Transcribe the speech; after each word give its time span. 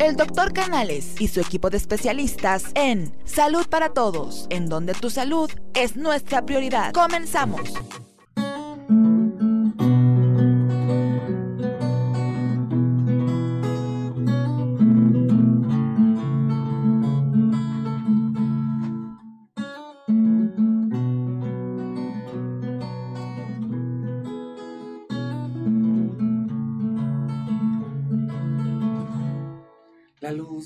El 0.00 0.14
doctor 0.14 0.52
Canales 0.52 1.20
y 1.20 1.26
su 1.26 1.40
equipo 1.40 1.70
de 1.70 1.76
especialistas 1.76 2.66
en 2.76 3.12
Salud 3.24 3.66
para 3.68 3.88
Todos, 3.88 4.46
en 4.48 4.68
donde 4.68 4.94
tu 4.94 5.10
salud 5.10 5.50
es 5.74 5.96
nuestra 5.96 6.46
prioridad. 6.46 6.92
Comenzamos. 6.92 7.72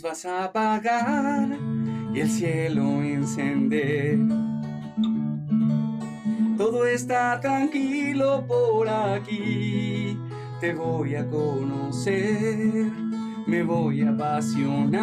Vas 0.02 0.24
a 0.24 0.44
apagar 0.44 1.48
y 2.12 2.20
el 2.20 2.28
cielo 2.28 3.02
encender. 3.02 4.18
Todo 6.58 6.86
está 6.86 7.38
tranquilo 7.40 8.44
por 8.46 8.88
aquí, 8.88 10.18
te 10.60 10.74
voy 10.74 11.14
a 11.14 11.28
conocer, 11.28 12.90
me 13.46 13.62
voy 13.62 14.02
a 14.02 14.10
apasionar. 14.10 15.02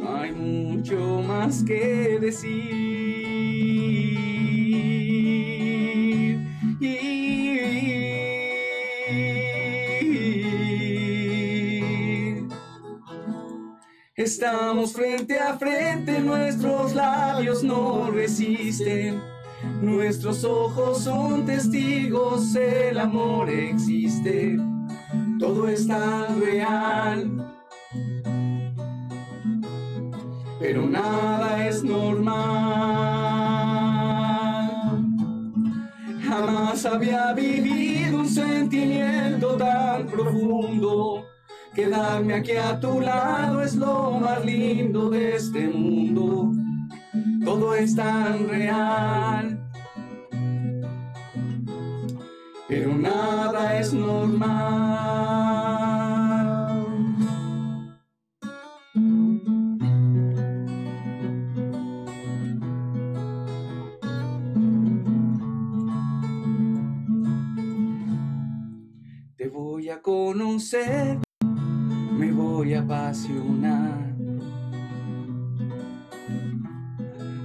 No 0.00 0.16
hay 0.16 0.32
mucho 0.32 1.22
más 1.26 1.62
que 1.62 2.18
decir. 2.20 2.95
Estamos 14.26 14.92
frente 14.92 15.38
a 15.38 15.56
frente, 15.56 16.18
nuestros 16.18 16.96
labios 16.96 17.62
no 17.62 18.10
resisten. 18.10 19.22
Nuestros 19.80 20.42
ojos 20.42 21.04
son 21.04 21.46
testigos, 21.46 22.56
el 22.56 22.98
amor 22.98 23.48
existe. 23.48 24.58
Todo 25.38 25.68
es 25.68 25.86
tan 25.86 26.40
real. 26.40 27.56
Pero 30.58 30.88
nada 30.88 31.64
es 31.68 31.84
normal. 31.84 32.34
Jamás 36.26 36.84
había 36.84 37.32
vivido 37.32 38.18
un 38.18 38.28
sentimiento 38.28 39.56
tan 39.56 40.08
profundo 40.08 41.25
Quedarme 41.76 42.32
aquí 42.32 42.52
a 42.52 42.80
tu 42.80 43.00
lado 43.02 43.60
es 43.60 43.76
lo 43.76 44.12
más 44.12 44.42
lindo 44.42 45.10
de 45.10 45.36
este 45.36 45.68
mundo. 45.68 46.50
Todo 47.44 47.74
es 47.74 47.94
tan 47.94 48.48
real. 48.48 49.62
Pero 52.66 52.94
nada 52.96 53.78
es 53.78 53.92
normal. 53.92 54.56
Te 69.36 69.48
voy 69.50 69.90
a 69.90 70.00
conocer 70.00 71.25
voy 72.56 72.72
a 72.72 72.80
apasionar. 72.80 74.16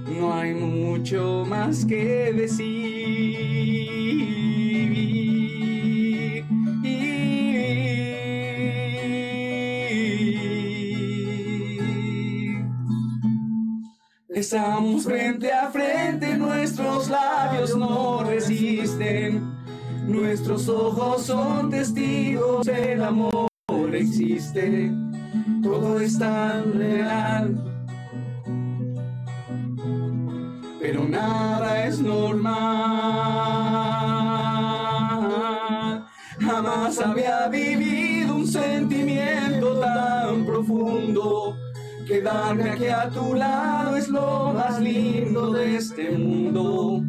No 0.08 0.32
hay 0.32 0.54
mucho 0.54 1.44
más 1.46 1.84
que 1.84 2.32
decir. 2.32 3.12
Estamos 14.30 15.04
frente 15.04 15.52
a 15.52 15.70
frente, 15.70 16.38
nuestros 16.38 17.10
labios 17.10 17.76
no 17.76 18.24
resisten, 18.24 19.42
nuestros 20.06 20.68
ojos 20.70 21.26
son 21.26 21.68
testigos 21.68 22.64
del 22.66 23.02
amor 23.02 23.31
existe, 24.02 24.92
todo 25.62 26.00
es 26.00 26.18
tan 26.18 26.74
real. 26.74 27.54
Pero 30.80 31.08
nada 31.08 31.86
es 31.86 32.00
normal. 32.00 32.52
Jamás 36.40 36.98
había 37.00 37.48
vivido 37.48 38.34
un 38.34 38.46
sentimiento 38.46 39.78
tan 39.78 40.44
profundo. 40.44 41.56
Quedarme 42.06 42.70
aquí 42.70 42.86
a 42.88 43.08
tu 43.08 43.34
lado 43.34 43.96
es 43.96 44.08
lo 44.08 44.52
más 44.52 44.80
lindo 44.80 45.52
de 45.52 45.76
este 45.76 46.10
mundo. 46.10 47.04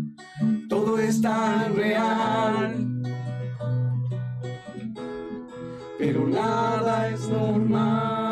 Todo 0.69 0.99
es 0.99 1.19
tan 1.19 1.75
real 1.75 2.92
pero 6.05 6.27
nada 6.27 7.07
es 7.07 7.29
normal. 7.29 8.23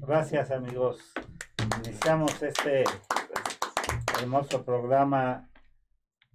Gracias 0.00 0.50
amigos. 0.50 1.12
Iniciamos 1.84 2.42
este 2.42 2.84
hermoso 4.20 4.66
programa 4.66 5.48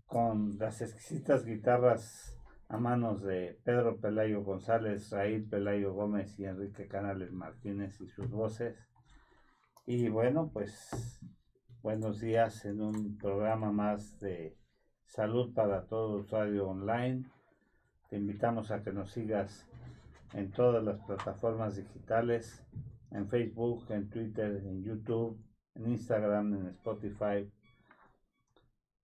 con 0.07 0.57
las 0.57 0.81
exquisitas 0.81 1.46
guitarras 1.46 2.35
a 2.68 2.78
manos 2.78 3.22
de 3.22 3.59
Pedro 3.63 4.00
Pelayo 4.00 4.44
González, 4.44 5.12
Raíl 5.12 5.47
Pelayo 5.47 5.94
Gómez 5.94 6.40
y 6.40 6.45
Enrique 6.45 6.88
Canales 6.88 7.31
Martínez 7.31 8.01
y 8.01 8.07
sus 8.07 8.31
voces. 8.31 8.75
Y 9.85 10.09
bueno, 10.09 10.50
pues 10.51 11.22
buenos 11.84 12.19
días 12.22 12.66
en 12.66 12.81
un 12.81 13.19
programa 13.19 13.72
más 13.72 14.19
de 14.19 14.57
salud 15.06 15.53
para 15.53 15.85
todo 15.85 16.22
usuario 16.22 16.68
online. 16.68 17.29
Te 18.09 18.18
invitamos 18.18 18.72
a 18.72 18.81
que 18.81 18.94
nos 18.94 19.12
sigas 19.12 19.69
en 20.34 20.50
todas 20.50 20.84
las 20.84 21.00
plataformas 21.06 21.75
digitales, 21.75 22.63
en 23.12 23.29
Facebook, 23.29 23.85
en 23.90 24.09
Twitter, 24.09 24.63
en 24.66 24.84
YouTube, 24.84 25.40
en 25.75 25.88
Instagram, 25.88 26.56
en 26.56 26.68
Spotify, 26.69 27.47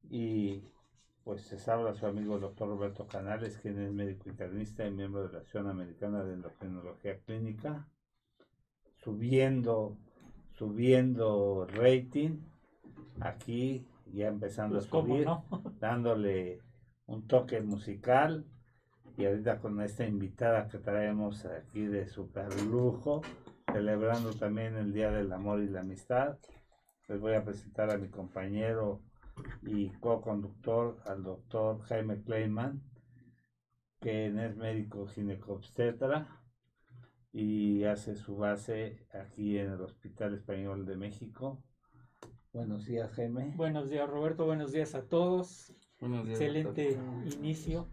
y 0.10 0.64
pues 1.24 1.42
se 1.42 1.72
habla 1.72 1.94
su 1.94 2.06
amigo 2.06 2.36
el 2.36 2.42
doctor 2.42 2.68
Roberto 2.68 3.08
Canales, 3.08 3.58
quien 3.58 3.80
es 3.80 3.92
médico 3.92 4.30
internista 4.30 4.86
y 4.86 4.92
miembro 4.92 5.28
de 5.28 5.34
la 5.34 5.40
Asociación 5.40 5.70
Americana 5.70 6.24
de 6.24 6.34
Endocrinología 6.34 7.20
Clínica, 7.20 7.88
subiendo, 8.98 9.98
subiendo 10.54 11.68
rating, 11.68 12.40
aquí 13.20 13.86
ya 14.14 14.28
empezando 14.28 14.78
a 14.78 14.82
pues, 14.82 14.90
subir, 14.90 15.28
dándole 15.80 16.60
un 17.06 17.28
toque 17.28 17.62
musical 17.62 18.46
y 19.18 19.26
ahorita 19.26 19.60
con 19.60 19.82
esta 19.82 20.06
invitada 20.06 20.68
que 20.68 20.80
traemos 20.80 21.46
aquí 21.46 21.86
de 21.86 22.08
super 22.08 22.50
lujo, 22.64 23.22
celebrando 23.72 24.34
también 24.34 24.76
el 24.76 24.94
Día 24.94 25.12
del 25.12 25.32
Amor 25.32 25.62
y 25.62 25.70
la 25.70 25.82
Amistad, 25.82 26.38
les 27.08 27.20
voy 27.20 27.34
a 27.34 27.44
presentar 27.44 27.92
a 27.92 27.98
mi 27.98 28.08
compañero 28.08 29.02
y 29.62 29.90
co-conductor 30.00 31.00
al 31.06 31.24
doctor 31.24 31.82
Jaime 31.82 32.22
Kleiman, 32.24 32.82
que 34.00 34.28
es 34.28 34.56
médico 34.56 35.08
ginecobstetra 35.08 36.42
y 37.34 37.84
hace 37.86 38.16
su 38.16 38.36
base 38.36 39.06
aquí 39.14 39.58
en 39.58 39.72
el 39.72 39.82
Hospital 39.82 40.34
Español 40.34 40.86
de 40.86 40.98
México. 40.98 41.64
Buenos 42.52 42.86
días, 42.86 43.12
Jaime. 43.14 43.54
Buenos 43.56 43.90
días, 43.90 44.10
Roberto. 44.10 44.46
Buenos 44.46 44.72
días 44.74 44.96
a 44.96 45.04
todos. 45.04 45.74
Excelente 46.00 46.98
inicio. 47.34 47.88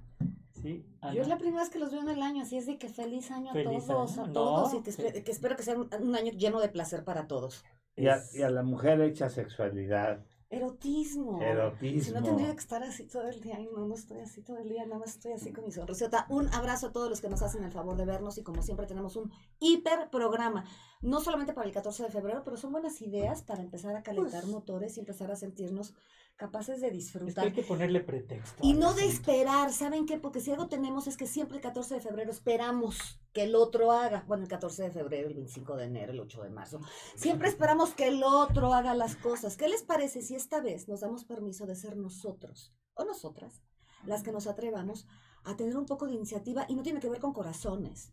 Sí, 0.51 0.85
Yo 1.15 1.23
es 1.23 1.29
la 1.29 1.39
primera 1.39 1.63
vez 1.63 1.71
que 1.71 1.79
los 1.79 1.93
veo 1.93 2.01
en 2.01 2.09
el 2.09 2.21
año, 2.21 2.43
así 2.43 2.57
es 2.57 2.67
de 2.67 2.79
que 2.79 2.89
feliz 2.89 3.31
año 3.31 3.53
a 3.53 3.85
todos, 3.87 4.19
a 4.19 4.33
todos, 4.33 4.75
y 4.75 4.83
que 4.83 5.31
espero 5.31 5.55
que 5.55 5.63
sea 5.63 5.77
un, 5.77 6.17
año 6.17 6.33
lleno 6.33 6.61
de 6.61 6.69
placer 6.69 7.05
para 7.05 7.29
todos. 7.29 7.65
Y 7.95 8.09
a, 8.09 8.19
y 8.35 8.43
a 8.43 8.51
la 8.51 8.65
mujer 8.65 9.01
hecha 9.01 9.29
sexualidad 9.29 10.25
Erotismo. 10.51 11.43
Erotismo. 11.43 12.03
Si 12.03 12.11
no 12.13 12.23
tendría 12.23 12.53
que 12.53 12.61
estar 12.61 12.83
así 12.83 13.05
todo 13.07 13.29
el 13.29 13.41
día. 13.41 13.61
y 13.61 13.67
no, 13.67 13.87
no 13.87 13.95
estoy 13.95 14.21
así 14.21 14.41
todo 14.41 14.59
el 14.59 14.69
día, 14.69 14.85
nada 14.87 14.99
más 14.99 15.11
estoy 15.11 15.33
así 15.33 15.53
con 15.53 15.65
mi 15.65 15.73
sonrisota. 15.73 16.27
Un 16.31 16.49
abrazo 16.55 16.87
a 16.87 16.93
todos 16.93 17.11
los 17.11 17.21
que 17.21 17.29
nos 17.29 17.43
hacen 17.43 17.65
el 17.65 17.71
favor 17.71 17.97
de 17.97 18.07
vernos 18.07 18.39
y 18.39 18.43
como 18.43 18.63
siempre 18.63 18.87
tenemos 18.87 19.17
un 19.17 19.31
hiper 19.61 20.09
programa. 20.11 20.65
No 21.01 21.21
solamente 21.21 21.53
para 21.53 21.67
el 21.67 21.73
14 21.73 22.05
de 22.05 22.11
febrero, 22.11 22.43
pero 22.45 22.57
son 22.57 22.73
buenas 22.73 23.01
ideas 23.03 23.43
para 23.43 23.63
empezar 23.63 23.95
a 23.95 24.03
calentar 24.03 24.43
pues 24.43 24.53
motores 24.53 24.97
y 24.97 25.01
empezar 25.01 25.31
a 25.31 25.37
sentirnos 25.37 25.95
capaces 26.39 26.81
de 26.81 26.91
disfrutar. 26.91 27.45
hay 27.45 27.53
que 27.53 27.63
ponerle 27.63 28.01
pretexto. 28.01 28.63
Y 28.63 28.73
no 28.73 28.95
de 28.95 29.07
esperar, 29.07 29.73
¿saben 29.73 30.07
qué? 30.07 30.19
Porque 30.19 30.41
si 30.41 30.53
algo 30.53 30.69
tenemos 30.69 31.09
es 31.09 31.17
que 31.17 31.27
siempre 31.27 31.57
el 31.57 31.63
14 31.63 31.97
de 31.97 32.01
febrero 32.01 32.31
esperamos 32.31 33.21
que 33.33 33.43
el 33.43 33.57
otro 33.57 33.91
haga. 33.91 34.25
Bueno, 34.27 34.45
el 34.45 34.49
14 34.49 34.85
de 34.85 34.91
febrero, 34.93 35.29
el 35.29 35.35
25 35.35 35.77
de 35.77 35.85
enero, 35.85 36.13
el 36.13 36.21
8 36.21 36.43
de 36.45 36.51
marzo. 36.51 36.81
Siempre 37.17 37.49
esperamos 37.49 37.93
que 37.93 38.07
el 38.07 38.23
otro 38.23 38.73
haga 38.73 38.95
las 38.95 39.17
cosas. 39.17 39.57
¿Qué 39.57 39.69
les 39.69 39.83
parece 39.83 40.23
si 40.23 40.37
esta 40.37 40.61
vez 40.61 40.89
nos 40.89 41.01
damos 41.01 41.25
permiso 41.25 41.67
de 41.67 41.75
ser 41.75 41.97
nosotros 41.97 42.73
o 42.95 43.05
nosotras 43.05 43.61
las 44.07 44.23
que 44.23 44.31
nos 44.31 44.47
atrevamos 44.47 45.07
a 45.43 45.57
tener 45.57 45.77
un 45.77 45.87
poco 45.87 46.07
de 46.07 46.13
iniciativa? 46.13 46.67
Y 46.69 46.77
no 46.77 46.85
tiene 46.85 47.01
que 47.01 47.11
ver 47.11 47.19
con 47.19 47.33
corazones. 47.33 48.13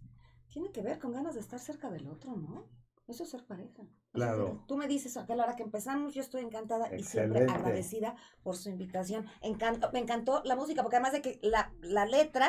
Tiene 0.55 0.71
que 0.71 0.81
ver 0.81 0.99
con 0.99 1.11
ganas 1.11 1.33
de 1.33 1.41
estar 1.41 1.59
cerca 1.59 1.89
del 1.89 2.07
otro, 2.07 2.33
¿no? 2.37 2.63
Eso 3.09 3.23
es 3.23 3.29
ser 3.29 3.45
pareja. 3.45 3.83
Claro. 4.13 4.63
Tú 4.69 4.77
me 4.77 4.87
dices 4.87 5.17
a 5.17 5.25
la 5.27 5.43
hora 5.43 5.57
que 5.57 5.63
empezamos, 5.63 6.13
yo 6.13 6.21
estoy 6.21 6.43
encantada 6.43 6.95
y 6.95 7.03
siempre 7.03 7.43
agradecida 7.43 8.15
por 8.41 8.55
su 8.55 8.69
invitación. 8.69 9.25
Encanto, 9.41 9.91
me 9.91 9.99
encantó 9.99 10.41
la 10.45 10.55
música, 10.55 10.81
porque 10.81 10.95
además 10.95 11.11
de 11.11 11.21
que 11.21 11.39
la, 11.41 11.73
la 11.81 12.05
letra 12.05 12.47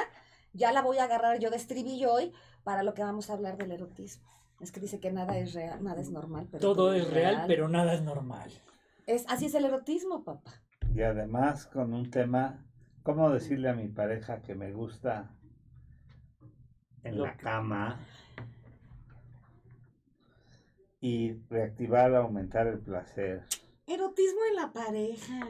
ya 0.52 0.70
la 0.70 0.82
voy 0.82 0.98
a 0.98 1.04
agarrar 1.04 1.40
yo 1.40 1.50
de 1.50 1.56
estribillo 1.56 2.12
hoy 2.12 2.32
para 2.62 2.84
lo 2.84 2.94
que 2.94 3.02
vamos 3.02 3.28
a 3.28 3.32
hablar 3.32 3.56
del 3.56 3.72
erotismo. 3.72 4.30
Es 4.60 4.70
que 4.70 4.78
dice 4.78 5.00
que 5.00 5.10
nada 5.10 5.36
es 5.36 5.52
real, 5.52 5.82
nada 5.82 6.00
es 6.00 6.10
normal. 6.10 6.46
Pero 6.48 6.60
todo, 6.60 6.94
es 6.94 7.10
real, 7.10 7.42
pero 7.48 7.68
nada 7.68 7.92
es 7.92 8.02
normal. 8.02 8.52
Es, 9.08 9.24
así 9.26 9.46
es 9.46 9.54
el 9.56 9.64
erotismo, 9.64 10.22
papá. 10.22 10.62
Y 10.94 11.02
además 11.02 11.66
con 11.66 11.92
un 11.92 12.08
tema, 12.08 12.64
¿cómo 13.02 13.30
decirle 13.30 13.68
a 13.68 13.74
mi 13.74 13.88
pareja 13.88 14.42
que 14.42 14.54
me 14.54 14.72
gusta 14.72 15.35
en 17.08 17.22
la 17.22 17.36
cama? 17.36 17.98
y 21.00 21.34
reactivar, 21.50 22.14
aumentar 22.16 22.66
el 22.66 22.80
placer. 22.80 23.44
Erotismo 23.86 24.40
en 24.50 24.56
la 24.56 24.72
pareja. 24.72 25.40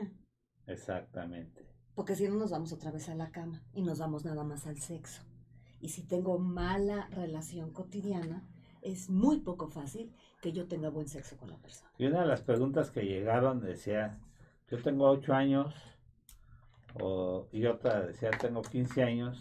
Exactamente. 0.67 1.67
Porque 1.95 2.15
si 2.15 2.29
no 2.29 2.35
nos 2.35 2.51
vamos 2.51 2.73
otra 2.73 2.91
vez 2.91 3.09
a 3.09 3.15
la 3.15 3.31
cama 3.31 3.63
y 3.73 3.83
nos 3.83 3.99
vamos 3.99 4.25
nada 4.25 4.45
más 4.45 4.67
al 4.67 4.79
sexo. 4.79 5.23
Y 5.81 5.89
si 5.89 6.03
tengo 6.03 6.39
mala 6.39 7.09
relación 7.11 7.71
cotidiana, 7.71 8.47
es 8.83 9.09
muy 9.09 9.41
poco 9.41 9.69
fácil 9.69 10.13
que 10.43 10.53
yo 10.53 10.69
tenga 10.69 10.91
buen 10.91 11.09
sexo 11.09 11.39
con 11.39 11.51
la 11.51 11.57
persona. 11.57 11.91
Y 11.97 12.07
una 12.07 12.21
de 12.21 12.27
las 12.27 12.43
preguntas 12.43 12.91
que 12.91 13.07
llegaron 13.07 13.61
decía, 13.61 14.19
yo 14.69 14.83
tengo 14.83 15.09
8 15.09 15.33
años, 15.33 15.75
o, 17.01 17.49
y 17.51 17.65
otra 17.65 18.03
decía, 18.03 18.31
tengo 18.31 18.61
15 18.61 19.03
años, 19.03 19.39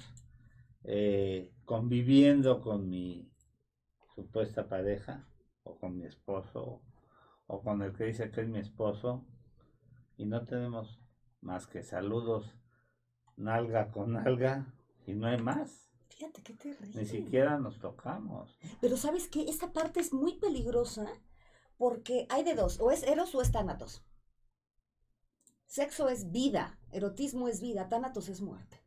eh, 0.86 1.52
conviviendo 1.66 2.62
con 2.62 2.90
mi 2.90 3.32
supuesta 4.16 4.68
pareja 4.68 5.28
o 5.64 5.78
con 5.78 5.98
mi 5.98 6.06
esposo 6.06 6.82
o 7.48 7.62
con 7.62 7.82
el 7.82 7.94
que 7.94 8.06
dice 8.06 8.32
que 8.32 8.42
es 8.42 8.48
mi 8.48 8.60
esposo 8.60 9.26
y 10.18 10.26
no 10.26 10.46
tenemos 10.46 11.00
más 11.42 11.68
que 11.68 11.84
saludos 11.84 12.56
nalga 13.38 13.92
con 13.92 14.14
nalga 14.14 14.74
y 15.06 15.14
no 15.14 15.28
hay 15.28 15.42
más. 15.42 15.90
Fíjate 16.10 16.42
qué 16.44 16.54
terrible. 16.54 16.92
Ni 16.96 17.06
siquiera 17.06 17.58
nos 17.58 17.80
tocamos. 17.80 18.58
Pero 18.80 18.96
sabes 18.96 19.28
que 19.28 19.50
esta 19.50 19.74
parte 19.74 20.00
es 20.00 20.14
muy 20.14 20.40
peligrosa 20.40 21.08
porque 21.78 22.26
hay 22.30 22.44
de 22.44 22.56
dos, 22.56 22.80
o 22.80 22.92
es 22.92 23.04
eros 23.04 23.36
o 23.36 23.42
es 23.42 23.52
tánatos. 23.52 24.04
Sexo 25.66 26.08
es 26.08 26.32
vida, 26.32 26.80
erotismo 26.92 27.50
es 27.50 27.60
vida, 27.60 27.90
tánatos 27.90 28.30
es 28.30 28.42
muerte. 28.42 28.85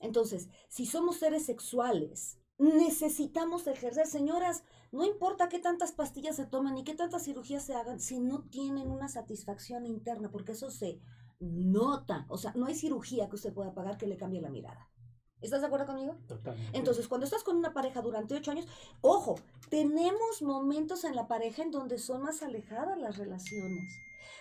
Entonces, 0.00 0.48
si 0.68 0.86
somos 0.86 1.16
seres 1.16 1.46
sexuales 1.46 2.40
necesitamos 2.60 3.66
ejercer. 3.66 4.06
Señoras, 4.06 4.64
no 4.92 5.04
importa 5.04 5.48
qué 5.48 5.58
tantas 5.58 5.92
pastillas 5.92 6.36
se 6.36 6.44
tomen 6.44 6.74
ni 6.74 6.84
qué 6.84 6.94
tantas 6.94 7.24
cirugías 7.24 7.64
se 7.64 7.74
hagan, 7.74 8.00
si 8.00 8.20
no 8.20 8.42
tienen 8.50 8.90
una 8.90 9.08
satisfacción 9.08 9.86
interna, 9.86 10.30
porque 10.30 10.52
eso 10.52 10.70
se 10.70 11.00
nota. 11.40 12.26
O 12.28 12.36
sea, 12.36 12.52
no 12.54 12.66
hay 12.66 12.74
cirugía 12.74 13.30
que 13.30 13.36
usted 13.36 13.54
pueda 13.54 13.72
pagar 13.72 13.96
que 13.96 14.06
le 14.06 14.18
cambie 14.18 14.42
la 14.42 14.50
mirada. 14.50 14.90
¿Estás 15.40 15.62
de 15.62 15.68
acuerdo 15.68 15.86
conmigo? 15.86 16.18
Totalmente. 16.28 16.76
Entonces, 16.76 17.08
cuando 17.08 17.24
estás 17.24 17.42
con 17.42 17.56
una 17.56 17.72
pareja 17.72 18.02
durante 18.02 18.34
ocho 18.34 18.50
años, 18.50 18.68
ojo, 19.00 19.36
tenemos 19.70 20.42
momentos 20.42 21.04
en 21.04 21.16
la 21.16 21.28
pareja 21.28 21.62
en 21.62 21.70
donde 21.70 21.96
son 21.98 22.20
más 22.20 22.42
alejadas 22.42 22.98
las 22.98 23.16
relaciones. 23.16 23.90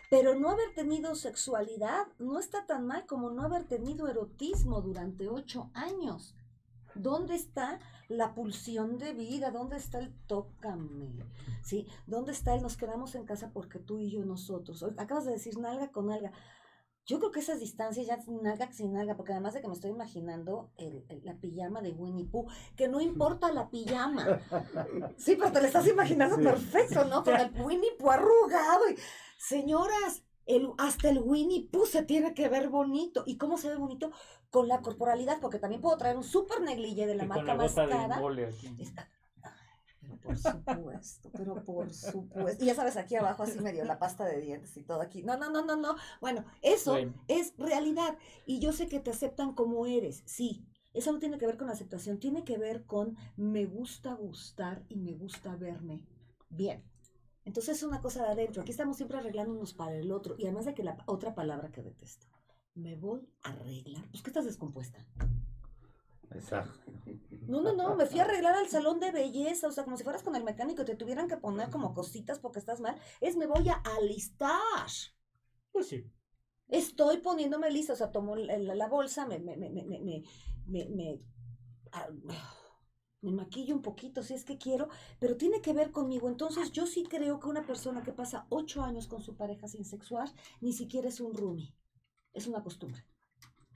Pero 0.10 0.36
no 0.36 0.50
haber 0.50 0.74
tenido 0.74 1.16
sexualidad 1.16 2.08
no 2.18 2.40
está 2.40 2.66
tan 2.66 2.88
mal 2.88 3.06
como 3.06 3.30
no 3.30 3.44
haber 3.44 3.66
tenido 3.66 4.08
erotismo 4.08 4.82
durante 4.82 5.28
ocho 5.28 5.70
años. 5.74 6.36
¿Dónde 6.96 7.36
está 7.36 7.80
la 8.08 8.34
pulsión 8.34 8.98
de 8.98 9.14
vida? 9.14 9.52
¿Dónde 9.52 9.78
está 9.78 10.00
el 10.00 10.14
tócame? 10.26 11.24
¿Sí? 11.64 11.88
¿Dónde 12.08 12.32
está 12.32 12.56
el 12.56 12.64
nos 12.64 12.78
quedamos 12.78 13.16
en 13.16 13.26
casa 13.26 13.52
porque 13.54 13.80
tú 13.80 14.00
y 14.00 14.10
yo 14.10 14.26
nosotros? 14.26 14.84
Acabas 14.98 15.26
de 15.26 15.34
decir 15.34 15.58
nalga 15.58 15.92
con 15.92 16.08
nalga. 16.08 16.32
Yo 17.10 17.18
creo 17.18 17.32
que 17.32 17.40
esas 17.40 17.60
distancias 17.60 18.06
ya 18.06 18.20
nalga 18.28 18.72
sin 18.72 18.94
nalga, 18.94 19.18
porque 19.18 19.32
además 19.32 19.56
de 19.56 19.62
que 19.62 19.68
me 19.68 19.74
estoy 19.74 19.90
imaginando 19.90 20.70
la 21.24 21.34
pijama 21.34 21.82
de 21.82 21.90
Winnie 21.90 22.28
Pooh, 22.28 22.46
que 22.76 22.88
no 22.88 23.02
importa 23.02 23.52
la 23.52 23.72
pijama. 23.72 24.40
Sí, 25.18 25.36
pero 25.36 25.52
te 25.52 25.60
la 25.60 25.68
estás 25.68 25.88
imaginando 25.88 26.38
perfecto, 26.38 27.06
¿no? 27.06 27.24
Con 27.24 27.36
el 27.36 27.52
Winnie 27.60 27.96
Pooh 27.98 28.12
arrugado. 28.12 28.90
Y... 28.92 28.96
Señoras, 29.38 30.24
hasta 30.78 31.10
el 31.10 31.18
Winnie 31.18 31.68
Pooh 31.72 31.88
se 31.88 32.04
tiene 32.04 32.36
que 32.36 32.48
ver 32.48 32.70
bonito. 32.70 33.24
¿Y 33.26 33.38
cómo 33.38 33.58
se 33.58 33.70
ve 33.70 33.76
bonito? 33.76 34.12
Con 34.52 34.68
la 34.68 34.82
corporalidad, 34.82 35.40
porque 35.42 35.58
también 35.58 35.82
puedo 35.82 35.98
traer 35.98 36.16
un 36.16 36.24
super 36.24 36.62
neglige 36.62 37.08
de 37.08 37.16
la 37.16 37.26
marca 37.26 37.56
más 37.56 37.74
cara. 37.74 38.22
Por 40.24 40.38
supuesto, 40.38 41.30
pero 41.32 41.64
por 41.64 41.94
supuesto. 41.94 42.64
Y 42.64 42.68
ya 42.68 42.76
sabes, 42.76 42.98
aquí 42.98 43.16
abajo 43.16 43.44
así 43.44 43.60
medio 43.60 43.84
la 43.86 44.00
pasta 44.00 44.26
de 44.26 44.40
dientes 44.40 44.76
y 44.78 44.84
todo 44.84 45.02
aquí. 45.02 45.24
No, 45.24 45.38
no, 45.38 45.50
no, 45.50 45.66
no, 45.66 45.76
no. 45.76 45.96
Bueno, 46.22 46.46
eso 46.62 46.98
es 47.28 47.54
realidad. 47.58 48.18
Y 48.46 48.60
yo 48.60 48.72
sé 48.74 48.88
que 48.88 49.00
te 49.00 49.12
aceptan 49.12 49.54
como 49.54 49.86
eres, 49.86 50.24
sí. 50.26 50.66
Eso 50.94 51.12
no 51.12 51.20
tiene 51.20 51.38
que 51.38 51.46
ver 51.46 51.58
con 51.58 51.70
aceptación, 51.70 52.20
tiene 52.20 52.44
que 52.44 52.58
ver 52.58 52.86
con 52.86 53.16
me 53.38 53.66
gusta 53.66 54.14
gustar 54.14 54.84
y 54.90 54.98
me 54.98 55.14
gusta 55.14 55.56
verme 55.56 56.08
bien. 56.50 56.84
Entonces 57.46 57.78
es 57.78 57.84
una 57.84 58.02
cosa 58.02 58.24
de 58.24 58.30
adentro. 58.30 58.62
Aquí 58.62 58.72
estamos 58.72 58.98
siempre 58.98 59.18
arreglándonos 59.18 59.74
para 59.74 59.96
el 59.96 60.12
otro. 60.12 60.36
Y 60.38 60.44
además 60.44 60.66
de 60.66 60.74
que 60.74 60.84
la 60.84 60.98
otra 61.06 61.34
palabra 61.34 61.72
que 61.72 61.82
detesto. 61.82 62.28
Me 62.76 62.96
voy 62.96 63.28
a 63.44 63.50
arreglar. 63.50 64.08
Pues 64.12 64.22
que 64.22 64.30
estás 64.30 64.46
descompuesta. 64.46 65.06
Exacto. 66.32 66.80
No, 67.48 67.62
no, 67.62 67.74
no, 67.74 67.96
me 67.96 68.06
fui 68.06 68.20
a 68.20 68.24
arreglar 68.24 68.56
al 68.56 68.68
salón 68.68 69.00
de 69.00 69.12
belleza, 69.12 69.68
o 69.68 69.72
sea, 69.72 69.84
como 69.84 69.98
si 69.98 70.04
fueras 70.04 70.22
con 70.22 70.36
el 70.36 70.44
mecánico 70.44 70.84
y 70.84 70.86
te 70.86 70.96
tuvieran 70.96 71.28
que 71.28 71.38
poner 71.38 71.70
como 71.70 71.94
cositas 71.94 72.40
porque 72.40 72.60
estás 72.60 72.80
mal. 72.80 72.96
Es 73.22 73.36
me 73.36 73.48
voy 73.48 73.68
a 73.70 73.82
alistar. 73.98 74.88
Pues 75.72 75.88
sí. 75.88 76.06
Estoy 76.68 77.18
poniéndome 77.18 77.72
lista, 77.72 77.94
o 77.94 77.96
sea, 77.96 78.12
tomo 78.12 78.36
la, 78.36 78.88
bolsa, 78.88 79.26
me, 79.26 79.40
me, 79.40 79.58
me, 79.58 79.72
me, 79.72 80.24
me, 80.68 81.22
ah, 81.92 82.10
me 83.22 83.32
maquillo 83.32 83.76
un 83.76 83.82
poquito 83.82 84.24
si 84.24 84.34
es 84.34 84.46
que 84.46 84.58
quiero, 84.58 84.88
pero 85.20 85.36
tiene 85.36 85.62
que 85.62 85.74
ver 85.74 85.92
conmigo. 85.92 86.30
Entonces 86.30 86.72
yo 86.72 86.86
sí 86.86 87.04
creo 87.04 87.40
que 87.40 87.48
una 87.48 87.66
persona 87.66 88.04
que 88.04 88.14
pasa 88.14 88.46
ocho 88.50 88.84
años 88.84 89.08
con 89.08 89.22
su 89.22 89.36
pareja 89.36 89.68
sin 89.68 89.86
sexuar, 89.86 90.30
ni 90.62 90.74
siquiera 90.74 91.10
es 91.10 91.20
un 91.20 91.34
roomie, 91.34 91.74
es 92.34 92.48
una 92.48 92.64
costumbre. 92.64 93.04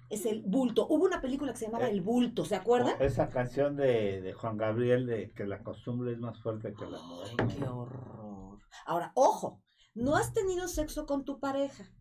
Es 0.09 0.25
el 0.25 0.43
bulto. 0.43 0.87
Hubo 0.87 1.05
una 1.05 1.21
película 1.21 1.53
que 1.53 1.59
se 1.59 1.65
llamaba 1.65 1.87
eh, 1.87 1.91
El 1.91 2.01
bulto, 2.01 2.45
¿se 2.45 2.55
acuerdan? 2.55 2.95
Esa 2.99 3.29
canción 3.29 3.75
de, 3.75 4.33
Juan 4.37 4.57
Gabriel 4.57 5.05
de 5.05 5.31
que 5.31 5.45
la 5.45 5.63
costumbre 5.63 6.11
es 6.11 6.19
más 6.19 6.39
fuerte 6.41 6.73
que 6.73 6.85
la 6.85 7.01
muerte. 7.01 7.57
¡Qué 7.57 7.63
horror! 7.65 8.59
Ahora, 8.85 9.11
ojo, 9.15 9.61
no 9.95 10.15
has 10.15 10.33
tenido 10.33 10.67
sexo 10.67 11.05
con 11.05 11.25
tu 11.25 11.39
pareja. 11.39 11.91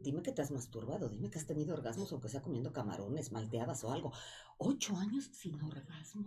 Dime 0.00 0.22
que 0.22 0.32
te 0.32 0.42
has 0.42 0.50
masturbado, 0.50 1.08
dime 1.08 1.28
que 1.28 1.38
has 1.38 1.46
tenido 1.46 1.74
orgasmos, 1.74 2.12
aunque 2.12 2.28
sea 2.28 2.40
comiendo 2.40 2.72
camarones, 2.72 3.32
malteadas 3.32 3.82
o 3.84 3.92
algo. 3.92 4.12
Ocho 4.56 4.96
años 4.96 5.30
sin 5.32 5.60
orgasmos. 5.60 6.26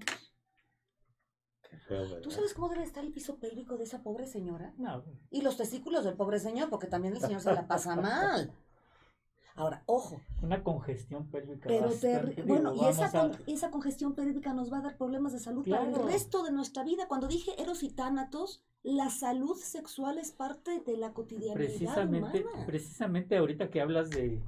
¿Tú 2.21 2.31
sabes 2.31 2.53
cómo 2.53 2.69
debe 2.69 2.83
estar 2.83 3.03
el 3.03 3.13
piso 3.13 3.37
pélvico 3.39 3.77
de 3.77 3.85
esa 3.85 4.03
pobre 4.03 4.27
señora? 4.27 4.73
No. 4.77 5.03
Y 5.29 5.41
los 5.41 5.57
testículos 5.57 6.03
del 6.03 6.15
pobre 6.15 6.39
señor, 6.39 6.69
porque 6.69 6.87
también 6.87 7.15
el 7.15 7.21
señor 7.21 7.41
se 7.41 7.53
la 7.53 7.67
pasa 7.67 7.95
mal. 7.95 8.53
Ahora, 9.55 9.83
ojo. 9.85 10.21
Una 10.41 10.63
congestión 10.63 11.27
pélvica. 11.27 11.67
Pero 11.67 11.89
bueno, 12.45 12.73
y 12.73 12.85
esa, 12.85 13.31
esa 13.47 13.71
congestión 13.71 14.13
pélvica 14.13 14.53
nos 14.53 14.71
va 14.71 14.79
a 14.79 14.81
dar 14.81 14.97
problemas 14.97 15.33
de 15.33 15.39
salud 15.39 15.67
para 15.67 15.87
el 15.87 15.95
resto 16.03 16.43
de 16.43 16.51
nuestra 16.51 16.83
vida. 16.83 17.07
Cuando 17.07 17.27
dije 17.27 17.51
eros 17.61 17.83
y 17.83 17.89
tánatos, 17.89 18.63
la 18.83 19.09
salud 19.09 19.57
sexual 19.57 20.17
es 20.17 20.31
parte 20.31 20.79
de 20.79 20.97
la 20.97 21.13
cotidianidad 21.13 21.53
precisamente, 21.53 22.45
Precisamente 22.65 23.37
ahorita 23.37 23.69
que 23.69 23.81
hablas 23.81 24.09
de, 24.09 24.41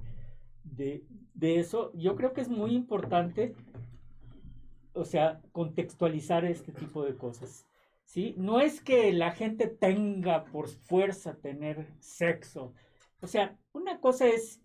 de, 0.63 1.05
de 1.33 1.60
eso, 1.60 1.91
yo 1.93 2.15
creo 2.15 2.33
que 2.33 2.41
es 2.41 2.50
muy 2.50 2.74
importante 2.74 3.55
o 4.93 5.05
sea, 5.05 5.41
contextualizar 5.51 6.45
este 6.45 6.72
tipo 6.72 7.03
de 7.03 7.15
cosas. 7.15 7.65
¿sí? 8.05 8.36
No 8.38 8.60
es 8.60 8.81
que 8.81 9.12
la 9.13 9.31
gente 9.31 9.67
tenga 9.67 10.45
por 10.45 10.67
fuerza 10.67 11.36
tener 11.36 11.88
sexo. 12.00 12.74
O 13.22 13.27
sea, 13.27 13.57
una 13.72 14.00
cosa 14.00 14.27
es 14.27 14.62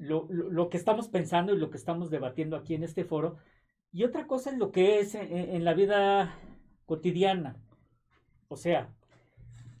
lo, 0.00 0.26
lo- 0.30 0.68
que 0.68 0.76
estamos 0.76 1.08
pensando 1.08 1.52
y 1.54 1.58
lo 1.58 1.70
que 1.70 1.76
estamos 1.76 2.10
debatiendo 2.10 2.56
aquí 2.56 2.74
en 2.74 2.82
este 2.82 3.04
foro, 3.04 3.36
y 3.92 4.04
otra 4.04 4.26
cosa 4.26 4.50
es 4.50 4.58
lo 4.58 4.72
que 4.72 4.98
es 4.98 5.14
en, 5.14 5.32
en 5.32 5.64
la 5.64 5.74
vida 5.74 6.34
cotidiana. 6.86 7.56
O 8.48 8.56
sea, 8.56 8.92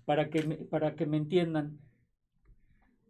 para 0.04 0.28
que 0.30 0.42
me, 0.42 0.56
para 0.56 0.94
que 0.94 1.06
me 1.06 1.16
entiendan, 1.16 1.78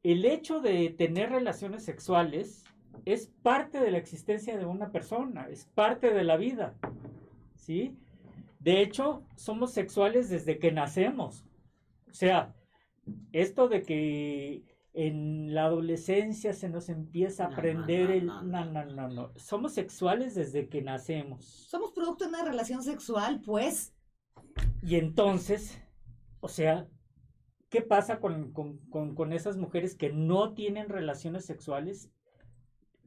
el 0.02 0.24
hecho 0.24 0.60
de 0.60 0.88
tener 0.90 1.30
relaciones 1.30 1.84
sexuales 1.84 2.64
es 3.04 3.26
parte 3.42 3.80
de 3.80 3.90
la 3.90 3.98
existencia 3.98 4.56
de 4.56 4.64
una 4.66 4.90
persona, 4.90 5.48
es 5.50 5.66
parte 5.66 6.12
de 6.12 6.24
la 6.24 6.36
vida, 6.36 6.74
¿sí? 7.56 7.96
De 8.58 8.82
hecho, 8.82 9.22
somos 9.36 9.72
sexuales 9.72 10.28
desde 10.28 10.58
que 10.58 10.72
nacemos. 10.72 11.44
O 12.10 12.14
sea, 12.14 12.54
esto 13.32 13.68
de 13.68 13.82
que 13.82 14.62
en 14.92 15.54
la 15.54 15.66
adolescencia 15.66 16.52
se 16.52 16.68
nos 16.68 16.88
empieza 16.88 17.44
a 17.44 17.48
No, 17.48 17.50
no, 17.52 17.56
aprender 17.58 18.08
no, 18.08 18.14
el... 18.14 18.26
no, 18.26 18.42
No, 18.42 18.64
no, 18.64 18.84
no, 18.86 19.08
no. 19.08 19.32
Somos 19.36 19.72
sexuales 19.74 20.34
desde 20.34 20.68
que 20.68 20.82
nacemos. 20.82 21.44
Somos 21.44 21.92
producto 21.92 22.24
de 22.24 22.30
una 22.30 22.44
relación 22.44 22.82
sexual, 22.82 23.40
pues. 23.44 23.94
Y 24.82 24.96
entonces, 24.96 25.80
o 26.40 26.48
sea, 26.48 26.88
¿qué 27.68 27.82
pasa 27.82 28.18
con, 28.20 28.52
con- 28.52 28.78
con- 28.90 29.14
con 29.14 29.32
esas 29.32 29.56
mujeres 29.56 29.94
que 29.94 30.10
no 30.12 30.54
tienen 30.54 30.88
relaciones 30.88 31.44
sexuales? 31.44 32.10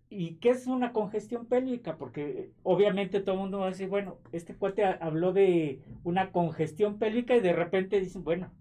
¿Y 0.10 0.36
qué 0.36 0.52
es 0.52 0.68
una 0.68 0.94
congestión 0.94 1.48
pélvica? 1.48 1.98
Porque 1.98 2.52
obviamente 2.62 3.20
todo 3.20 3.34
el 3.36 3.42
mundo 3.42 3.60
va 3.60 3.66
a 3.66 3.70
decir, 3.72 3.90
bueno, 3.90 4.20
este 4.32 4.56
cuate 4.56 4.86
ha- 4.86 5.00
habló 5.02 5.34
de 5.34 5.82
una 6.04 6.32
congestión 6.32 7.00
pélvica 7.00 7.36
y 7.36 7.40
de 7.42 7.54
repente 7.54 8.00
dicen, 8.00 8.24
bueno, 8.24 8.54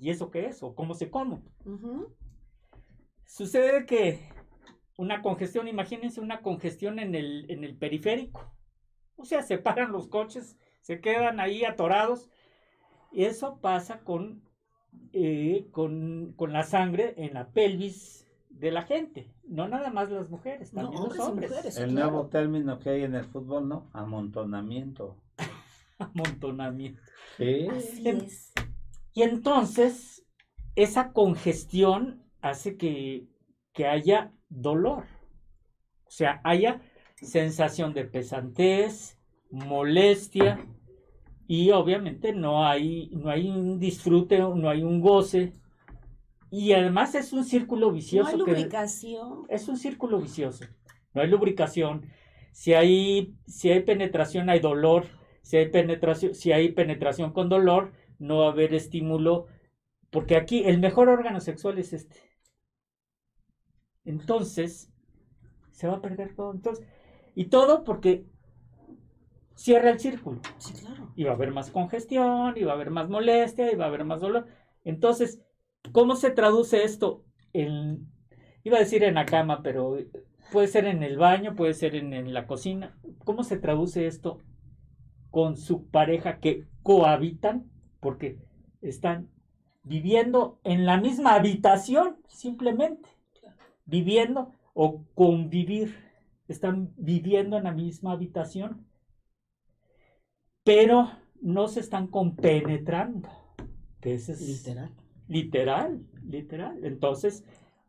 ¿y 0.00 0.10
eso 0.10 0.30
qué 0.30 0.46
es? 0.46 0.62
¿O 0.62 0.74
cómo 0.74 0.94
se 0.94 1.08
come? 1.08 1.40
Ujú. 1.64 2.12
Sucede 3.28 3.84
que 3.84 4.20
una 4.96 5.20
congestión, 5.20 5.68
imagínense 5.68 6.20
una 6.20 6.40
congestión 6.40 6.98
en 6.98 7.14
el, 7.14 7.44
en 7.50 7.62
el 7.62 7.76
periférico. 7.76 8.52
O 9.16 9.24
sea, 9.26 9.42
se 9.42 9.58
paran 9.58 9.92
los 9.92 10.08
coches, 10.08 10.56
se 10.80 11.00
quedan 11.00 11.38
ahí 11.38 11.64
atorados. 11.64 12.30
Y 13.12 13.24
eso 13.24 13.58
pasa 13.60 14.00
con, 14.00 14.42
eh, 15.12 15.68
con, 15.72 16.32
con 16.36 16.52
la 16.54 16.62
sangre 16.62 17.14
en 17.18 17.34
la 17.34 17.50
pelvis 17.50 18.26
de 18.48 18.70
la 18.70 18.82
gente. 18.82 19.30
No 19.46 19.68
nada 19.68 19.90
más 19.90 20.10
las 20.10 20.30
mujeres, 20.30 20.72
No, 20.72 20.82
también 20.82 21.02
hombres 21.02 21.18
los 21.18 21.28
hombres. 21.28 21.50
mujeres. 21.50 21.76
El 21.76 21.90
claro. 21.92 22.10
nuevo 22.10 22.28
término 22.28 22.78
que 22.78 22.90
hay 22.90 23.02
en 23.04 23.14
el 23.14 23.24
fútbol, 23.26 23.68
¿no? 23.68 23.90
Amontonamiento. 23.92 25.16
Amontonamiento. 25.98 27.00
Sí. 27.36 27.68
Así 27.70 28.08
Em- 28.08 28.18
es. 28.18 28.52
Y 29.12 29.22
entonces, 29.22 30.24
esa 30.76 31.12
congestión 31.12 32.24
hace 32.40 32.76
que, 32.76 33.26
que 33.72 33.86
haya 33.86 34.32
dolor. 34.48 35.04
O 36.06 36.10
sea, 36.10 36.40
haya 36.44 36.80
sensación 37.16 37.92
de 37.94 38.04
pesantez, 38.04 39.18
molestia, 39.50 40.66
y 41.46 41.70
obviamente 41.70 42.32
no 42.32 42.66
hay, 42.66 43.10
no 43.12 43.30
hay 43.30 43.48
un 43.48 43.78
disfrute, 43.78 44.38
no 44.38 44.68
hay 44.68 44.82
un 44.82 45.00
goce. 45.00 45.52
Y 46.50 46.72
además 46.72 47.14
es 47.14 47.32
un 47.32 47.44
círculo 47.44 47.88
No 47.88 47.92
vicioso. 47.92 48.28
hay 48.28 48.34
que- 48.44 48.50
lubricación. 48.52 49.44
es 49.48 49.68
un 49.68 49.76
círculo 49.76 50.18
vicioso. 50.20 50.64
No 51.14 51.22
hay 51.22 51.28
lubricación. 51.28 52.06
Si 52.52 52.74
hay, 52.74 53.34
si 53.46 53.70
hay 53.70 53.80
penetración, 53.82 54.48
hay 54.48 54.60
dolor. 54.60 55.06
Si 55.42 55.56
hay 55.56 55.68
penetración, 55.70 56.34
si 56.34 56.52
hay 56.52 56.72
penetración 56.72 57.32
con 57.32 57.48
dolor, 57.48 57.92
no 58.18 58.38
va 58.38 58.46
a 58.48 58.52
haber 58.52 58.74
estímulo. 58.74 59.46
Porque 60.10 60.36
aquí 60.36 60.64
el 60.64 60.78
mejor 60.78 61.08
órgano 61.08 61.40
sexual 61.40 61.78
es 61.78 61.92
este. 61.92 62.16
Entonces, 64.08 64.90
se 65.70 65.86
va 65.86 65.96
a 65.96 66.00
perder 66.00 66.34
todo. 66.34 66.52
Entonces, 66.52 66.86
y 67.34 67.44
todo 67.46 67.84
porque 67.84 68.24
cierra 69.54 69.90
el 69.90 70.00
círculo. 70.00 70.40
Sí, 70.56 70.72
claro. 70.72 71.12
Y 71.14 71.24
va 71.24 71.32
a 71.32 71.34
haber 71.34 71.52
más 71.52 71.70
congestión, 71.70 72.54
y 72.56 72.64
va 72.64 72.72
a 72.72 72.74
haber 72.74 72.90
más 72.90 73.10
molestia, 73.10 73.70
y 73.70 73.76
va 73.76 73.84
a 73.84 73.88
haber 73.88 74.04
más 74.04 74.22
dolor. 74.22 74.46
Entonces, 74.82 75.42
¿cómo 75.92 76.16
se 76.16 76.30
traduce 76.30 76.84
esto? 76.84 77.26
En, 77.52 78.10
iba 78.64 78.78
a 78.78 78.80
decir 78.80 79.04
en 79.04 79.16
la 79.16 79.26
cama, 79.26 79.62
pero 79.62 79.98
puede 80.52 80.68
ser 80.68 80.86
en 80.86 81.02
el 81.02 81.18
baño, 81.18 81.54
puede 81.54 81.74
ser 81.74 81.94
en, 81.94 82.14
en 82.14 82.32
la 82.32 82.46
cocina. 82.46 82.98
¿Cómo 83.24 83.44
se 83.44 83.58
traduce 83.58 84.06
esto 84.06 84.40
con 85.30 85.58
su 85.58 85.86
pareja 85.90 86.40
que 86.40 86.66
cohabitan? 86.82 87.70
Porque 88.00 88.38
están 88.80 89.28
viviendo 89.82 90.60
en 90.64 90.86
la 90.86 90.98
misma 90.98 91.34
habitación, 91.34 92.16
simplemente. 92.26 93.17
Viviendo 93.88 94.52
o 94.72 95.02
convivir. 95.14 95.96
Están 96.46 96.92
viviendo 96.96 97.56
en 97.58 97.64
la 97.64 97.72
misma 97.72 98.12
habitación 98.12 98.86
pero 100.68 101.10
no 101.40 101.66
se 101.66 101.80
están 101.80 102.08
compenetrando. 102.08 103.26
Que 104.02 104.12
ese 104.12 104.32
es 104.32 104.40
Literal. 104.46 104.92
literal, 105.26 106.02
literal. 106.22 106.84
Entonces, 106.84 107.42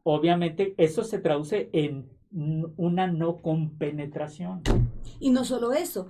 obviamente, 0.04 0.76
eso 0.78 1.04
se 1.04 1.20
traduce 1.20 1.70
en 1.74 2.10
una 2.32 3.08
no 3.08 3.42
compenetración. 3.42 4.62
Y 5.20 5.32
no 5.32 5.44
solo 5.44 5.74
eso. 5.74 6.08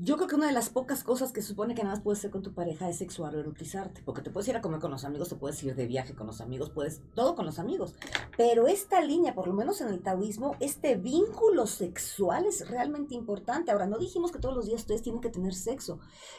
Yo 0.00 0.14
creo 0.14 0.28
que 0.28 0.36
una 0.36 0.46
de 0.46 0.52
las 0.52 0.70
pocas 0.70 1.02
cosas 1.02 1.32
que 1.32 1.42
supone 1.42 1.74
que 1.74 1.82
nada 1.82 1.96
más 1.96 2.04
puedes 2.04 2.20
hacer 2.20 2.30
con 2.30 2.42
tu 2.42 2.54
pareja 2.54 2.88
es 2.88 2.98
sexual 2.98 3.34
o 3.34 3.40
erotizarte. 3.40 4.00
Porque 4.04 4.22
te 4.22 4.30
puedes 4.30 4.46
ir 4.46 4.54
a 4.54 4.60
comer 4.60 4.78
con 4.78 4.92
los 4.92 5.04
amigos, 5.04 5.28
te 5.28 5.34
puedes 5.34 5.60
ir 5.64 5.74
de 5.74 5.88
viaje 5.88 6.14
con 6.14 6.28
los 6.28 6.40
amigos, 6.40 6.70
puedes 6.70 7.02
todo 7.16 7.34
con 7.34 7.44
los 7.44 7.58
amigos. 7.58 7.96
Pero 8.36 8.68
esta 8.68 9.00
línea, 9.00 9.34
por 9.34 9.48
lo 9.48 9.54
menos 9.54 9.80
en 9.80 9.88
el 9.88 10.00
taoísmo, 10.00 10.54
este 10.60 10.94
vínculo 10.94 11.66
sexual 11.66 12.46
es 12.46 12.70
realmente 12.70 13.16
importante. 13.16 13.72
Ahora, 13.72 13.88
no 13.88 13.98
dijimos 13.98 14.30
que 14.30 14.38
todos 14.38 14.54
los 14.54 14.66
días 14.66 14.82
ustedes 14.82 15.02
tienen 15.02 15.20
que 15.20 15.30
tener 15.30 15.52
sexo, 15.52 15.98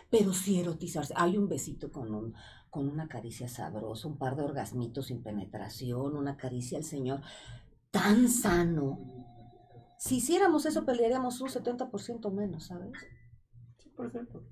pero 0.09 0.31
sí 0.31 0.61
erotizarse. 0.61 1.13
Hay 1.17 1.37
un 1.37 1.49
besito 1.49 1.91
con 1.91 2.15
un 2.15 2.35
con 2.69 2.87
una 2.87 3.09
caricia 3.09 3.49
sabrosa, 3.49 4.07
un 4.07 4.17
par 4.17 4.37
de 4.37 4.43
orgasmitos 4.43 5.07
sin 5.07 5.21
penetración, 5.21 6.15
una 6.15 6.37
caricia 6.37 6.77
al 6.77 6.85
Señor 6.85 7.19
tan 7.91 8.29
sano. 8.29 8.99
Si 9.97 10.17
hiciéramos 10.17 10.65
eso, 10.65 10.85
pelearíamos 10.85 11.41
un 11.41 11.49
70% 11.49 12.31
menos, 12.31 12.67
¿sabes? 12.67 12.93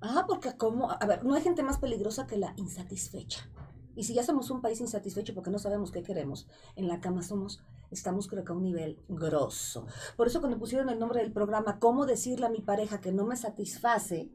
Ah, 0.01 0.25
porque 0.27 0.56
como, 0.58 0.92
a 0.92 1.06
ver, 1.06 1.24
no 1.24 1.36
hay 1.36 1.42
gente 1.42 1.63
más 1.63 1.77
peligrosa 1.77 2.27
que 2.27 2.38
la 2.38 2.54
insatisfecha. 2.58 3.50
Y 3.96 4.04
si 4.04 4.13
ya 4.13 4.24
somos 4.24 4.51
un 4.51 4.62
país 4.62 4.80
insatisfecho 4.80 5.34
porque 5.34 5.50
no 5.50 5.58
sabemos 5.58 5.92
qué 5.92 6.04
queremos, 6.04 6.48
en 6.75 6.88
la 6.88 7.00
cama 7.00 7.24
somos, 7.24 7.63
estamos 7.89 8.27
creo 8.27 8.44
que 8.44 8.51
a 8.51 8.56
un 8.56 8.63
nivel 8.63 9.00
grosso. 9.08 9.88
Por 10.16 10.27
eso 10.27 10.39
cuando 10.39 10.60
pusieron 10.60 10.89
el 10.89 11.00
nombre 11.00 11.22
del 11.22 11.34
programa, 11.34 11.80
¿cómo 11.80 12.06
decirle 12.06 12.46
a 12.46 12.50
mi 12.50 12.62
pareja 12.62 13.01
que 13.01 13.12
no 13.12 13.25
me 13.25 13.36
satisface? 13.36 14.32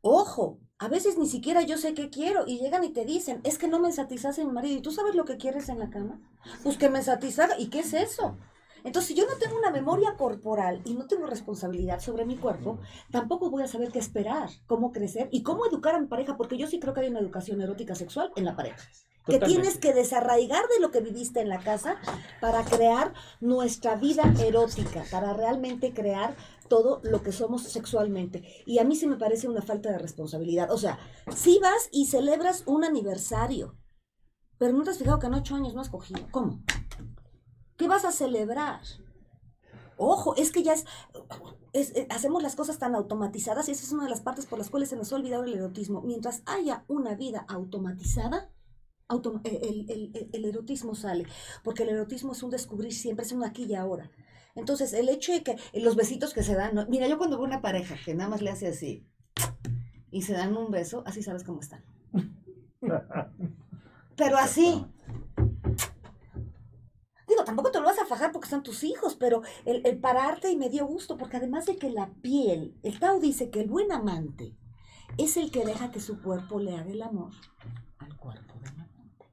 Ojo, 0.00 0.58
a 0.78 0.88
veces 0.88 1.18
ni 1.18 1.28
siquiera 1.28 1.62
yo 1.62 1.76
sé 1.76 1.92
qué 1.92 2.08
quiero 2.08 2.44
y 2.46 2.58
llegan 2.58 2.82
y 2.82 2.92
te 2.92 3.04
dicen, 3.04 3.40
es 3.44 3.58
que 3.58 3.68
no 3.68 3.78
me 3.78 3.92
satisface 3.92 4.44
mi 4.44 4.52
marido. 4.52 4.78
¿Y 4.78 4.82
tú 4.82 4.90
sabes 4.90 5.14
lo 5.14 5.24
que 5.24 5.36
quieres 5.36 5.68
en 5.68 5.78
la 5.78 5.90
cama? 5.90 6.20
Pues 6.62 6.78
que 6.78 6.88
me 6.88 7.02
satisfaga. 7.02 7.58
¿Y 7.58 7.68
qué 7.68 7.80
es 7.80 7.92
eso? 7.92 8.38
Entonces, 8.84 9.08
si 9.08 9.14
yo 9.14 9.26
no 9.26 9.36
tengo 9.38 9.56
una 9.56 9.70
memoria 9.70 10.16
corporal 10.16 10.82
y 10.84 10.94
no 10.94 11.06
tengo 11.06 11.26
responsabilidad 11.26 12.00
sobre 12.00 12.24
mi 12.24 12.36
cuerpo, 12.36 12.78
tampoco 13.10 13.50
voy 13.50 13.62
a 13.62 13.68
saber 13.68 13.92
qué 13.92 13.98
esperar, 13.98 14.48
cómo 14.66 14.92
crecer 14.92 15.28
y 15.30 15.42
cómo 15.42 15.66
educar 15.66 15.94
a 15.94 16.00
mi 16.00 16.06
pareja, 16.06 16.36
porque 16.36 16.58
yo 16.58 16.66
sí 16.66 16.80
creo 16.80 16.94
que 16.94 17.00
hay 17.00 17.08
una 17.08 17.20
educación 17.20 17.60
erótica 17.60 17.94
sexual 17.94 18.32
en 18.36 18.44
la 18.44 18.56
pareja. 18.56 18.78
Que 19.24 19.38
tienes 19.38 19.78
que 19.78 19.94
desarraigar 19.94 20.64
de 20.66 20.80
lo 20.80 20.90
que 20.90 21.00
viviste 21.00 21.40
en 21.40 21.48
la 21.48 21.60
casa 21.60 21.96
para 22.40 22.64
crear 22.64 23.14
nuestra 23.40 23.94
vida 23.94 24.24
erótica, 24.44 25.04
para 25.12 25.32
realmente 25.32 25.94
crear 25.94 26.34
todo 26.68 27.00
lo 27.04 27.22
que 27.22 27.30
somos 27.30 27.62
sexualmente. 27.62 28.42
Y 28.66 28.80
a 28.80 28.84
mí 28.84 28.96
sí 28.96 29.06
me 29.06 29.16
parece 29.16 29.46
una 29.46 29.62
falta 29.62 29.92
de 29.92 29.98
responsabilidad. 29.98 30.72
O 30.72 30.78
sea, 30.78 30.98
si 31.36 31.60
vas 31.60 31.88
y 31.92 32.06
celebras 32.06 32.64
un 32.66 32.82
aniversario, 32.82 33.76
pero 34.58 34.72
no 34.72 34.82
te 34.82 34.90
has 34.90 34.98
fijado 34.98 35.20
que 35.20 35.26
en 35.26 35.34
ocho 35.34 35.54
años 35.54 35.74
no 35.74 35.80
has 35.80 35.90
cogido. 35.90 36.26
¿Cómo? 36.32 36.62
¿Qué 37.82 37.88
vas 37.88 38.04
a 38.04 38.12
celebrar? 38.12 38.80
Ojo, 39.96 40.36
es 40.36 40.52
que 40.52 40.62
ya 40.62 40.72
es, 40.72 40.84
es- 41.72 41.90
eh, 41.96 42.06
hacemos 42.10 42.40
las 42.40 42.54
cosas 42.54 42.78
tan 42.78 42.94
automatizadas 42.94 43.68
y 43.68 43.72
esa 43.72 43.82
es 43.84 43.90
una 43.90 44.04
de 44.04 44.10
las 44.10 44.20
partes 44.20 44.46
por 44.46 44.60
las 44.60 44.70
cuales 44.70 44.88
se 44.88 44.94
nos 44.94 45.12
ha 45.12 45.16
olvidado 45.16 45.42
el 45.42 45.54
erotismo. 45.54 46.00
Mientras 46.00 46.42
haya 46.46 46.84
una 46.86 47.16
vida 47.16 47.44
automatizada, 47.48 48.52
autom- 49.08 49.40
eh, 49.42 49.58
el, 49.64 49.90
el- 49.90 50.10
el- 50.14 50.30
el 50.32 50.44
erotismo 50.44 50.94
sale, 50.94 51.26
porque 51.64 51.82
el 51.82 51.88
erotismo 51.88 52.30
es 52.34 52.42
un 52.44 52.50
descubrir 52.50 52.92
siempre, 52.94 53.26
es 53.26 53.32
un 53.32 53.42
aquí 53.42 53.64
y 53.64 53.74
ahora. 53.74 54.12
Entonces, 54.54 54.92
el 54.92 55.08
hecho 55.08 55.32
de 55.32 55.42
que 55.42 55.56
eh, 55.72 55.80
los 55.80 55.96
besitos 55.96 56.34
que 56.34 56.44
se 56.44 56.54
dan, 56.54 56.76
¿no? 56.76 56.86
mira, 56.86 57.08
yo 57.08 57.18
cuando 57.18 57.36
veo 57.36 57.46
una 57.46 57.62
pareja 57.62 57.96
que 58.04 58.14
nada 58.14 58.30
más 58.30 58.42
le 58.42 58.50
hace 58.50 58.68
así 58.68 59.08
y 60.12 60.22
se 60.22 60.34
dan 60.34 60.56
un 60.56 60.70
beso, 60.70 61.02
así 61.04 61.20
sabes 61.20 61.42
cómo 61.42 61.58
están. 61.58 61.84
Pero 64.16 64.36
así. 64.38 64.86
Digo, 67.32 67.44
tampoco 67.44 67.70
te 67.70 67.80
lo 67.80 67.86
vas 67.86 67.98
a 67.98 68.04
fajar 68.04 68.30
porque 68.30 68.50
son 68.50 68.62
tus 68.62 68.84
hijos, 68.84 69.16
pero 69.18 69.40
el, 69.64 69.98
pararte 69.98 70.50
y 70.50 70.56
me 70.56 70.68
dio 70.68 70.86
gusto, 70.86 71.16
porque 71.16 71.38
además 71.38 71.64
de 71.64 71.78
que 71.78 71.88
la 71.88 72.12
piel, 72.20 72.76
el 72.82 73.00
Tao 73.00 73.20
dice 73.20 73.48
que 73.48 73.62
el 73.62 73.70
buen 73.70 73.90
amante 73.90 74.54
es 75.16 75.38
el 75.38 75.50
que 75.50 75.64
deja 75.64 75.90
que 75.90 75.98
su 75.98 76.20
cuerpo 76.20 76.60
le 76.60 76.76
haga 76.76 76.92
el 76.92 77.00
amor 77.00 77.32
al 78.00 78.14
cuerpo 78.18 78.52
del 78.58 78.68
amante. 78.68 79.30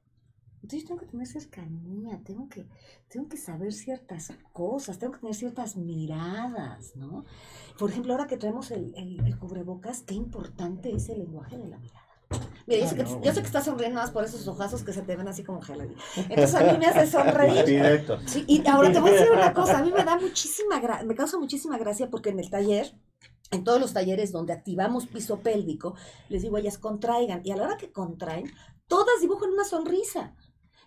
Entonces 0.62 0.86
tengo 0.86 0.98
que 0.98 1.08
tener 1.08 1.26
cercanía, 1.26 2.22
tengo 2.24 2.48
que, 2.48 2.66
tengo 3.10 3.28
que 3.28 3.36
saber 3.36 3.74
ciertas 3.74 4.32
cosas, 4.54 4.98
tengo 4.98 5.12
que 5.12 5.20
tener 5.20 5.34
ciertas 5.34 5.76
miradas, 5.76 6.96
¿no? 6.96 7.26
Por 7.78 7.90
ejemplo, 7.90 8.14
ahora 8.14 8.28
que 8.28 8.38
traemos 8.38 8.70
el, 8.70 8.94
el 8.96 9.38
cubrebocas, 9.38 10.04
qué 10.04 10.14
importante 10.14 10.90
es 10.90 11.10
el 11.10 11.18
lenguaje 11.18 11.58
de 11.58 11.68
la 11.68 11.78
mirada. 11.78 11.99
Mira, 12.66 12.82
yo, 12.82 12.88
sé 12.88 12.94
que, 12.96 13.02
Ah, 13.02 13.04
no, 13.08 13.22
yo 13.22 13.32
sé 13.34 13.40
que 13.40 13.46
estás 13.46 13.64
sonriendo 13.64 14.00
más 14.00 14.10
por 14.12 14.24
esos 14.24 14.46
ojazos 14.46 14.82
que 14.84 14.92
se 14.92 15.02
te 15.02 15.16
ven 15.16 15.26
así 15.26 15.42
como 15.42 15.60
geladi. 15.60 15.94
Entonces 16.16 16.54
a 16.54 16.72
mí 16.72 16.78
me 16.78 16.86
hace 16.86 17.10
sonreír. 17.10 17.64
Directo. 17.64 18.18
Sí, 18.26 18.44
y 18.46 18.66
ahora 18.68 18.92
te 18.92 19.00
voy 19.00 19.10
a 19.10 19.14
decir 19.14 19.30
una 19.32 19.52
cosa, 19.52 19.78
a 19.78 19.82
mí 19.82 19.92
me 19.92 20.04
da 20.04 20.16
muchísima 20.20 20.80
gra- 20.80 21.02
me 21.04 21.14
causa 21.14 21.38
muchísima 21.38 21.78
gracia 21.78 22.08
porque 22.10 22.30
en 22.30 22.38
el 22.38 22.48
taller, 22.50 22.94
en 23.50 23.64
todos 23.64 23.80
los 23.80 23.92
talleres 23.92 24.30
donde 24.30 24.52
activamos 24.52 25.06
piso 25.06 25.40
pélvico, 25.40 25.94
les 26.28 26.42
digo 26.42 26.56
a 26.56 26.60
ellas 26.60 26.78
contraigan 26.78 27.40
y 27.44 27.50
a 27.50 27.56
la 27.56 27.64
hora 27.64 27.76
que 27.76 27.90
contraen, 27.90 28.52
todas 28.86 29.20
dibujan 29.20 29.50
una 29.50 29.64
sonrisa. 29.64 30.36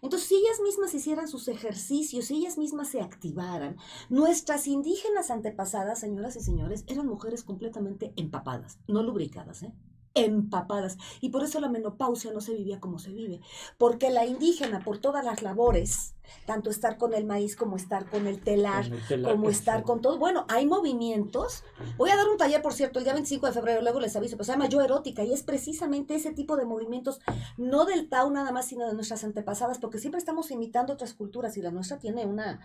Entonces, 0.01 0.27
si 0.27 0.35
ellas 0.35 0.59
mismas 0.61 0.93
hicieran 0.93 1.29
sus 1.29 1.47
ejercicios, 1.47 2.25
si 2.25 2.35
ellas 2.35 2.57
mismas 2.57 2.89
se 2.89 2.99
activaran, 3.01 3.77
nuestras 4.09 4.67
indígenas 4.67 5.31
antepasadas, 5.31 5.99
señoras 5.99 6.35
y 6.35 6.41
señores, 6.41 6.83
eran 6.87 7.07
mujeres 7.07 7.43
completamente 7.43 8.11
empapadas, 8.17 8.79
no 8.87 9.01
lubricadas, 9.01 9.63
¿eh? 9.63 9.73
Empapadas. 10.13 10.97
Y 11.21 11.29
por 11.29 11.43
eso 11.43 11.59
la 11.59 11.69
menopausia 11.69 12.31
no 12.31 12.41
se 12.41 12.53
vivía 12.53 12.79
como 12.79 12.99
se 12.99 13.11
vive. 13.11 13.41
Porque 13.77 14.09
la 14.09 14.25
indígena, 14.25 14.79
por 14.83 14.99
todas 14.99 15.23
las 15.25 15.41
labores, 15.41 16.15
tanto 16.45 16.69
estar 16.69 16.97
con 16.97 17.13
el 17.13 17.25
maíz 17.25 17.55
como 17.55 17.75
estar 17.75 18.09
con 18.09 18.27
el 18.27 18.39
telar, 18.41 18.85
Con 18.89 18.93
el 18.97 19.07
telar, 19.07 19.31
como 19.31 19.49
estar 19.49 19.83
con 19.83 20.01
todo. 20.01 20.17
Bueno, 20.17 20.45
hay 20.49 20.65
movimientos. 20.65 21.63
Voy 21.97 22.09
a 22.11 22.15
dar 22.15 22.27
un 22.29 22.37
taller, 22.37 22.61
por 22.61 22.73
cierto, 22.73 22.99
el 22.99 23.05
día 23.05 23.13
25 23.13 23.47
de 23.47 23.53
febrero, 23.53 23.81
luego 23.81 23.99
les 23.99 24.15
aviso, 24.15 24.35
pero 24.37 24.45
se 24.45 24.51
llama 24.53 24.67
Yo 24.69 24.81
Erótica 24.81 25.23
y 25.23 25.33
es 25.33 25.43
precisamente 25.43 26.15
ese 26.15 26.31
tipo 26.31 26.55
de 26.55 26.65
movimientos, 26.65 27.19
no 27.57 27.85
del 27.85 28.07
Tao 28.09 28.29
nada 28.31 28.51
más, 28.51 28.65
sino 28.67 28.87
de 28.87 28.93
nuestras 28.93 29.23
antepasadas, 29.23 29.79
porque 29.79 29.97
siempre 29.99 30.19
estamos 30.19 30.49
imitando 30.51 30.93
otras 30.93 31.13
culturas 31.13 31.57
y 31.57 31.61
la 31.61 31.71
nuestra 31.71 31.99
tiene 31.99 32.25
una, 32.25 32.61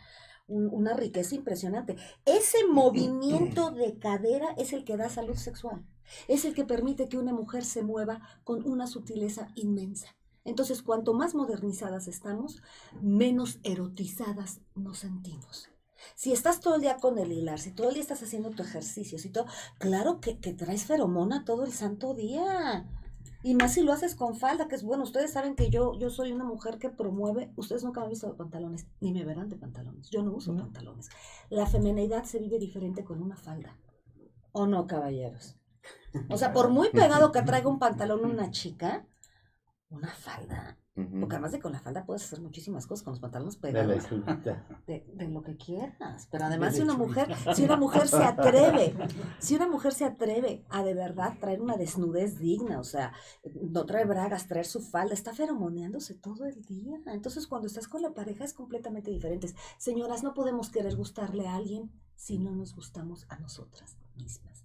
un- 0.47 0.69
una 0.73 0.95
riqueza 0.95 1.35
impresionante. 1.35 1.97
Ese 2.25 2.59
movimiento 2.71 3.71
de 3.71 3.99
cadera 3.99 4.49
es 4.57 4.73
el 4.73 4.85
que 4.85 4.97
da 4.97 5.09
salud 5.09 5.37
sexual, 5.37 5.85
es 6.27 6.45
el 6.45 6.55
que 6.55 6.65
permite 6.65 7.09
que 7.09 7.19
una 7.19 7.33
mujer 7.33 7.65
se 7.65 7.83
mueva 7.83 8.21
con 8.45 8.69
una 8.69 8.87
sutileza 8.87 9.49
inmensa. 9.55 10.17
Entonces, 10.45 10.83
cuanto 10.83 11.13
más 11.13 11.35
modernizadas 11.35 12.09
estamos, 12.09 12.63
menos 13.03 13.59
erotizadas 13.65 14.61
nos 14.75 14.99
sentimos. 14.99 15.69
Si 16.15 16.33
estás 16.33 16.61
todo 16.61 16.77
el 16.77 16.81
día 16.81 16.97
con 16.97 17.19
el 17.19 17.33
hilar, 17.33 17.59
si 17.59 17.73
todo 17.73 17.89
el 17.89 17.95
día 17.95 18.03
estás 18.03 18.23
haciendo 18.23 18.51
tu 18.51 18.63
ejercicio, 18.63 19.19
si 19.19 19.31
todo, 19.31 19.47
claro 19.79 20.21
que, 20.21 20.39
que 20.39 20.55
traes 20.55 20.85
feromona 20.85 21.45
todo 21.45 21.65
el 21.65 21.73
santo 21.73 22.15
día. 22.15 22.89
Y 23.43 23.55
más 23.55 23.75
si 23.75 23.83
lo 23.83 23.93
haces 23.93 24.15
con 24.15 24.37
falda, 24.37 24.69
que 24.69 24.75
es 24.75 24.83
bueno, 24.83 25.05
ustedes 25.05 25.33
saben 25.33 25.55
que 25.55 25.71
yo, 25.71 25.99
yo 25.99 26.11
soy 26.11 26.33
una 26.33 26.45
mujer 26.45 26.79
que 26.79 26.89
promueve, 26.89 27.53
ustedes 27.57 27.85
nunca 27.85 28.01
me 28.01 28.07
han 28.07 28.11
visto 28.11 28.29
de 28.29 28.35
pantalones, 28.35 28.87
ni 29.01 29.13
me 29.13 29.25
verán 29.25 29.49
de 29.49 29.57
pantalones, 29.57 30.09
yo 30.11 30.23
no 30.23 30.33
uso 30.33 30.57
pantalones. 30.57 31.09
La 31.51 31.67
femenidad 31.67 32.25
se 32.25 32.39
vive 32.39 32.59
diferente 32.59 33.05
con 33.05 33.23
una 33.23 33.37
falda. 33.37 33.77
¿O 34.53 34.67
no, 34.67 34.87
caballeros? 34.87 35.58
O 36.29 36.37
sea, 36.37 36.53
por 36.53 36.71
muy 36.71 36.91
pegado 36.91 37.33
que 37.33 37.43
traiga 37.43 37.69
un 37.69 37.79
pantalón 37.79 38.25
una 38.25 38.51
chica, 38.51 39.07
una 39.91 40.09
falda, 40.09 40.79
porque 41.21 41.37
además 41.37 41.53
de 41.53 41.61
con 41.61 41.73
la 41.73 41.79
falda 41.79 42.05
puedes 42.05 42.25
hacer 42.25 42.41
muchísimas 42.41 42.87
cosas 42.87 43.05
con 43.05 43.13
los 43.13 43.21
pantalones 43.21 43.61
De 43.61 43.73
la 43.73 43.83
pegados 43.87 44.11
de, 44.87 45.07
de 45.15 45.29
lo 45.29 45.43
que 45.43 45.57
quieras. 45.57 46.29
Pero 46.31 46.47
además, 46.47 46.75
si 46.75 46.83
una 46.83 46.95
mujer, 46.95 47.29
si 47.55 47.63
una 47.63 47.77
mujer 47.77 48.09
se 48.09 48.25
atreve, 48.25 48.95
si 49.39 49.55
una 49.55 49.69
mujer 49.69 49.93
se 49.93 50.05
atreve 50.05 50.65
a 50.71 50.83
de 50.83 50.95
verdad 50.95 51.35
traer 51.39 51.61
una 51.61 51.77
desnudez 51.77 52.39
digna, 52.39 52.81
o 52.81 52.85
sea, 52.85 53.13
no 53.63 53.87
traer 53.87 54.09
bragas, 54.09 54.49
traer 54.49 54.67
su 54.67 54.81
falda, 54.81 55.15
está 55.15 55.33
feromoneándose 55.33 56.15
todo 56.15 56.47
el 56.47 56.65
día. 56.65 56.99
Entonces, 57.07 57.47
cuando 57.47 57.69
estás 57.69 57.87
con 57.87 58.03
la 58.03 58.13
pareja 58.13 58.45
es 58.45 58.53
completamente 58.53 59.11
diferente. 59.11 59.55
Señoras, 59.79 60.25
no 60.25 60.35
podemos 60.35 60.71
querer 60.71 60.97
gustarle 60.97 61.47
a 61.47 61.55
alguien 61.55 61.93
si 62.17 62.39
no 62.39 62.51
nos 62.51 62.75
gustamos 62.75 63.27
a 63.29 63.39
nosotras 63.39 63.97
mismas. 64.17 64.58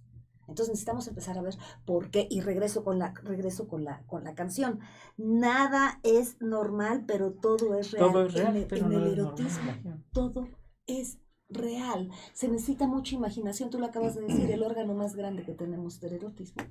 Entonces 0.48 0.68
necesitamos 0.70 1.06
empezar 1.08 1.38
a 1.38 1.42
ver 1.42 1.54
por 1.84 2.10
qué 2.10 2.26
y 2.30 2.40
regreso 2.40 2.84
con 2.84 2.98
la 2.98 3.12
regreso 3.22 3.66
con 3.68 3.84
la 3.84 4.02
con 4.06 4.24
la 4.24 4.34
canción. 4.34 4.80
Nada 5.16 6.00
es 6.02 6.40
normal, 6.40 7.04
pero 7.06 7.32
todo 7.32 7.74
es 7.74 7.90
real. 7.92 8.10
Todo 8.12 8.26
es 8.26 8.34
real, 8.34 8.56
en, 8.56 8.62
el- 8.62 8.68
pero 8.68 8.86
en 8.86 8.92
no 8.92 8.98
el 8.98 9.06
es 9.06 9.12
erotismo 9.12 9.72
todo 10.12 10.48
es 10.86 11.18
real. 11.48 12.10
Se 12.32 12.48
necesita 12.48 12.86
mucha 12.86 13.14
imaginación, 13.14 13.70
tú 13.70 13.78
lo 13.78 13.86
acabas 13.86 14.14
de 14.14 14.22
decir, 14.22 14.50
el 14.50 14.62
órgano 14.62 14.94
más 14.94 15.14
grande 15.14 15.44
que 15.44 15.54
tenemos 15.54 16.00
del 16.00 16.14
erotismo 16.14 16.62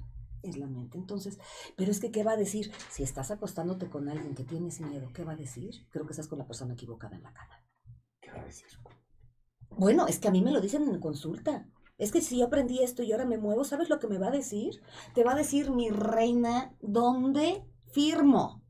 es 0.42 0.58
la 0.58 0.68
mente. 0.68 0.98
Entonces, 0.98 1.40
pero 1.78 1.90
es 1.92 2.00
que, 2.02 2.12
¿qué 2.12 2.24
va 2.24 2.34
a 2.34 2.38
decir? 2.38 2.72
Si 2.92 3.02
estás 3.04 3.32
acostándote 3.32 3.90
con 3.90 4.10
alguien 4.10 4.36
que 4.36 4.44
tienes 4.44 4.82
miedo, 4.82 5.10
¿qué 5.14 5.24
va 5.24 5.34
a 5.34 5.36
decir? 5.38 5.88
Creo 5.90 6.06
que 6.06 6.12
estás 6.12 6.28
con 6.28 6.38
la 6.40 6.46
persona 6.46 6.74
equivocada 6.74 7.16
en 7.16 7.24
la 7.24 7.34
cama. 7.34 7.64
¿Qué 8.20 8.30
va 8.32 8.42
a 8.42 8.46
decir? 8.46 8.68
Bueno, 9.70 10.06
es 10.08 10.20
que 10.20 10.28
a 10.28 10.32
mí 10.32 10.42
me 10.42 10.52
lo 10.52 10.60
dicen 10.62 10.84
en 10.84 11.00
consulta. 11.00 11.68
Es 11.98 12.12
que 12.12 12.22
si 12.22 12.40
yo 12.40 12.46
aprendí 12.46 12.80
esto 12.80 13.04
y 13.04 13.12
ahora 13.12 13.26
me 13.26 13.38
muevo, 13.38 13.64
¿sabes 13.64 13.90
lo 13.90 14.00
que 14.00 14.08
me 14.08 14.18
va 14.18 14.28
a 14.28 14.32
decir? 14.32 14.82
Te 15.14 15.24
va 15.24 15.34
a 15.34 15.36
decir, 15.36 15.70
mi 15.72 15.90
reina, 15.90 16.74
¿dónde 16.82 17.64
firmo? 17.92 18.62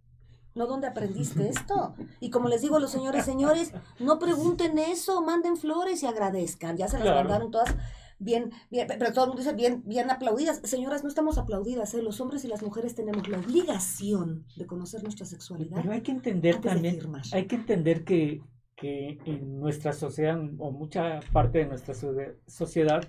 No 0.56 0.68
dónde 0.68 0.88
aprendiste 0.88 1.50
esto. 1.50 1.96
Y 2.20 2.30
como 2.30 2.48
les 2.50 2.62
digo 2.62 2.76
a 2.76 2.80
los 2.80 2.92
señores, 2.92 3.26
señores, 3.26 3.72
no 4.00 4.20
pregunten 4.20 4.78
eso, 4.78 5.22
manden 5.22 5.58
flores 5.58 6.04
y 6.04 6.06
agradezcan. 6.06 6.78
Ya 6.78 6.88
se 6.88 6.98
las 6.98 7.04
Claro. 7.08 7.22
mandaron 7.22 7.50
todas 7.50 7.76
bien, 8.20 8.52
bien, 8.70 8.88
pero 8.88 9.12
todo 9.14 9.26
el 9.26 9.30
mundo 9.32 9.42
dice 9.44 9.56
bien, 9.56 9.82
bien 9.86 10.12
aplaudidas. 10.12 10.62
Señoras, 10.64 11.02
no 11.02 11.10
estamos 11.10 11.38
aplaudidas, 11.38 11.94
¿eh? 11.96 12.02
los 12.04 12.22
hombres 12.22 12.46
y 12.46 12.48
las 12.50 12.62
mujeres 12.62 12.94
tenemos 12.94 13.28
la 13.30 13.40
obligación 13.40 14.46
de 14.56 14.68
conocer 14.68 15.02
nuestra 15.02 15.26
sexualidad. 15.26 15.78
Pero 15.82 15.92
hay 15.94 16.02
que 16.02 16.12
entender 16.12 16.62
también, 16.62 17.00
hay 17.32 17.48
que 17.48 17.56
entender 17.56 18.04
que, 18.04 18.44
que 18.84 19.18
en 19.26 19.62
nuestra 19.62 19.94
sociedad, 19.94 20.38
o 20.58 20.72
mucha 20.72 21.22
parte 21.32 21.60
de 21.60 21.68
nuestra 21.68 21.94
socie- 21.94 22.36
sociedad, 22.48 23.02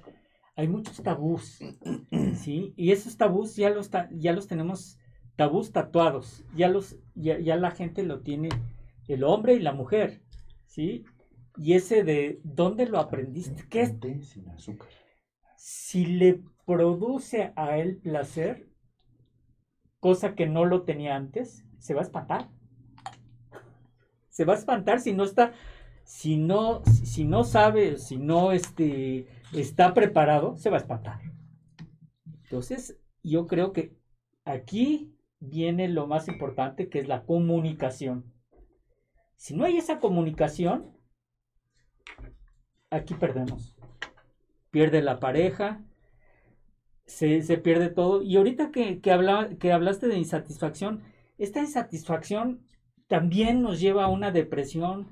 hay 0.54 0.68
muchos 0.68 1.02
tabús, 1.02 1.58
¿sí? 2.36 2.72
Y 2.76 2.92
esos 2.92 3.16
tabús 3.16 3.56
ya 3.56 3.70
los, 3.70 3.90
ya 4.12 4.32
los 4.32 4.46
tenemos 4.46 5.00
tabús 5.34 5.72
tatuados, 5.72 6.44
ya, 6.54 6.68
los, 6.68 6.96
ya, 7.16 7.40
ya 7.40 7.56
la 7.56 7.72
gente 7.72 8.04
lo 8.04 8.20
tiene, 8.20 8.50
el 9.08 9.24
hombre 9.24 9.54
y 9.54 9.58
la 9.58 9.72
mujer, 9.72 10.22
¿sí? 10.66 11.04
Y 11.56 11.72
ese 11.72 12.04
de, 12.04 12.40
¿dónde 12.44 12.86
lo 12.86 13.00
aprendiste? 13.00 13.64
¿Qué 13.68 13.82
es? 13.82 13.98
Té 13.98 14.22
sin 14.22 14.48
azúcar. 14.50 14.90
Si 15.56 16.06
le 16.06 16.40
produce 16.66 17.52
a 17.56 17.78
él 17.78 17.96
placer, 17.96 18.68
cosa 19.98 20.36
que 20.36 20.46
no 20.46 20.66
lo 20.66 20.82
tenía 20.82 21.16
antes, 21.16 21.64
se 21.78 21.94
va 21.94 22.00
a 22.02 22.04
espantar. 22.04 22.48
Se 24.34 24.44
va 24.44 24.54
a 24.54 24.56
espantar 24.56 24.98
si 24.98 25.12
no 25.12 25.22
está, 25.22 25.52
si 26.02 26.36
no, 26.36 26.84
si 26.86 27.24
no 27.24 27.44
sabe, 27.44 27.98
si 27.98 28.16
no 28.16 28.50
este, 28.50 29.28
está 29.52 29.94
preparado, 29.94 30.56
se 30.56 30.70
va 30.70 30.78
a 30.78 30.80
espantar. 30.80 31.20
Entonces, 32.42 32.98
yo 33.22 33.46
creo 33.46 33.72
que 33.72 33.96
aquí 34.44 35.16
viene 35.38 35.86
lo 35.86 36.08
más 36.08 36.26
importante, 36.26 36.88
que 36.88 36.98
es 36.98 37.06
la 37.06 37.22
comunicación. 37.22 38.34
Si 39.36 39.54
no 39.54 39.66
hay 39.66 39.76
esa 39.76 40.00
comunicación, 40.00 40.98
aquí 42.90 43.14
perdemos. 43.14 43.76
Pierde 44.72 45.00
la 45.00 45.20
pareja, 45.20 45.84
se, 47.06 47.40
se 47.42 47.56
pierde 47.56 47.88
todo. 47.88 48.20
Y 48.20 48.36
ahorita 48.36 48.72
que, 48.72 49.00
que, 49.00 49.56
que 49.60 49.72
hablaste 49.72 50.08
de 50.08 50.18
insatisfacción, 50.18 51.04
esta 51.38 51.60
insatisfacción 51.60 52.66
también 53.14 53.62
nos 53.62 53.78
lleva 53.78 54.06
a 54.06 54.08
una 54.08 54.32
depresión 54.32 55.06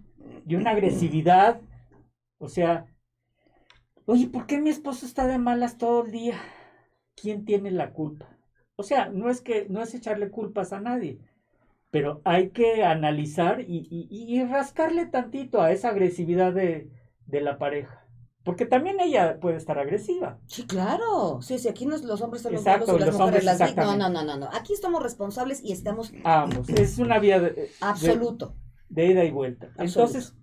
y 0.44 0.56
una 0.56 0.72
agresividad. 0.72 1.60
O 2.38 2.48
sea, 2.48 2.86
oye, 4.06 4.26
¿por 4.26 4.46
qué 4.46 4.60
mi 4.60 4.70
esposo 4.70 5.06
está 5.06 5.28
de 5.28 5.38
malas 5.38 5.78
todo 5.78 6.04
el 6.04 6.10
día? 6.10 6.34
¿Quién 7.14 7.44
tiene 7.44 7.70
la 7.70 7.92
culpa? 7.92 8.36
O 8.74 8.82
sea, 8.82 9.08
no 9.08 9.30
es 9.30 9.40
que 9.40 9.68
no 9.68 9.80
es 9.80 9.94
echarle 9.94 10.32
culpas 10.32 10.72
a 10.72 10.80
nadie, 10.80 11.20
pero 11.92 12.20
hay 12.24 12.50
que 12.50 12.82
analizar 12.82 13.60
y, 13.60 14.44
rascarle 14.50 15.06
tantito 15.06 15.62
a 15.62 15.70
esa 15.70 15.90
agresividad 15.90 16.52
de 16.52 16.90
la 17.40 17.56
pareja. 17.56 18.01
Porque 18.44 18.66
también 18.66 18.98
ella 19.00 19.38
puede 19.40 19.56
estar 19.56 19.78
agresiva. 19.78 20.38
Sí, 20.46 20.66
claro. 20.66 21.40
Sí, 21.42 21.58
sí, 21.60 21.68
aquí 21.68 21.86
no 21.86 21.94
es- 21.94 22.02
los 22.02 22.20
hombres 22.22 22.42
son 22.42 22.52
los 22.52 22.62
Exacto, 22.62 22.86
malos 22.86 22.96
y 22.96 23.04
las 23.04 23.06
los 23.06 23.20
mujeres 23.20 23.40
hombres, 23.40 23.44
las 23.44 23.68
víctimas. 23.68 23.86
No, 23.86 23.96
no, 23.96 24.10
no, 24.10 24.24
no, 24.24 24.36
no. 24.38 24.48
Aquí 24.56 24.72
estamos 24.72 25.02
responsables 25.02 25.62
y 25.64 25.70
estamos 25.72 26.12
Ambos. 26.24 26.68
Es 26.70 26.98
una 26.98 27.18
vía 27.20 27.38
de, 27.40 27.50
de- 27.50 27.70
absoluto. 27.80 28.56
de 28.88 29.06
ida 29.06 29.24
y 29.24 29.30
vuelta. 29.30 29.66
Absoluto. 29.76 30.00
Entonces, 30.18 30.34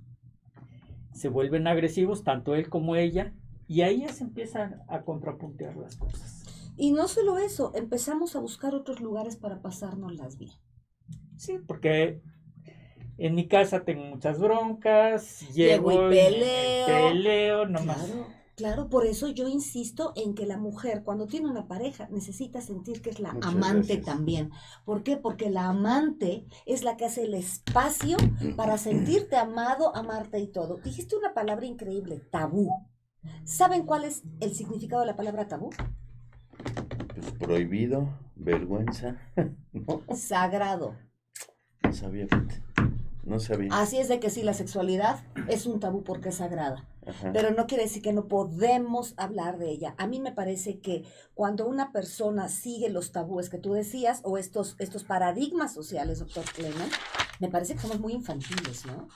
se 1.13 1.27
vuelven 1.27 1.67
agresivos, 1.67 2.23
tanto 2.23 2.55
él 2.55 2.69
como 2.69 2.95
ella, 2.95 3.33
y 3.67 3.81
ahí 3.81 4.01
ya 4.01 4.13
se 4.13 4.23
empiezan 4.23 4.81
a 4.87 5.01
contrapuntear 5.01 5.75
las 5.75 5.97
cosas. 5.97 6.45
Y 6.77 6.91
no 6.91 7.09
solo 7.09 7.37
eso, 7.37 7.73
empezamos 7.75 8.37
a 8.37 8.39
buscar 8.39 8.73
otros 8.73 9.01
lugares 9.01 9.35
para 9.35 9.61
pasárnoslas 9.61 10.37
bien. 10.37 10.53
Sí, 11.35 11.59
porque 11.67 12.21
en 13.19 13.35
mi 13.35 13.47
casa 13.47 13.83
tengo 13.85 14.03
muchas 14.05 14.39
broncas, 14.39 15.45
Llego 15.65 15.91
llego 15.91 15.91
y 15.91 15.95
y 15.95 16.07
peleo. 16.07 16.85
peleo, 16.85 17.65
nomás. 17.67 17.97
Claro. 17.97 18.35
Claro, 18.55 18.89
por 18.89 19.05
eso 19.05 19.29
yo 19.29 19.47
insisto 19.47 20.11
en 20.17 20.35
que 20.35 20.45
la 20.45 20.57
mujer 20.57 21.03
cuando 21.03 21.27
tiene 21.27 21.49
una 21.49 21.67
pareja 21.67 22.09
necesita 22.11 22.61
sentir 22.61 23.01
que 23.01 23.09
es 23.09 23.19
la 23.21 23.33
Muchas 23.33 23.53
amante 23.53 23.97
gracias. 23.97 24.03
también. 24.03 24.51
¿Por 24.85 25.03
qué? 25.03 25.15
Porque 25.17 25.49
la 25.49 25.69
amante 25.69 26.45
es 26.65 26.83
la 26.83 26.97
que 26.97 27.05
hace 27.05 27.23
el 27.23 27.35
espacio 27.35 28.17
para 28.57 28.77
sentirte 28.77 29.37
amado, 29.37 29.95
amarte 29.95 30.39
y 30.39 30.47
todo. 30.47 30.77
Dijiste 30.79 31.15
una 31.15 31.33
palabra 31.33 31.65
increíble, 31.65 32.19
tabú. 32.31 32.69
¿Saben 33.45 33.85
cuál 33.85 34.03
es 34.05 34.23
el 34.41 34.53
significado 34.55 35.01
de 35.01 35.07
la 35.07 35.15
palabra 35.15 35.47
tabú? 35.47 35.69
Pues 37.13 37.31
prohibido, 37.33 38.09
vergüenza. 38.35 39.17
No, 39.71 40.03
Sagrado. 40.11 40.95
no 41.83 41.93
sabía. 41.93 42.27
No 43.29 43.39
sabía. 43.39 43.69
Así 43.71 43.97
es 43.97 44.07
de 44.07 44.19
que 44.19 44.29
sí, 44.29 44.41
la 44.41 44.53
sexualidad 44.53 45.23
es 45.47 45.65
un 45.65 45.79
tabú 45.79 46.03
porque 46.03 46.29
es 46.29 46.35
sagrada. 46.35 46.85
Ajá. 47.07 47.31
pero 47.33 47.49
no 47.49 47.65
quiere 47.65 47.85
decir 47.85 48.03
que 48.03 48.13
no 48.13 48.27
podemos 48.27 49.15
hablar 49.17 49.57
de 49.57 49.71
ella. 49.71 49.95
A 49.97 50.05
mí 50.05 50.19
me 50.19 50.31
parece 50.31 50.79
que 50.79 51.05
cuando 51.33 51.67
una 51.67 51.91
persona 51.91 52.49
sigue 52.49 52.89
los 52.89 53.11
tabúes 53.11 53.49
que 53.49 53.57
tú 53.57 53.73
decías 53.73 54.21
o 54.23 54.37
estos, 54.37 54.75
estos 54.77 55.03
paradigmas 55.05 55.73
sociales, 55.73 56.19
doctor 56.19 56.43
Clement, 56.53 56.93
me 57.39 57.49
parece 57.49 57.73
que 57.73 57.81
somos 57.81 57.99
muy 57.99 58.13
infantiles, 58.13 58.85
¿no? 58.85 59.07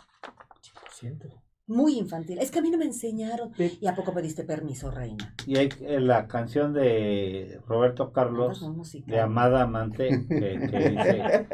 Muy 1.66 1.98
infantil. 1.98 2.40
Es 2.40 2.52
que 2.52 2.60
a 2.60 2.62
mí 2.62 2.70
no 2.70 2.78
me 2.78 2.84
enseñaron. 2.84 3.52
¿Y 3.58 3.88
a 3.88 3.96
poco 3.96 4.14
pediste 4.14 4.44
permiso, 4.44 4.92
reina? 4.92 5.34
Y 5.48 5.58
hay 5.58 5.70
eh, 5.80 6.02
la 6.02 6.28
canción 6.28 6.74
de 6.74 7.58
Roberto 7.66 8.12
Carlos, 8.12 8.62
de 9.06 9.20
Amada 9.22 9.62
Amante, 9.64 10.10
que, 10.28 10.38
que 10.70 10.90
dice, 10.90 11.48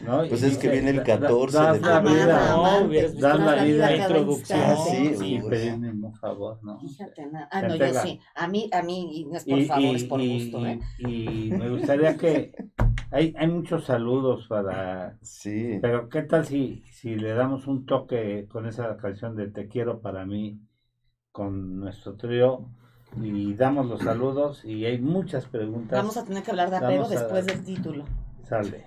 ¿no? 0.06 0.26
Pues 0.26 0.42
Y 0.42 0.46
es 0.46 0.56
que 0.56 0.68
viene 0.70 0.90
el 0.90 0.96
"Da- 0.98 1.04
14 1.04 1.56
das 1.58 1.74
de 1.74 1.80
la 1.86 2.00
febrero". 2.00 2.24
vida, 2.24 2.48
No, 2.52 2.66
amante, 2.66 3.12
das 3.20 3.38
la 3.40 3.64
vida. 3.64 3.86
cada 3.88 3.96
Introducción. 3.98 4.58
instante. 4.60 5.16
Sí, 5.18 5.40
pedirme 5.46 5.90
un 5.90 6.14
favor, 6.14 6.58
¿no? 6.62 6.80
Fíjate, 6.80 7.26
na- 7.26 7.48
ah, 7.52 7.60
Se 7.60 7.68
no, 7.68 7.74
yo 7.74 7.78
pega. 7.80 8.00
sí. 8.02 8.18
A 8.34 8.48
mí, 8.48 8.70
a 8.72 8.82
mí, 8.82 9.26
no 9.30 9.36
es 9.36 9.44
por 9.44 9.58
Y, 9.58 9.64
favor, 9.66 9.96
es 9.96 10.04
por 10.04 10.20
y- 10.22 10.42
gusto, 10.50 10.66
¿eh? 10.66 10.80
y 11.00 11.50
me 11.52 11.68
gustaría 11.68 12.16
que 12.16 12.52
hay, 13.10 13.34
hay 13.36 13.46
muchos 13.46 13.84
saludos 13.84 14.46
para 14.48 15.18
Sí. 15.20 15.78
pero 15.82 16.08
qué 16.08 16.22
tal 16.22 16.46
si, 16.46 16.82
si 16.92 17.14
le 17.14 17.34
damos 17.34 17.66
un 17.66 17.84
toque 17.84 18.46
con 18.50 18.66
esa 18.66 18.96
canción 19.02 19.36
de 19.36 19.48
Te 19.48 19.68
quiero 19.68 20.00
para 20.00 20.24
mí 20.24 20.60
con 21.32 21.80
nuestro 21.80 22.14
trío 22.14 22.66
y 23.20 23.52
damos 23.54 23.86
los 23.86 24.00
saludos 24.00 24.64
y 24.64 24.86
hay 24.86 24.98
muchas 24.98 25.44
preguntas. 25.46 25.98
Vamos 25.98 26.16
a 26.16 26.24
tener 26.24 26.42
que 26.42 26.50
hablar 26.52 26.70
de 26.70 26.76
apego 26.76 27.04
a- 27.04 27.08
después 27.08 27.44
del 27.46 27.64
título. 27.64 28.04
Sale. 28.48 28.86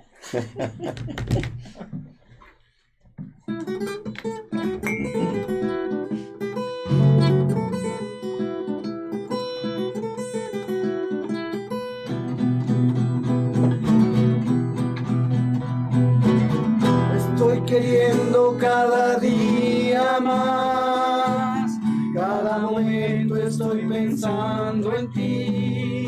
Estoy 17.16 17.62
queriendo 17.62 18.58
cada 18.60 19.18
día 19.20 19.35
cada 22.14 22.60
momento 22.60 23.36
estoy 23.36 23.86
pensando 23.88 24.96
en 24.96 25.12
ti. 25.12 26.08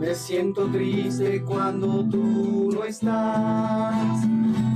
Me 0.00 0.14
siento 0.14 0.66
triste 0.66 1.42
cuando 1.44 2.04
tú 2.08 2.70
no 2.72 2.84
estás, 2.84 4.22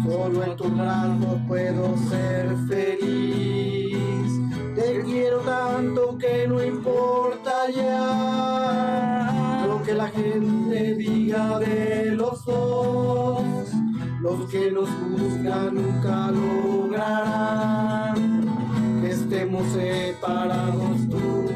solo 0.05 0.44
en 0.44 0.57
tu 0.57 0.68
brazos 0.68 1.40
puedo 1.48 1.96
ser 2.11 2.55
feliz. 2.68 4.29
Te 4.74 5.03
quiero 5.03 5.38
tanto 5.38 6.18
que 6.18 6.46
no 6.46 6.62
importa 6.62 7.70
ya 7.74 9.64
lo 9.66 9.83
que 9.83 9.94
la 9.94 10.09
gente 10.09 10.94
diga 10.94 11.59
de 11.59 12.12
los 12.12 12.44
dos. 12.44 13.42
Los 14.20 14.50
que 14.50 14.70
nos 14.70 14.88
buscan 15.11 15.74
nunca 15.74 16.31
lograrán 16.31 17.74
estemos 19.35 19.66
separados 19.73 21.09
tú 21.11 21.54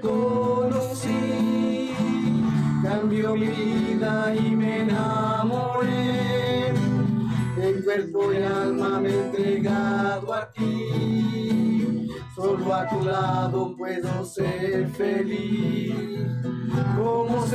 conocí, 0.00 1.94
cambió 2.82 3.34
mi 3.34 3.46
vida 3.46 4.34
y 4.34 4.56
me 4.56 4.80
enamoré. 4.80 6.68
En 7.60 7.82
cuerpo 7.82 8.32
y 8.32 8.36
alma 8.42 9.00
me 9.00 9.08
he 9.08 9.24
entregado 9.26 10.32
a 10.32 10.50
ti. 10.52 12.08
Solo 12.34 12.72
a 12.72 12.88
tu 12.88 13.04
lado 13.04 13.74
puedo 13.76 14.24
ser 14.24 14.88
feliz. 14.90 16.24
Como 16.96 17.46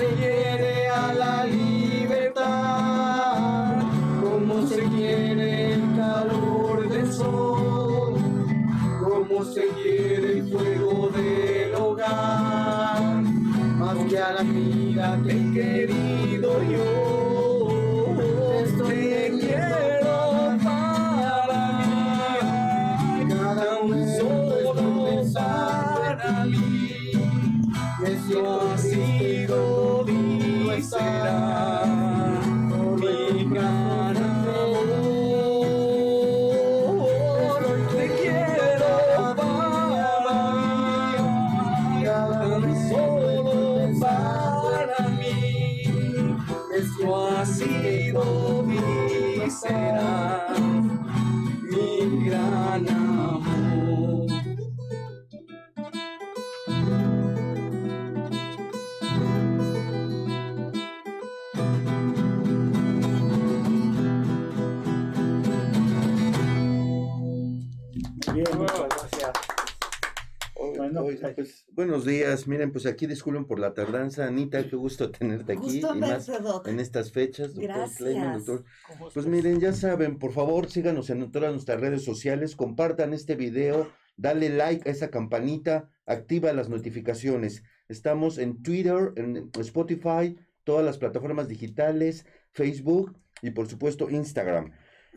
Oiga, 71.24 71.36
pues- 71.36 71.66
buenos 71.72 72.06
días. 72.06 72.48
Miren, 72.48 72.72
pues 72.72 72.86
aquí 72.86 73.08
disculpen 73.08 73.46
por 73.46 73.60
la 73.60 73.74
tardanza. 73.74 74.28
Anita, 74.28 74.68
qué 74.68 74.76
gusto 74.76 75.10
tenerte 75.10 75.54
aquí. 75.54 75.80
Gusto 75.82 75.96
y 75.96 76.00
más 76.00 76.30
en 76.66 76.80
estas 76.80 77.12
fechas, 77.12 77.54
doctor 77.54 77.64
Gracias. 77.64 78.46
Doctor. 78.46 78.66
Pues 79.14 79.26
miren, 79.26 79.60
ya 79.60 79.74
saben, 79.74 80.20
por 80.20 80.34
favor, 80.34 80.70
síganos 80.70 81.10
en 81.10 81.32
todas 81.32 81.52
nuestras 81.54 81.80
redes 81.80 82.04
sociales, 82.04 82.56
compartan 82.56 83.14
este 83.14 83.36
video, 83.36 83.90
dale 84.18 84.50
like 84.50 84.88
a 84.88 84.92
esa 84.92 85.10
campanita, 85.10 85.90
activa 86.06 86.52
las 86.52 86.70
notificaciones. 86.70 87.64
Estamos 87.88 88.38
en 88.38 88.62
Twitter, 88.62 89.14
en 89.16 89.50
Spotify, 89.60 90.38
todas 90.64 90.86
las 90.86 90.98
plataformas 90.98 91.48
digitales, 91.48 92.26
Facebook 92.52 93.18
y 93.42 93.52
por 93.52 93.68
supuesto 93.68 94.10
Instagram. 94.10 94.72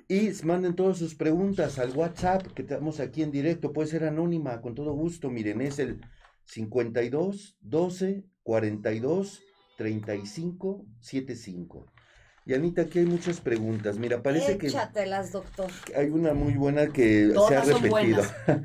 Y 0.08 0.30
manden 0.44 0.76
todas 0.76 0.98
sus 0.98 1.16
preguntas 1.16 1.78
al 1.78 1.90
WhatsApp 1.90 2.46
que 2.54 2.62
tenemos 2.62 3.00
aquí 3.00 3.22
en 3.22 3.32
directo. 3.32 3.72
Puede 3.72 3.88
ser 3.88 4.04
anónima, 4.04 4.60
con 4.60 4.74
todo 4.74 4.92
gusto. 4.92 5.30
Miren, 5.30 5.60
es 5.60 5.80
el 5.80 6.00
52 6.44 7.58
12 7.60 8.24
42 8.42 9.42
35 9.76 10.86
75. 11.00 11.86
Y 12.46 12.54
Anita, 12.54 12.82
aquí 12.82 13.00
hay 13.00 13.06
muchas 13.06 13.40
preguntas. 13.40 13.98
Mira, 13.98 14.22
parece 14.22 14.56
que 14.56 14.68
Échatelas, 14.68 15.32
doctor. 15.32 15.68
hay 15.96 16.10
una 16.10 16.32
muy 16.32 16.54
buena 16.54 16.86
que 16.86 17.26
se 17.26 17.56
ha 17.56 17.62
Todas 17.62 17.82
repetido. 17.82 18.22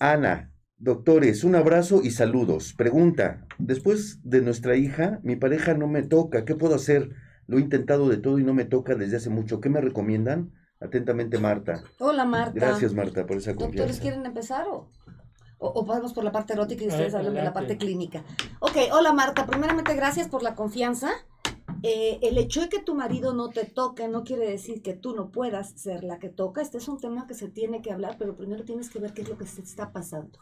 Ana, 0.00 0.52
doctores, 0.76 1.44
un 1.44 1.54
abrazo 1.54 2.00
y 2.02 2.10
saludos. 2.10 2.74
Pregunta, 2.76 3.46
después 3.58 4.18
de 4.24 4.40
nuestra 4.42 4.76
hija, 4.76 5.20
mi 5.22 5.36
pareja 5.36 5.74
no 5.74 5.86
me 5.86 6.02
toca. 6.02 6.44
¿Qué 6.44 6.56
puedo 6.56 6.74
hacer? 6.74 7.10
Lo 7.48 7.58
he 7.58 7.60
intentado 7.62 8.08
de 8.08 8.18
todo 8.18 8.38
y 8.38 8.44
no 8.44 8.54
me 8.54 8.64
toca 8.66 8.94
desde 8.94 9.16
hace 9.16 9.30
mucho. 9.30 9.60
¿Qué 9.60 9.68
me 9.70 9.80
recomiendan? 9.80 10.52
Atentamente, 10.80 11.38
Marta. 11.38 11.82
Hola, 11.98 12.24
Marta. 12.24 12.52
Gracias, 12.54 12.94
Marta, 12.94 13.26
por 13.26 13.38
esa 13.38 13.50
¿Doctores 13.52 13.74
confianza. 13.74 14.00
quieren 14.02 14.26
empezar 14.26 14.68
o, 14.68 14.90
o, 15.58 15.66
o 15.66 15.84
podemos 15.84 16.12
por 16.12 16.22
la 16.22 16.30
parte 16.30 16.52
erótica 16.52 16.84
y 16.84 16.88
ustedes 16.88 17.14
hablan 17.14 17.34
de 17.34 17.42
la 17.42 17.52
parte 17.52 17.76
clínica? 17.78 18.22
Ok, 18.60 18.76
hola 18.92 19.12
Marta, 19.12 19.46
primeramente 19.46 19.94
gracias 19.94 20.28
por 20.28 20.42
la 20.44 20.54
confianza. 20.54 21.10
Eh, 21.82 22.18
el 22.22 22.38
hecho 22.38 22.60
de 22.60 22.68
que 22.68 22.80
tu 22.80 22.94
marido 22.94 23.34
no 23.34 23.50
te 23.50 23.64
toque 23.64 24.08
no 24.08 24.24
quiere 24.24 24.48
decir 24.48 24.82
que 24.82 24.94
tú 24.94 25.14
no 25.14 25.30
puedas 25.30 25.70
ser 25.70 26.04
la 26.04 26.18
que 26.18 26.28
toca. 26.28 26.60
Este 26.60 26.78
es 26.78 26.86
un 26.86 26.98
tema 27.00 27.26
que 27.26 27.34
se 27.34 27.48
tiene 27.48 27.82
que 27.82 27.92
hablar, 27.92 28.16
pero 28.18 28.36
primero 28.36 28.64
tienes 28.64 28.90
que 28.90 28.98
ver 28.98 29.12
qué 29.14 29.22
es 29.22 29.28
lo 29.28 29.38
que 29.38 29.46
se 29.46 29.62
está 29.62 29.90
pasando. 29.92 30.38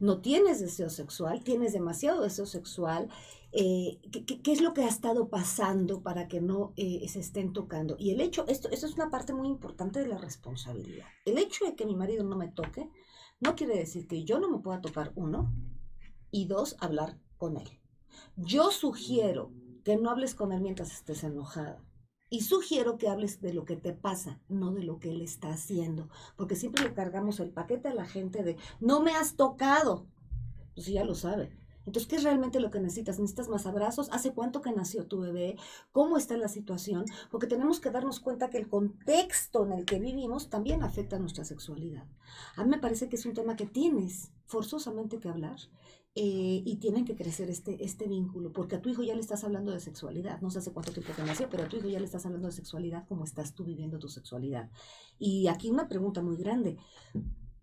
No 0.00 0.20
tienes 0.20 0.60
deseo 0.60 0.90
sexual, 0.90 1.42
tienes 1.42 1.72
demasiado 1.72 2.22
deseo 2.22 2.46
sexual. 2.46 3.08
eh, 3.52 3.98
¿qué, 4.10 4.52
es 4.52 4.60
lo 4.60 4.74
que 4.74 4.82
ha 4.82 4.88
estado 4.88 5.28
pasando 5.28 6.02
para 6.02 6.28
que 6.28 6.40
no 6.40 6.72
eh, 6.76 7.06
se 7.08 7.20
estén 7.20 7.52
tocando? 7.52 7.96
Y 7.98 8.10
el 8.10 8.20
hecho, 8.20 8.44
esto, 8.48 8.68
esto 8.70 8.86
es 8.86 8.94
una 8.94 9.10
parte 9.10 9.32
muy 9.32 9.48
importante 9.48 10.00
de 10.00 10.08
la 10.08 10.18
responsabilidad. 10.18 11.06
El 11.24 11.38
hecho 11.38 11.64
de 11.64 11.74
que 11.74 11.86
mi 11.86 11.96
marido 11.96 12.24
no 12.24 12.36
me 12.36 12.48
toque 12.48 12.90
no 13.40 13.54
quiere 13.54 13.76
decir 13.76 14.06
que 14.06 14.24
yo 14.24 14.40
no 14.40 14.50
me 14.50 14.58
pueda 14.58 14.80
tocar, 14.80 15.12
uno, 15.14 15.54
y 16.30 16.46
dos, 16.46 16.76
hablar 16.80 17.18
con 17.36 17.56
él. 17.56 17.68
Yo 18.36 18.70
sugiero 18.70 19.52
que 19.84 19.96
no 19.96 20.10
hables 20.10 20.34
con 20.34 20.52
él 20.52 20.60
mientras 20.60 20.92
estés 20.92 21.24
enojada. 21.24 21.82
Y 22.30 22.42
sugiero 22.42 22.98
que 22.98 23.08
hables 23.08 23.40
de 23.40 23.54
lo 23.54 23.64
que 23.64 23.76
te 23.76 23.92
pasa, 23.92 24.38
no 24.48 24.72
de 24.72 24.82
lo 24.82 24.98
que 24.98 25.10
él 25.10 25.22
está 25.22 25.48
haciendo. 25.48 26.08
Porque 26.36 26.56
siempre 26.56 26.84
le 26.84 26.92
cargamos 26.92 27.40
el 27.40 27.50
paquete 27.50 27.88
a 27.88 27.94
la 27.94 28.04
gente 28.04 28.42
de, 28.42 28.56
no 28.80 29.00
me 29.00 29.12
has 29.12 29.36
tocado. 29.36 30.06
Pues 30.74 30.86
ya 30.86 31.04
lo 31.04 31.14
sabe. 31.14 31.50
Entonces, 31.88 32.06
¿qué 32.06 32.16
es 32.16 32.22
realmente 32.22 32.60
lo 32.60 32.70
que 32.70 32.80
necesitas? 32.80 33.18
¿Necesitas 33.18 33.48
más 33.48 33.64
abrazos? 33.64 34.10
¿Hace 34.12 34.34
cuánto 34.34 34.60
que 34.60 34.72
nació 34.72 35.06
tu 35.06 35.20
bebé? 35.20 35.56
¿Cómo 35.90 36.18
está 36.18 36.36
la 36.36 36.48
situación? 36.48 37.06
Porque 37.30 37.46
tenemos 37.46 37.80
que 37.80 37.90
darnos 37.90 38.20
cuenta 38.20 38.50
que 38.50 38.58
el 38.58 38.68
contexto 38.68 39.64
en 39.64 39.72
el 39.72 39.86
que 39.86 39.98
vivimos 39.98 40.50
también 40.50 40.82
afecta 40.82 41.18
nuestra 41.18 41.46
sexualidad. 41.46 42.04
A 42.56 42.64
mí 42.64 42.68
me 42.68 42.78
parece 42.78 43.08
que 43.08 43.16
es 43.16 43.24
un 43.24 43.32
tema 43.32 43.56
que 43.56 43.64
tienes 43.64 44.32
forzosamente 44.44 45.18
que 45.18 45.30
hablar 45.30 45.56
eh, 46.14 46.62
y 46.64 46.76
tienen 46.76 47.04
que 47.04 47.14
crecer 47.14 47.48
este, 47.48 47.84
este 47.84 48.08
vínculo, 48.08 48.52
porque 48.52 48.76
a 48.76 48.82
tu 48.82 48.88
hijo 48.88 49.02
ya 49.02 49.14
le 49.14 49.20
estás 49.20 49.44
hablando 49.44 49.72
de 49.72 49.80
sexualidad, 49.80 50.40
no 50.40 50.50
sé 50.50 50.58
hace 50.58 50.72
cuánto 50.72 50.92
tiempo 50.92 51.12
que 51.14 51.22
nació, 51.22 51.48
pero 51.48 51.64
a 51.64 51.68
tu 51.68 51.76
hijo 51.76 51.88
ya 51.88 52.00
le 52.00 52.06
estás 52.06 52.26
hablando 52.26 52.48
de 52.48 52.52
sexualidad, 52.52 53.06
cómo 53.06 53.24
estás 53.24 53.54
tú 53.54 53.64
viviendo 53.64 53.98
tu 53.98 54.08
sexualidad. 54.08 54.70
Y 55.18 55.46
aquí 55.46 55.70
una 55.70 55.88
pregunta 55.88 56.22
muy 56.22 56.36
grande. 56.36 56.76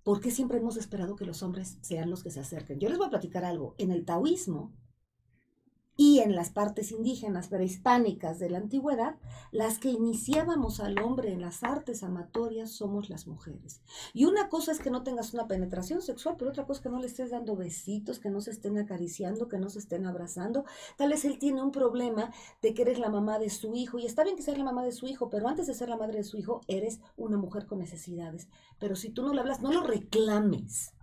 ¿Por 0.04 0.22
qué 0.22 0.30
siempre 0.32 0.60
hemos 0.60 0.78
esperado 0.78 1.16
que 1.16 1.26
los 1.26 1.42
hombres 1.42 1.80
sean 1.82 2.10
los 2.10 2.24
que 2.24 2.32
se 2.32 2.40
acerquen? 2.40 2.80
Yo 2.80 2.90
les 2.90 2.98
voy 2.98 3.08
a 3.08 3.10
platicar 3.10 3.44
algo. 3.44 3.76
En 3.78 3.92
el 3.92 4.06
taoísmo 4.06 4.72
y 5.98 6.20
en 6.20 6.36
las 6.36 6.50
partes 6.50 6.92
indígenas 6.92 7.48
prehispánicas 7.48 8.40
de 8.40 8.50
la 8.50 8.58
antigüedad, 8.58 9.16
las 9.52 9.80
que 9.80 9.90
iniciábamos 9.90 10.80
al 10.80 11.00
hombre 11.02 11.32
en 11.32 11.42
las 11.42 11.64
artes 11.64 12.04
amatorias 12.04 12.72
somos 12.72 13.10
las 13.10 13.28
mujeres. 13.28 13.82
Y 14.14 14.26
una 14.26 14.50
cosa 14.50 14.72
es 14.72 14.80
que 14.80 14.92
no 14.92 15.04
tengas 15.04 15.34
una 15.34 15.48
penetración 15.48 16.02
sexual, 16.02 16.36
pero 16.38 16.52
otra 16.52 16.66
cosa 16.66 16.80
es 16.80 16.84
que 16.84 16.90
no 16.90 17.00
le 17.00 17.08
estés 17.08 17.32
dando 17.32 17.56
besitos, 17.56 18.20
que 18.20 18.30
no 18.30 18.42
se 18.42 18.52
estén 18.52 18.78
acariciando, 18.78 19.48
que 19.48 19.58
no 19.58 19.70
se 19.70 19.80
estén 19.80 20.06
abrazando. 20.06 20.66
Tal 20.98 21.10
vez 21.10 21.24
él 21.24 21.40
tiene 21.40 21.62
un 21.62 21.72
problema 21.72 22.32
de 22.62 22.74
que 22.74 22.82
eres 22.82 23.00
la 23.00 23.10
mamá 23.10 23.40
de 23.40 23.50
su 23.50 23.74
hijo, 23.74 23.98
y 24.00 24.06
está 24.06 24.24
bien 24.24 24.36
que 24.36 24.44
seas 24.44 24.58
la 24.58 24.64
mamá 24.64 24.84
de 24.84 24.92
su 24.92 25.08
hijo, 25.08 25.30
pero 25.30 25.48
antes 25.48 25.68
de 25.68 25.74
ser 25.74 25.90
la 25.90 25.98
madre 25.98 26.18
de 26.18 26.24
su 26.24 26.38
hijo, 26.38 26.62
eres 26.68 27.00
una 27.16 27.38
mujer 27.38 27.66
con 27.66 27.80
necesidades. 27.80 28.48
Pero 28.80 28.96
si 28.96 29.10
tú 29.10 29.24
no 29.24 29.34
le 29.34 29.40
hablas, 29.40 29.62
no 29.62 29.72
lo 29.72 29.84
reclames. 29.84 30.95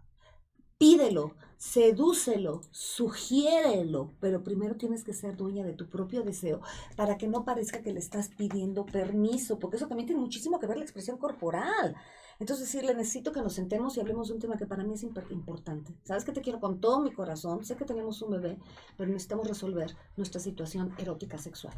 Pídelo, 0.83 1.31
sedúcelo, 1.59 2.61
sugiérelo, 2.73 4.11
pero 4.19 4.43
primero 4.43 4.75
tienes 4.75 5.05
que 5.05 5.13
ser 5.13 5.37
dueña 5.37 5.63
de 5.65 5.75
tu 5.75 5.89
propio 5.89 6.25
deseo 6.25 6.61
para 6.97 7.17
que 7.17 7.29
no 7.29 7.45
parezca 7.45 7.83
que 7.83 7.93
le 7.93 8.01
estás 8.01 8.31
pidiendo 8.31 8.85
permiso, 8.85 9.61
porque 9.61 9.77
eso 9.77 9.87
también 9.87 10.09
tiene 10.09 10.21
muchísimo 10.21 10.59
que 10.59 10.67
ver 10.67 10.79
la 10.79 10.83
expresión 10.83 11.19
corporal. 11.19 11.95
Entonces 12.41 12.67
decirle, 12.67 12.97
necesito 12.97 13.31
que 13.31 13.43
nos 13.43 13.53
sentemos 13.53 13.97
y 13.97 14.01
hablemos 14.01 14.27
de 14.27 14.35
un 14.35 14.41
tema 14.41 14.57
que 14.57 14.67
para 14.67 14.83
mí 14.83 14.95
es 14.95 15.05
importante. 15.05 15.95
Sabes 16.03 16.25
que 16.25 16.33
te 16.33 16.41
quiero 16.41 16.59
con 16.59 16.81
todo 16.81 17.01
mi 17.01 17.13
corazón, 17.13 17.65
sé 17.65 17.77
que 17.77 17.85
tenemos 17.85 18.21
un 18.21 18.33
bebé, 18.33 18.59
pero 18.97 19.09
necesitamos 19.09 19.47
resolver 19.47 19.95
nuestra 20.17 20.41
situación 20.41 20.93
erótica 20.99 21.39
sexual. 21.39 21.75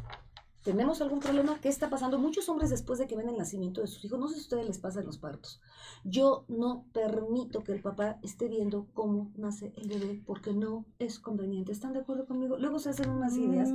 ¿Tenemos 0.65 0.99
algún 0.99 1.19
problema? 1.19 1.59
¿Qué 1.61 1.69
está 1.69 1.91
pasando? 1.91 2.17
Muchos 2.17 2.49
hombres 2.49 2.71
después 2.71 2.97
de 2.97 3.05
que 3.05 3.15
ven 3.15 3.29
el 3.29 3.37
nacimiento 3.37 3.81
de 3.81 3.87
sus 3.87 4.03
hijos, 4.03 4.19
no 4.19 4.27
sé 4.27 4.33
si 4.33 4.39
a 4.39 4.43
ustedes 4.43 4.65
les 4.65 4.79
pasa 4.79 4.99
en 4.99 5.05
los 5.05 5.19
partos. 5.19 5.61
Yo 6.03 6.43
no 6.47 6.87
permito 6.91 7.63
que 7.63 7.71
el 7.71 7.81
papá 7.81 8.17
esté 8.23 8.47
viendo 8.47 8.87
cómo 8.95 9.31
nace 9.35 9.73
el 9.77 9.87
bebé 9.87 10.23
porque 10.25 10.53
no 10.53 10.85
es 10.97 11.19
conveniente. 11.19 11.71
¿Están 11.71 11.93
de 11.93 11.99
acuerdo 11.99 12.25
conmigo? 12.25 12.57
Luego 12.57 12.79
se 12.79 12.89
hacen 12.89 13.11
unas 13.11 13.37
ideas 13.37 13.69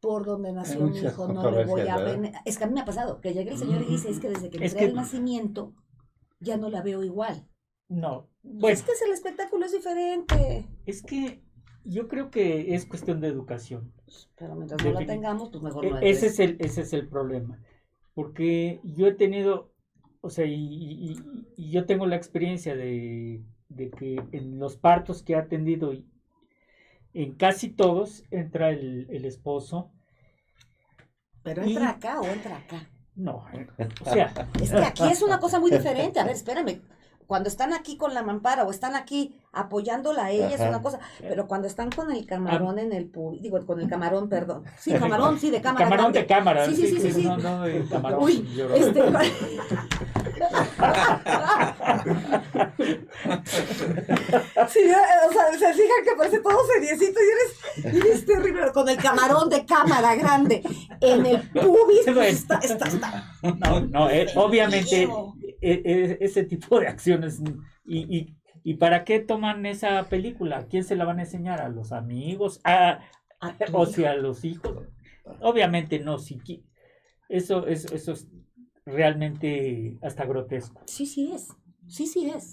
por 0.00 0.24
donde 0.24 0.52
nació 0.52 0.86
mi 0.86 0.98
hijo, 1.00 1.26
no 1.26 1.50
le 1.50 1.64
voy 1.64 1.80
a 1.88 1.96
ver. 1.96 2.32
Es 2.44 2.58
que 2.58 2.64
a 2.64 2.66
mí 2.68 2.74
me 2.74 2.80
ha 2.82 2.84
pasado 2.84 3.20
que 3.20 3.34
llega 3.34 3.50
el 3.50 3.58
señor 3.58 3.82
y 3.82 3.86
dice, 3.86 4.08
es 4.08 4.20
que 4.20 4.28
desde 4.28 4.50
que 4.50 4.58
entré 4.64 4.78
que- 4.78 4.84
al 4.86 4.94
nacimiento 4.94 5.74
ya 6.38 6.56
no 6.56 6.70
la 6.70 6.80
veo 6.80 7.02
igual. 7.02 7.48
No, 7.88 8.28
bueno, 8.44 8.68
es 8.72 8.82
que 8.84 8.92
es 8.92 9.02
el 9.02 9.10
espectáculo 9.12 9.66
es 9.66 9.72
diferente. 9.72 10.68
es 10.86 11.02
que 11.02 11.42
yo 11.84 12.06
creo 12.06 12.30
que 12.30 12.74
es 12.76 12.86
cuestión 12.86 13.20
de 13.20 13.26
educación. 13.26 13.92
Pero 14.36 14.54
mientras 14.54 14.84
no 14.84 14.92
la 14.92 15.06
tengamos, 15.06 15.50
pues 15.50 15.62
mejor 15.62 15.84
E- 15.84 15.90
no 15.90 15.98
ese, 15.98 16.26
es. 16.26 16.38
el, 16.40 16.56
ese 16.60 16.82
es 16.82 16.92
el 16.92 17.08
problema. 17.08 17.58
Porque 18.14 18.80
yo 18.84 19.06
he 19.06 19.12
tenido, 19.12 19.72
o 20.20 20.30
sea, 20.30 20.46
y, 20.46 20.54
y- 20.54 21.12
y- 21.12 21.46
y 21.56 21.70
yo 21.70 21.86
tengo 21.86 22.06
la 22.06 22.16
experiencia 22.16 22.74
de, 22.74 23.42
de 23.68 23.90
que 23.90 24.22
en 24.32 24.58
los 24.58 24.76
partos 24.76 25.22
que 25.22 25.34
he 25.34 25.36
atendido, 25.36 25.92
y 25.92 26.06
en 27.14 27.34
casi 27.34 27.70
todos 27.70 28.24
entra 28.30 28.70
el, 28.70 29.06
el 29.10 29.24
esposo. 29.24 29.90
Pero 31.42 31.64
y- 31.66 31.72
entra 31.72 31.90
acá 31.90 32.20
o 32.20 32.26
entra 32.26 32.56
acá. 32.56 32.88
No, 33.16 33.44
o 34.00 34.04
sea, 34.04 34.32
Es 34.62 34.70
que 34.70 34.78
aquí 34.78 35.02
es 35.04 35.20
una 35.22 35.40
cosa 35.40 35.60
muy 35.60 35.70
diferente. 35.70 36.20
A 36.20 36.24
ver, 36.24 36.34
espérame. 36.34 36.80
Cuando 37.30 37.48
están 37.48 37.72
aquí 37.72 37.96
con 37.96 38.12
la 38.12 38.24
mampara 38.24 38.64
o 38.64 38.72
están 38.72 38.96
aquí 38.96 39.36
apoyándola 39.52 40.24
a 40.24 40.30
ella 40.32 40.48
es 40.48 40.60
Ajá. 40.60 40.70
una 40.70 40.82
cosa, 40.82 40.98
pero 41.20 41.46
cuando 41.46 41.68
están 41.68 41.88
con 41.92 42.10
el 42.10 42.26
camarón 42.26 42.80
en 42.80 42.92
el 42.92 43.12
pu- 43.12 43.40
digo 43.40 43.64
con 43.66 43.78
el 43.80 43.88
camarón, 43.88 44.28
perdón. 44.28 44.64
Sí, 44.76 44.92
camarón, 44.98 45.38
sí, 45.38 45.48
de 45.48 45.60
cámara. 45.60 45.84
camarón 45.84 46.06
grande. 46.06 46.18
de 46.22 46.26
cámara. 46.26 46.66
Sí, 46.66 46.74
sí, 46.74 46.88
sí, 46.88 46.98
sí, 47.00 47.12
sí. 47.12 47.24
No, 47.26 47.36
no 47.36 47.62
de 47.62 47.84
camarón. 47.88 48.20
Uy, 48.20 48.44
este, 48.74 49.00
Sí, 54.68 54.80
eh, 54.80 54.94
o 55.28 55.32
sea, 55.32 55.52
se 55.52 55.72
fijan 55.74 56.04
que 56.04 56.16
parece 56.16 56.40
todo 56.40 56.58
seriecito 56.66 57.18
y 57.20 57.84
eres, 57.84 58.04
eres 58.04 58.26
terrible. 58.26 58.72
Con 58.72 58.88
el 58.88 58.96
camarón 58.96 59.48
de 59.48 59.64
cámara 59.66 60.14
grande 60.14 60.62
en 61.00 61.26
el 61.26 61.40
pubis, 61.50 62.06
está, 62.06 62.58
está, 62.58 62.86
está. 62.88 63.32
No, 63.42 63.80
no, 63.80 64.10
eh, 64.10 64.26
obviamente 64.36 65.02
eh, 65.02 65.82
eh, 65.84 66.18
ese 66.20 66.44
tipo 66.44 66.78
de 66.80 66.88
acciones 66.88 67.40
y, 67.84 68.16
y, 68.16 68.36
y 68.62 68.74
para 68.74 69.04
qué 69.04 69.20
toman 69.20 69.66
esa 69.66 70.04
película? 70.04 70.58
¿A 70.58 70.66
quién 70.66 70.84
se 70.84 70.96
la 70.96 71.04
van 71.04 71.18
a 71.18 71.22
enseñar? 71.22 71.60
¿A 71.60 71.68
los 71.68 71.92
amigos? 71.92 72.60
¿A, 72.64 73.00
A 73.40 73.56
o 73.72 73.86
sea, 73.86 74.12
a 74.12 74.16
los 74.16 74.44
hijos? 74.44 74.86
Obviamente 75.40 75.98
no, 75.98 76.18
si 76.18 76.40
eso, 77.28 77.66
eso, 77.66 77.94
eso 77.94 78.12
es 78.12 78.26
realmente 78.92 79.96
hasta 80.02 80.24
grotesco, 80.24 80.82
Sí, 80.86 81.06
sí 81.06 81.32
es. 81.32 81.48
Sí, 81.86 82.06
sí 82.06 82.30
es. 82.30 82.52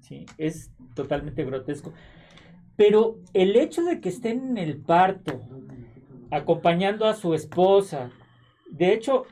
¿sí? 0.00 0.26
Es 0.38 0.70
totalmente 0.94 1.44
grotesco. 1.44 1.92
Pero 2.76 3.18
el 3.32 3.56
hecho 3.56 3.82
de 3.84 4.00
que 4.00 4.08
estén 4.10 4.50
en 4.50 4.58
el 4.58 4.78
parto, 4.82 5.42
acompañando 6.30 7.06
a 7.06 7.14
su 7.14 7.34
esposa, 7.34 8.10
de 8.70 8.92
hecho, 8.92 9.24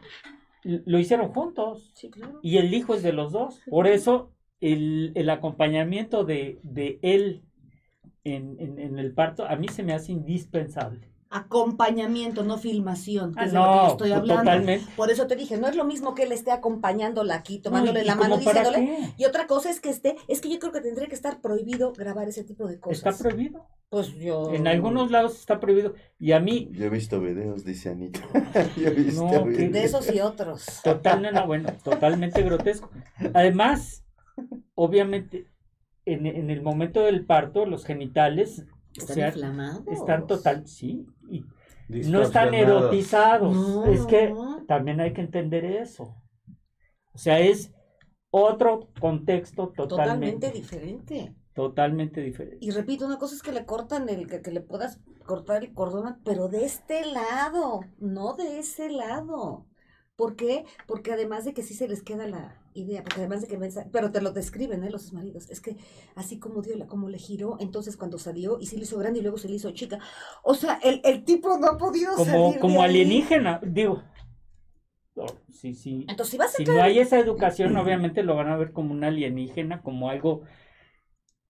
lo 0.63 0.99
hicieron 0.99 1.29
juntos. 1.29 1.91
Sí, 1.95 2.11
claro. 2.11 2.39
Y 2.43 2.57
el 2.59 2.73
hijo 2.73 2.95
es 2.95 3.03
de 3.03 3.13
los 3.13 3.33
dos. 3.33 3.61
Por 3.69 3.87
eso 3.87 4.31
el, 4.61 5.13
el 5.15 5.29
acompañamiento 5.31 6.25
de, 6.25 6.59
de 6.63 6.99
él 7.03 7.43
en, 8.25 8.57
en- 8.59 8.79
en 8.79 8.99
el 8.99 9.13
parto 9.13 9.45
a 9.47 9.57
mí 9.57 9.69
se 9.69 9.83
me 9.83 9.93
hace 9.93 10.13
indispensable. 10.13 11.09
Acompañamiento, 11.35 12.45
no 12.45 12.59
filmación, 12.59 13.35
que 13.35 13.41
Ah, 13.41 13.45
es 13.47 13.53
de 13.53 13.59
lo 13.59 13.65
que 13.65 13.71
yo 13.71 13.83
no, 13.83 13.89
estoy 13.89 14.13
hablando. 14.13 14.43
totalmente. 14.43 14.87
Por 14.97 15.11
eso 15.11 15.27
te 15.27 15.35
dije, 15.37 15.57
no 15.57 15.67
es 15.69 15.75
lo 15.77 15.85
mismo 15.85 16.15
que 16.15 16.23
él 16.23 16.33
esté 16.33 16.53
acompañándola 16.53 17.35
aquí, 17.35 17.57
No, 17.57 17.63
tomándole 17.65 18.03
¿y 18.03 18.05
la 18.05 18.15
mano, 18.15 18.39
diciéndole. 18.39 18.77
qué? 18.79 19.15
Y 19.17 19.25
otra 19.25 19.47
cosa 19.47 19.71
es 19.71 19.81
que 19.81 19.91
esté, 19.91 20.17
es 20.29 20.41
que 20.41 20.49
yo 20.51 20.59
creo 20.59 20.73
que 20.73 20.81
tendría 20.81 21.09
que 21.09 21.15
estar 21.15 21.41
prohibido 21.41 21.93
grabar 21.93 22.29
ese 22.29 22.45
tipo 22.45 22.67
de 22.67 22.75
Está 22.75 23.11
cosas. 23.11 23.19
prohibido. 23.19 23.67
Pues 23.89 24.15
yo. 24.15 24.53
En 24.53 24.67
algunos 24.67 25.11
lados 25.11 25.39
está 25.39 25.61
prohibido. 25.61 25.95
Y 26.19 26.33
a 26.33 26.41
mí, 26.41 26.69
Yo 26.73 26.87
he 26.87 26.91
visto 26.91 27.21
videos, 27.21 27.65
dice 27.65 27.91
Anita. 27.91 28.21
Yo 28.77 28.89
he 28.89 28.91
visto 28.91 29.25
No, 29.25 29.31
que- 29.45 29.51
videos. 29.51 29.73
De 29.73 29.85
esos 29.85 30.15
y 30.15 30.21
otros. 30.21 30.81
total, 30.83 31.23
no, 31.33 31.47
bueno, 31.47 31.71
totalmente 31.83 32.43
grotesco. 32.43 32.91
Además, 33.35 34.05
obviamente, 34.75 35.49
en, 36.07 36.27
en 36.27 36.51
el 36.51 36.63
momento 36.63 37.03
del 37.03 37.25
parto, 37.25 37.67
los 37.67 37.85
genitales 37.85 38.65
o 38.97 39.01
Están 39.01 39.15
sea, 39.17 39.27
inflamados. 39.29 39.87
están 39.89 40.27
total, 40.27 40.67
sí, 40.67 41.07
no 41.89 42.23
están 42.23 42.55
erotizados. 42.55 43.55
No, 43.55 43.87
es 43.87 44.07
que 44.07 44.31
no. 44.31 44.65
también 44.67 45.01
hay 45.01 45.13
que 45.13 45.21
entender 45.21 45.65
eso. 45.65 46.17
O 47.13 47.19
sea, 47.19 47.39
es 47.41 47.73
otro 48.31 48.89
contexto 49.01 49.69
Totalmente 49.69 50.49
totalmente, 50.49 50.51
diferente. 50.51 51.35
totalmente 51.55 52.21
diferente. 52.21 52.59
Y 52.61 52.71
repito, 52.71 53.07
una 53.07 53.19
cosa 53.19 53.37
es 53.37 53.43
que 53.43 53.53
le 53.53 53.65
cortan 53.65 54.09
el, 54.09 54.27
que, 54.27 54.43
que 54.43 54.51
le 54.51 54.61
puedas 54.61 55.01
cortar 55.25 55.63
el 55.63 55.73
cordón, 55.73 56.21
pero 56.25 56.49
de 56.49 56.65
este 56.65 57.07
lado, 57.07 57.81
no 57.99 58.35
de 58.35 58.59
ese 58.59 58.91
lado. 58.91 59.67
¿Por 60.17 60.37
qué? 60.37 60.65
Porque 60.87 61.13
además 61.13 61.45
de 61.45 61.55
que 61.55 61.63
sí 61.63 61.75
se 61.75 61.89
les 61.89 62.03
queda 62.03 62.27
la 62.27 62.64
idea, 62.75 63.03
porque 63.03 63.21
además 63.21 63.41
de 63.43 63.49
que 63.49 63.59
mensa- 63.59 63.89
pero 63.93 64.11
te 64.13 64.21
lo 64.21 64.33
describen, 64.33 64.85
¿eh? 64.85 64.91
Los 64.91 65.13
maridos. 65.13 65.51
Es 65.51 65.61
que 65.61 65.77
así 66.15 66.39
como 66.39 66.63
dio, 66.63 66.77
la- 66.77 66.87
como 66.87 67.09
le 67.09 67.19
giró, 67.19 67.57
entonces 67.61 67.97
cuando 67.97 68.19
salió 68.19 68.59
y 68.61 68.67
se 68.67 68.77
le 68.77 68.83
hizo 68.85 68.99
grande 68.99 69.21
y 69.21 69.23
luego 69.23 69.39
se 69.39 69.49
le 69.49 69.55
hizo 69.57 69.71
chica. 69.73 69.99
O 70.43 70.55
sea, 70.55 70.79
el, 70.83 71.01
el 71.05 71.25
tipo 71.25 71.59
no 71.59 71.69
ha 71.69 71.79
podido 71.79 72.17
Como, 72.17 72.19
salir 72.19 72.65
de 72.65 72.77
como 72.77 72.79
ahí. 72.79 72.87
alienígena, 72.87 73.61
digo. 73.63 74.03
No, 75.17 75.27
sí, 75.51 75.75
sí. 75.75 76.07
Entonces, 76.09 76.33
si 76.33 76.37
vas 76.39 76.55
a 76.55 76.59
Si 76.59 76.65
caer 76.65 76.79
no 76.79 76.83
hay 76.83 76.99
esa 76.99 77.19
educación, 77.19 77.77
obviamente 77.77 78.23
lo 78.23 78.37
van 78.37 78.49
a 78.49 78.57
ver 78.57 78.73
como 78.73 78.93
un 78.93 79.05
alienígena, 79.05 79.83
como 79.83 80.09
algo 80.11 80.43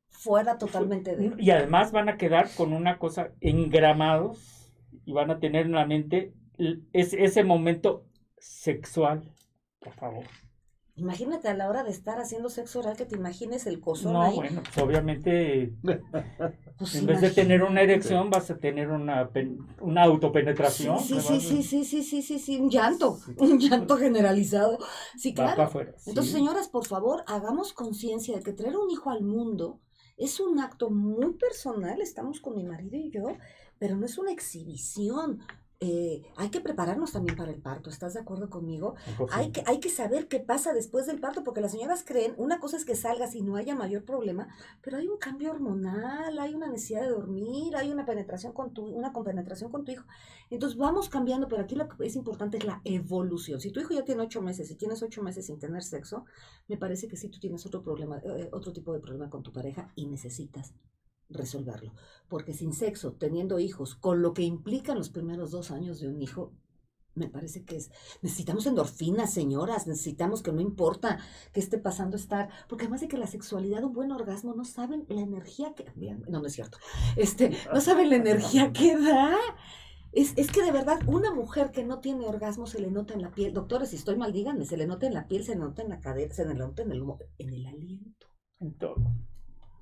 fuera 0.08 0.56
totalmente 0.56 1.14
de... 1.14 1.30
Y 1.38 1.50
además 1.50 1.92
van 1.92 2.08
a 2.08 2.16
quedar 2.16 2.48
con 2.54 2.72
una 2.72 2.98
cosa 2.98 3.32
engramados 3.40 4.72
y 5.04 5.12
van 5.12 5.30
a 5.30 5.38
tener 5.40 5.66
en 5.66 5.72
la 5.72 5.86
mente 5.86 6.32
ese, 6.92 7.24
ese 7.24 7.44
momento 7.44 8.04
sexual, 8.38 9.30
por 9.80 9.94
favor. 9.94 10.24
Imagínate 10.96 11.48
a 11.48 11.54
la 11.54 11.68
hora 11.68 11.82
de 11.82 11.90
estar 11.90 12.20
haciendo 12.20 12.48
sexo 12.48 12.78
oral 12.78 12.96
que 12.96 13.04
te 13.04 13.16
imagines 13.16 13.66
el 13.66 13.80
cosón 13.80 14.12
No, 14.12 14.22
ahí. 14.22 14.36
bueno, 14.36 14.62
pues 14.62 14.78
obviamente 14.78 15.72
Pues 16.78 16.94
en 16.94 17.06
vez 17.06 17.20
de 17.20 17.30
tener 17.30 17.62
una 17.62 17.82
erección 17.82 18.30
vas 18.30 18.50
a 18.50 18.58
tener 18.58 18.90
una, 18.90 19.28
una 19.80 20.02
autopenetración. 20.04 21.00
Sí, 21.00 21.20
sí, 21.20 21.40
sí, 21.40 21.62
sí, 21.62 21.84
sí, 21.84 22.02
sí, 22.02 22.22
sí, 22.22 22.38
sí, 22.38 22.58
un 22.60 22.70
llanto, 22.70 23.18
Sí. 23.24 23.34
un 23.38 23.58
llanto 23.58 23.96
generalizado. 23.96 24.78
Sí, 25.16 25.34
claro. 25.34 25.62
afuera. 25.62 25.94
sí. 25.96 26.10
Entonces, 26.10 26.32
señoras, 26.32 26.68
por 26.68 26.86
favor, 26.86 27.24
hagamos 27.26 27.72
conciencia 27.72 28.36
de 28.36 28.42
que 28.42 28.52
traer 28.52 28.76
un 28.76 28.90
hijo 28.90 29.10
al 29.10 29.22
mundo 29.22 29.80
es 30.16 30.38
un 30.38 30.60
acto 30.60 30.90
muy 30.90 31.32
personal, 31.34 32.00
estamos 32.00 32.40
con 32.40 32.54
mi 32.54 32.62
marido 32.62 32.96
y 32.96 33.10
yo, 33.10 33.24
pero 33.80 33.96
no 33.96 34.06
es 34.06 34.16
una 34.16 34.30
exhibición. 34.32 35.40
Eh, 35.86 36.22
hay 36.36 36.48
que 36.48 36.62
prepararnos 36.62 37.12
también 37.12 37.36
para 37.36 37.50
el 37.50 37.60
parto, 37.60 37.90
¿estás 37.90 38.14
de 38.14 38.20
acuerdo 38.20 38.48
conmigo? 38.48 38.94
Por 39.18 39.28
Hay 39.32 39.50
que, 39.50 39.62
hay 39.66 39.80
que 39.80 39.90
saber 39.90 40.28
qué 40.28 40.40
pasa 40.40 40.72
después 40.72 41.04
del 41.04 41.20
parto, 41.20 41.44
porque 41.44 41.60
las 41.60 41.72
señoras 41.72 42.04
creen, 42.06 42.32
una 42.38 42.58
cosa 42.58 42.78
es 42.78 42.86
que 42.86 42.94
salgas 42.94 43.34
y 43.34 43.42
no 43.42 43.56
haya 43.56 43.74
mayor 43.74 44.02
problema, 44.04 44.48
pero 44.80 44.96
hay 44.96 45.08
un 45.08 45.18
cambio 45.18 45.50
hormonal, 45.50 46.38
hay 46.38 46.54
una 46.54 46.68
necesidad 46.68 47.02
de 47.02 47.10
dormir, 47.10 47.76
hay 47.76 47.92
una 47.92 48.06
penetración 48.06 48.54
con 48.54 48.72
tu, 48.72 48.86
una 48.86 49.12
compenetración 49.12 49.70
con 49.70 49.84
tu 49.84 49.92
hijo. 49.92 50.06
Entonces 50.48 50.78
vamos 50.78 51.10
cambiando, 51.10 51.48
pero 51.48 51.60
aquí 51.60 51.74
lo 51.74 51.86
que 51.86 52.06
es 52.06 52.16
importante 52.16 52.56
es 52.56 52.64
la 52.64 52.80
evolución. 52.84 53.60
Si 53.60 53.70
tu 53.70 53.80
hijo 53.80 53.92
ya 53.92 54.06
tiene 54.06 54.22
ocho 54.22 54.40
meses 54.40 54.70
y 54.70 54.76
tienes 54.76 55.02
ocho 55.02 55.22
meses 55.22 55.44
sin 55.44 55.58
tener 55.58 55.82
sexo, 55.82 56.24
me 56.66 56.78
parece 56.78 57.08
que 57.08 57.18
sí 57.18 57.28
tú 57.28 57.38
tienes 57.38 57.66
otro 57.66 57.82
problema, 57.82 58.22
eh, 58.24 58.48
otro 58.52 58.72
tipo 58.72 58.94
de 58.94 59.00
problema 59.00 59.28
con 59.28 59.42
tu 59.42 59.52
pareja 59.52 59.92
y 59.96 60.06
necesitas 60.06 60.72
resolverlo. 61.28 61.94
Porque 62.28 62.54
sin 62.54 62.72
sexo, 62.72 63.12
teniendo 63.12 63.58
hijos, 63.58 63.94
con 63.94 64.22
lo 64.22 64.32
que 64.34 64.42
implican 64.42 64.98
los 64.98 65.10
primeros 65.10 65.50
dos 65.50 65.70
años 65.70 66.00
de 66.00 66.08
un 66.08 66.20
hijo, 66.22 66.52
me 67.16 67.28
parece 67.28 67.64
que 67.64 67.76
es, 67.76 67.92
necesitamos 68.22 68.66
endorfinas, 68.66 69.32
señoras, 69.32 69.86
necesitamos 69.86 70.42
que 70.42 70.50
no 70.52 70.60
importa 70.60 71.20
qué 71.52 71.60
esté 71.60 71.78
pasando 71.78 72.16
estar, 72.16 72.48
porque 72.68 72.84
además 72.86 73.02
de 73.02 73.08
que 73.08 73.18
la 73.18 73.28
sexualidad, 73.28 73.84
un 73.84 73.92
buen 73.92 74.10
orgasmo, 74.10 74.52
no 74.54 74.64
saben 74.64 75.06
la 75.08 75.20
energía 75.20 75.74
que, 75.74 75.86
no, 76.28 76.40
no 76.40 76.46
es 76.46 76.52
cierto, 76.54 76.78
este, 77.16 77.56
no 77.72 77.80
saben 77.80 78.10
la 78.10 78.16
energía 78.16 78.72
que 78.72 78.96
da. 78.98 79.36
Es, 80.12 80.32
es 80.36 80.50
que 80.50 80.62
de 80.62 80.70
verdad, 80.72 81.00
una 81.08 81.32
mujer 81.34 81.72
que 81.72 81.84
no 81.84 81.98
tiene 82.00 82.26
orgasmo 82.26 82.66
se 82.66 82.80
le 82.80 82.90
nota 82.90 83.14
en 83.14 83.22
la 83.22 83.32
piel, 83.32 83.52
doctores, 83.52 83.90
si 83.90 83.96
estoy 83.96 84.16
mal, 84.16 84.32
díganme, 84.32 84.64
se 84.64 84.76
le 84.76 84.86
nota 84.86 85.06
en 85.06 85.14
la 85.14 85.26
piel, 85.26 85.44
se 85.44 85.54
le 85.54 85.60
nota 85.60 85.82
en 85.82 85.88
la 85.88 86.00
cadera, 86.00 86.32
se 86.34 86.44
le 86.44 86.54
nota 86.54 86.82
en 86.82 86.92
el, 86.92 87.02
mo- 87.02 87.18
en 87.38 87.50
el 87.50 87.66
aliento. 87.66 88.28
En 88.60 88.74
todo. 88.74 88.96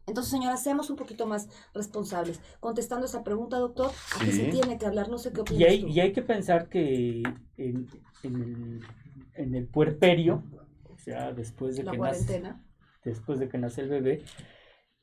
Entonces, 0.06 0.30
señora, 0.30 0.56
seamos 0.56 0.90
un 0.90 0.96
poquito 0.96 1.26
más 1.26 1.48
responsables. 1.74 2.40
Contestando 2.60 3.06
esa 3.06 3.22
pregunta, 3.24 3.58
doctor, 3.58 3.90
¿a 4.12 4.24
qué 4.24 4.32
se 4.32 4.44
Sí. 4.44 4.50
tiene 4.50 4.78
que 4.78 4.86
hablar? 4.86 5.08
No 5.08 5.18
sé 5.18 5.32
qué 5.32 5.40
Y 5.40 5.42
opinas 5.42 5.64
hay, 5.64 5.80
tú. 5.80 5.88
y 5.88 6.00
hay 6.00 6.12
que 6.12 6.22
pensar 6.22 6.68
que 6.68 7.22
en, 7.56 7.86
en 8.22 8.34
el, 8.42 8.80
en 9.34 9.54
el 9.54 9.66
puerperio, 9.66 10.42
o 10.84 10.98
sea, 10.98 11.32
después 11.32 11.76
de 11.76 11.84
La 11.84 11.92
que 11.92 11.98
nace, 11.98 12.42
después 13.04 13.38
de 13.38 13.48
que 13.48 13.58
nace 13.58 13.80
el 13.82 13.88
bebé, 13.88 14.22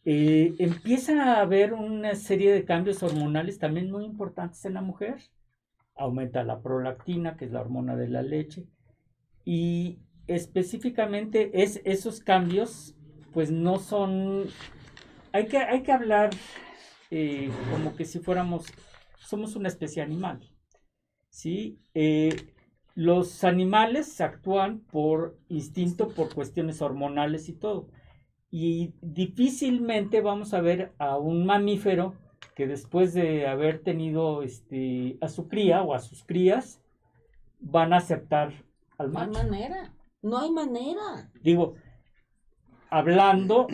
eh, 0.06 0.56
empieza 0.60 1.24
a 1.36 1.42
haber 1.42 1.74
una 1.74 2.16
serie 2.16 2.52
de 2.54 2.66
cambios 2.66 3.04
hormonales 3.04 3.60
también 3.60 3.92
muy 3.92 4.06
importantes 4.06 4.64
en 4.66 4.74
la 4.76 4.82
mujer. 4.82 5.18
Aumenta 5.96 6.44
la 6.44 6.62
prolactina, 6.62 7.36
que 7.38 7.46
es 7.46 7.52
la 7.52 7.62
hormona 7.62 7.96
de 7.96 8.08
la 8.08 8.22
leche, 8.22 8.68
y 9.46 10.00
específicamente 10.28 11.62
es, 11.64 11.82
esos 11.84 12.22
cambios, 12.22 12.96
pues 13.34 13.52
no 13.52 13.80
son, 13.80 14.46
hay 15.32 15.48
que, 15.48 15.58
hay 15.58 15.84
que 15.84 15.92
hablar 15.92 16.32
eh, 17.12 17.50
como 17.72 17.96
que 17.96 18.06
si 18.06 18.20
fuéramos, 18.20 18.68
somos 19.20 19.56
una 19.56 19.68
especie 19.68 20.02
animal, 20.02 20.40
¿sí? 21.30 21.80
Eh, 21.94 22.54
los 22.96 23.44
animales 23.44 24.20
actúan 24.22 24.80
por 24.80 25.38
instinto, 25.48 26.10
por 26.10 26.34
cuestiones 26.34 26.82
hormonales 26.82 27.48
y 27.50 27.54
todo. 27.54 27.88
Y 28.52 28.94
difícilmente 29.02 30.22
vamos 30.22 30.54
a 30.54 30.62
ver 30.62 30.94
a 30.98 31.18
un 31.18 31.46
mamífero 31.46 32.16
que 32.56 32.68
después 32.68 33.14
de 33.14 33.48
haber 33.48 33.84
tenido 33.84 34.42
este, 34.44 35.18
a 35.22 35.30
su 35.30 35.48
cría 35.48 35.82
o 35.84 35.94
a 35.94 36.00
sus 36.00 36.24
crías, 36.24 36.82
van 37.60 37.94
a 37.94 37.98
aceptar 37.98 38.54
al 38.98 39.12
No 39.14 39.20
hay 39.20 39.28
macho. 39.28 39.44
manera. 39.44 39.94
No 40.22 40.38
hay 40.40 40.52
manera. 40.52 41.32
Digo, 41.42 41.76
hablando 42.90 43.68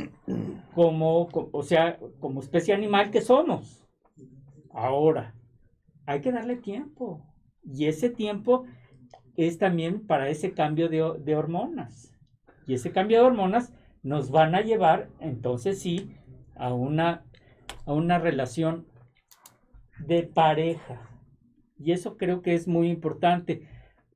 como, 0.73 1.29
co- 1.29 1.49
o 1.51 1.63
sea, 1.63 1.97
como 2.19 2.41
especie 2.41 2.73
animal 2.73 3.11
que 3.11 3.21
somos. 3.21 3.85
Ahora, 4.71 5.35
hay 6.05 6.21
que 6.21 6.31
darle 6.31 6.57
tiempo. 6.57 7.23
Y 7.63 7.87
ese 7.87 8.09
tiempo 8.09 8.65
es 9.37 9.57
también 9.57 10.05
para 10.05 10.29
ese 10.29 10.53
cambio 10.53 10.89
de, 10.89 11.03
de 11.19 11.35
hormonas. 11.35 12.13
Y 12.67 12.73
ese 12.75 12.91
cambio 12.91 13.19
de 13.19 13.25
hormonas 13.25 13.73
nos 14.03 14.31
van 14.31 14.55
a 14.55 14.61
llevar, 14.61 15.09
entonces 15.19 15.79
sí, 15.81 16.15
a 16.55 16.73
una, 16.73 17.25
a 17.85 17.93
una 17.93 18.19
relación 18.19 18.85
de 19.99 20.23
pareja. 20.23 21.09
Y 21.77 21.91
eso 21.91 22.17
creo 22.17 22.41
que 22.41 22.53
es 22.53 22.67
muy 22.67 22.89
importante, 22.89 23.67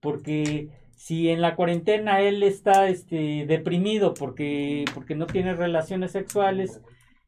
porque 0.02 0.70
si 1.00 1.30
en 1.30 1.40
la 1.40 1.56
cuarentena 1.56 2.20
él 2.20 2.44
está 2.44 2.90
este, 2.90 3.46
deprimido 3.48 4.14
porque, 4.14 4.84
porque 4.94 5.16
no 5.16 5.28
tiene 5.28 5.54
relaciones 5.56 6.12
sexuales 6.12 6.82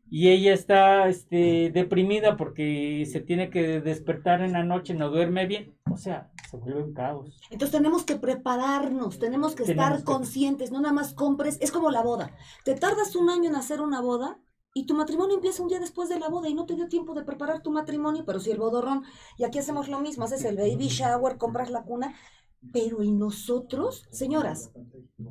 y 0.10 0.28
ella 0.28 0.54
está 0.54 1.08
este, 1.08 1.72
deprimida 1.74 2.36
porque 2.36 3.08
se 3.10 3.22
tiene 3.22 3.50
que 3.50 3.80
despertar 3.80 4.42
en 4.42 4.52
la 4.52 4.64
noche, 4.66 4.94
no 4.94 5.10
duerme 5.10 5.46
bien, 5.48 5.74
o 5.90 5.96
sea, 5.96 6.30
se 6.50 6.58
vuelve 6.58 6.84
un 6.84 6.94
caos. 6.94 7.40
Entonces 7.50 7.72
tenemos 7.78 8.04
que 8.04 8.18
prepararnos, 8.18 9.20
tenemos 9.20 9.56
que 9.56 9.64
Tenemos 9.64 9.86
estar 9.86 9.98
que- 10.00 10.04
conscientes, 10.04 10.70
no 10.74 10.82
nada 10.82 10.94
más 10.94 11.14
compres, 11.14 11.58
es 11.62 11.72
como 11.72 11.92
la 11.92 12.02
boda. 12.04 12.36
Te 12.66 12.76
tardas 12.76 13.16
un 13.16 13.30
año 13.30 13.50
en 13.50 13.56
hacer 13.56 13.80
una 13.80 14.02
boda 14.02 14.38
y 14.74 14.86
tu 14.86 14.96
matrimonio 14.96 15.36
empieza 15.36 15.64
un 15.64 15.70
día 15.70 15.80
después 15.80 16.10
de 16.10 16.20
la 16.20 16.28
boda 16.28 16.50
y 16.50 16.54
no 16.54 16.66
te 16.66 16.76
dio 16.76 16.90
tiempo 16.90 17.14
de 17.14 17.24
preparar 17.24 17.62
tu 17.62 17.72
matrimonio, 17.72 18.24
pero 18.26 18.42
si 18.42 18.52
el 18.52 18.58
bodorrón, 18.60 19.04
y 19.38 19.46
aquí 19.46 19.60
hacemos 19.60 19.88
lo 19.88 20.02
mismo, 20.02 20.26
haces 20.26 20.44
el 20.44 20.58
baby 20.58 20.90
shower, 20.90 21.38
compras 21.38 21.72
la 21.72 21.84
cuna, 21.84 22.14
pero 22.74 23.02
el 23.02 23.18
nosotros, 23.18 24.08
señoras 24.12 24.72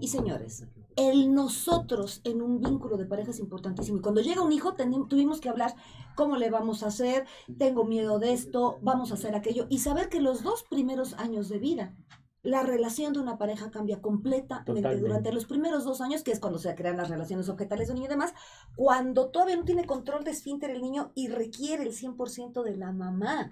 y 0.00 0.08
señores, 0.08 0.66
el 0.96 1.32
nosotros 1.32 2.20
en 2.24 2.42
un 2.42 2.60
vínculo 2.60 2.96
de 2.96 3.06
pareja 3.06 3.30
es 3.30 3.38
importantísimo. 3.38 3.98
Y 3.98 4.02
cuando 4.02 4.20
llega 4.20 4.42
un 4.42 4.52
hijo, 4.52 4.74
tuvimos 5.08 5.40
que 5.40 5.48
hablar 5.48 5.74
cómo 6.16 6.36
le 6.36 6.50
vamos 6.50 6.82
a 6.82 6.88
hacer, 6.88 7.26
tengo 7.58 7.84
miedo 7.84 8.18
de 8.18 8.32
esto, 8.32 8.78
vamos 8.82 9.10
a 9.10 9.14
hacer 9.14 9.34
aquello, 9.34 9.66
y 9.70 9.78
saber 9.78 10.08
que 10.08 10.20
los 10.20 10.42
dos 10.42 10.64
primeros 10.64 11.14
años 11.14 11.48
de 11.48 11.58
vida, 11.58 11.96
la 12.42 12.62
relación 12.62 13.12
de 13.12 13.20
una 13.20 13.38
pareja 13.38 13.70
cambia 13.70 14.00
completamente 14.00 14.72
Totalmente. 14.72 15.06
durante 15.06 15.32
los 15.32 15.44
primeros 15.44 15.84
dos 15.84 16.00
años, 16.00 16.22
que 16.22 16.32
es 16.32 16.40
cuando 16.40 16.58
se 16.58 16.74
crean 16.74 16.96
las 16.96 17.10
relaciones 17.10 17.48
objetales 17.48 17.88
de 17.88 17.92
un 17.92 17.96
niño 17.96 18.06
y 18.08 18.14
demás, 18.14 18.34
cuando 18.76 19.30
todavía 19.30 19.56
no 19.56 19.64
tiene 19.64 19.86
control 19.86 20.24
de 20.24 20.30
esfínter 20.30 20.70
el 20.70 20.80
niño 20.80 21.12
y 21.14 21.28
requiere 21.28 21.82
el 21.82 21.92
100% 21.92 22.62
de 22.62 22.76
la 22.76 22.92
mamá. 22.92 23.50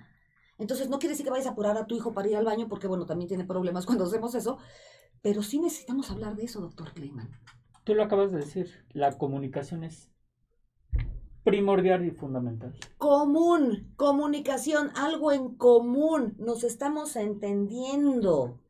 Entonces, 0.58 0.88
no 0.88 0.98
quiere 0.98 1.12
decir 1.12 1.24
que 1.24 1.30
vayas 1.30 1.46
a 1.46 1.50
apurar 1.50 1.76
a 1.78 1.86
tu 1.86 1.94
hijo 1.96 2.12
para 2.12 2.28
ir 2.28 2.36
al 2.36 2.44
baño, 2.44 2.68
porque, 2.68 2.86
bueno, 2.88 3.06
también 3.06 3.28
tiene 3.28 3.44
problemas 3.44 3.86
cuando 3.86 4.04
hacemos 4.04 4.34
eso, 4.34 4.58
pero 5.22 5.42
sí 5.42 5.58
necesitamos 5.60 6.10
hablar 6.10 6.34
de 6.36 6.44
eso, 6.44 6.60
doctor 6.60 6.92
Kleiman. 6.92 7.30
Tú 7.84 7.94
lo 7.94 8.02
acabas 8.02 8.32
de 8.32 8.38
decir, 8.38 8.84
la 8.90 9.16
comunicación 9.16 9.84
es 9.84 10.10
primordial 11.44 12.04
y 12.04 12.10
fundamental. 12.10 12.74
Común, 12.98 13.92
comunicación, 13.96 14.90
algo 14.96 15.32
en 15.32 15.54
común, 15.56 16.34
nos 16.38 16.64
estamos 16.64 17.16
entendiendo. 17.16 18.60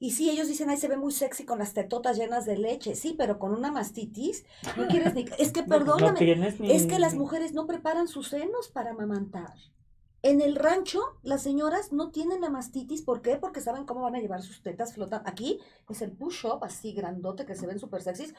Y 0.00 0.12
sí, 0.12 0.30
ellos 0.30 0.46
dicen, 0.46 0.70
ay, 0.70 0.76
se 0.76 0.86
ve 0.88 0.96
muy 0.96 1.10
sexy 1.12 1.44
con 1.44 1.58
las 1.58 1.72
tetotas 1.74 2.18
llenas 2.18 2.44
de 2.44 2.56
leche. 2.58 2.94
Sí, 2.94 3.14
pero 3.18 3.38
con 3.38 3.52
una 3.52 3.72
mastitis, 3.72 4.44
no 4.76 4.86
quieres 4.86 5.14
ni... 5.14 5.24
Es 5.38 5.50
que, 5.52 5.60
No- 5.66 5.66
no 5.66 5.84
perdóname, 5.84 6.18
tienes 6.18 6.60
ni- 6.60 6.70
es 6.70 6.86
que 6.86 6.98
las 6.98 7.14
mujeres 7.14 7.52
no 7.54 7.66
preparan 7.66 8.06
sus 8.06 8.28
senos 8.28 8.68
para 8.68 8.90
amamantar. 8.90 9.54
En 10.22 10.40
el 10.40 10.56
rancho, 10.56 11.00
las 11.22 11.42
señoras 11.42 11.92
no 11.92 12.10
tienen 12.10 12.40
la 12.40 12.50
mastitis. 12.50 13.02
¿Por 13.02 13.22
qué? 13.22 13.36
Porque 13.36 13.60
saben 13.60 13.84
cómo 13.84 14.02
van 14.02 14.16
a 14.16 14.20
llevar 14.20 14.42
sus 14.42 14.62
tetas 14.62 14.92
flotando. 14.92 15.28
Aquí 15.28 15.60
es 15.88 16.02
el 16.02 16.10
push-up 16.10 16.64
así 16.64 16.92
grandote 16.92 17.46
que 17.46 17.54
se 17.54 17.68
ven 17.68 17.78
súper 17.78 18.02
sexys, 18.02 18.34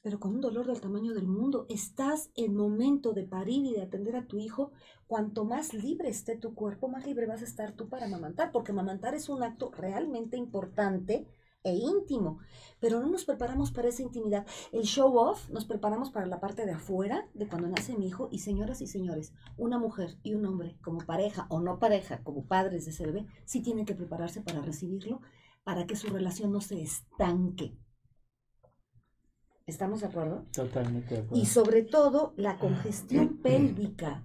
pero 0.00 0.18
con 0.18 0.34
un 0.34 0.40
dolor 0.40 0.66
del 0.66 0.80
tamaño 0.80 1.12
del 1.12 1.26
mundo. 1.26 1.66
Estás 1.68 2.30
en 2.36 2.56
momento 2.56 3.12
de 3.12 3.24
parir 3.24 3.66
y 3.66 3.74
de 3.74 3.82
atender 3.82 4.16
a 4.16 4.26
tu 4.26 4.38
hijo. 4.38 4.72
Cuanto 5.06 5.44
más 5.44 5.74
libre 5.74 6.08
esté 6.08 6.38
tu 6.38 6.54
cuerpo, 6.54 6.88
más 6.88 7.04
libre 7.04 7.26
vas 7.26 7.42
a 7.42 7.44
estar 7.44 7.72
tú 7.72 7.90
para 7.90 8.06
amamantar, 8.06 8.50
porque 8.50 8.72
amamantar 8.72 9.14
es 9.14 9.28
un 9.28 9.42
acto 9.42 9.70
realmente 9.72 10.38
importante 10.38 11.26
e 11.62 11.74
íntimo. 11.74 12.38
Pero 12.80 13.00
no 13.00 13.08
nos 13.08 13.24
preparamos 13.24 13.70
para 13.70 13.88
esa 13.88 14.02
intimidad. 14.02 14.46
El 14.72 14.82
show 14.82 15.16
off 15.16 15.48
nos 15.50 15.64
preparamos 15.64 16.10
para 16.10 16.26
la 16.26 16.40
parte 16.40 16.66
de 16.66 16.72
afuera 16.72 17.28
de 17.34 17.48
cuando 17.48 17.68
nace 17.68 17.96
mi 17.96 18.06
hijo. 18.06 18.28
Y 18.30 18.38
señoras 18.38 18.80
y 18.80 18.86
señores, 18.86 19.32
una 19.56 19.78
mujer 19.78 20.18
y 20.22 20.34
un 20.34 20.46
hombre, 20.46 20.76
como 20.82 21.00
pareja 21.00 21.46
o 21.50 21.60
no 21.60 21.78
pareja, 21.78 22.22
como 22.22 22.46
padres 22.46 22.84
de 22.84 22.92
ese 22.92 23.06
bebé, 23.06 23.26
sí 23.44 23.62
tienen 23.62 23.86
que 23.86 23.94
prepararse 23.94 24.40
para 24.40 24.60
recibirlo, 24.60 25.20
para 25.64 25.86
que 25.86 25.96
su 25.96 26.08
relación 26.08 26.52
no 26.52 26.60
se 26.60 26.80
estanque. 26.80 27.76
¿Estamos 29.66 30.00
de 30.00 30.06
acuerdo? 30.08 30.46
Totalmente 30.52 31.14
de 31.14 31.20
acuerdo. 31.20 31.40
Y 31.40 31.46
sobre 31.46 31.82
todo, 31.82 32.34
la 32.36 32.58
congestión 32.58 33.38
pélvica 33.42 34.24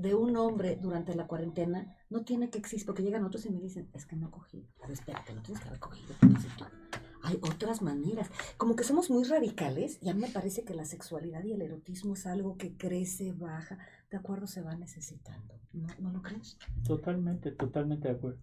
de 0.00 0.14
un 0.14 0.36
hombre 0.36 0.76
durante 0.80 1.14
la 1.14 1.26
cuarentena 1.26 1.96
no 2.08 2.24
tiene 2.24 2.50
que 2.50 2.58
existir, 2.58 2.86
porque 2.86 3.02
llegan 3.02 3.24
otros 3.24 3.44
y 3.46 3.50
me 3.50 3.60
dicen, 3.60 3.88
es 3.92 4.06
que 4.06 4.16
no 4.16 4.30
cogí. 4.30 4.66
Pero 4.80 4.92
espérate, 4.92 5.34
no 5.34 5.42
tienes 5.42 5.62
que 5.62 5.68
haber 5.68 5.80
cogido. 5.80 6.14
Hay 7.22 7.38
otras 7.42 7.82
maneras. 7.82 8.30
Como 8.56 8.76
que 8.76 8.84
somos 8.84 9.10
muy 9.10 9.24
radicales, 9.24 9.98
y 10.02 10.08
a 10.08 10.14
mí 10.14 10.20
me 10.22 10.28
parece 10.30 10.64
que 10.64 10.74
la 10.74 10.86
sexualidad 10.86 11.44
y 11.44 11.52
el 11.52 11.60
erotismo 11.62 12.14
es 12.14 12.26
algo 12.26 12.56
que 12.56 12.76
crece, 12.76 13.32
baja, 13.32 13.78
de 14.10 14.16
acuerdo 14.16 14.46
se 14.46 14.62
va 14.62 14.74
necesitando. 14.74 15.54
¿No, 15.72 15.88
¿no 16.00 16.12
lo 16.12 16.22
crees? 16.22 16.58
Totalmente, 16.86 17.52
totalmente 17.52 18.08
de 18.08 18.14
acuerdo. 18.14 18.38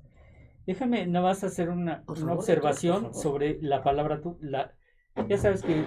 Déjame 0.68 1.08
nada 1.08 1.26
más 1.26 1.44
hacer 1.44 1.70
una, 1.70 2.04
Por 2.04 2.18
una 2.18 2.28
favor, 2.28 2.40
observación 2.40 3.02
favor. 3.02 3.16
sobre 3.16 3.62
la 3.62 3.84
palabra 3.84 4.22
tú. 4.22 4.38
La, 4.42 4.76
ya 5.28 5.38
sabes 5.38 5.64
que 5.64 5.84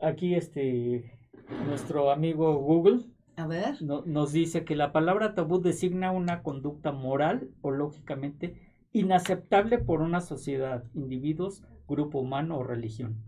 aquí 0.00 0.34
este 0.34 1.18
nuestro 1.66 2.10
amigo 2.10 2.56
Google 2.58 3.00
A 3.42 3.46
ver. 3.46 3.82
no- 3.82 4.02
nos 4.06 4.32
dice 4.32 4.64
que 4.64 4.76
la 4.76 4.92
palabra 4.92 5.34
tabú 5.34 5.60
designa 5.60 6.10
una 6.12 6.42
conducta 6.42 6.92
moral 6.92 7.48
o 7.62 7.70
lógicamente 7.70 8.54
inaceptable 8.92 9.78
por 9.78 10.00
una 10.00 10.20
sociedad, 10.20 10.84
individuos, 10.94 11.62
grupo 11.88 12.18
humano 12.20 12.58
o 12.58 12.64
religión. 12.64 13.24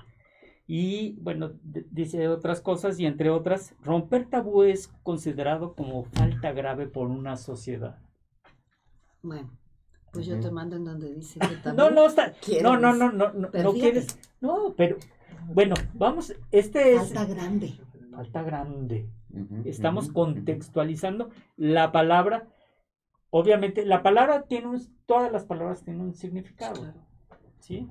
Y 0.66 1.12
bueno, 1.20 1.52
dice 1.62 2.28
otras 2.28 2.60
cosas 2.60 2.98
y 3.00 3.06
entre 3.06 3.30
otras, 3.30 3.74
romper 3.82 4.26
tabú 4.30 4.62
es 4.62 4.88
considerado 5.02 5.74
como 5.74 6.04
falta 6.04 6.52
grave 6.52 6.86
por 6.86 7.08
una 7.08 7.36
sociedad. 7.36 7.98
Bueno, 9.22 9.50
pues 10.12 10.26
yo 10.26 10.38
te 10.40 10.50
mando 10.50 10.76
en 10.76 10.84
donde 10.84 11.12
dice 11.14 11.38
que 11.40 11.56
también. 11.62 11.76
No, 11.76 11.90
no, 11.90 12.08
no, 12.08 12.76
no, 12.76 12.92
no, 12.92 13.12
no, 13.12 13.32
no, 13.32 13.50
Pero 13.50 13.72
no 13.72 13.78
quieres, 13.78 14.18
no, 14.40 14.74
pero 14.76 14.96
bueno, 15.48 15.74
vamos, 15.94 16.32
este 16.50 16.94
es 16.94 17.12
Falta 17.12 17.24
grande. 17.26 17.74
falta 18.10 18.42
grande. 18.42 19.08
Estamos 19.64 20.10
contextualizando 20.10 21.30
la 21.56 21.92
palabra. 21.92 22.48
Obviamente, 23.30 23.84
la 23.86 24.02
palabra 24.02 24.42
tiene 24.42 24.66
un, 24.68 24.82
todas 25.06 25.32
las 25.32 25.44
palabras 25.46 25.82
tienen 25.84 26.02
un 26.02 26.14
significado, 26.14 26.92
¿sí? 27.60 27.88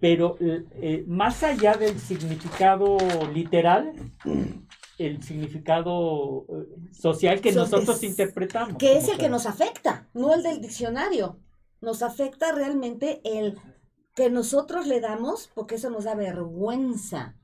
Pero 0.00 0.36
eh, 0.40 0.64
eh, 0.80 1.04
más 1.06 1.42
allá 1.42 1.74
del 1.74 1.98
significado 1.98 2.96
literal, 3.34 3.92
el 4.98 5.22
significado 5.22 6.46
eh, 6.48 6.92
social 6.92 7.40
que 7.40 7.52
So- 7.52 7.60
nosotros 7.60 7.96
es- 8.02 8.10
interpretamos. 8.10 8.78
Que 8.78 8.96
es 8.96 9.08
el 9.08 9.18
que 9.18 9.28
nos 9.28 9.46
afecta, 9.46 10.08
no 10.14 10.32
el 10.34 10.42
del 10.42 10.60
diccionario. 10.60 11.38
Nos 11.80 12.02
afecta 12.02 12.52
realmente 12.52 13.20
el 13.24 13.58
que 14.14 14.30
nosotros 14.30 14.86
le 14.86 15.00
damos, 15.00 15.50
porque 15.54 15.74
eso 15.76 15.90
nos 15.90 16.04
da 16.04 16.14
vergüenza. 16.14 17.36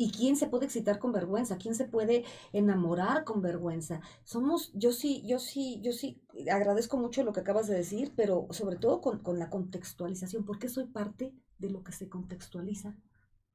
¿Y 0.00 0.12
quién 0.12 0.36
se 0.36 0.46
puede 0.46 0.66
excitar 0.66 1.00
con 1.00 1.10
vergüenza? 1.10 1.58
¿Quién 1.58 1.74
se 1.74 1.84
puede 1.84 2.24
enamorar 2.52 3.24
con 3.24 3.42
vergüenza? 3.42 4.00
Somos, 4.22 4.70
yo 4.74 4.92
sí, 4.92 5.24
yo 5.26 5.40
sí, 5.40 5.80
yo 5.82 5.90
sí 5.90 6.22
agradezco 6.52 6.96
mucho 6.96 7.24
lo 7.24 7.32
que 7.32 7.40
acabas 7.40 7.66
de 7.66 7.74
decir, 7.74 8.12
pero 8.16 8.46
sobre 8.50 8.76
todo 8.76 9.00
con, 9.00 9.18
con 9.18 9.40
la 9.40 9.50
contextualización, 9.50 10.44
porque 10.44 10.68
soy 10.68 10.86
parte 10.86 11.34
de 11.58 11.70
lo 11.70 11.82
que 11.82 11.90
se 11.90 12.08
contextualiza 12.08 12.96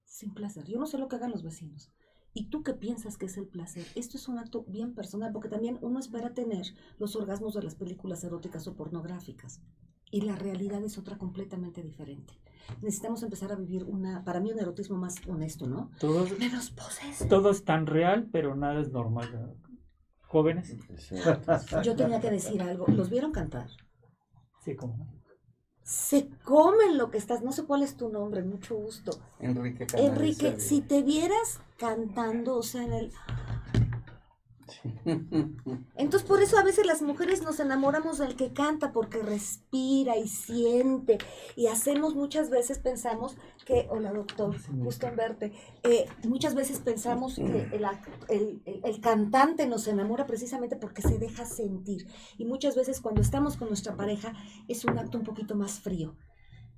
sin 0.04 0.34
placer. 0.34 0.66
Yo 0.66 0.78
no 0.80 0.86
sé 0.86 0.98
lo 0.98 1.08
que 1.08 1.16
hagan 1.16 1.32
los 1.32 1.44
vecinos. 1.44 1.94
¿Y 2.34 2.50
tú 2.50 2.62
qué 2.62 2.74
piensas 2.74 3.18
que 3.18 3.28
es 3.28 3.38
el 3.38 3.48
placer? 3.48 3.88
Esto 3.96 4.18
es 4.18 4.28
un 4.28 4.38
acto 4.38 4.66
bien 4.68 4.96
personal, 4.96 5.32
porque 5.32 5.48
también 5.48 5.80
uno 5.82 5.98
espera 5.98 6.34
tener 6.34 6.66
los 7.00 7.16
orgasmos 7.16 7.54
de 7.54 7.64
las 7.64 7.76
películas 7.76 8.22
eróticas 8.26 8.68
o 8.68 8.76
pornográficas. 8.76 9.62
Y 10.14 10.22
la 10.22 10.36
realidad 10.36 10.84
es 10.84 11.00
otra 11.00 11.18
completamente 11.18 11.82
diferente. 11.82 12.36
Necesitamos 12.84 13.24
empezar 13.24 13.52
a 13.52 13.56
vivir 13.56 13.84
una, 13.84 14.24
para 14.24 14.40
mí, 14.40 14.52
un 14.52 14.60
erotismo 14.60 14.96
más 14.96 15.16
honesto, 15.28 15.66
¿no? 15.66 15.90
Todo, 16.00 16.28
Menos 16.38 16.70
poses. 16.70 17.28
todo 17.28 17.50
es 17.50 17.66
tan 17.66 17.88
real, 17.88 18.30
pero 18.32 18.56
nada 18.56 18.80
es 18.80 18.92
normal. 18.92 19.58
Jóvenes. 20.28 20.78
Yo 21.84 21.96
tenía 21.96 22.22
que 22.22 22.30
decir 22.30 22.62
algo. 22.62 22.86
¿Los 22.90 23.10
vieron 23.10 23.32
cantar? 23.32 23.68
sí, 24.64 24.76
como 24.76 24.98
no. 24.98 25.08
Se 25.82 26.30
comen 26.44 27.00
lo 27.00 27.10
que 27.10 27.18
estás. 27.18 27.42
No 27.42 27.52
sé 27.52 27.66
cuál 27.66 27.82
es 27.82 27.98
tu 27.98 28.10
nombre, 28.10 28.44
mucho 28.44 28.76
gusto. 28.76 29.20
Enrique 29.40 29.88
Canales 29.88 30.12
Enrique, 30.12 30.60
si 30.60 30.82
te 30.82 31.02
vieras 31.02 31.60
cantando, 31.78 32.56
o 32.56 32.64
sea, 32.64 32.84
en 32.84 32.94
el... 32.94 33.12
Entonces, 35.96 36.28
por 36.28 36.42
eso 36.42 36.58
a 36.58 36.64
veces 36.64 36.86
las 36.86 37.02
mujeres 37.02 37.42
nos 37.42 37.60
enamoramos 37.60 38.18
del 38.18 38.36
que 38.36 38.54
canta, 38.54 38.92
porque 38.92 39.20
respira 39.22 40.18
y 40.18 40.28
siente. 40.28 41.18
Y 41.56 41.68
hacemos 41.68 42.16
muchas 42.16 42.50
veces, 42.50 42.80
pensamos 42.80 43.38
que, 43.66 43.88
hola 43.90 44.12
doctor, 44.12 44.56
gusto 44.72 45.08
en 45.08 45.16
verte. 45.16 45.54
Eh, 45.84 46.06
muchas 46.24 46.56
veces 46.56 46.80
pensamos 46.80 47.36
que 47.36 47.44
el, 47.72 47.86
el- 48.30 48.62
el 48.84 49.00
cantante 49.02 49.68
nos 49.68 49.88
enamora 49.88 50.26
precisamente 50.26 50.76
porque 50.76 51.02
se 51.02 51.18
deja 51.18 51.46
sentir. 51.46 52.08
Y 52.38 52.46
muchas 52.46 52.76
veces 52.76 53.00
cuando 53.02 53.22
estamos 53.22 53.58
con 53.58 53.68
nuestra 53.70 53.96
pareja 53.96 54.34
es 54.68 54.84
un 54.86 54.98
acto 54.98 55.18
un 55.18 55.24
poquito 55.24 55.56
más 55.56 55.80
frío. 55.80 56.16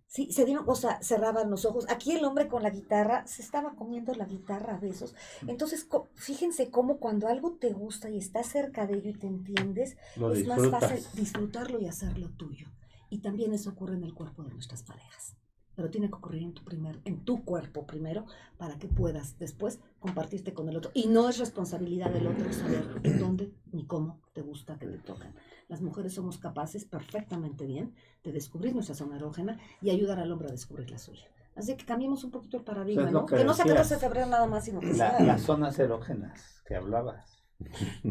Sí, 0.08 0.32
se 0.32 0.46
dieron, 0.46 0.64
o 0.68 0.76
sea, 0.76 1.02
cerraban 1.02 1.50
los 1.50 1.66
ojos. 1.66 1.86
Aquí 1.90 2.12
el 2.14 2.24
hombre 2.24 2.48
con 2.48 2.64
la 2.64 2.70
guitarra 2.70 3.26
se 3.28 3.42
estaba 3.42 3.76
comiendo 3.76 4.14
la 4.14 4.26
guitarra 4.26 4.76
a 4.76 4.80
besos. 4.80 5.14
Entonces, 5.48 5.84
co- 5.84 6.08
fíjense 6.14 6.70
cómo 6.70 6.98
cuando 7.00 7.28
algo 7.28 7.54
te 7.60 7.74
gusta 7.74 8.10
y 8.10 8.18
estás 8.18 8.48
cerca 8.48 8.88
de 8.88 8.98
ello 8.98 9.10
y 9.10 9.14
te 9.18 9.28
entiendes, 9.28 9.98
Lo 10.16 10.32
es 10.32 10.48
más 10.48 10.60
fácil 10.72 11.06
disfrutarlo 11.16 11.80
y 11.82 11.88
hacerlo 11.88 12.30
tuyo. 12.38 12.68
Y 13.10 13.20
también 13.20 13.54
eso 13.54 13.72
ocurre 13.72 13.96
en 13.96 14.04
el 14.04 14.14
cuerpo 14.14 14.44
de 14.44 14.54
nuestras 14.54 14.84
parejas. 14.84 15.36
Pero 15.76 15.90
tiene 15.90 16.08
que 16.08 16.16
ocurrir 16.16 16.44
en 16.44 16.54
tu, 16.54 16.64
primer, 16.64 17.02
en 17.04 17.26
tu 17.26 17.44
cuerpo 17.44 17.86
primero 17.86 18.26
para 18.58 18.78
que 18.78 18.88
puedas 18.88 19.38
después 19.40 19.80
compartirte 20.00 20.54
con 20.54 20.70
el 20.70 20.78
otro. 20.78 20.92
Y 20.94 21.08
no 21.08 21.28
es 21.28 21.38
responsabilidad 21.38 22.12
del 22.12 22.28
otro 22.28 22.54
saber 22.54 22.86
dónde 23.20 23.52
ni 23.74 23.86
cómo 23.86 24.22
te 24.34 24.42
gusta 24.42 24.78
que 24.80 24.88
te 24.88 24.98
tocan. 25.00 25.36
Las 25.68 25.82
mujeres 25.82 26.14
somos 26.14 26.38
capaces 26.38 26.86
perfectamente 26.86 27.66
bien 27.66 27.94
de 28.24 28.32
descubrir 28.32 28.74
nuestra 28.74 28.94
zona 28.96 29.16
erógena 29.18 29.58
y 29.82 29.90
ayudar 29.90 30.20
al 30.20 30.32
hombre 30.32 30.48
a 30.50 30.52
descubrir 30.52 30.92
la 30.92 30.98
suya. 31.00 31.26
Así 31.56 31.76
que 31.76 31.86
cambiemos 31.86 32.24
un 32.24 32.32
poquito 32.32 32.58
el 32.58 32.64
paradigma, 32.64 33.06
es 33.06 33.12
¿no? 33.12 33.26
que 33.26 33.38
Que 33.38 33.44
no. 33.46 33.56
14 33.56 33.96
de 33.96 34.00
febrero 34.00 34.26
nada 34.28 34.46
más, 34.46 34.66
sino 34.66 34.80
que 34.80 34.88
La- 34.88 34.94
sea 35.18 35.20
las 35.22 35.42
zonas 35.42 35.80
erógenas 35.80 36.62
que 36.68 36.76
hablabas. 36.76 37.44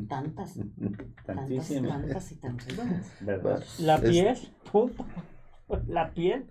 tantas, 0.08 0.54
tantas, 0.84 1.14
Tantísimas. 1.26 2.00
tantas 2.02 2.32
y 2.32 2.36
tantas. 2.36 2.66
¿Verdad? 3.20 3.62
La 3.78 3.96
Es- 3.96 4.00
piel, 4.10 4.36
puta, 4.72 5.04
la 5.86 6.10
piel. 6.12 6.46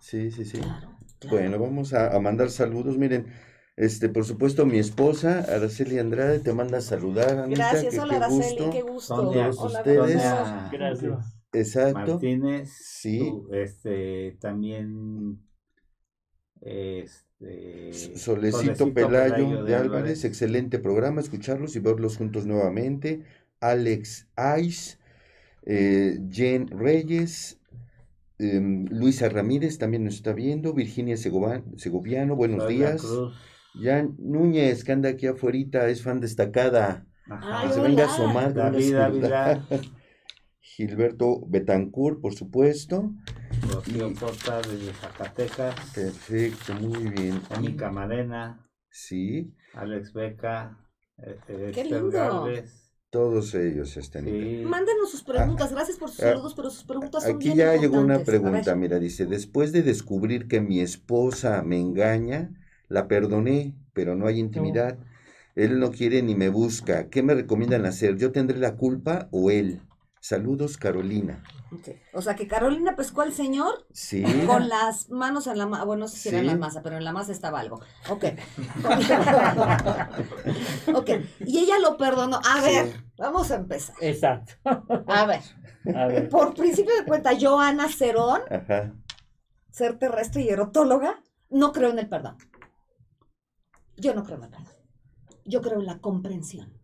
Sí, 0.00 0.30
sí, 0.30 0.44
sí. 0.44 0.58
claro, 0.60 0.90
claro. 1.18 1.36
Bueno, 1.36 1.58
vamos 1.58 1.92
a, 1.92 2.14
a 2.14 2.20
mandar 2.20 2.50
saludos. 2.50 2.96
Miren, 2.96 3.26
este, 3.78 4.08
por 4.08 4.24
supuesto, 4.24 4.66
mi 4.66 4.78
esposa, 4.78 5.40
Araceli 5.40 5.98
Andrade, 5.98 6.40
te 6.40 6.52
manda 6.52 6.78
a 6.78 6.80
saludar, 6.80 7.38
Anita. 7.38 7.70
Gracias, 7.70 7.94
que 7.94 8.00
hola 8.00 8.10
qué 8.10 8.16
Araceli, 8.24 8.56
gusto. 8.56 8.70
qué 8.70 8.82
gusto. 8.82 9.14
Hola, 9.14 9.48
ustedes. 9.50 10.22
Gracias. 10.72 11.34
Exacto. 11.52 11.98
Martínez. 12.12 12.70
Sí. 12.76 13.18
tú, 13.20 13.48
este, 13.54 14.36
también. 14.40 15.38
Este. 16.60 17.92
Solecito 18.16 18.92
Pelayo 18.92 19.62
de 19.64 19.74
Álvarez, 19.76 20.24
excelente 20.24 20.78
programa, 20.78 21.20
escucharlos 21.20 21.76
y 21.76 21.78
verlos 21.78 22.16
juntos 22.16 22.46
nuevamente. 22.46 23.22
Alex 23.60 24.28
Ice, 24.60 24.98
eh, 25.64 26.18
Jen 26.30 26.68
Reyes, 26.68 27.60
em, 28.38 28.86
Luisa 28.86 29.28
Ramírez 29.28 29.78
también 29.78 30.04
nos 30.04 30.14
está 30.16 30.32
viendo, 30.32 30.72
Virginia 30.74 31.14
Segovan- 31.16 31.76
Segoviano, 31.78 32.34
buenos 32.36 32.64
Soy 32.64 32.76
días. 32.76 33.02
La 33.04 33.08
Cruz. 33.08 33.36
Jan 33.80 34.16
Núñez, 34.18 34.84
que 34.84 34.92
anda 34.92 35.10
aquí 35.10 35.26
afuera, 35.26 35.88
es 35.88 36.02
fan 36.02 36.20
destacada. 36.20 37.06
Ajá. 37.28 37.60
Ay, 37.60 37.68
Que 37.68 37.74
se 37.74 37.80
venga 37.80 38.04
a 38.04 38.06
asomar. 38.06 38.54
David 38.54 38.94
Gilberto 40.60 41.44
Betancourt, 41.46 42.20
por 42.20 42.34
supuesto. 42.34 43.12
Rocío 43.72 44.12
Porta 44.14 44.60
desde 44.62 44.92
Zacatecas, 44.92 45.74
Perfecto, 45.94 46.74
muy 46.74 47.10
bien. 47.10 47.40
Mónica 47.50 47.90
Marena, 47.90 48.64
Sí, 48.90 49.54
Alex 49.74 50.12
Beca, 50.12 50.78
eh, 51.18 51.38
Qué 51.74 51.80
Esther 51.80 52.02
lindo. 52.02 52.46
Todos 53.10 53.54
ellos 53.54 53.96
están. 53.96 54.24
sí, 54.26 54.62
Mándenos 54.66 55.10
sus 55.10 55.22
preguntas, 55.22 55.72
gracias 55.72 55.96
por 55.96 56.10
sus 56.10 56.20
ah, 56.20 56.30
saludos, 56.30 56.54
pero 56.54 56.68
sus 56.68 56.84
preguntas 56.84 57.22
son 57.22 57.36
Aquí 57.36 57.46
bien 57.46 57.58
ya 57.58 57.76
llegó 57.76 58.00
una 58.00 58.18
pregunta, 58.18 58.74
mira, 58.74 58.98
dice, 58.98 59.24
después 59.24 59.72
de 59.72 59.82
descubrir 59.82 60.46
que 60.46 60.60
mi 60.60 60.80
esposa 60.80 61.62
me 61.62 61.80
engaña, 61.80 62.50
la 62.88 63.08
perdoné, 63.08 63.74
pero 63.92 64.14
no 64.16 64.26
hay 64.26 64.38
intimidad. 64.38 64.98
Él 65.54 65.80
no 65.80 65.90
quiere 65.90 66.22
ni 66.22 66.34
me 66.34 66.48
busca. 66.48 67.08
¿Qué 67.08 67.22
me 67.22 67.34
recomiendan 67.34 67.84
hacer? 67.86 68.16
¿Yo 68.16 68.32
tendré 68.32 68.58
la 68.58 68.76
culpa 68.76 69.28
o 69.32 69.50
él? 69.50 69.80
Saludos, 70.20 70.76
Carolina. 70.76 71.42
O 72.12 72.22
sea 72.22 72.34
que 72.34 72.48
Carolina 72.48 72.96
pescó 72.96 73.22
al 73.22 73.32
señor 73.32 73.86
Sí. 73.92 74.24
con 74.46 74.68
las 74.68 75.10
manos 75.10 75.46
en 75.46 75.58
la 75.58 75.66
masa. 75.66 75.84
Bueno, 75.84 76.00
no 76.00 76.08
sé 76.08 76.18
si 76.18 76.28
era 76.28 76.38
en 76.38 76.46
la 76.46 76.52
Sí. 76.54 76.58
masa, 76.58 76.82
pero 76.82 76.96
en 76.96 77.04
la 77.04 77.12
masa 77.12 77.32
estaba 77.32 77.60
algo. 77.60 77.80
Ok. 78.08 78.24
ok. 80.94 81.10
Y 81.46 81.58
ella 81.58 81.78
lo 81.78 81.96
perdonó. 81.96 82.40
A 82.48 82.60
ver, 82.62 82.86
Sí. 82.86 82.92
vamos 83.18 83.50
a 83.50 83.56
empezar. 83.56 83.94
Exacto. 84.00 84.54
A 85.06 85.26
ver. 85.26 85.40
A 85.94 86.06
ver. 86.06 86.28
Por 86.28 86.54
principio 86.54 86.94
de 86.96 87.04
cuenta, 87.04 87.32
yo, 87.32 87.58
Ana 87.60 87.88
Cerón, 87.88 88.40
Ajá. 88.50 88.92
ser 89.70 89.98
terrestre 89.98 90.42
y 90.42 90.48
erotóloga, 90.48 91.22
no 91.50 91.72
creo 91.72 91.90
en 91.90 91.98
el 91.98 92.08
perdón. 92.08 92.36
Yo 93.98 94.14
no 94.14 94.24
creo 94.24 94.36
en 94.36 94.50
perdón. 94.50 94.66
Yo 95.44 95.60
creo 95.60 95.80
en 95.80 95.86
la 95.86 95.98
comprensión. 95.98 96.78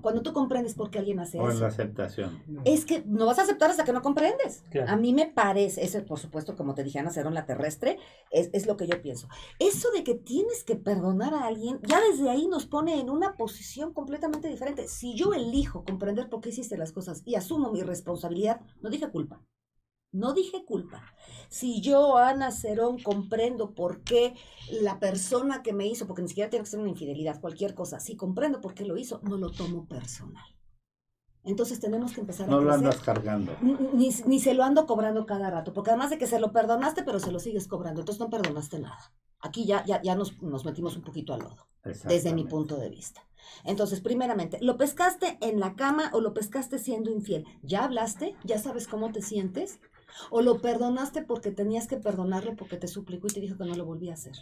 Cuando 0.00 0.22
tú 0.22 0.32
comprendes 0.32 0.74
por 0.74 0.90
qué 0.90 0.98
alguien 0.98 1.20
hace 1.20 1.38
o 1.38 1.44
en 1.44 1.52
eso, 1.52 1.60
la 1.60 1.68
aceptación. 1.68 2.42
es 2.64 2.84
que 2.84 3.02
no 3.06 3.26
vas 3.26 3.38
a 3.38 3.42
aceptar 3.42 3.70
hasta 3.70 3.84
que 3.84 3.92
no 3.92 4.02
comprendes. 4.02 4.62
Claro. 4.70 4.92
A 4.92 4.96
mí 4.96 5.12
me 5.14 5.26
parece, 5.26 5.82
ese 5.82 6.02
por 6.02 6.18
supuesto, 6.18 6.56
como 6.56 6.74
te 6.74 6.84
dije, 6.84 6.98
Ana 6.98 7.10
Cerón, 7.10 7.34
la 7.34 7.46
terrestre, 7.46 7.98
es, 8.30 8.50
es 8.52 8.66
lo 8.66 8.76
que 8.76 8.86
yo 8.86 9.00
pienso. 9.00 9.28
Eso 9.58 9.90
de 9.92 10.04
que 10.04 10.14
tienes 10.14 10.64
que 10.64 10.76
perdonar 10.76 11.34
a 11.34 11.46
alguien, 11.46 11.80
ya 11.82 12.00
desde 12.00 12.30
ahí 12.30 12.46
nos 12.46 12.66
pone 12.66 13.00
en 13.00 13.10
una 13.10 13.36
posición 13.36 13.92
completamente 13.92 14.48
diferente. 14.48 14.88
Si 14.88 15.14
yo 15.14 15.32
elijo 15.32 15.84
comprender 15.84 16.28
por 16.28 16.40
qué 16.40 16.50
hiciste 16.50 16.76
las 16.76 16.92
cosas 16.92 17.22
y 17.24 17.34
asumo 17.34 17.72
mi 17.72 17.82
responsabilidad, 17.82 18.60
no 18.82 18.90
dije 18.90 19.08
culpa. 19.08 19.40
No 20.16 20.32
dije 20.32 20.64
culpa. 20.64 21.02
Si 21.50 21.82
yo, 21.82 22.16
Ana 22.16 22.50
Cerón, 22.50 22.98
comprendo 23.02 23.74
por 23.74 24.02
qué 24.02 24.34
la 24.70 24.98
persona 24.98 25.62
que 25.62 25.74
me 25.74 25.86
hizo, 25.86 26.06
porque 26.06 26.22
ni 26.22 26.28
siquiera 26.28 26.48
tiene 26.48 26.64
que 26.64 26.70
ser 26.70 26.80
una 26.80 26.88
infidelidad, 26.88 27.40
cualquier 27.40 27.74
cosa, 27.74 28.00
si 28.00 28.16
comprendo 28.16 28.60
por 28.62 28.72
qué 28.74 28.84
lo 28.86 28.96
hizo, 28.96 29.20
no 29.24 29.36
lo 29.36 29.50
tomo 29.50 29.86
personal. 29.86 30.44
Entonces 31.44 31.78
tenemos 31.80 32.12
que 32.12 32.20
empezar 32.22 32.48
No 32.48 32.56
a 32.56 32.60
lo 32.60 32.68
crecer. 32.70 32.86
andas 32.88 33.02
cargando. 33.02 33.56
Ni, 33.60 34.10
ni- 34.26 34.40
se 34.40 34.54
lo 34.54 34.64
ando 34.64 34.86
cobrando 34.86 35.26
cada 35.26 35.50
rato, 35.50 35.72
porque 35.74 35.90
además 35.90 36.10
de 36.10 36.18
que 36.18 36.26
se 36.26 36.40
lo 36.40 36.50
perdonaste, 36.50 37.02
pero 37.04 37.20
se 37.20 37.30
lo 37.30 37.38
sigues 37.38 37.68
cobrando, 37.68 38.00
entonces 38.00 38.20
no 38.20 38.30
perdonaste 38.30 38.78
nada. 38.78 39.12
Aquí 39.40 39.66
ya, 39.66 39.84
ya, 39.84 40.00
ya 40.02 40.14
nos, 40.16 40.40
nos 40.42 40.64
metimos 40.64 40.96
un 40.96 41.02
poquito 41.02 41.34
al 41.34 41.40
lodo, 41.40 41.68
desde 42.08 42.32
mi 42.32 42.44
punto 42.44 42.76
de 42.78 42.88
vista. 42.88 43.20
Entonces, 43.64 44.00
primeramente, 44.00 44.58
¿lo 44.60 44.76
pescaste 44.76 45.38
en 45.40 45.60
la 45.60 45.76
cama 45.76 46.10
o 46.14 46.20
lo 46.20 46.32
pescaste 46.34 46.78
siendo 46.78 47.10
infiel? 47.10 47.44
¿Ya 47.62 47.84
hablaste? 47.84 48.34
¿Ya 48.44 48.58
sabes 48.58 48.88
cómo 48.88 49.12
te 49.12 49.20
sientes? 49.22 49.78
¿O 50.30 50.42
lo 50.42 50.60
perdonaste 50.60 51.22
porque 51.22 51.50
tenías 51.50 51.86
que 51.86 51.96
perdonarle 51.96 52.54
porque 52.54 52.76
te 52.76 52.88
suplicó 52.88 53.26
y 53.28 53.32
te 53.34 53.40
dijo 53.40 53.56
que 53.56 53.64
no 53.64 53.74
lo 53.74 53.84
volvía 53.84 54.12
a 54.12 54.14
hacer? 54.14 54.34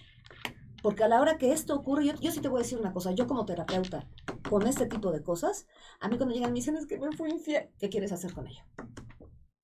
Porque 0.83 1.03
a 1.03 1.09
la 1.09 1.21
hora 1.21 1.39
que 1.39 1.53
esto 1.53 1.75
ocurre, 1.75 2.05
yo, 2.21 2.31
sí 2.31 2.41
te 2.41 2.49
voy 2.49 2.61
a 2.61 2.63
decir 2.63 2.79
una 2.79 2.93
cosa, 2.93 3.13
yo 3.13 3.27
como 3.27 3.47
terapeuta, 3.47 4.07
con 4.51 4.67
este 4.67 4.87
tipo 4.87 5.13
de 5.13 5.23
cosas, 5.23 5.67
a 6.01 6.09
mí 6.09 6.17
cuando 6.19 6.35
llegan 6.35 6.53
me 6.53 6.57
dicen 6.59 6.77
es 6.77 6.87
que 6.87 6.99
me 6.99 7.17
fui 7.17 7.31
infiel, 7.31 7.71
¿qué 7.79 7.89
quieres 7.89 8.13
hacer 8.13 8.35
con 8.35 8.47
ello? 8.47 8.63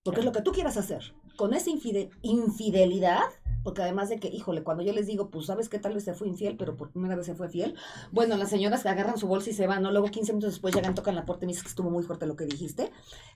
Porque 0.02 0.20
es 0.20 0.24
lo 0.26 0.32
que 0.32 0.40
tú 0.40 0.52
quieras 0.52 0.78
hacer. 0.78 1.14
Con 1.36 1.52
esa 1.52 1.68
infide- 1.70 2.10
infidelidad, 2.22 3.20
porque 3.62 3.82
además 3.82 4.08
de 4.08 4.18
que, 4.18 4.28
híjole, 4.28 4.62
cuando 4.62 4.82
yo 4.82 4.92
les 4.92 5.06
digo, 5.06 5.30
pues 5.30 5.46
sabes 5.46 5.68
que 5.68 5.78
tal 5.78 5.94
vez 5.94 6.04
se 6.04 6.14
fue 6.14 6.28
infiel, 6.28 6.56
pero 6.56 6.76
por 6.76 6.90
primera 6.90 7.16
vez 7.16 7.26
se 7.26 7.34
fue 7.34 7.48
fiel, 7.48 7.74
bueno, 8.12 8.36
las 8.36 8.50
señoras 8.50 8.82
que 8.82 8.88
agarran 8.88 9.18
su 9.18 9.26
bolsa 9.26 9.50
y 9.50 9.52
se 9.52 9.66
van, 9.66 9.82
¿no? 9.82 9.90
Luego 9.90 10.08
15 10.08 10.32
minutos 10.32 10.52
después 10.52 10.74
llegan, 10.74 10.94
tocan 10.94 11.14
la 11.14 11.24
puerta 11.24 11.44
y 11.44 11.46
me 11.46 11.52
dicen 11.52 11.64
que 11.64 11.70
estuvo 11.70 11.90
muy 11.90 12.02
fuerte 12.02 12.26
lo 12.26 12.36
que 12.36 12.46
dijiste. 12.46 12.90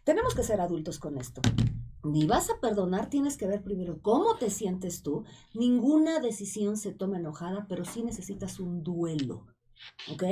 Tenemos 0.05 0.35
que 0.35 0.43
ser 0.43 0.61
adultos 0.61 0.99
con 0.99 1.19
esto. 1.19 1.41
Ni 2.03 2.27
vas 2.27 2.51
a 2.51 2.61
perdonar, 2.61 3.09
tienes 3.09 3.37
que 3.37 3.47
ver 3.47 3.63
primero 3.63 4.01
cómo 4.03 4.37
te 4.37 4.51
sientes 4.51 5.03
tú. 5.03 5.25
Ninguna 5.55 6.21
decisión 6.21 6.77
se 6.77 6.93
toma 6.93 7.19
enojada, 7.19 7.67
pero 7.69 7.85
sí 7.85 8.03
necesitas 8.03 8.61
un 8.61 8.83
duelo. 8.83 9.47
¿Ok? 10.13 10.25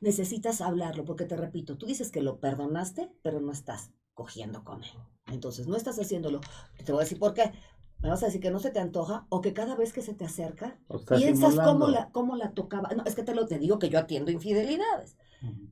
Necesitas 0.00 0.60
hablarlo, 0.60 1.04
porque 1.04 1.24
te 1.24 1.36
repito, 1.36 1.76
tú 1.76 1.86
dices 1.86 2.10
que 2.10 2.22
lo 2.22 2.40
perdonaste, 2.40 3.10
pero 3.22 3.40
no 3.40 3.52
estás 3.52 3.90
cogiendo 4.14 4.64
con 4.64 4.82
él. 4.82 4.90
Entonces, 5.26 5.66
no 5.66 5.76
estás 5.76 5.98
haciéndolo. 5.98 6.40
Te 6.84 6.92
voy 6.92 7.00
a 7.00 7.04
decir 7.04 7.18
por 7.18 7.34
qué. 7.34 7.52
Me 8.00 8.08
vas 8.08 8.22
a 8.22 8.26
decir 8.26 8.40
que 8.40 8.50
no 8.50 8.60
se 8.60 8.70
te 8.70 8.78
antoja 8.78 9.26
o 9.28 9.40
que 9.40 9.52
cada 9.52 9.74
vez 9.74 9.92
que 9.92 10.02
se 10.02 10.14
te 10.14 10.24
acerca, 10.24 10.78
O 10.86 11.00
piensas 11.00 11.56
cómo 11.56 11.88
la, 11.88 12.10
cómo 12.10 12.36
la 12.36 12.52
tocaba. 12.52 12.90
No, 12.96 13.04
es 13.04 13.14
que 13.14 13.24
te 13.24 13.34
lo 13.34 13.46
te 13.46 13.58
digo 13.58 13.78
que 13.78 13.88
yo 13.88 13.98
atiendo 13.98 14.30
infidelidades. 14.30 15.16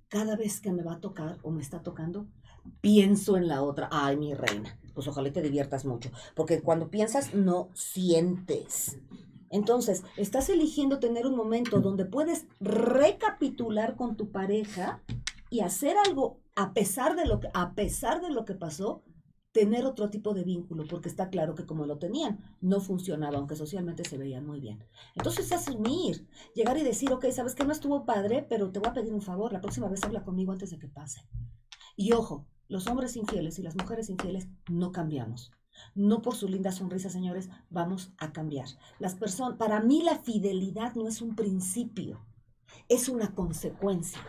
Cada 0.08 0.36
vez 0.36 0.60
que 0.60 0.72
me 0.72 0.82
va 0.82 0.94
a 0.94 1.00
tocar 1.00 1.38
o 1.42 1.50
me 1.50 1.62
está 1.62 1.82
tocando, 1.82 2.26
pienso 2.80 3.36
en 3.36 3.48
la 3.48 3.62
otra. 3.62 3.88
Ay, 3.92 4.16
mi 4.16 4.34
reina. 4.34 4.78
Pues 4.94 5.06
ojalá 5.08 5.32
te 5.32 5.42
diviertas 5.42 5.84
mucho. 5.84 6.10
Porque 6.34 6.62
cuando 6.62 6.90
piensas, 6.90 7.34
no 7.34 7.68
sientes. 7.74 8.98
Entonces, 9.50 10.02
estás 10.16 10.48
eligiendo 10.48 10.98
tener 10.98 11.26
un 11.26 11.36
momento 11.36 11.80
donde 11.80 12.04
puedes 12.04 12.46
recapitular 12.60 13.96
con 13.96 14.16
tu 14.16 14.30
pareja 14.30 15.00
y 15.50 15.60
hacer 15.60 15.96
algo 16.06 16.40
a 16.56 16.72
pesar 16.72 17.14
de 17.14 17.26
lo 17.26 17.38
que, 17.38 17.48
a 17.54 17.74
pesar 17.74 18.20
de 18.20 18.30
lo 18.30 18.44
que 18.44 18.54
pasó, 18.54 19.02
tener 19.56 19.86
otro 19.86 20.10
tipo 20.10 20.34
de 20.34 20.44
vínculo, 20.44 20.84
porque 20.86 21.08
está 21.08 21.30
claro 21.30 21.54
que 21.54 21.64
como 21.64 21.86
lo 21.86 21.96
tenían, 21.96 22.38
no 22.60 22.78
funcionaba, 22.78 23.38
aunque 23.38 23.56
socialmente 23.56 24.04
se 24.04 24.18
veían 24.18 24.44
muy 24.46 24.60
bien. 24.60 24.84
Entonces, 25.14 25.50
asumir, 25.50 26.28
llegar 26.54 26.76
y 26.76 26.82
decir, 26.82 27.10
ok, 27.10 27.24
sabes 27.30 27.54
que 27.54 27.64
no 27.64 27.72
estuvo 27.72 28.04
padre, 28.04 28.44
pero 28.46 28.70
te 28.70 28.80
voy 28.80 28.90
a 28.90 28.92
pedir 28.92 29.14
un 29.14 29.22
favor, 29.22 29.54
la 29.54 29.62
próxima 29.62 29.88
vez 29.88 30.04
habla 30.04 30.24
conmigo 30.24 30.52
antes 30.52 30.72
de 30.72 30.78
que 30.78 30.88
pase. 30.88 31.22
Y 31.96 32.12
ojo, 32.12 32.44
los 32.68 32.86
hombres 32.86 33.16
infieles 33.16 33.58
y 33.58 33.62
las 33.62 33.76
mujeres 33.76 34.10
infieles 34.10 34.46
no 34.68 34.92
cambiamos. 34.92 35.52
No 35.94 36.20
por 36.20 36.34
su 36.34 36.48
linda 36.48 36.70
sonrisa, 36.70 37.08
señores, 37.08 37.48
vamos 37.70 38.12
a 38.18 38.34
cambiar. 38.34 38.68
Las 38.98 39.14
personas, 39.14 39.56
para 39.56 39.80
mí 39.80 40.02
la 40.02 40.18
fidelidad 40.18 40.94
no 40.96 41.08
es 41.08 41.22
un 41.22 41.34
principio, 41.34 42.26
es 42.90 43.08
una 43.08 43.34
consecuencia. 43.34 44.20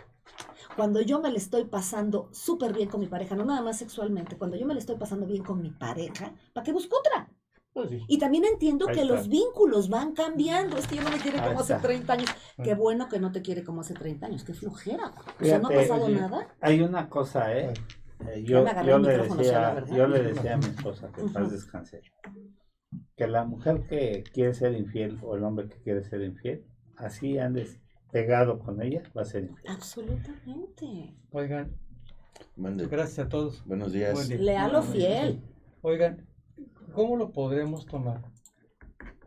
Cuando 0.77 1.01
yo 1.01 1.19
me 1.19 1.31
le 1.31 1.39
estoy 1.39 1.65
pasando 1.65 2.29
súper 2.31 2.71
bien 2.71 2.87
con 2.87 2.99
mi 2.99 3.07
pareja, 3.07 3.35
no 3.35 3.43
nada 3.43 3.63
más 3.63 3.79
sexualmente, 3.79 4.37
cuando 4.37 4.57
yo 4.57 4.67
me 4.67 4.75
le 4.75 4.79
estoy 4.79 4.95
pasando 4.95 5.25
bien 5.25 5.43
con 5.43 5.59
mi 5.59 5.71
pareja, 5.71 6.35
¿para 6.53 6.63
qué 6.63 6.71
busco 6.71 6.99
otra? 6.99 7.31
Pues 7.73 7.89
sí. 7.89 8.03
Y 8.07 8.19
también 8.19 8.45
entiendo 8.45 8.87
Ahí 8.87 8.93
que 8.93 9.01
está. 9.01 9.13
los 9.15 9.27
vínculos 9.27 9.89
van 9.89 10.13
cambiando. 10.13 10.77
Es 10.77 10.85
que 10.85 10.97
yo 10.97 11.01
no 11.01 11.09
me 11.09 11.17
quiere 11.17 11.39
Ahí 11.39 11.47
como 11.47 11.61
hace 11.61 11.73
está. 11.73 11.87
30 11.87 12.13
años. 12.13 12.29
Qué 12.63 12.75
bueno 12.75 13.09
que 13.09 13.19
no 13.19 13.31
te 13.31 13.41
quiere 13.41 13.63
como 13.63 13.81
hace 13.81 13.95
30 13.95 14.27
años. 14.27 14.43
Qué 14.43 14.53
flojera. 14.53 15.13
O 15.41 15.43
sea, 15.43 15.57
no 15.57 15.69
ha 15.69 15.71
pasado 15.71 16.05
oye, 16.05 16.15
nada. 16.15 16.47
Hay 16.61 16.81
una 16.81 17.09
cosa, 17.09 17.57
¿eh? 17.57 17.73
Eh, 18.27 18.43
yo, 18.43 18.63
me 18.63 18.69
agarré 18.69 18.89
yo 18.89 18.95
el 18.97 19.01
le 19.03 19.17
decía, 19.17 19.85
yo 19.85 20.07
le 20.07 20.23
decía 20.23 20.53
a 20.53 20.57
mi 20.57 20.65
esposa 20.65 21.11
que 21.11 21.21
en 21.21 21.33
paz 21.33 21.43
Ujú. 21.43 21.51
descanse, 21.51 22.01
que 23.15 23.27
la 23.27 23.45
mujer 23.45 23.85
que 23.87 24.23
quiere 24.31 24.53
ser 24.53 24.73
infiel 24.73 25.19
o 25.23 25.35
el 25.35 25.43
hombre 25.43 25.69
que 25.69 25.81
quiere 25.81 26.03
ser 26.03 26.21
infiel, 26.21 26.65
así 26.95 27.37
andes 27.37 27.79
pegado 28.17 28.57
con 28.57 28.81
ella, 28.81 29.03
va 29.15 29.21
a 29.21 29.25
ser 29.25 29.43
infiel. 29.43 29.71
Absolutamente. 29.71 31.13
Oigan, 31.31 31.71
Mande. 32.55 32.87
gracias 32.87 33.27
a 33.27 33.29
todos. 33.29 33.63
Buenos 33.65 33.91
días. 33.91 34.13
Buen 34.13 34.27
día. 34.27 34.37
Leal 34.39 34.75
o 34.75 34.81
fiel. 34.81 35.41
Oigan, 35.83 36.25
¿cómo 36.95 37.15
lo 37.15 37.31
podremos 37.31 37.85
tomar? 37.85 38.23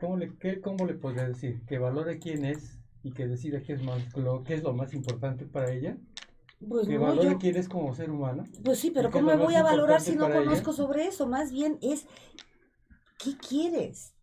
¿Cómo 0.01 0.17
le, 0.17 0.37
qué, 0.39 0.61
cómo 0.61 0.87
le 0.87 0.95
podría 0.95 1.29
decir? 1.29 1.61
Que 1.67 1.79
valore 1.79 2.19
quién 2.19 2.45
es 2.45 2.81
y 3.05 3.13
que 3.13 3.29
decida 3.29 3.63
qué 3.63 3.75
es, 3.75 3.83
más, 3.85 4.17
lo, 4.17 4.43
qué 4.43 4.55
es 4.55 4.65
lo 4.65 4.73
más 4.73 4.93
importante 4.93 5.47
para 5.47 5.71
ella. 5.71 5.97
Pues 6.69 6.89
Que 6.89 6.95
no, 6.97 7.03
valore 7.03 7.31
yo. 7.31 7.39
quién 7.39 7.57
es 7.57 7.69
como 7.69 7.95
ser 7.95 8.11
humano. 8.11 8.43
Pues 8.65 8.81
sí, 8.81 8.91
pero 8.91 9.09
¿Y 9.09 9.13
qué 9.13 9.19
es 9.19 9.25
¿cómo 9.25 9.37
me 9.37 9.43
voy 9.45 9.55
a 9.55 9.63
valorar 9.63 10.01
si 10.01 10.17
no 10.17 10.29
conozco 10.29 10.71
ella? 10.71 10.77
sobre 10.77 11.07
eso? 11.07 11.29
Más 11.29 11.53
bien 11.53 11.79
es, 11.81 12.07
¿qué 13.23 13.37
quieres? 13.37 14.15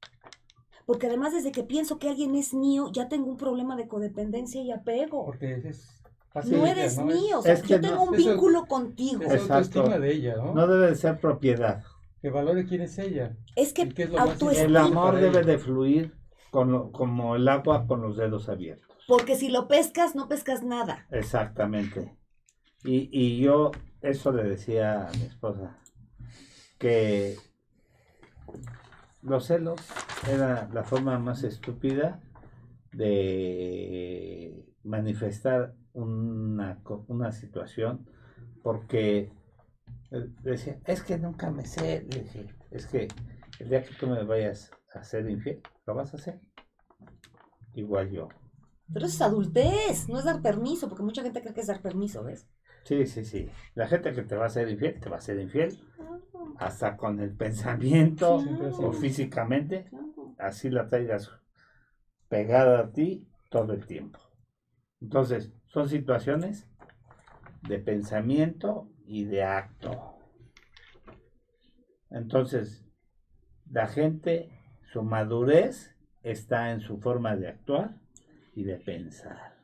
Porque 0.88 1.06
además 1.08 1.34
desde 1.34 1.52
que 1.52 1.64
pienso 1.64 2.00
que 2.00 2.10
alguien 2.10 2.34
es 2.34 2.54
mío, 2.56 2.90
ya 2.94 3.10
tengo 3.10 3.28
un 3.30 3.38
problema 3.38 3.76
de 3.76 3.88
codependencia 3.88 4.62
y 4.62 4.72
apego. 4.72 5.26
Porque 5.26 5.62
es 5.66 6.02
así 6.34 6.52
No 6.52 6.66
eres 6.66 6.98
¿no? 6.98 7.06
mío, 7.06 7.40
o 7.40 7.42
sea, 7.44 7.54
es 7.54 7.62
que 7.62 7.68
yo 7.68 7.80
no- 7.82 7.88
tengo 7.90 8.04
un 8.06 8.16
eso- 8.16 8.30
vínculo 8.32 8.66
contigo. 8.68 9.22
Es, 9.24 9.42
autoestima 9.52 10.00
de 10.00 10.14
ella, 10.14 10.38
¿no? 10.38 10.54
No 10.56 10.66
debe 10.66 10.88
de 10.88 10.96
ser 10.96 11.20
propiedad. 11.20 11.84
Que 12.22 12.30
valore 12.32 12.66
quién 12.66 12.82
es 12.82 12.98
ella. 12.98 13.36
Es 13.56 13.74
que 13.74 13.84
¿Y 13.84 13.90
qué 13.90 14.04
es 14.04 14.58
El 14.60 14.76
amor 14.78 15.18
debe 15.18 15.44
de 15.44 15.58
fluir 15.60 16.16
con 16.52 16.72
lo- 16.72 16.92
como 16.92 17.36
el 17.36 17.48
agua 17.50 17.86
con 17.86 18.02
los 18.02 18.16
dedos 18.18 18.50
abiertos. 18.50 18.88
porque 19.08 19.36
si 19.36 19.50
lo 19.50 19.68
pescas, 19.68 20.16
no 20.16 20.28
pescas 20.28 20.64
nada. 20.64 21.06
Exactamente. 21.12 22.18
Y, 22.86 23.10
y 23.12 23.40
yo 23.42 23.72
eso 24.02 24.32
le 24.32 24.44
decía 24.44 25.08
a 25.08 25.12
mi 25.12 25.24
esposa. 25.24 25.78
que 26.80 27.36
los 29.22 29.46
celos 29.46 29.80
era 30.30 30.70
la 30.74 30.84
forma 30.84 31.18
más 31.20 31.44
estúpida 31.44 32.22
de 32.92 34.66
manifestar 34.84 35.76
una, 35.94 36.80
una 37.08 37.32
situación 37.32 38.08
porque 38.64 39.32
eh, 40.12 40.30
decía, 40.44 40.80
es 40.86 41.02
que 41.04 41.18
nunca 41.18 41.52
me 41.52 41.66
sé, 41.66 42.06
dije, 42.08 42.48
es 42.72 42.88
que 42.88 43.08
el 43.60 43.70
día 43.70 43.84
que 43.84 43.94
tú 43.96 44.08
me 44.08 44.24
vayas 44.24 44.72
a 44.94 45.04
ser 45.04 45.30
infiel, 45.30 45.62
lo 45.86 45.96
vas 45.96 46.14
a 46.14 46.18
hacer. 46.18 46.40
Igual 47.74 48.12
yo. 48.12 48.30
Pero 48.92 49.06
eso 49.06 49.16
es 49.16 49.22
adultez, 49.22 50.10
no 50.10 50.20
es 50.20 50.26
dar 50.26 50.42
permiso, 50.42 50.88
porque 50.88 51.04
mucha 51.04 51.22
gente 51.22 51.42
cree 51.42 51.54
que 51.54 51.62
es 51.62 51.68
dar 51.68 51.82
permiso, 51.82 52.24
¿ves? 52.24 52.48
Sí, 52.88 53.06
sí, 53.06 53.26
sí. 53.26 53.50
La 53.76 53.86
gente 53.86 54.14
que 54.14 54.22
te 54.22 54.38
va 54.38 54.46
a 54.46 54.50
ser 54.50 54.70
infiel, 54.70 54.98
te 55.02 55.10
va 55.10 55.18
a 55.18 55.22
ser 55.22 55.42
infiel. 55.42 55.78
Hasta 56.58 56.96
con 56.96 57.20
el 57.20 57.36
pensamiento 57.36 58.36
o 58.36 58.94
físicamente, 58.94 59.90
así 60.38 60.70
la 60.70 60.88
traigas 60.88 61.30
pegada 62.30 62.80
a 62.80 62.92
ti 62.94 63.28
todo 63.50 63.74
el 63.74 63.86
tiempo. 63.86 64.20
Entonces, 65.02 65.52
son 65.66 65.90
situaciones 65.90 66.66
de 67.68 67.78
pensamiento 67.80 68.90
y 69.06 69.26
de 69.26 69.44
acto. 69.44 70.16
Entonces, 72.10 72.86
la 73.70 73.88
gente, 73.88 74.50
su 74.94 75.04
madurez 75.04 75.94
está 76.24 76.72
en 76.72 76.80
su 76.80 77.00
forma 77.00 77.36
de 77.36 77.50
actuar 77.50 77.98
y 78.56 78.64
de 78.64 78.78
pensar. 78.78 79.58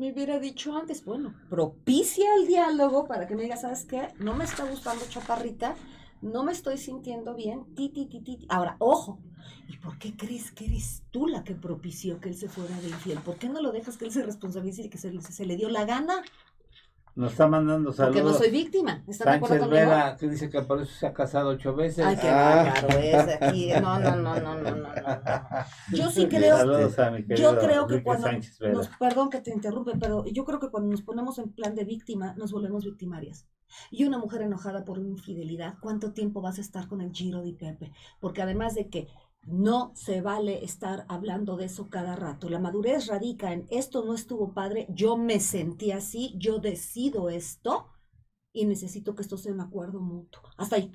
Me 0.00 0.14
hubiera 0.14 0.38
dicho 0.38 0.74
antes, 0.74 1.04
bueno, 1.04 1.34
propicia 1.50 2.24
el 2.36 2.46
diálogo 2.46 3.06
para 3.06 3.26
que 3.26 3.36
me 3.36 3.42
digas, 3.42 3.60
¿sabes 3.60 3.84
qué? 3.84 4.08
No 4.18 4.34
me 4.34 4.44
está 4.44 4.64
gustando 4.64 5.04
chaparrita, 5.06 5.76
no 6.22 6.42
me 6.42 6.52
estoy 6.52 6.78
sintiendo 6.78 7.34
bien, 7.34 7.74
ti, 7.74 7.90
ti, 7.90 8.06
ti. 8.06 8.20
ti". 8.20 8.46
Ahora, 8.48 8.76
ojo, 8.78 9.20
¿y 9.68 9.76
por 9.76 9.98
qué 9.98 10.16
crees 10.16 10.52
que 10.52 10.64
eres 10.64 11.02
tú 11.10 11.26
la 11.26 11.44
que 11.44 11.54
propició 11.54 12.18
que 12.18 12.30
él 12.30 12.34
se 12.34 12.48
fuera 12.48 12.80
de 12.80 12.88
infiel? 12.88 13.18
¿Por 13.18 13.36
qué 13.36 13.50
no 13.50 13.60
lo 13.60 13.72
dejas 13.72 13.98
que 13.98 14.06
él 14.06 14.10
se 14.10 14.22
responsabilice 14.22 14.84
y 14.84 14.88
que 14.88 14.96
se, 14.96 15.20
se 15.20 15.44
le 15.44 15.56
dio 15.56 15.68
la 15.68 15.84
gana? 15.84 16.22
Nos 17.16 17.32
está 17.32 17.48
mandando 17.48 17.92
saludos. 17.92 18.16
Porque 18.22 18.32
no 18.32 18.38
soy 18.38 18.50
víctima. 18.50 19.02
¿Están 19.06 19.26
de 19.32 19.36
acuerdo 19.36 19.58
conmigo? 19.58 19.80
Vera, 19.80 20.16
que 20.16 20.28
dice 20.28 20.48
que 20.48 20.62
por 20.62 20.80
eso 20.80 20.92
se 20.92 21.06
ha 21.06 21.12
casado 21.12 21.50
ocho 21.50 21.74
veces. 21.74 22.04
Ay, 22.04 22.16
qué 22.16 22.28
Ah. 22.28 22.72
bárbaro 22.74 22.98
es 22.98 23.42
aquí. 23.42 23.70
No, 23.80 23.98
no, 23.98 24.16
no, 24.16 24.40
no, 24.40 24.54
no, 24.60 24.76
no. 24.76 24.88
Yo 25.92 26.10
sí 26.10 26.26
creo, 26.28 26.56
Saludos 26.56 26.98
a 26.98 27.10
mi 27.10 27.24
querido 27.24 27.52
yo 27.52 27.58
creo 27.58 27.86
que 27.86 27.94
Enrique 27.94 28.04
cuando 28.04 28.28
nos, 28.72 28.88
perdón 28.98 29.30
que 29.30 29.40
te 29.40 29.50
interrumpe, 29.52 29.92
pero 29.98 30.24
yo 30.26 30.44
creo 30.44 30.60
que 30.60 30.70
cuando 30.70 30.90
nos 30.90 31.02
ponemos 31.02 31.38
en 31.38 31.50
plan 31.52 31.74
de 31.74 31.84
víctima, 31.84 32.34
nos 32.36 32.52
volvemos 32.52 32.84
victimarias. 32.84 33.46
Y 33.90 34.04
una 34.04 34.18
mujer 34.18 34.42
enojada 34.42 34.84
por 34.84 34.98
una 34.98 35.08
infidelidad, 35.08 35.74
¿cuánto 35.80 36.12
tiempo 36.12 36.40
vas 36.40 36.58
a 36.58 36.60
estar 36.60 36.88
con 36.88 37.00
el 37.00 37.12
giro 37.12 37.42
de 37.42 37.52
Pepe? 37.52 37.92
Porque 38.18 38.42
además 38.42 38.74
de 38.74 38.88
que 38.88 39.06
no 39.42 39.92
se 39.94 40.20
vale 40.20 40.64
estar 40.64 41.06
hablando 41.08 41.56
de 41.56 41.66
eso 41.66 41.88
cada 41.88 42.16
rato. 42.16 42.48
La 42.48 42.58
madurez 42.58 43.06
radica 43.06 43.52
en 43.52 43.66
esto 43.70 44.04
no 44.04 44.14
estuvo 44.14 44.52
padre, 44.54 44.86
yo 44.90 45.16
me 45.16 45.40
sentí 45.40 45.92
así, 45.92 46.34
yo 46.38 46.58
decido 46.58 47.30
esto 47.30 47.88
y 48.52 48.66
necesito 48.66 49.14
que 49.14 49.22
esto 49.22 49.36
sea 49.36 49.52
un 49.52 49.60
acuerdo 49.60 50.00
mutuo. 50.00 50.42
Hasta 50.56 50.76
ahí. 50.76 50.92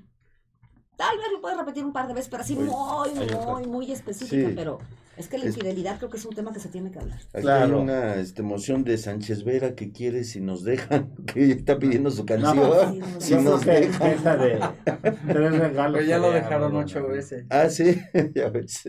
Tal 0.98 1.18
vez 1.18 1.28
lo 1.32 1.42
puedes 1.42 1.58
repetir 1.58 1.84
un 1.84 1.92
par 1.94 2.08
de 2.08 2.14
veces, 2.14 2.30
pero 2.30 2.44
así 2.44 2.56
Pues, 2.56 2.70
muy, 2.70 3.36
muy, 3.46 3.68
muy 3.68 3.92
específica. 3.92 4.50
Sí. 4.50 4.54
pero 4.56 4.80
es 5.18 5.28
que 5.28 5.38
la 5.38 5.46
Es- 5.46 5.56
infidelidad 5.56 5.98
creo 5.98 6.10
que 6.10 6.18
es 6.18 6.26
un 6.26 6.36
tema 6.36 6.52
que 6.54 6.60
se 6.60 6.70
tiene 6.70 6.92
que 6.92 7.00
hablar. 7.00 7.20
Aquí 7.34 7.42
Claro. 7.42 7.78
hay 7.78 7.82
una 7.84 8.16
este, 8.16 8.42
moción 8.44 8.84
de 8.84 8.98
Sánchez 8.98 9.44
Vera 9.44 9.76
que 9.76 9.92
quiere 9.92 10.24
si 10.24 10.42
nos 10.42 10.64
dejan, 10.64 11.10
que 11.34 11.52
está 11.52 11.78
pidiendo 11.80 12.10
su 12.12 12.22
No, 12.22 12.26
canción. 12.26 12.94
Sí, 12.94 13.00
no, 13.00 13.22
si 13.22 13.34
creo 13.34 13.42
nos 13.44 13.66
dejan. 13.66 14.12
esa 14.12 14.38
de 14.38 14.60
tres 15.28 15.58
regalos. 15.58 15.94
Pero 16.00 16.06
ya 16.10 16.18
lo 16.18 16.32
dejaron 16.32 16.76
ocho 16.76 17.08
veces. 17.08 17.46
Ah, 17.50 17.70
sí, 17.70 18.00
ya 18.36 18.50
ves. 18.50 18.88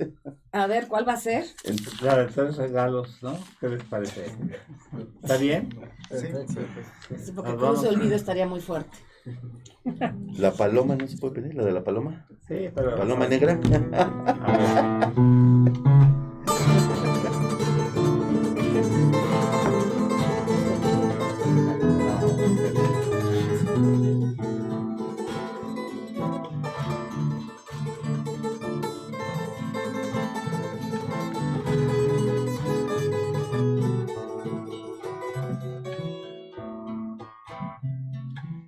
A 0.52 0.66
ver, 0.66 0.88
¿cuál 0.88 1.06
va 1.06 1.12
a 1.14 1.16
ser? 1.20 1.44
La 2.02 2.16
de 2.18 2.26
tres 2.26 2.56
regalos, 2.56 3.18
¿no? 3.22 3.38
¿Qué 3.60 3.68
les 3.68 3.84
parece? 3.84 4.24
¿Está 5.22 5.36
bien? 5.36 5.68
Sí, 6.10 6.28
porque 7.34 7.50
Nos 7.52 7.60
de 7.60 7.66
vamos. 7.66 7.84
Olvido 7.84 8.14
estaría 8.16 8.46
muy 8.46 8.60
fuerte. 8.60 8.96
La 10.38 10.52
paloma, 10.52 10.96
¿no 10.96 11.06
se 11.06 11.16
puede 11.18 11.34
pedir? 11.34 11.54
¿La 11.54 11.64
de 11.64 11.72
la 11.72 11.84
paloma? 11.84 12.26
Sí, 12.48 12.68
pero. 12.74 12.96
¿Paloma 12.96 13.26
negra? 13.28 13.58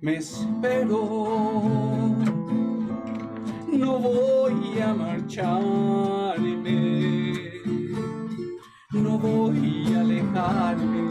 Me 0.01 0.15
espero. 0.15 1.03
No 3.67 3.99
voy 3.99 4.79
a 4.79 4.93
marcharme, 4.93 6.18
no 9.09 9.17
voy 9.17 9.93
a 9.95 10.01
alejarme 10.01 11.09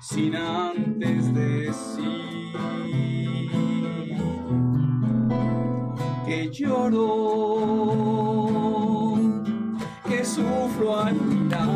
sin 0.00 0.34
antes 0.34 1.34
decir 1.34 2.52
que 6.26 6.50
lloro, 6.50 7.06
que 10.08 10.24
sufro 10.24 10.98
al 10.98 11.14
mirarte 11.14 11.70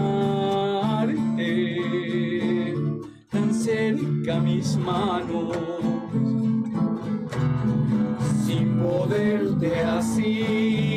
tan 3.30 3.53
cerca 3.53 4.40
mis 4.40 4.76
manos, 4.78 5.57
sin 8.46 8.78
poderte 8.78 9.80
así. 9.84 10.91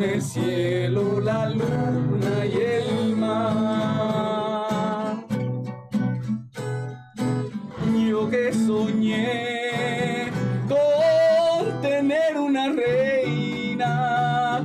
El 0.00 0.22
cielo, 0.22 1.20
la 1.20 1.50
luna 1.50 2.46
y 2.46 2.54
el 2.56 3.16
mar. 3.16 4.28
Yo 8.08 8.30
que 8.30 8.52
soñé 8.52 10.30
con 10.68 11.82
tener 11.82 12.38
una 12.38 12.68
reina 12.68 13.90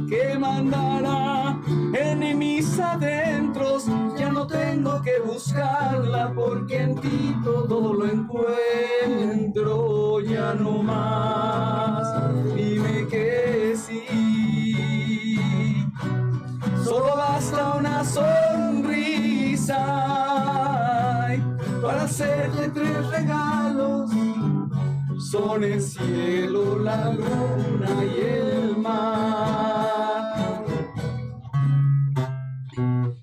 que 0.07 0.37
mandara 0.37 1.59
en 1.93 2.37
mis 2.37 2.79
adentros. 2.79 3.87
Ya 4.15 4.29
no 4.29 4.45
tengo 4.45 5.01
que 5.01 5.19
buscarla 5.19 6.31
porque 6.35 6.79
en 6.79 6.95
ti 6.95 7.35
todo 7.43 7.91
lo 7.95 8.05
encuentro. 8.05 8.59
Ya 10.21 10.53
no 10.53 10.83
más. 10.83 11.42
Son 25.33 25.63
el 25.63 25.81
cielo, 25.81 26.77
la 26.77 27.11
luna 27.11 28.05
y 28.05 28.19
el 28.21 28.77
mar. 28.77 30.63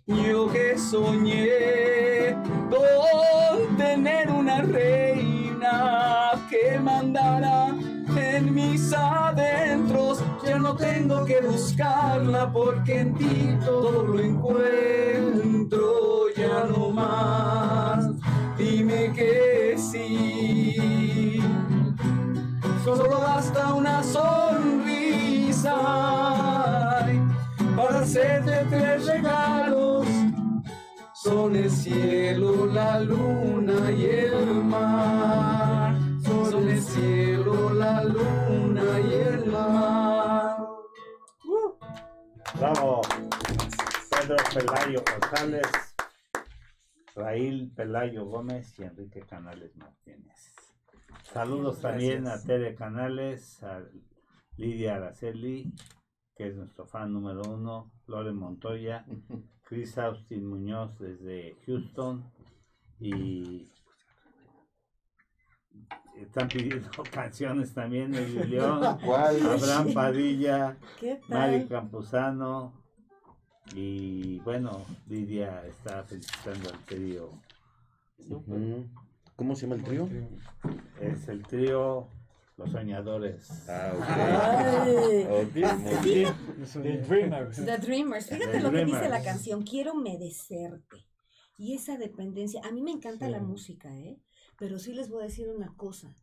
Yo 0.08 0.50
que 0.50 0.76
soñé 0.76 2.34
con 2.68 3.76
tener 3.76 4.28
una 4.28 4.62
reina 4.62 6.32
que 6.50 6.80
mandara 6.80 7.76
en 8.16 8.54
mis 8.56 8.92
adentros, 8.92 10.20
ya 10.44 10.58
no 10.58 10.74
tengo 10.74 11.24
que 11.24 11.40
buscarla 11.42 12.52
porque 12.52 13.02
en 13.02 13.14
ti 13.14 13.56
todo 13.64 14.02
lo 14.02 14.18
encuentro 14.18 15.84
ya 16.36 16.64
no 16.64 16.90
más. 16.90 18.04
Dime 18.58 19.12
que 19.12 19.76
sí. 19.78 20.79
Solo 22.84 23.20
basta 23.20 23.74
una 23.74 24.02
sonrisa 24.02 25.74
para 27.76 28.00
hacerte 28.00 28.66
tres 28.70 29.06
regalos. 29.06 30.06
Son 31.12 31.54
el 31.54 31.70
cielo, 31.70 32.66
la 32.66 33.00
luna 33.00 33.90
y 33.90 34.04
el 34.06 34.64
mar. 34.64 35.94
Son 36.24 36.68
el 36.68 36.80
cielo, 36.80 37.74
la 37.74 38.02
luna 38.04 39.00
y 39.00 39.12
el 39.12 39.46
mar. 39.46 40.66
Bravo. 42.58 43.02
Pedro 44.10 44.36
Pelayo 44.54 45.02
González, 45.04 45.66
Raíl 47.14 47.70
Pelayo 47.74 48.24
Gómez 48.24 48.78
y 48.78 48.84
Enrique 48.84 49.20
Canales 49.20 49.76
Martínez. 49.76 50.39
Saludos 51.32 51.80
también 51.80 52.26
a 52.26 52.42
Tere 52.42 52.74
Canales, 52.74 53.62
a 53.62 53.82
Lidia 54.56 54.96
Araceli, 54.96 55.72
que 56.34 56.48
es 56.48 56.56
nuestro 56.56 56.86
fan 56.86 57.12
número 57.12 57.42
uno, 57.42 57.92
Lore 58.06 58.32
Montoya, 58.32 59.04
Chris 59.64 59.96
Austin 59.98 60.44
Muñoz 60.44 60.98
desde 60.98 61.56
Houston 61.66 62.28
y 62.98 63.70
están 66.16 66.48
pidiendo 66.48 66.90
canciones 67.12 67.72
también 67.74 68.10
de 68.10 68.26
León. 68.46 68.82
Abraham 68.84 69.94
Padilla, 69.94 70.76
¿Qué 70.98 71.20
Mari? 71.28 71.68
Campuzano 71.68 72.72
y 73.72 74.40
bueno, 74.40 74.84
Lidia 75.06 75.64
está 75.64 76.02
felicitando 76.02 76.70
al 76.70 76.78
trío. 76.86 77.30
Ujú. 78.28 78.90
¿Cómo 79.40 79.56
se 79.56 79.62
llama 79.62 79.76
el 79.76 79.84
trío? 79.84 80.06
Es 81.00 81.26
el 81.28 81.42
trío 81.46 82.08
Los 82.58 82.72
Soñadores. 82.72 83.48
Ah, 83.70 83.92
ok. 83.94 85.30
Ok, 85.30 85.78
muy 85.78 85.94
bien. 86.04 86.34
The 86.82 86.98
Dreamers. 86.98 87.56
The 87.64 87.78
Dreamers. 87.78 88.26
Fíjate 88.26 88.58
The 88.58 88.60
lo 88.60 88.70
que 88.70 88.84
dice 88.84 89.08
la 89.08 89.22
canción. 89.22 89.62
Quiero 89.62 89.94
merecerte. 89.94 91.06
Y 91.56 91.72
esa 91.74 91.96
dependencia. 91.96 92.60
A 92.68 92.70
mí 92.70 92.82
me 92.82 92.90
encanta 92.90 93.28
Sí. 93.28 93.32
la 93.32 93.40
música, 93.40 93.96
¿eh? 93.96 94.18
Pero 94.58 94.78
sí 94.78 94.92
les 94.92 95.08
voy 95.08 95.22
a 95.22 95.28
decir 95.28 95.48
una 95.48 95.74
cosa. 95.74 96.14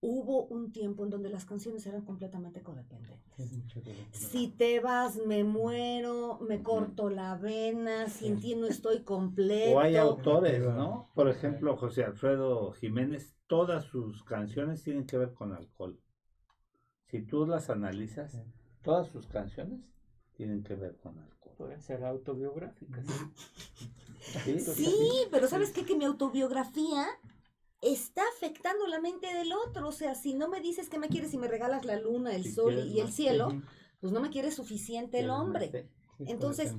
Hubo 0.00 0.46
un 0.46 0.70
tiempo 0.70 1.02
en 1.02 1.10
donde 1.10 1.28
las 1.28 1.44
canciones 1.44 1.84
eran 1.86 2.02
completamente 2.02 2.62
codependentes. 2.62 3.50
Si 4.12 4.48
te 4.48 4.78
vas, 4.78 5.16
me 5.26 5.42
muero, 5.42 6.38
me 6.40 6.62
corto 6.62 7.10
la 7.10 7.34
vena, 7.36 8.08
sin 8.08 8.38
ti 8.38 8.54
no 8.54 8.66
estoy 8.66 9.02
completo. 9.02 9.76
O 9.76 9.80
hay 9.80 9.96
autores, 9.96 10.60
¿no? 10.60 11.10
Por 11.14 11.28
ejemplo, 11.28 11.76
José 11.76 12.04
Alfredo 12.04 12.70
Jiménez, 12.72 13.34
todas 13.48 13.86
sus 13.86 14.22
canciones 14.22 14.84
tienen 14.84 15.04
que 15.04 15.18
ver 15.18 15.34
con 15.34 15.52
alcohol. 15.52 16.00
Si 17.06 17.22
tú 17.22 17.44
las 17.46 17.68
analizas, 17.68 18.40
todas 18.82 19.08
sus 19.08 19.26
canciones 19.26 19.80
tienen 20.36 20.62
que 20.62 20.76
ver 20.76 20.96
con 20.98 21.18
alcohol. 21.18 21.54
Pueden 21.56 21.82
ser 21.82 22.04
autobiográficas. 22.04 23.04
¿Sí? 23.04 24.58
Sí, 24.60 25.00
pero 25.30 25.48
¿sabes 25.48 25.72
qué? 25.72 25.84
Que 25.84 25.96
mi 25.96 26.04
autobiografía 26.04 27.06
está 27.80 28.22
afectando 28.36 28.86
la 28.86 29.00
mente 29.00 29.32
del 29.32 29.52
otro. 29.52 29.88
O 29.88 29.92
sea, 29.92 30.14
si 30.14 30.34
no 30.34 30.48
me 30.48 30.60
dices 30.60 30.88
que 30.88 30.98
me 30.98 31.08
quieres 31.08 31.32
y 31.34 31.38
me 31.38 31.48
regalas 31.48 31.84
la 31.84 31.98
luna, 31.98 32.34
el 32.34 32.44
Si 32.44 32.52
sol 32.52 32.78
y 32.88 33.00
el 33.00 33.12
cielo, 33.12 33.62
pues 34.00 34.12
no 34.12 34.20
me 34.20 34.30
quieres 34.30 34.54
suficiente 34.54 35.18
el 35.20 35.26
¿Quieres 35.26 35.40
hombre. 35.40 35.90
Entonces, 36.20 36.74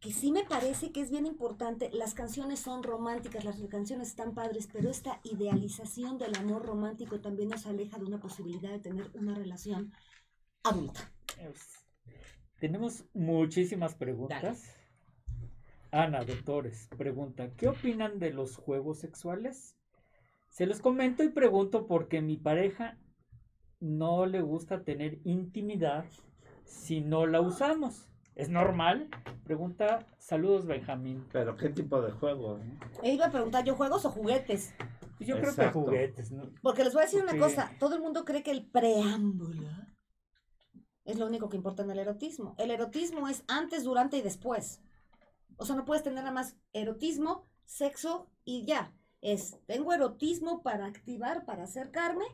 que 0.00 0.12
sí 0.12 0.32
me 0.32 0.44
parece 0.44 0.92
que 0.92 1.00
es 1.00 1.10
bien 1.10 1.26
importante, 1.26 1.90
las 1.92 2.14
canciones 2.14 2.60
son 2.60 2.82
románticas, 2.82 3.44
las 3.44 3.60
canciones 3.68 4.08
están 4.08 4.34
padres, 4.34 4.68
pero 4.72 4.88
esta 4.88 5.20
idealización 5.24 6.18
del 6.18 6.34
amor 6.36 6.64
romántico 6.64 7.20
también 7.20 7.50
nos 7.50 7.66
aleja 7.66 7.98
de 7.98 8.06
una 8.06 8.18
posibilidad 8.18 8.70
de 8.70 8.78
tener 8.78 9.10
una 9.14 9.34
relación 9.34 9.92
adulta. 10.62 11.12
Tenemos 12.58 13.04
muchísimas 13.12 13.94
preguntas. 13.94 14.74
Ana, 15.92 16.24
doctores, 16.24 16.88
pregunta, 16.96 17.50
¿qué 17.56 17.68
opinan 17.68 18.18
de 18.18 18.32
los 18.32 18.56
juegos 18.56 19.00
sexuales? 19.00 19.76
Se 20.50 20.66
los 20.66 20.80
comento 20.80 21.22
y 21.22 21.28
pregunto 21.28 21.86
porque 21.86 22.20
mi 22.20 22.36
pareja 22.36 22.98
no 23.78 24.26
le 24.26 24.42
gusta 24.42 24.84
tener 24.84 25.20
intimidad 25.24 26.04
si 26.64 27.00
no 27.00 27.26
la 27.26 27.40
usamos. 27.40 28.08
¿Es 28.34 28.48
normal? 28.48 29.08
Pregunta, 29.44 30.06
saludos 30.18 30.66
Benjamín. 30.66 31.26
Pero 31.32 31.56
¿qué 31.56 31.68
tipo 31.70 32.00
de 32.02 32.12
juego? 32.12 32.58
eh? 32.58 32.78
E 33.02 33.12
iba 33.12 33.26
a 33.26 33.30
preguntar 33.30 33.64
yo, 33.64 33.74
¿juegos 33.74 34.04
o 34.04 34.10
juguetes? 34.10 34.74
Pues 35.18 35.28
Yo 35.28 35.38
creo 35.40 35.54
que 35.54 35.70
juguetes, 35.70 36.32
¿no? 36.32 36.50
Porque 36.62 36.84
les 36.84 36.94
voy 36.94 37.02
a 37.02 37.06
decir 37.06 37.22
una 37.22 37.36
cosa, 37.38 37.70
todo 37.78 37.94
el 37.94 38.02
mundo 38.02 38.24
cree 38.24 38.42
que 38.42 38.50
el 38.50 38.66
preámbulo 38.66 39.68
es 41.04 41.18
lo 41.18 41.26
único 41.26 41.48
que 41.48 41.56
importa 41.56 41.82
en 41.82 41.90
el 41.90 41.98
erotismo. 41.98 42.54
El 42.58 42.70
erotismo 42.70 43.28
es 43.28 43.44
antes, 43.48 43.84
durante 43.84 44.16
y 44.16 44.22
después. 44.22 44.80
O 45.56 45.64
sea, 45.66 45.76
no 45.76 45.84
puedes 45.84 46.02
tener 46.02 46.18
nada 46.18 46.32
más 46.32 46.56
erotismo, 46.72 47.46
sexo 47.64 48.30
y 48.44 48.64
ya. 48.64 48.94
Es, 49.22 49.58
tengo 49.66 49.92
erotismo 49.92 50.62
para 50.62 50.86
activar, 50.86 51.44
para 51.44 51.64
acercarme, 51.64 52.24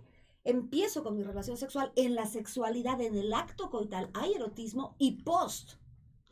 empiezo 0.44 1.02
con 1.02 1.16
mi 1.16 1.22
relación 1.22 1.56
sexual. 1.56 1.92
En 1.96 2.14
la 2.14 2.26
sexualidad, 2.26 3.00
en 3.00 3.16
el 3.16 3.34
acto 3.34 3.70
coital, 3.70 4.10
hay 4.14 4.34
erotismo 4.34 4.94
y 4.98 5.22
post 5.22 5.74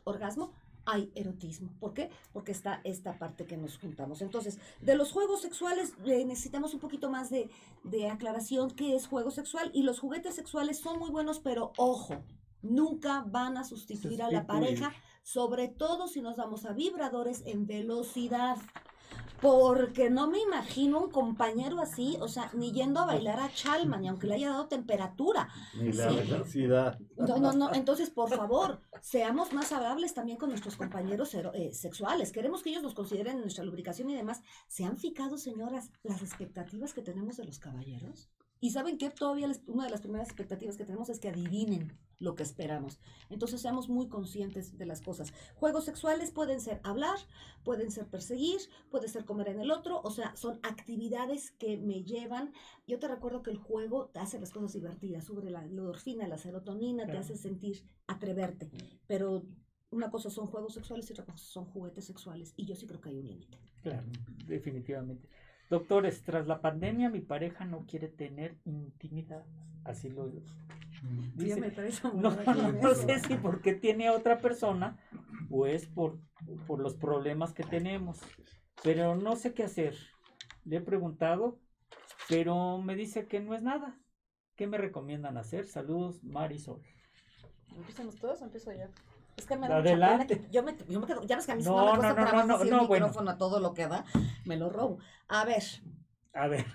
orgasmo 0.05 0.53
hay 0.85 1.11
erotismo. 1.15 1.73
¿Por 1.79 1.93
qué? 1.93 2.09
Porque 2.31 2.51
está 2.51 2.81
esta 2.83 3.17
parte 3.17 3.45
que 3.45 3.57
nos 3.57 3.77
juntamos. 3.77 4.21
Entonces, 4.21 4.59
de 4.81 4.95
los 4.95 5.11
juegos 5.11 5.41
sexuales 5.41 5.93
eh, 6.05 6.23
necesitamos 6.25 6.73
un 6.73 6.79
poquito 6.79 7.09
más 7.09 7.29
de, 7.29 7.49
de 7.83 8.09
aclaración 8.09 8.71
qué 8.71 8.95
es 8.95 9.07
juego 9.07 9.31
sexual 9.31 9.71
y 9.73 9.83
los 9.83 9.99
juguetes 9.99 10.35
sexuales 10.35 10.79
son 10.79 10.99
muy 10.99 11.09
buenos, 11.09 11.39
pero 11.39 11.73
ojo, 11.77 12.23
nunca 12.61 13.25
van 13.27 13.57
a 13.57 13.63
sustituir 13.63 14.21
a 14.21 14.31
la 14.31 14.45
pareja, 14.45 14.93
sobre 15.23 15.67
todo 15.67 16.07
si 16.07 16.21
nos 16.21 16.37
vamos 16.37 16.65
a 16.65 16.73
vibradores 16.73 17.41
en 17.45 17.65
velocidad. 17.65 18.57
Porque 19.41 20.09
no 20.09 20.27
me 20.27 20.39
imagino 20.39 20.99
un 21.01 21.11
compañero 21.11 21.79
así, 21.79 22.17
o 22.21 22.27
sea, 22.27 22.49
ni 22.53 22.71
yendo 22.71 23.01
a 23.01 23.05
bailar 23.05 23.39
a 23.39 23.51
Chalma, 23.53 23.97
ni 23.97 24.07
aunque 24.07 24.27
le 24.27 24.35
haya 24.35 24.49
dado 24.49 24.67
temperatura. 24.67 25.49
Ni 25.77 25.91
la 25.91 26.09
Sí. 26.09 26.15
velocidad. 26.15 26.97
No, 27.17 27.37
no, 27.37 27.51
no. 27.53 27.73
Entonces, 27.73 28.09
por 28.09 28.29
favor, 28.29 28.81
seamos 29.01 29.51
más 29.53 29.71
amables 29.71 30.13
también 30.13 30.37
con 30.37 30.49
nuestros 30.49 30.77
compañeros 30.77 31.33
ero- 31.35 31.51
eh, 31.53 31.73
sexuales. 31.73 32.31
Queremos 32.31 32.63
que 32.63 32.69
ellos 32.69 32.81
nos 32.81 32.95
consideren 32.95 33.35
en 33.35 33.41
nuestra 33.41 33.65
lubricación 33.65 34.09
y 34.09 34.15
demás. 34.15 34.41
¿Se 34.67 34.85
han 34.85 34.97
fijado, 34.97 35.37
señoras, 35.37 35.91
las 36.01 36.21
expectativas 36.21 36.93
que 36.93 37.01
tenemos 37.01 37.35
de 37.37 37.43
los 37.45 37.59
caballeros? 37.59 38.29
Y 38.61 38.71
saben 38.71 38.97
que 38.97 39.09
todavía 39.11 39.47
les- 39.47 39.61
una 39.67 39.83
de 39.83 39.91
las 39.91 40.01
primeras 40.01 40.27
expectativas 40.29 40.77
que 40.77 40.85
tenemos 40.85 41.09
es 41.09 41.19
que 41.19 41.29
adivinen 41.29 41.95
lo 42.19 42.35
que 42.35 42.43
esperamos. 42.43 42.99
Entonces 43.29 43.61
seamos 43.61 43.89
muy 43.89 44.07
conscientes 44.07 44.77
de 44.77 44.85
las 44.85 45.01
cosas. 45.01 45.33
Juegos 45.55 45.85
sexuales 45.85 46.31
pueden 46.31 46.61
ser 46.61 46.79
hablar, 46.83 47.17
pueden 47.63 47.91
ser 47.91 48.07
perseguir, 48.07 48.59
puede 48.89 49.07
ser 49.07 49.25
comer 49.25 49.49
en 49.49 49.59
el 49.59 49.71
otro, 49.71 50.01
o 50.03 50.11
sea, 50.11 50.35
son 50.35 50.59
actividades 50.63 51.51
que 51.51 51.77
me 51.77 52.03
llevan. 52.03 52.53
Yo 52.87 52.99
te 52.99 53.07
recuerdo 53.07 53.43
que 53.43 53.51
el 53.51 53.57
juego 53.57 54.07
te 54.07 54.19
hace 54.19 54.39
las 54.39 54.51
cosas 54.51 54.73
divertidas, 54.73 55.25
sube 55.25 55.49
la 55.49 55.63
endorfina, 55.65 56.27
la 56.27 56.37
serotonina, 56.37 57.05
te 57.05 57.17
hace 57.17 57.35
sentir 57.35 57.83
atreverte. 58.07 58.69
Pero 59.07 59.43
una 59.91 60.11
cosa 60.11 60.29
son 60.29 60.47
juegos 60.47 60.73
sexuales 60.73 61.09
y 61.09 61.13
otra 61.13 61.25
cosa 61.25 61.45
son 61.45 61.65
juguetes 61.65 62.05
sexuales. 62.05 62.53
Y 62.57 62.65
yo 62.65 62.75
sí 62.75 62.85
creo 62.85 63.01
que 63.01 63.09
hay 63.09 63.17
un 63.17 63.27
límite. 63.27 63.57
Claro, 63.81 64.07
definitivamente. 64.47 65.29
Doctores, 65.69 66.21
tras 66.23 66.45
la 66.47 66.61
pandemia 66.61 67.09
mi 67.09 67.21
pareja 67.21 67.65
no 67.65 67.85
quiere 67.87 68.07
tener 68.07 68.57
intimidad. 68.65 69.45
Así 69.83 70.09
lo 70.09 70.25
Mm. 70.25 70.41
Dice. 71.35 71.71
parece 71.71 72.07
No, 72.13 72.31
no, 72.31 72.71
no 72.73 72.95
sé 72.95 73.19
si 73.19 73.35
porque 73.35 73.73
tiene 73.73 74.07
a 74.07 74.13
otra 74.13 74.39
persona 74.39 74.97
o 75.49 75.65
es 75.67 75.85
por, 75.87 76.19
por 76.67 76.79
los 76.79 76.95
problemas 76.95 77.53
que 77.53 77.63
tenemos. 77.63 78.19
Pero 78.83 79.15
no 79.15 79.35
sé 79.35 79.53
qué 79.53 79.63
hacer. 79.63 79.95
Le 80.63 80.77
he 80.77 80.81
preguntado, 80.81 81.59
pero 82.29 82.77
me 82.79 82.95
dice 82.95 83.27
que 83.27 83.39
no 83.39 83.53
es 83.55 83.61
nada. 83.63 83.99
¿Qué 84.55 84.67
me 84.67 84.77
recomiendan 84.77 85.37
hacer? 85.37 85.65
Saludos, 85.67 86.23
Marisol. 86.23 86.81
¿Empezamos 87.75 88.15
todos 88.17 88.41
o 88.41 88.45
empiezo 88.45 88.71
yo? 88.71 88.85
Es 89.37 89.45
que 89.45 89.57
me 89.57 89.67
da 89.67 89.75
mucha 89.75 89.89
Adelante. 89.89 90.05
pena 90.05 90.27
que 90.27 90.49
yo 90.51 90.63
me, 90.63 90.75
yo 90.87 90.99
me 91.01 91.07
quedo, 91.07 91.23
ya 91.23 91.35
ves 91.35 91.45
que 91.45 91.51
a 91.51 91.55
mí 91.55 91.63
si 91.63 91.69
No, 91.69 91.75
no, 91.75 91.85
me 91.85 91.91
no, 91.91 91.95
cuesta 91.97 92.13
no, 92.15 92.21
no, 92.25 92.29
trabajo 92.29 92.47
no, 92.47 92.55
así 92.55 92.69
no, 92.69 92.81
el 92.81 92.87
bueno. 92.87 93.07
micrófono 93.07 93.31
a 93.31 93.37
todo 93.37 93.59
lo 93.59 93.73
que 93.73 93.87
da, 93.87 94.05
me 94.45 94.55
lo 94.57 94.69
robo. 94.69 94.99
A 95.27 95.43
ver, 95.45 95.63
A 96.33 96.47
ver, 96.47 96.65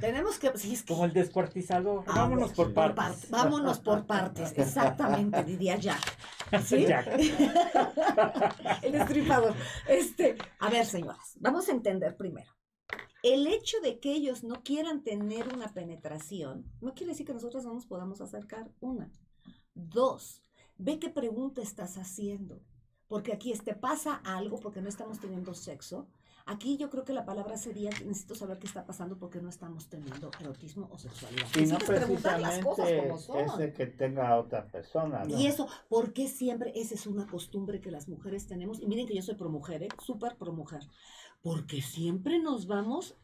tenemos 0.00 0.38
que... 0.38 0.56
sí, 0.58 0.72
es 0.74 0.82
que- 0.82 0.92
como 0.92 1.04
el 1.04 1.12
descuartizador. 1.12 2.04
A 2.08 2.14
Vámonos 2.20 2.52
por 2.52 2.72
partes. 2.74 2.96
parte- 2.96 3.26
vámonos 3.30 3.78
por 3.80 4.06
partes, 4.06 4.52
exactamente, 4.56 5.42
diría 5.44 5.76
Jack. 5.76 6.02
¿Sí? 6.64 6.84
Jack. 6.86 7.08
El 8.82 8.92
destripador. 8.92 9.54
Este, 9.88 10.36
a 10.60 10.70
ver, 10.70 10.86
señoras, 10.86 11.34
vamos 11.40 11.68
a 11.68 11.72
entender 11.72 12.16
primero. 12.16 12.50
El 13.22 13.46
hecho 13.46 13.80
de 13.80 13.98
que 13.98 14.12
ellos 14.12 14.44
no 14.44 14.62
quieran 14.62 15.02
tener 15.02 15.48
una 15.54 15.68
penetración 15.72 16.70
no 16.80 16.92
quiere 16.94 17.12
decir 17.12 17.26
que 17.26 17.32
nosotros 17.32 17.64
no 17.64 17.72
nos 17.74 17.86
podamos 17.86 18.20
acercar 18.20 18.70
una. 18.80 19.10
Dos, 19.74 20.42
ve 20.76 20.98
qué 20.98 21.08
pregunta 21.08 21.62
estás 21.62 21.96
haciendo. 21.96 22.60
Porque 23.08 23.32
aquí 23.32 23.52
te 23.58 23.74
pasa 23.74 24.20
algo 24.24 24.58
porque 24.60 24.80
no 24.82 24.88
estamos 24.88 25.18
teniendo 25.20 25.54
sexo. 25.54 26.08
Aquí 26.46 26.76
yo 26.76 26.90
creo 26.90 27.04
que 27.04 27.14
la 27.14 27.24
palabra 27.24 27.56
sería, 27.56 27.88
necesito 28.04 28.34
saber 28.34 28.58
qué 28.58 28.66
está 28.66 28.84
pasando 28.84 29.16
porque 29.18 29.40
no 29.40 29.48
estamos 29.48 29.88
teniendo 29.88 30.30
erotismo 30.40 30.88
o 30.92 30.98
sexualidad. 30.98 31.46
Y 31.56 31.60
no 31.60 31.78
Necesitas 31.78 31.84
preguntar 31.84 32.40
las 32.40 32.58
cosas 32.58 32.84
precisamente 32.86 33.08
como 33.08 33.48
son. 33.48 33.60
ese 33.62 33.72
que 33.72 33.86
tenga 33.86 34.28
a 34.28 34.38
otra 34.38 34.66
persona. 34.66 35.24
¿no? 35.24 35.38
Y 35.38 35.46
eso, 35.46 35.66
¿por 35.88 36.12
qué 36.12 36.28
siempre 36.28 36.72
esa 36.74 36.94
es 36.96 37.06
una 37.06 37.26
costumbre 37.26 37.80
que 37.80 37.90
las 37.90 38.08
mujeres 38.08 38.46
tenemos? 38.46 38.78
Y 38.80 38.86
miren 38.86 39.06
que 39.06 39.14
yo 39.14 39.22
soy 39.22 39.36
pro 39.36 39.48
mujer, 39.48 39.84
¿eh? 39.84 39.88
súper 40.04 40.36
pro 40.36 40.52
mujer. 40.52 40.82
Porque 41.40 41.80
siempre 41.80 42.38
nos 42.40 42.66
vamos 42.66 43.16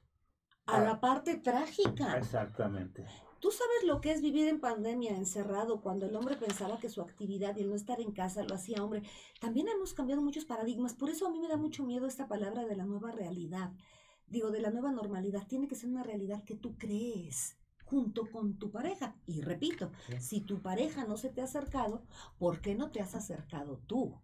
a 0.65 0.79
Ah. 0.79 0.85
la 0.85 1.01
parte 1.01 1.37
trágica. 1.37 2.17
Exactamente. 2.17 3.05
¿Tú 3.41 3.51
sabes 3.51 3.85
lo 3.85 4.03
que 4.03 4.13
es 4.13 4.21
vivir 4.21 4.49
en 4.49 4.61
pandemia, 4.61 5.17
encerrado, 5.17 5.81
cuando 5.81 6.05
el 6.05 6.15
hombre 6.15 6.37
pensaba 6.37 6.79
que 6.79 6.91
su 6.91 7.01
actividad 7.01 7.57
y 7.57 7.63
el 7.63 7.71
no 7.71 7.75
estar 7.75 7.99
en 7.99 8.13
casa 8.13 8.43
lo 8.43 8.55
hacía 8.55 8.85
hombre? 8.85 9.03
También 9.41 9.67
hemos 9.69 9.95
cambiado 9.95 10.21
muchos 10.21 10.45
paradigmas. 10.45 10.93
Por 10.93 11.09
eso 11.09 11.27
a 11.27 11.31
mí 11.31 11.41
me 11.41 11.49
da 11.49 11.57
mucho 11.57 11.85
miedo 11.85 12.07
esta 12.07 12.29
palabra 12.29 12.67
de 12.67 12.77
la 12.77 12.85
nueva 12.85 13.13
realidad. 13.13 13.73
Digo, 14.27 14.51
de 14.51 14.61
la 14.61 14.71
nueva 14.71 14.93
normalidad. 14.93 15.47
Tiene 15.49 15.69
que 15.69 15.75
ser 15.75 15.89
una 15.89 16.03
realidad 16.03 16.45
que 16.45 16.55
tú 16.55 16.77
crees 16.77 17.57
junto 17.85 18.31
con 18.31 18.59
tu 18.59 18.71
pareja. 18.71 19.17
Y 19.27 19.41
repito, 19.41 19.91
si 20.19 20.43
tu 20.43 20.61
pareja 20.61 21.07
no 21.07 21.17
se 21.17 21.31
te 21.31 21.41
ha 21.41 21.45
acercado, 21.45 22.05
¿por 22.39 22.61
qué 22.61 22.75
no 22.75 22.91
te 22.91 23.01
has 23.01 23.15
acercado 23.15 23.79
tú? 23.87 24.21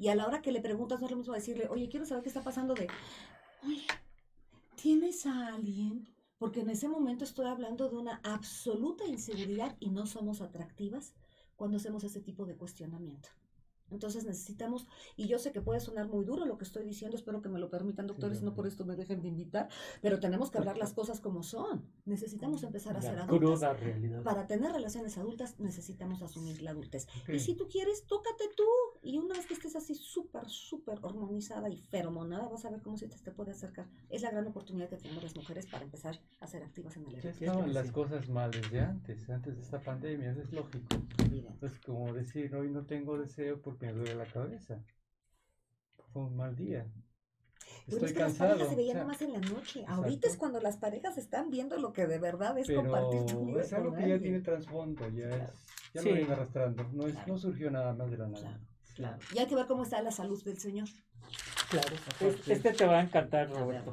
Y 0.00 0.08
a 0.08 0.16
la 0.16 0.26
hora 0.26 0.42
que 0.42 0.50
le 0.50 0.60
preguntas, 0.60 0.98
no 0.98 1.06
es 1.06 1.12
lo 1.12 1.18
mismo 1.18 1.34
decirle, 1.34 1.68
oye, 1.68 1.88
quiero 1.88 2.04
saber 2.04 2.24
qué 2.24 2.30
está 2.30 2.42
pasando 2.42 2.74
de, 2.74 2.88
oye, 3.64 3.86
¿tienes 4.74 5.24
a 5.24 5.54
alguien? 5.54 6.15
Porque 6.38 6.60
en 6.60 6.70
ese 6.70 6.88
momento 6.88 7.24
estoy 7.24 7.46
hablando 7.46 7.88
de 7.88 7.96
una 7.96 8.20
absoluta 8.22 9.06
inseguridad 9.06 9.76
y 9.80 9.90
no 9.90 10.06
somos 10.06 10.40
atractivas 10.40 11.14
cuando 11.56 11.78
hacemos 11.78 12.04
ese 12.04 12.20
tipo 12.20 12.44
de 12.44 12.56
cuestionamiento. 12.56 13.30
Entonces 13.90 14.24
necesitamos, 14.24 14.86
y 15.16 15.28
yo 15.28 15.38
sé 15.38 15.52
que 15.52 15.60
puede 15.60 15.80
sonar 15.80 16.08
muy 16.08 16.24
duro 16.24 16.44
lo 16.44 16.58
que 16.58 16.64
estoy 16.64 16.84
diciendo, 16.84 17.16
espero 17.16 17.42
que 17.42 17.48
me 17.48 17.58
lo 17.58 17.70
permitan, 17.70 18.06
doctores, 18.06 18.42
no 18.42 18.54
por 18.54 18.66
esto 18.66 18.84
me 18.84 18.96
dejen 18.96 19.22
de 19.22 19.28
invitar, 19.28 19.68
pero 20.02 20.18
tenemos 20.20 20.50
que 20.50 20.58
hablar 20.58 20.76
las 20.78 20.92
cosas 20.92 21.20
como 21.20 21.42
son. 21.42 21.84
Necesitamos 22.04 22.62
empezar 22.62 22.96
a 22.96 23.02
ser 23.02 23.14
La 23.16 23.24
adultas. 23.24 23.50
cruda 23.60 23.72
realidad. 23.74 24.22
Para 24.22 24.46
tener 24.46 24.72
relaciones 24.72 25.16
adultas 25.18 25.58
necesitamos 25.60 26.22
asumir 26.22 26.62
la 26.62 26.70
adultez. 26.70 27.06
Ok. 27.22 27.30
Y 27.34 27.38
si 27.38 27.54
tú 27.54 27.68
quieres, 27.68 28.06
tócate 28.06 28.44
tú. 28.56 28.64
Y 29.02 29.18
una 29.18 29.34
vez 29.34 29.46
que 29.46 29.54
estés 29.54 29.76
así 29.76 29.94
súper, 29.94 30.48
súper 30.48 30.98
hormonizada 31.02 31.68
y 31.70 31.76
feromonada, 31.76 32.48
vas 32.48 32.64
a 32.64 32.70
ver 32.70 32.82
cómo 32.82 32.96
se 32.96 33.06
te, 33.08 33.16
te 33.18 33.30
puede 33.30 33.52
acercar. 33.52 33.86
Es 34.10 34.22
la 34.22 34.30
gran 34.30 34.46
oportunidad 34.46 34.88
que 34.88 34.96
tenemos 34.96 35.22
las 35.22 35.36
mujeres 35.36 35.66
para 35.66 35.84
empezar 35.84 36.18
a 36.40 36.46
ser 36.46 36.62
activas 36.64 36.96
en 36.96 37.06
el 37.06 37.14
erotismo. 37.16 37.46
estaban 37.46 37.74
las 37.74 37.86
sí. 37.86 37.92
cosas 37.92 38.28
mal 38.28 38.50
desde 38.50 38.80
antes, 38.80 39.28
antes 39.30 39.54
de 39.56 39.62
esta 39.62 39.80
pandemia, 39.80 40.32
eso 40.32 40.42
es 40.42 40.52
lógico. 40.52 40.96
Evidente. 41.24 41.66
Es 41.66 41.78
como 41.80 42.12
decir, 42.12 42.54
hoy 42.54 42.70
no 42.70 42.84
tengo 42.86 43.18
deseo 43.18 43.60
porque 43.60 43.75
me 43.80 43.92
duele 43.92 44.14
la 44.14 44.26
cabeza. 44.26 44.82
Fue 46.12 46.22
un 46.22 46.36
mal 46.36 46.54
día. 46.56 46.86
Pero 47.86 47.96
Estoy 47.98 48.08
es 48.08 48.12
que 48.14 48.18
las 48.20 48.28
cansado. 48.32 48.50
parejas 48.50 48.68
se 48.70 48.76
veían 48.76 49.10
o 49.10 49.14
sea, 49.14 49.26
en 49.28 49.32
la 49.34 49.40
noche. 49.40 49.84
Ahorita 49.86 50.28
es 50.28 50.36
cuando 50.36 50.60
las 50.60 50.76
parejas 50.76 51.18
están 51.18 51.50
viendo 51.50 51.76
lo 51.78 51.92
que 51.92 52.06
de 52.06 52.18
verdad 52.18 52.56
es 52.58 52.66
pero 52.66 52.82
compartir 52.82 53.26
tu 53.26 53.46
vida 53.46 53.60
es 53.60 53.72
algo 53.72 53.90
con 53.90 53.98
que 53.98 54.08
ya 54.08 54.18
tiene 54.18 54.40
trasfondo, 54.40 55.08
ya, 55.10 55.28
Claro. 55.28 55.44
es, 55.44 55.66
ya 55.94 56.02
Sí. 56.02 56.08
lo 56.08 56.14
viene 56.14 56.32
arrastrando. 56.32 56.84
No, 56.92 57.06
es, 57.06 57.12
Claro. 57.14 57.32
no 57.32 57.38
surgió 57.38 57.70
nada 57.70 57.92
más 57.94 58.10
de 58.10 58.18
la 58.18 58.26
nada. 58.28 58.40
Claro, 58.40 58.60
claro. 58.94 59.18
Y 59.34 59.38
hay 59.38 59.46
que 59.46 59.54
ver 59.54 59.66
cómo 59.66 59.82
está 59.82 60.00
la 60.02 60.10
salud 60.12 60.42
del 60.44 60.58
señor. 60.58 60.88
Claro. 61.70 61.96
Es- 62.20 62.48
Este 62.48 62.72
te 62.72 62.86
va 62.86 62.98
a 63.00 63.02
encantar, 63.02 63.50
Roberto. 63.50 63.92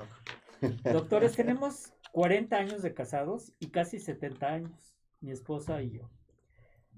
Doctores, 0.91 1.35
tenemos 1.35 1.91
40 2.11 2.57
años 2.57 2.81
de 2.83 2.93
casados 2.93 3.51
y 3.59 3.69
casi 3.69 3.99
70 3.99 4.47
años, 4.47 4.95
mi 5.19 5.31
esposa 5.31 5.81
y 5.81 5.91
yo. 5.91 6.09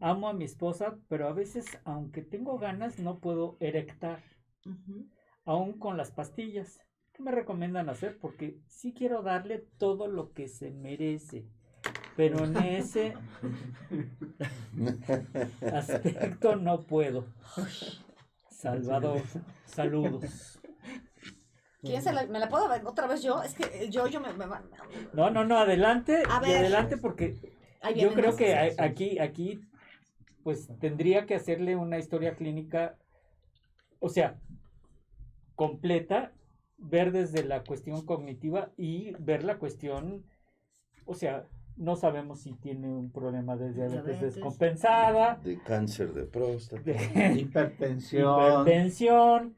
Amo 0.05 0.29
a 0.29 0.33
mi 0.33 0.45
esposa, 0.45 0.99
pero 1.09 1.27
a 1.27 1.33
veces, 1.33 1.65
aunque 1.83 2.21
tengo 2.21 2.59
ganas, 2.59 2.99
no 2.99 3.17
puedo 3.17 3.57
erectar, 3.59 4.19
Ujú. 4.63 5.07
aún 5.45 5.79
con 5.79 5.97
las 5.97 6.11
pastillas. 6.11 6.79
¿Qué 7.11 7.23
me 7.23 7.31
recomiendan 7.31 7.89
hacer? 7.89 8.19
Porque 8.19 8.59
sí 8.67 8.93
quiero 8.93 9.23
darle 9.23 9.65
todo 9.79 10.07
lo 10.07 10.31
que 10.33 10.47
se 10.47 10.69
merece, 10.69 11.47
pero 12.15 12.45
en 12.45 12.55
ese 12.55 13.15
aspecto 15.73 16.55
no 16.55 16.81
puedo. 16.81 17.25
Salvador, 18.51 19.23
saludos. 19.65 20.59
¿Quién 21.81 22.03
se 22.03 22.13
la, 22.13 22.27
me 22.27 22.37
la 22.37 22.47
puedo 22.47 22.69
ver 22.69 22.85
otra 22.85 23.07
vez 23.07 23.23
yo? 23.23 23.41
Es 23.41 23.55
que 23.55 23.63
eh, 23.85 23.89
yo, 23.89 24.05
yo 24.07 24.21
me, 24.21 24.31
me, 24.33 24.45
me- 24.45 24.55
No, 25.13 25.31
no, 25.31 25.45
no, 25.45 25.57
adelante, 25.57 26.21
A 26.29 26.39
y 26.39 26.43
ver. 26.43 26.57
adelante 26.57 26.97
porque 26.97 27.35
Yo 27.95 28.13
creo 28.13 28.35
que 28.35 28.53
aquí, 28.79 29.17
aquí, 29.19 29.61
pues 30.45 30.69
tendría 30.79 31.25
que 31.25 31.33
hacerle 31.33 31.75
una 31.75 31.97
historia 31.97 32.35
clínica, 32.35 32.95
o 33.99 34.09
sea, 34.09 34.37
completa, 35.55 36.33
ver 36.77 37.11
desde 37.11 37.43
la 37.43 37.63
cuestión 37.63 38.05
cognitiva 38.05 38.69
y 38.77 39.13
ver 39.17 39.43
la 39.43 39.57
cuestión, 39.57 40.23
o 41.05 41.15
sea, 41.15 41.47
no 41.77 41.95
sabemos 41.95 42.41
si 42.41 42.53
tiene 42.53 42.87
un 42.89 43.11
problema 43.11 43.57
de 43.57 43.73
diabetes 43.73 44.05
Diabetes. 44.05 44.35
descompensada, 44.35 45.37
De 45.43 45.59
cáncer 45.63 46.13
de 46.13 46.25
próstata. 46.25 46.83
de 46.83 46.93
Hipertensión, 47.39 48.39
hipertensión, 48.61 49.57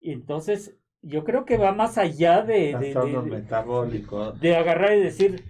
y 0.00 0.12
entonces 0.12 0.74
yo 1.02 1.24
creo 1.24 1.44
que 1.44 1.58
va 1.58 1.72
más 1.72 1.98
allá 1.98 2.40
de, 2.42 2.54
de- 2.54 2.78
de- 2.78 2.92
trastornos 2.92 3.24
de- 3.26 3.30
metabólicos. 3.32 4.40
de 4.40 4.56
agarrar 4.56 4.96
y 4.96 5.00
decir 5.02 5.44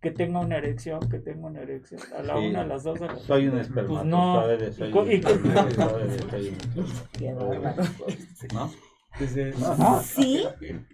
que 0.00 0.10
tenga 0.12 0.38
una 0.40 0.56
erección, 0.58 1.00
que 1.10 1.18
tenga 1.18 1.46
una 1.48 1.60
erección, 1.60 2.00
a 2.16 2.22
la 2.22 2.34
Sí. 2.38 2.46
una, 2.48 2.60
a 2.60 2.66
las 2.66 2.84
dos, 2.84 3.00
a 3.02 3.06
las 3.06 3.20
Soy 3.22 3.48
un 3.48 3.54
no. 3.56 3.60
espermatozoide, 3.60 4.72
soy 4.72 4.88
Y 4.88 4.92
co- 4.92 5.00
un 5.02 5.10
espermatozoide, 5.10 6.18
soy 6.30 6.48
un 6.48 7.42
espermatozoide, 7.42 8.48
¿no? 8.54 8.70
Desde, 9.18 9.52
Sí, 10.04 10.44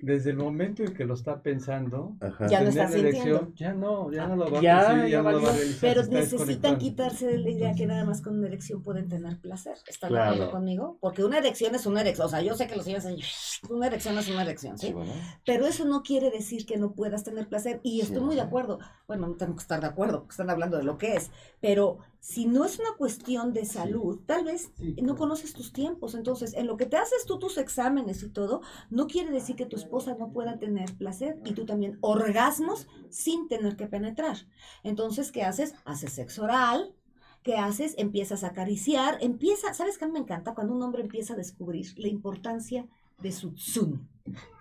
desde 0.01 0.31
el 0.31 0.37
momento 0.37 0.83
en 0.83 0.95
que 0.95 1.05
lo 1.05 1.15
está 1.15 1.43
pensando, 1.43 2.17
Ajá. 2.21 2.47
Ya 2.47 2.63
lo 2.63 2.71
está 2.71 2.89
sintiendo. 2.89 3.53
ya 3.55 3.75
no, 3.75 4.11
ya 4.11 4.27
no 4.27 4.37
lo 4.37 4.51
va 4.51 4.61
Ya, 4.63 4.81
a 4.81 4.85
conseguir, 4.87 5.05
ya 5.11 5.17
ya 5.19 5.23
no 5.23 5.31
lo 5.33 5.43
va 5.43 5.51
a 5.51 5.53
realizar. 5.53 5.81
pero 5.81 6.07
necesitan 6.07 6.79
quitarse 6.79 7.27
de 7.27 7.39
la 7.39 7.51
idea 7.51 7.75
que 7.75 7.87
nada 7.87 8.05
más 8.05 8.23
con 8.23 8.39
una 8.39 8.47
erección 8.49 8.83
pueden 8.83 9.09
tener 9.09 9.39
placer. 9.41 9.77
¿Están 9.87 10.11
de 10.11 10.15
Claro. 10.17 10.33
acuerdo 10.33 10.51
conmigo? 10.53 10.99
Porque 11.01 11.23
una 11.25 11.39
erección 11.39 11.75
es 11.75 11.85
una 11.87 12.01
erección. 12.01 12.27
O 12.27 12.31
sea, 12.31 12.41
yo 12.41 12.55
sé 12.55 12.67
que 12.67 12.77
los 12.77 12.85
señores 12.85 13.05
dicen, 13.07 13.71
una 13.71 13.87
erección 13.89 14.17
es 14.19 14.29
una 14.29 14.43
erección, 14.43 14.79
¿sí? 14.79 14.87
Sí, 14.89 14.93
bueno. 14.95 15.13
Pero 15.45 15.67
eso 15.67 15.85
no 15.85 16.03
quiere 16.03 16.31
decir 16.31 16.65
que 16.67 16.77
no 16.79 16.93
puedas 16.93 17.25
tener 17.25 17.47
placer. 17.49 17.81
Y 17.83 18.01
estoy 18.01 18.19
Sí, 18.19 18.23
muy 18.25 18.37
de 18.37 18.43
acuerdo. 18.43 18.79
Bueno, 19.07 19.27
no 19.29 19.35
tengo 19.35 19.55
que 19.57 19.63
estar 19.63 19.81
de 19.81 19.87
acuerdo, 19.87 20.21
porque 20.21 20.33
están 20.33 20.51
hablando 20.51 20.77
de 20.79 20.85
lo 20.85 20.97
que 20.99 21.15
es. 21.17 21.31
Pero 21.61 21.99
si 22.25 22.47
no 22.47 22.65
es 22.65 22.79
una 22.79 22.97
cuestión 22.97 23.53
de 23.53 23.67
salud, 23.67 24.19
tal 24.25 24.45
vez 24.45 24.73
Sí, 24.79 24.97
no 25.03 25.15
conoces 25.15 25.53
tus 25.53 25.75
tiempos. 25.75 26.15
Entonces, 26.15 26.55
en 26.55 26.67
lo 26.67 26.79
que 26.79 26.87
te 26.87 26.97
haces 26.97 27.27
tú 27.27 27.39
tus 27.39 27.59
exámenes 27.59 28.23
y 28.23 28.31
todo, 28.31 28.63
no 28.89 29.07
quiere 29.09 29.31
decir 29.31 29.57
que 29.57 29.67
tu 29.67 29.77
esposa 29.77 30.17
no 30.19 30.33
pueda 30.33 30.59
tener 30.59 30.97
placer 30.97 31.39
y 31.45 31.53
tú 31.53 31.67
también 31.67 31.99
orgasmos 32.01 32.89
sin 33.11 33.47
tener 33.47 33.77
que 33.77 33.89
penetrar. 33.89 34.39
Entonces, 34.85 35.33
¿qué 35.33 35.43
haces? 35.43 35.75
Haces 35.85 36.15
sexo 36.15 36.45
oral. 36.45 36.95
¿Qué 37.43 37.57
haces? 37.57 37.95
Empiezas 37.99 38.43
a 38.43 38.49
acariciar. 38.49 39.19
Empieza, 39.21 39.75
¿sabes 39.75 39.99
qué 39.99 40.07
me 40.07 40.19
encanta? 40.19 40.55
Cuando 40.55 40.73
un 40.73 40.83
hombre 40.83 41.03
empieza 41.03 41.35
a 41.35 41.37
descubrir 41.37 41.93
la 41.99 42.09
importancia 42.09 42.89
de 43.19 43.33
su 43.33 43.51
tsun. 43.53 44.09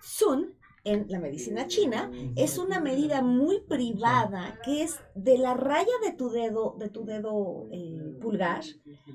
Tsun, 0.02 0.54
en 0.84 1.06
la 1.08 1.18
medicina 1.18 1.66
china, 1.66 2.10
es 2.36 2.58
una 2.58 2.78
medida 2.80 3.22
muy 3.22 3.60
privada 3.60 4.58
que 4.62 4.82
es 4.82 5.00
de 5.14 5.38
la 5.38 5.54
raya 5.54 5.92
de 6.04 6.12
tu 6.12 6.30
dedo, 6.30 6.76
de 6.78 6.90
tu 6.90 7.04
dedo 7.04 7.66
eh, 7.72 8.18
pulgar, 8.20 8.62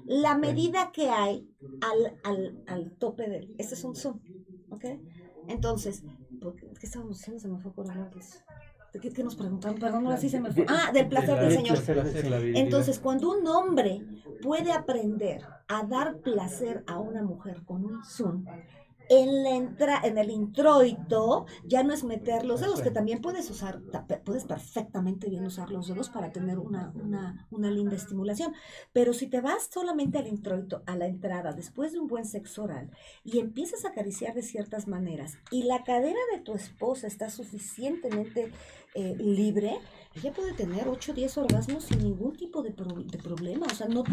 la 0.06 0.38
medida 0.38 0.92
que 0.92 1.10
hay 1.10 1.48
al, 1.82 2.18
al, 2.24 2.64
al 2.68 2.92
tope 2.98 3.30
del. 3.30 3.54
Este 3.58 3.76
es 3.76 3.84
un 3.84 3.96
zoom, 3.96 4.20
¿ok? 4.72 4.86
Entonces, 5.48 6.04
¿por 6.42 6.56
¿qué, 6.56 6.68
estábamos 6.82 7.18
diciendo? 7.18 7.40
Se 7.40 7.48
me 7.48 7.60
fue 7.60 7.72
por 7.72 7.90
hablar. 7.90 8.10
pues. 8.12 8.44
¿De 8.94 9.00
qué, 9.00 9.12
qué 9.12 9.24
nos 9.24 9.36
preguntaron? 9.36 9.80
Perdón, 9.80 10.06
ahora 10.06 10.18
sí 10.18 10.30
se 10.30 10.40
me 10.40 10.52
fue. 10.52 10.66
Ah, 10.68 10.92
del 10.92 11.08
placer 11.08 11.38
De 11.38 11.46
del 11.46 11.54
Señor. 11.54 11.78
Entonces, 12.56 12.98
cuando 13.00 13.32
un 13.32 13.46
hombre 13.46 14.02
puede 14.42 14.72
aprender 14.72 15.44
a 15.68 15.84
dar 15.84 16.18
placer 16.18 16.84
a 16.88 17.00
una 17.00 17.22
mujer 17.22 17.64
con 17.66 17.86
un 17.86 18.04
zoom, 18.04 18.46
en, 19.10 19.44
la 19.44 19.50
entra 19.52 20.02
en 20.04 20.18
el 20.18 20.30
introito 20.30 21.46
ya 21.66 21.84
no 21.84 21.94
es 21.94 22.04
meter 22.04 22.46
los 22.46 22.62
dedos, 22.62 22.82
que 22.82 22.92
también 22.92 23.22
puedes 23.22 23.50
usar, 23.50 23.82
puedes 24.24 24.46
perfectamente 24.46 25.30
bien 25.30 25.46
usar 25.46 25.72
los 25.72 25.88
dedos 25.88 26.10
para 26.10 26.32
tener 26.32 26.60
una, 26.60 26.92
una, 26.96 27.48
una 27.52 27.72
linda 27.72 27.96
estimulación. 27.96 28.54
Pero 28.94 29.14
si 29.14 29.28
te 29.28 29.42
vas 29.42 29.70
solamente 29.72 30.18
al 30.18 30.28
introito, 30.28 30.84
a 30.86 30.96
la 30.96 31.08
entrada, 31.08 31.54
después 31.54 31.92
de 31.92 32.00
un 32.00 32.08
buen 32.08 32.26
sexo 32.26 32.64
oral, 32.64 32.92
y 33.24 33.40
empiezas 33.40 33.86
a 33.86 33.90
acariciar 33.90 34.34
de 34.34 34.44
ciertas 34.44 34.88
maneras, 34.88 35.38
y 35.52 35.64
la 35.64 35.84
cadera 35.84 36.20
de 36.32 36.42
tu 36.42 36.54
esposa 36.54 37.08
está 37.08 37.30
suficientemente 37.30 38.52
eh, 38.96 39.16
libre, 39.18 39.80
ella 40.16 40.34
puede 40.34 40.54
tener 40.54 40.88
8 40.88 41.12
o 41.12 41.16
10 41.16 41.38
orgasmos 41.38 41.84
sin 41.84 42.00
ningún 42.04 42.36
tipo 42.36 42.64
de, 42.64 42.72
pro- 42.72 42.96
de 42.96 43.18
problema. 43.20 43.68
O 43.68 43.76
sea, 43.76 43.88
no, 43.88 44.04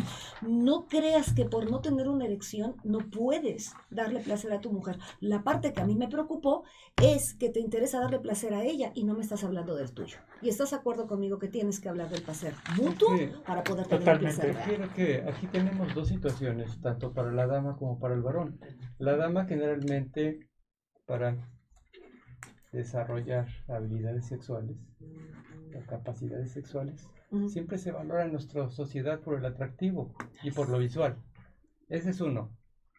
no 0.43 0.87
creas 0.89 1.33
que 1.33 1.47
por 1.47 1.71
no 1.71 1.81
tener 1.81 2.09
una 2.09 2.27
erección 2.27 2.77
no 2.85 2.99
puedes 2.99 3.73
darle 3.91 4.21
placer 4.21 4.53
a 4.53 4.61
tu 4.61 4.71
mujer. 4.71 4.99
La 5.21 5.43
parte 5.43 5.73
que 5.73 5.81
a 5.81 5.87
mí 5.87 5.95
me 5.97 6.09
preocupó 6.09 6.65
es 7.03 7.33
que 7.35 7.49
te 7.49 7.61
interesa 7.61 7.99
darle 8.01 8.19
placer 8.21 8.53
a 8.55 8.63
ella 8.63 8.93
y 8.95 9.05
no 9.05 9.15
me 9.15 9.23
estás 9.23 9.43
hablando 9.43 9.75
del 9.75 9.93
tuyo. 9.93 10.19
Y 10.43 10.51
estás 10.51 10.71
de 10.71 10.77
acuerdo 10.77 11.07
conmigo 11.07 11.39
que 11.39 11.49
tienes 11.49 11.81
que 11.81 11.89
hablar 11.89 12.11
del 12.11 12.23
placer 12.23 12.53
mutuo 12.77 13.17
Sí. 13.17 13.31
para 13.47 13.65
poder 13.65 13.87
tener 13.87 14.01
Totalmente. 14.05 14.37
placer 14.43 14.55
real. 14.55 14.69
Quiero 14.69 14.95
que 14.95 15.31
aquí 15.31 15.47
tenemos 15.47 15.95
dos 15.95 16.09
situaciones, 16.09 16.79
tanto 16.83 17.13
para 17.15 17.33
la 17.33 17.47
dama 17.47 17.77
como 17.77 17.99
para 17.99 18.15
el 18.15 18.21
varón. 18.23 18.61
La 18.99 19.17
dama 19.17 19.47
generalmente 19.47 20.41
para 21.07 21.37
desarrollar 22.73 23.47
habilidades 23.69 24.27
sexuales 24.27 24.77
o 25.79 25.87
capacidades 25.87 26.53
sexuales, 26.53 27.09
siempre 27.49 27.79
se 27.79 27.93
valora 27.93 28.25
en 28.25 28.33
nuestra 28.33 28.69
sociedad 28.71 29.21
por 29.21 29.39
el 29.39 29.45
atractivo 29.45 30.15
y 30.43 30.51
por 30.51 30.69
lo 30.69 30.79
visual. 30.79 31.17
Ese 31.89 32.11
es 32.11 32.21
uno. 32.21 32.57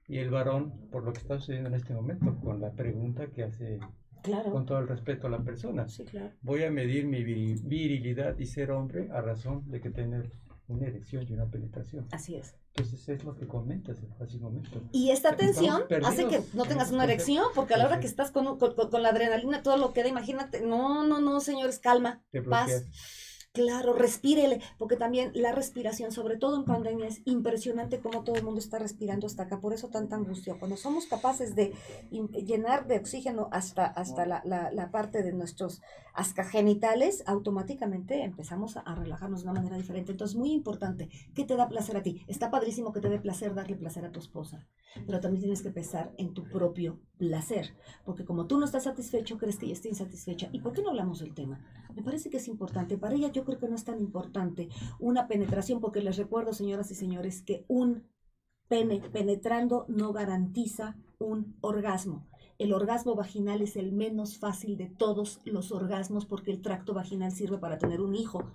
Y 0.07 0.19
el 0.19 0.29
varón, 0.29 0.89
por 0.89 1.03
lo 1.03 1.11
que 1.11 1.19
está 1.19 1.37
sucediendo 1.37 1.69
en 1.69 1.75
este 1.75 1.93
momento, 1.93 2.35
con 2.39 2.61
la 2.61 2.71
pregunta 2.73 3.27
que 3.27 3.43
hace 3.43 3.79
Claro. 4.23 4.51
con 4.51 4.65
todo 4.65 4.79
el 4.79 4.87
respeto 4.87 5.27
a 5.27 5.29
la 5.29 5.43
persona. 5.43 5.87
Sí, 5.87 6.03
claro. 6.05 6.33
Voy 6.41 6.63
a 6.63 6.71
medir 6.71 7.05
mi 7.07 7.23
viri- 7.23 7.61
virilidad 7.63 8.37
y 8.39 8.45
ser 8.45 8.71
hombre 8.71 9.09
a 9.11 9.21
razón 9.21 9.69
de 9.69 9.79
que 9.79 9.89
tener 9.89 10.31
una 10.67 10.87
erección 10.87 11.25
y 11.29 11.33
una 11.33 11.45
penetración. 11.49 12.07
Así 12.11 12.35
es. 12.35 12.55
Entonces 12.75 13.07
es 13.09 13.23
lo 13.23 13.35
que 13.35 13.47
comentas 13.47 13.97
hace 14.19 14.35
un 14.37 14.43
momento. 14.43 14.81
Y 14.91 15.11
esta 15.11 15.35
tensión 15.35 15.83
hace 16.05 16.27
que 16.27 16.41
no 16.53 16.63
en 16.63 16.69
tengas 16.69 16.91
una 16.91 17.03
erección, 17.05 17.45
porque 17.55 17.73
a 17.73 17.77
la 17.77 17.85
hora 17.85 17.99
que 17.99 18.07
estás 18.07 18.31
con, 18.31 18.57
con- 18.59 18.75
con- 18.75 19.01
la 19.03 19.09
adrenalina, 19.09 19.63
todo 19.63 19.77
lo 19.77 19.93
queda, 19.93 20.07
imagínate, 20.09 20.61
no, 20.61 21.03
no, 21.05 21.19
no, 21.19 21.39
señores, 21.39 21.79
calma, 21.79 22.21
paz. 22.49 22.69
Claro, 23.53 23.93
respírele, 23.93 24.61
porque 24.77 24.97
también 24.97 25.31
la 25.33 25.51
respiración, 25.51 26.11
sobre 26.11 26.37
todo 26.37 26.57
en 26.57 26.65
pandemia, 26.67 27.07
es 27.07 27.21
impresionante 27.25 27.99
cómo 28.01 28.23
todo 28.23 28.35
el 28.35 28.43
mundo 28.43 28.59
está 28.59 28.77
respirando 28.77 29.25
hasta 29.25 29.43
acá, 29.43 29.59
por 29.59 29.73
eso 29.73 29.89
tanta 29.89 30.15
angustia. 30.15 30.59
Cuando 30.59 30.77
somos 30.77 31.07
capaces 31.07 31.55
de 31.55 31.73
llenar 32.11 32.85
de 32.85 32.97
oxígeno 32.99 33.49
hasta, 33.51 33.87
hasta 33.87 34.27
la, 34.27 34.41
la- 34.45 34.71
la 34.71 34.91
parte 34.91 35.23
de 35.23 35.33
nuestros 35.33 35.81
ascagenitales, 36.13 37.23
automáticamente 37.25 38.21
empezamos 38.23 38.77
a, 38.77 38.81
a 38.81 38.93
relajarnos 38.93 39.41
de 39.41 39.49
una 39.49 39.59
manera 39.59 39.77
diferente. 39.77 40.11
Entonces, 40.11 40.37
muy 40.37 40.51
importante, 40.51 41.09
¿qué 41.33 41.43
te 41.43 41.55
da 41.55 41.67
placer 41.67 41.97
a 41.97 42.03
ti? 42.03 42.21
Está 42.27 42.51
padrísimo 42.51 42.93
que 42.93 43.01
te 43.01 43.09
dé 43.09 43.19
placer 43.19 43.55
darle 43.55 43.75
placer 43.75 44.05
a 44.05 44.11
tu 44.11 44.19
esposa, 44.19 44.67
pero 45.07 45.19
también 45.19 45.41
tienes 45.41 45.63
que 45.63 45.71
pensar 45.71 46.13
en 46.19 46.35
tu 46.35 46.47
propio 46.47 46.99
placer, 47.17 47.75
porque 48.05 48.23
como 48.23 48.45
tú 48.45 48.59
no 48.59 48.65
estás 48.65 48.83
satisfecho, 48.83 49.39
crees 49.39 49.57
que 49.57 49.65
ella 49.65 49.73
está 49.73 49.87
insatisfecha. 49.87 50.49
¿Y 50.51 50.59
por 50.59 50.73
qué 50.73 50.83
no 50.83 50.89
hablamos 50.89 51.17
del 51.19 51.33
tema? 51.33 51.59
Me 51.97 52.03
parece 52.03 52.29
que 52.29 52.37
es 52.37 52.47
importante. 52.47 52.95
Para 52.95 53.15
ella 53.15 53.31
yo 53.31 53.43
creo 53.43 53.57
que 53.57 53.67
no 53.67 53.75
es 53.75 53.83
tan 53.83 53.99
importante 53.99 54.69
una 54.99 55.27
penetración, 55.27 55.81
porque 55.81 55.99
les 55.99 56.15
recuerdo, 56.15 56.53
señoras 56.53 56.91
y 56.91 56.95
señores, 56.95 57.41
que 57.41 57.65
un 57.67 58.03
pene 58.67 59.01
penetrando 59.11 59.85
no 59.87 60.13
garantiza 60.13 60.95
un 61.17 61.57
orgasmo. 61.59 62.27
El 62.59 62.73
orgasmo 62.73 63.15
vaginal 63.15 63.63
es 63.63 63.75
el 63.77 63.93
menos 63.93 64.37
fácil 64.37 64.77
de 64.77 64.85
todos 64.85 65.41
los 65.43 65.71
orgasmos 65.71 66.27
porque 66.27 66.51
el 66.51 66.61
tracto 66.61 66.93
vaginal 66.93 67.31
sirve 67.31 67.57
para 67.57 67.79
tener 67.79 67.99
un 67.99 68.13
hijo. 68.13 68.51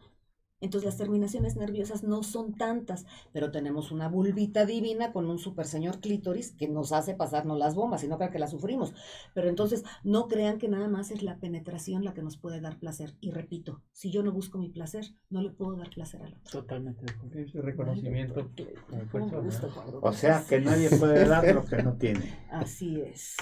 Entonces 0.62 0.86
las 0.86 0.96
terminaciones 0.96 1.56
nerviosas 1.56 2.04
no 2.04 2.22
son 2.22 2.54
tantas, 2.54 3.04
pero 3.32 3.50
tenemos 3.50 3.90
una 3.90 4.08
vulvita 4.08 4.64
divina 4.64 5.12
con 5.12 5.28
un 5.28 5.38
super 5.38 5.66
señor 5.66 6.00
clítoris 6.00 6.52
que 6.52 6.68
nos 6.68 6.92
hace 6.92 7.14
pasarnos 7.14 7.58
las 7.58 7.74
bombas 7.74 8.02
y 8.04 8.08
no 8.08 8.16
crean 8.16 8.32
que 8.32 8.38
las 8.38 8.52
sufrimos. 8.52 8.94
Pero 9.34 9.48
entonces 9.48 9.84
no 10.04 10.28
crean 10.28 10.58
que 10.58 10.68
nada 10.68 10.88
más 10.88 11.10
es 11.10 11.22
la 11.22 11.38
penetración 11.38 12.04
la 12.04 12.14
que 12.14 12.22
nos 12.22 12.36
puede 12.38 12.60
dar 12.60 12.78
placer. 12.78 13.14
Y 13.20 13.32
repito, 13.32 13.82
si 13.92 14.10
yo 14.10 14.22
no 14.22 14.32
busco 14.32 14.58
mi 14.58 14.70
placer, 14.70 15.04
no 15.28 15.42
le 15.42 15.50
puedo 15.50 15.76
dar 15.76 15.90
placer 15.90 16.22
al 16.22 16.34
otro. 16.34 16.60
Totalmente. 16.60 17.06
Ese 17.34 17.60
reconocimiento 17.60 18.50
como 18.88 19.08
¿Cómo 19.10 19.26
me 19.26 19.40
gusta 19.40 19.62
persona. 19.62 19.74
cuando 19.74 20.00
O 20.00 20.12
sea, 20.12 20.44
que 20.48 20.60
nadie 20.60 20.90
puede 20.90 21.26
dar 21.26 21.54
lo 21.54 21.64
que 21.64 21.82
no 21.82 21.96
tiene. 21.96 22.38
Así 22.50 23.00
es. 23.00 23.36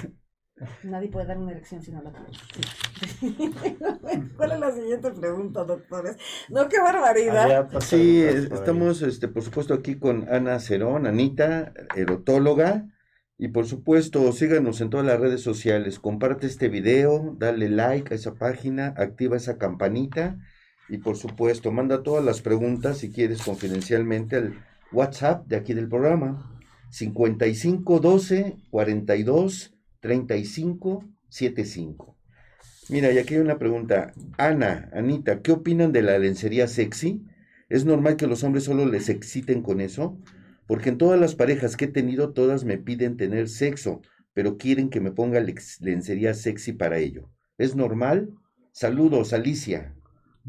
Nadie 0.82 1.08
puede 1.08 1.26
dar 1.26 1.38
una 1.38 1.52
erección 1.52 1.82
si 1.82 1.90
no 1.90 2.02
la 2.02 2.12
tiene. 2.12 3.48
¿Cuál 4.36 4.52
es 4.52 4.60
la 4.60 4.72
siguiente 4.72 5.10
pregunta, 5.10 5.64
doctores? 5.64 6.16
No, 6.48 6.68
qué 6.68 6.78
barbaridad. 6.80 7.68
Sí, 7.80 8.22
estamos, 8.22 9.02
este, 9.02 9.28
por 9.28 9.42
supuesto, 9.42 9.74
aquí 9.74 9.98
con 9.98 10.28
Ana 10.28 10.58
Cerón, 10.60 11.06
Anita, 11.06 11.72
erotóloga. 11.96 12.86
Y 13.38 13.48
por 13.48 13.66
supuesto, 13.66 14.30
síganos 14.32 14.82
en 14.82 14.90
todas 14.90 15.06
las 15.06 15.18
redes 15.18 15.40
sociales. 15.40 15.98
Comparte 15.98 16.46
este 16.46 16.68
video, 16.68 17.34
dale 17.38 17.70
like 17.70 18.12
a 18.12 18.16
esa 18.16 18.34
página, 18.34 18.94
activa 18.98 19.38
esa 19.38 19.56
campanita. 19.56 20.36
Y 20.90 20.98
por 20.98 21.16
supuesto, 21.16 21.72
manda 21.72 22.02
todas 22.02 22.22
las 22.22 22.42
preguntas 22.42 22.98
si 22.98 23.10
quieres 23.10 23.40
confidencialmente 23.42 24.36
al 24.36 24.62
WhatsApp 24.92 25.46
de 25.46 25.56
aquí 25.56 25.72
del 25.72 25.88
programa. 25.88 26.60
55 26.90 28.00
12 28.00 28.56
42 28.70 29.72
35 30.00 31.04
75. 31.28 32.16
Mira, 32.88 33.12
y 33.12 33.18
aquí 33.18 33.34
hay 33.34 33.40
una 33.40 33.58
pregunta. 33.58 34.12
Ana, 34.36 34.90
Anita, 34.92 35.42
¿qué 35.42 35.52
opinan 35.52 35.92
de 35.92 36.02
la 36.02 36.18
lencería 36.18 36.66
sexy? 36.66 37.22
¿Es 37.68 37.84
normal 37.84 38.16
que 38.16 38.26
los 38.26 38.42
hombres 38.42 38.64
solo 38.64 38.84
les 38.84 39.08
exciten 39.08 39.62
con 39.62 39.80
eso? 39.80 40.18
Porque 40.66 40.88
en 40.88 40.98
todas 40.98 41.18
las 41.20 41.36
parejas 41.36 41.76
que 41.76 41.84
he 41.84 41.88
tenido, 41.88 42.32
todas 42.32 42.64
me 42.64 42.78
piden 42.78 43.16
tener 43.16 43.48
sexo, 43.48 44.02
pero 44.32 44.58
quieren 44.58 44.90
que 44.90 45.00
me 45.00 45.12
ponga 45.12 45.40
lencería 45.80 46.34
sexy 46.34 46.72
para 46.72 46.98
ello. 46.98 47.30
¿Es 47.58 47.76
normal? 47.76 48.30
Saludos, 48.72 49.32
Alicia. 49.32 49.94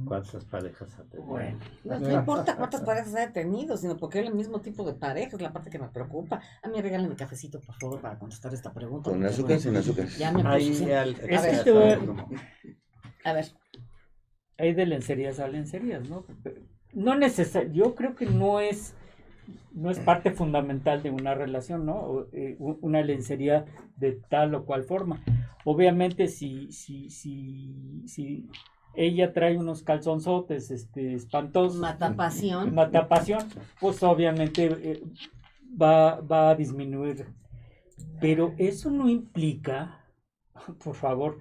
¿Cuántas 0.06 0.46
parejas 0.46 0.98
ha 0.98 1.04
tenido? 1.04 1.28
Bueno, 1.30 1.58
no, 1.84 2.00
no 2.00 2.12
importa 2.14 2.56
cuántas 2.56 2.82
parejas 2.82 3.14
haya 3.14 3.34
tenido, 3.34 3.76
sino 3.78 3.98
porque 3.98 4.20
es 4.22 4.28
el 4.28 4.34
mismo 4.34 4.62
tipo 4.62 4.86
de 4.86 4.94
pareja, 4.94 5.36
es 5.36 5.42
la 5.42 5.52
parte 5.52 5.70
que 5.70 5.80
me 5.80 5.90
preocupa. 5.90 6.42
A 6.64 6.68
mí 6.70 6.82
regálenme 6.82 7.16
cafecito, 7.16 7.60
por 7.60 7.76
favor, 7.76 8.02
para 8.02 8.18
contestar 8.18 8.54
esta 8.54 8.74
pregunta. 8.74 9.10
¿Con 9.10 9.24
azúcar, 9.26 9.60
sin 9.60 9.76
azúcar? 9.76 10.08
Ya 10.18 10.32
me 10.32 10.44
Ahí 10.48 10.70
puse. 10.70 10.96
al- 10.96 11.16
Es 11.28 11.40
A 11.40 11.42
ver. 11.42 11.64
que 11.64 11.72
voy 11.72 11.82
a- 13.26 13.34
ver, 13.34 13.46
hay 14.58 14.74
de 14.74 14.86
lencerías 14.86 15.40
a 15.40 15.48
lencerías, 15.48 16.08
¿no? 16.10 16.26
No 16.94 17.16
necesario, 17.16 17.72
yo 17.72 17.96
creo 17.96 18.16
que 18.16 18.26
no 18.26 18.60
es, 18.60 18.94
no 19.74 19.90
es 19.92 20.00
parte 20.00 20.32
fundamental 20.32 21.04
de 21.04 21.10
una 21.12 21.34
relación, 21.36 21.86
¿no? 21.86 21.96
O, 21.96 22.28
eh, 22.32 22.56
una 22.60 23.02
lencería 23.02 23.66
de 23.98 24.14
tal 24.30 24.56
o 24.56 24.66
cual 24.66 24.84
forma. 24.84 25.22
Obviamente, 25.66 26.28
si, 26.28 26.72
si, 26.72 27.10
si, 27.10 28.04
si 28.08 28.50
ella 28.96 29.34
trae 29.34 29.58
unos 29.58 29.84
calzonzotes 29.84 30.72
este, 30.72 31.14
espantosos, 31.14 31.80
mata 31.80 32.16
pasión. 32.16 32.74
mata 32.74 33.08
pasión, 33.08 33.48
pues 33.80 34.02
obviamente 34.04 34.66
eh, 34.66 35.04
va, 35.82 36.20
va 36.22 36.50
a 36.52 36.56
disminuir. 36.56 37.26
Pero 38.20 38.54
eso 38.58 38.90
no 38.92 39.10
implica, 39.10 40.06
por 40.84 40.96
favor, 40.96 41.40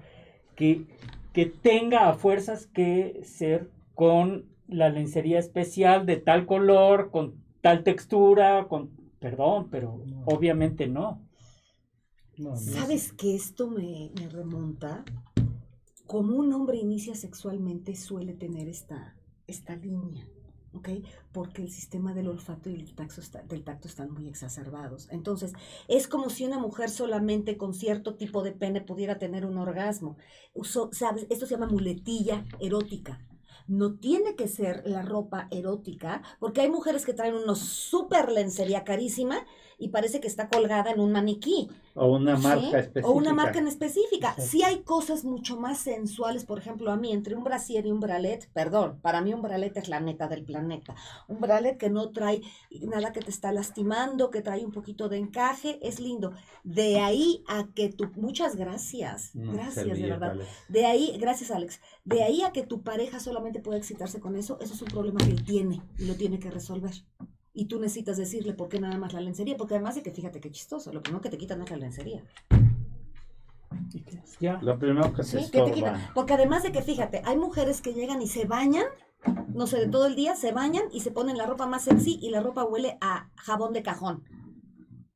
que, 0.57 0.87
que 1.33 1.47
tenga 1.47 2.09
a 2.09 2.15
fuerzas 2.15 2.67
que 2.67 3.21
ser 3.25 3.71
con 3.95 4.47
la 4.69 4.89
lencería 4.89 5.39
especial 5.39 6.07
de 6.07 6.17
tal 6.17 6.47
color, 6.47 7.11
con 7.11 7.35
tal 7.61 7.83
textura, 7.83 8.67
con... 8.69 8.91
Perdón, 9.19 9.69
pero 9.71 10.01
No. 10.07 10.23
obviamente 10.25 10.87
no. 10.87 11.21
No, 12.39 12.51
no 12.51 12.55
es- 12.57 12.65
¿Sabes 12.65 13.13
que 13.13 13.35
esto 13.35 13.69
me, 13.69 14.11
me 14.19 14.29
remonta? 14.31 15.05
Como 16.13 16.31
un 16.43 16.53
hombre 16.53 16.77
inicia 16.87 17.15
sexualmente 17.15 17.95
suele 17.95 18.35
tener 18.35 18.67
esta, 18.69 19.01
esta 19.47 19.77
línea, 19.77 20.27
¿ok? 20.73 20.89
Porque 21.33 21.63
el 21.63 21.71
sistema 21.71 22.13
del 22.15 22.27
olfato 22.29 22.69
y 22.69 22.75
el 22.75 22.95
tacto, 22.97 23.21
del 23.49 23.63
tacto 23.63 23.87
están 23.87 24.11
muy 24.17 24.27
exacerbados. 24.27 25.09
Entonces, 25.11 25.53
es 25.87 26.09
como 26.09 26.29
si 26.29 26.45
una 26.45 26.59
mujer 26.59 26.91
solamente 26.91 27.57
con 27.57 27.75
cierto 27.75 28.17
tipo 28.17 28.43
de 28.43 28.53
pene 28.53 28.81
pudiera 28.81 29.19
tener 29.19 29.47
un 29.47 29.57
orgasmo. 29.59 30.17
Uso- 30.53 30.91
¿sabes? 30.93 31.27
Esto 31.31 31.47
se 31.47 31.55
llama 31.55 31.69
muletilla 31.69 32.45
erótica. 32.59 33.25
No 33.69 33.95
tiene 34.07 34.35
que 34.35 34.49
ser 34.49 34.83
la 34.87 35.03
ropa 35.03 35.47
erótica, 35.53 36.23
porque 36.41 36.61
hay 36.63 36.71
mujeres 36.71 37.07
que 37.07 37.15
traen 37.15 37.35
unos 37.37 37.61
super 37.61 38.33
lencería 38.33 38.83
carísima 38.83 39.47
y 39.81 39.89
parece 39.89 40.20
que 40.20 40.28
está 40.28 40.49
colgada 40.49 40.93
en 40.93 41.01
un 41.01 41.11
maniquí. 41.11 41.68
O 41.95 42.12
una 42.14 42.37
¿sí? 42.37 42.43
marca 42.43 42.78
específica. 42.78 43.09
O 43.09 43.12
una 43.12 43.33
marca 43.33 43.59
en 43.59 43.66
específica. 43.66 44.37
Sí 44.39 44.62
hay 44.62 44.83
cosas 44.83 45.24
mucho 45.24 45.57
más 45.57 45.78
sensuales, 45.78 46.45
por 46.45 46.59
ejemplo, 46.59 46.93
a 46.93 46.97
mí, 46.97 47.12
entre 47.12 47.35
un 47.35 47.43
brasier 47.43 47.87
y 47.87 47.91
un 47.91 47.99
bralet, 47.99 48.49
perdón, 48.53 49.01
para 49.03 49.20
mí 49.20 49.35
un 49.35 49.43
bralet 49.43 49.76
es 49.76 49.89
la 49.89 49.99
neta 50.01 50.28
del 50.28 50.45
planeta. 50.45 50.95
Un 51.26 51.41
bralet 51.41 51.78
que 51.78 51.91
no 51.91 52.11
trae 52.11 52.43
nada 52.83 53.12
que 53.12 53.20
te 53.20 53.31
está 53.31 53.51
lastimando, 53.51 54.31
que 54.31 54.43
trae 54.43 54.64
un 54.64 54.70
poquito 54.72 55.09
de 55.09 55.18
encaje, 55.18 55.81
es 55.83 55.99
lindo. 55.99 56.33
De 56.62 57.01
ahí 57.01 57.43
a 57.49 57.66
que 57.74 57.89
tú, 57.89 58.11
muchas 58.14 58.55
gracias, 58.55 59.01
Mm, 59.35 59.53
gracias 59.53 59.99
de 59.99 60.09
verdad. 60.09 60.31
Alex. 60.33 60.49
De 60.68 60.87
ahí, 60.87 61.16
gracias 61.18 61.51
Alex, 61.51 61.81
de 62.05 62.22
ahí 62.22 62.43
a 62.43 62.53
que 62.53 62.62
tu 62.62 62.83
pareja 62.83 63.20
solamente 63.20 63.61
pueda 63.61 63.78
excitarse 63.78 64.20
con 64.20 64.37
eso, 64.37 64.59
eso 64.61 64.74
es 64.74 64.83
un 64.83 64.89
problema 64.89 65.18
que 65.18 65.31
él 65.31 65.45
tiene 65.45 65.83
y 65.99 66.07
lo 66.07 66.14
tiene 66.14 66.39
que 66.39 66.51
resolver. 66.51 66.93
Y 67.61 67.67
tú 67.67 67.79
necesitas 67.79 68.17
decirle 68.17 68.55
por 68.55 68.71
qué 68.71 68.81
nada 68.81 68.97
más 68.97 69.13
la 69.13 69.21
lencería, 69.21 69.55
porque 69.59 69.75
además 69.75 69.95
de 69.95 70.03
que 70.03 70.13
fíjate 70.13 70.41
qué 70.41 70.51
chistoso, 70.51 70.95
lo 70.95 71.03
primero 71.03 71.21
que 71.21 71.29
te 71.29 71.37
quitan 71.37 71.59
no 71.59 71.65
es 71.65 71.71
la 71.71 71.77
lencería. 71.77 72.25
Ya. 74.41 74.59
Lo 74.63 74.79
primero 74.79 75.13
que 75.13 75.23
se 75.23 75.45
Sí, 75.45 75.51
que 75.51 75.61
te 75.61 75.73
quitan. 75.73 76.01
Porque 76.15 76.33
además 76.33 76.63
de 76.63 76.73
que 76.73 76.81
fíjate, 76.81 77.21
hay 77.23 77.37
mujeres 77.37 77.83
que 77.83 77.93
llegan 77.93 78.23
y 78.23 78.29
se 78.29 78.47
bañan, 78.47 78.87
no 79.53 79.67
sé, 79.67 79.77
de 79.77 79.89
todo 79.89 80.07
el 80.07 80.17
día, 80.17 80.37
se 80.37 80.53
bañan 80.53 80.85
y 80.91 81.01
se 81.01 81.11
ponen 81.11 81.37
la 81.37 81.45
ropa 81.45 81.67
más 81.67 81.85
sexy 81.85 82.19
y 82.23 82.31
la 82.31 82.41
ropa 82.41 82.65
huele 82.65 82.97
a 83.03 83.29
jabón 83.37 83.75
de 83.75 83.83
cajón. 83.83 84.25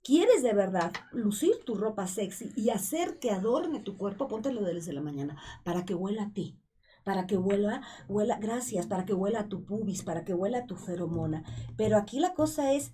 quieres 0.02 0.42
de 0.42 0.52
verdad 0.52 0.92
lucir 1.12 1.64
tu 1.64 1.76
ropa 1.76 2.06
sexy 2.06 2.52
y 2.56 2.68
hacer 2.68 3.18
que 3.20 3.30
adorne 3.30 3.80
tu 3.80 3.96
cuerpo, 3.96 4.28
póntelo 4.28 4.60
desde 4.60 4.92
la 4.92 5.00
mañana 5.00 5.38
para 5.64 5.86
que 5.86 5.94
huela 5.94 6.24
a 6.24 6.30
ti. 6.34 6.58
Para 7.04 7.26
que 7.26 7.36
huela, 7.36 7.82
huela, 8.08 8.38
gracias, 8.38 8.86
para 8.86 9.04
que 9.04 9.14
huela 9.14 9.48
tu 9.48 9.64
pubis, 9.64 10.02
para 10.02 10.24
que 10.24 10.34
huela 10.34 10.66
tu 10.66 10.76
feromona. 10.76 11.44
Pero 11.76 11.96
aquí 11.98 12.18
la 12.18 12.34
cosa 12.34 12.72
es, 12.72 12.92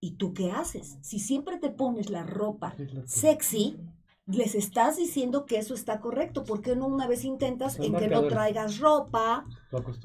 ¿y 0.00 0.16
tú 0.16 0.34
qué 0.34 0.50
haces? 0.50 0.98
Si 1.00 1.18
siempre 1.18 1.58
te 1.58 1.70
pones 1.70 2.10
la 2.10 2.24
ropa 2.24 2.74
sexy, 3.06 3.78
les 4.26 4.54
estás 4.54 4.96
diciendo 4.96 5.46
que 5.46 5.58
eso 5.58 5.74
está 5.74 6.00
correcto. 6.00 6.44
¿Por 6.44 6.62
qué 6.62 6.76
no 6.76 6.86
una 6.86 7.08
vez 7.08 7.24
intentas 7.24 7.74
Son 7.74 7.84
en 7.86 7.96
que 7.96 8.08
no 8.08 8.26
traigas 8.28 8.78
ropa? 8.78 9.44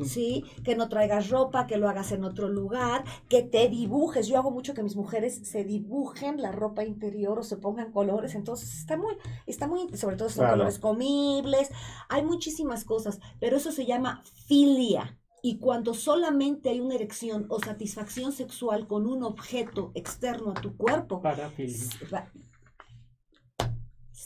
Sí, 0.06 0.44
que 0.64 0.76
no 0.76 0.90
traigas 0.90 1.30
ropa, 1.30 1.68
que 1.68 1.78
lo 1.78 1.88
hagas 1.88 2.12
en 2.12 2.24
otro 2.24 2.48
lugar, 2.50 3.04
que 3.30 3.44
te 3.44 3.70
dibujes. 3.70 4.28
Yo 4.28 4.38
hago 4.38 4.50
mucho 4.50 4.74
que 4.74 4.82
mis 4.82 4.96
mujeres 4.96 5.48
se 5.48 5.64
dibujen 5.64 6.42
la 6.42 6.52
ropa 6.52 6.84
interior 6.84 7.38
o 7.40 7.44
se 7.44 7.58
pongan 7.58 7.92
colores, 7.92 8.34
entonces 8.34 8.74
está 8.74 8.98
muy, 8.98 9.16
está 9.46 9.68
muy, 9.68 9.96
sobre 9.98 10.16
todo 10.16 10.30
son 10.30 10.42
Claro. 10.46 10.54
colores 10.54 10.80
comibles, 10.80 11.70
hay 12.10 12.24
muchísimas 12.24 12.86
cosas, 12.86 13.20
pero 13.40 13.58
eso 13.58 13.72
se 13.72 13.86
llama 13.86 14.24
filia. 14.48 15.18
Y 15.44 15.60
cuando 15.60 15.94
solamente 15.94 16.70
hay 16.70 16.80
una 16.80 16.96
erección 16.96 17.46
o 17.50 17.60
satisfacción 17.60 18.32
sexual 18.32 18.88
con 18.88 19.06
un 19.06 19.24
objeto 19.24 19.92
externo 19.94 20.52
a 20.52 20.56
tu 20.56 20.76
cuerpo, 20.76 21.22
Parafilia. 21.22 21.78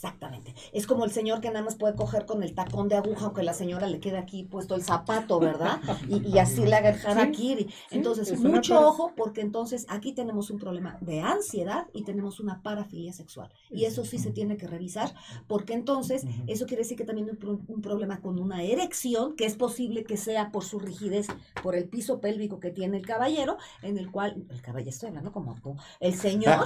Exactamente. 0.06 0.52
Es 0.72 0.88
como 0.88 1.04
el 1.04 1.12
señor 1.12 1.40
que 1.40 1.48
nada 1.48 1.62
más 1.64 1.76
puede 1.76 1.94
coger 1.94 2.26
con 2.26 2.42
el 2.42 2.54
tacón 2.56 2.88
de 2.88 2.96
aguja, 2.96 3.26
aunque 3.26 3.44
la 3.44 3.54
señora 3.54 3.86
le 3.86 4.00
quede 4.00 4.18
aquí 4.18 4.42
puesto 4.42 4.74
el 4.74 4.82
zapato, 4.82 5.38
¿verdad? 5.38 5.80
Y, 6.08 6.26
y 6.28 6.38
así 6.40 6.64
le 6.66 6.74
haga 6.74 6.88
el 6.90 6.98
harakiri. 7.06 7.68
Entonces, 7.92 8.36
mucho 8.40 8.74
para- 8.74 8.86
ojo, 8.88 9.12
porque 9.16 9.42
entonces 9.42 9.86
aquí 9.88 10.12
tenemos 10.12 10.50
un 10.50 10.58
problema 10.58 10.98
de 11.02 11.20
ansiedad 11.20 11.86
y 11.92 12.02
tenemos 12.02 12.40
una 12.40 12.62
parafilia 12.62 13.12
sexual. 13.12 13.52
Y 13.70 13.84
eso 13.84 14.04
sí 14.04 14.18
se 14.18 14.32
tiene 14.32 14.56
que 14.56 14.66
revisar, 14.66 15.14
porque 15.46 15.72
entonces 15.72 16.24
eso 16.48 16.66
quiere 16.66 16.82
decir 16.82 16.96
que 16.98 17.04
también 17.04 17.28
hay 17.28 17.32
un, 17.34 17.38
pro- 17.38 17.60
un 17.68 17.80
problema 17.80 18.20
con 18.20 18.40
una 18.40 18.64
erección, 18.64 19.36
que 19.36 19.46
es 19.46 19.54
posible 19.54 20.02
que 20.02 20.16
sea 20.16 20.50
por 20.50 20.64
su 20.64 20.80
rigidez, 20.80 21.28
por 21.62 21.76
el 21.76 21.84
piso 21.88 22.20
pélvico 22.20 22.58
que 22.58 22.70
tiene 22.72 22.96
el 22.96 23.06
caballero, 23.06 23.56
en 23.82 23.98
el 23.98 24.10
cual, 24.10 24.44
el 24.50 24.60
caballero, 24.62 24.90
estoy 24.90 25.10
hablando 25.10 25.30
como 25.30 25.54
tú, 25.62 25.76
el 26.00 26.14
señor, 26.14 26.64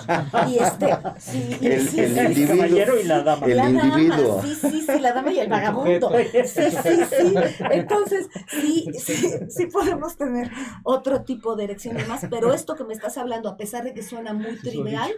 y 0.49 0.57
este, 0.57 0.89
sí, 1.19 1.59
y 1.61 1.67
El- 1.77 1.87
sí, 1.87 2.01
el 2.01 2.15
sí, 2.15 2.19
El 2.19 2.27
individuo. 2.29 2.57
caballero 2.57 2.99
y 2.99 3.05
la 3.05 3.26
dama. 3.27 3.47
El 3.47 3.57
la 3.59 3.69
individuo. 3.69 4.37
dama, 4.37 4.43
sí, 4.43 4.55
sí, 4.55 4.81
sí, 4.83 5.01
la 5.01 5.13
dama 5.13 5.33
y 5.33 5.39
el 5.41 5.49
vagabundo. 5.51 6.11
Sí, 6.47 6.63
sí, 6.71 6.97
sí. 7.11 7.35
Entonces, 7.71 8.29
sí, 8.49 8.87
sí, 8.99 9.17
sí 9.51 9.67
podemos 9.67 10.17
tener 10.17 10.51
otro 10.85 11.23
tipo 11.25 11.57
de 11.57 11.65
erección 11.65 12.01
y 12.01 12.05
más, 12.05 12.27
pero 12.31 12.55
esto 12.55 12.75
que 12.77 12.85
me 12.85 12.95
estás 12.95 13.19
hablando, 13.19 13.51
a 13.51 13.59
pesar 13.59 13.85
de 13.85 13.93
que 13.93 14.03
suena 14.03 14.33
muy 14.33 14.57
trivial, 14.59 15.13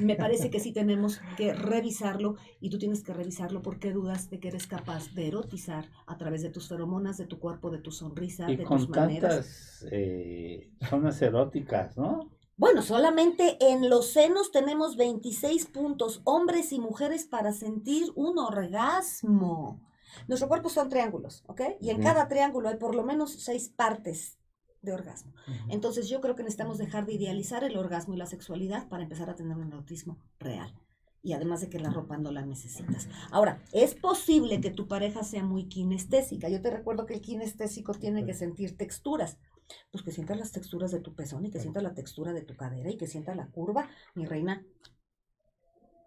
me 0.00 0.16
parece 0.16 0.50
que 0.50 0.58
sí 0.60 0.72
tenemos 0.72 1.20
que 1.36 1.54
revisarlo 1.54 2.36
y 2.60 2.70
tú 2.70 2.78
tienes 2.78 3.04
que 3.04 3.12
revisarlo 3.14 3.62
porque 3.62 3.92
dudas 3.92 4.30
de 4.30 4.40
que 4.40 4.48
eres 4.48 4.66
capaz 4.66 5.14
de 5.14 5.28
erotizar 5.28 5.88
a 6.06 6.16
través 6.16 6.42
de 6.42 6.50
tus 6.50 6.68
feromonas, 6.68 7.18
de 7.18 7.26
tu 7.26 7.38
cuerpo, 7.38 7.70
de 7.70 7.78
tu 7.78 7.92
sonrisa, 7.92 8.50
Y 8.50 8.56
de 8.56 8.64
tus 8.64 8.86
con 8.86 8.90
maneras. 8.90 9.22
tantas 9.22 9.86
eh, 9.92 10.70
zonas 10.88 11.22
eróticas, 11.22 11.96
¿no? 11.96 12.35
Bueno, 12.58 12.80
solamente 12.80 13.58
en 13.60 13.90
los 13.90 14.12
senos 14.12 14.50
tenemos 14.50 14.96
26 14.96 15.66
puntos, 15.66 16.22
hombres 16.24 16.72
y 16.72 16.80
mujeres, 16.80 17.26
para 17.26 17.52
sentir 17.52 18.10
un 18.14 18.38
orgasmo. 18.38 19.82
Nuestro 20.26 20.48
cuerpo 20.48 20.70
son 20.70 20.88
triángulos, 20.88 21.44
¿ok? 21.48 21.60
Y 21.82 21.90
en 21.90 22.02
cada 22.02 22.28
triángulo 22.28 22.70
hay 22.70 22.76
por 22.76 22.94
lo 22.94 23.02
menos 23.02 23.32
seis 23.42 23.68
partes 23.68 24.38
de 24.80 24.94
orgasmo. 24.94 25.34
Entonces 25.68 26.08
yo 26.08 26.22
creo 26.22 26.34
que 26.34 26.44
necesitamos 26.44 26.78
dejar 26.78 27.04
de 27.04 27.12
idealizar 27.12 27.62
el 27.62 27.76
orgasmo 27.76 28.14
y 28.14 28.16
la 28.16 28.26
sexualidad 28.26 28.88
para 28.88 29.02
empezar 29.02 29.28
a 29.28 29.36
tener 29.36 29.56
un 29.58 29.68
erotismo 29.68 30.18
real. 30.38 30.72
Y 31.22 31.34
además 31.34 31.60
de 31.60 31.68
que 31.68 31.80
la 31.80 31.90
ropa 31.90 32.16
no 32.16 32.30
la 32.30 32.46
necesitas. 32.46 33.08
Ahora, 33.32 33.60
es 33.72 33.94
posible 33.94 34.60
que 34.60 34.70
tu 34.70 34.86
pareja 34.86 35.24
sea 35.24 35.42
muy 35.42 35.68
kinestésica. 35.68 36.48
Yo 36.48 36.62
te 36.62 36.70
recuerdo 36.70 37.04
que 37.04 37.14
el 37.14 37.20
kinestésico 37.20 37.92
tiene 37.92 38.24
que 38.24 38.32
sentir 38.32 38.78
texturas. 38.78 39.36
Pues 39.90 40.04
que 40.04 40.12
sienta 40.12 40.34
las 40.34 40.52
texturas 40.52 40.90
de 40.90 41.00
tu 41.00 41.14
pezón 41.14 41.44
y 41.44 41.50
que 41.50 41.60
sienta 41.60 41.80
la 41.80 41.94
textura 41.94 42.32
de 42.32 42.42
tu 42.42 42.56
cadera 42.56 42.90
y 42.90 42.96
que 42.96 43.06
sienta 43.06 43.34
la 43.34 43.48
curva. 43.48 43.88
Mi 44.14 44.26
reina, 44.26 44.64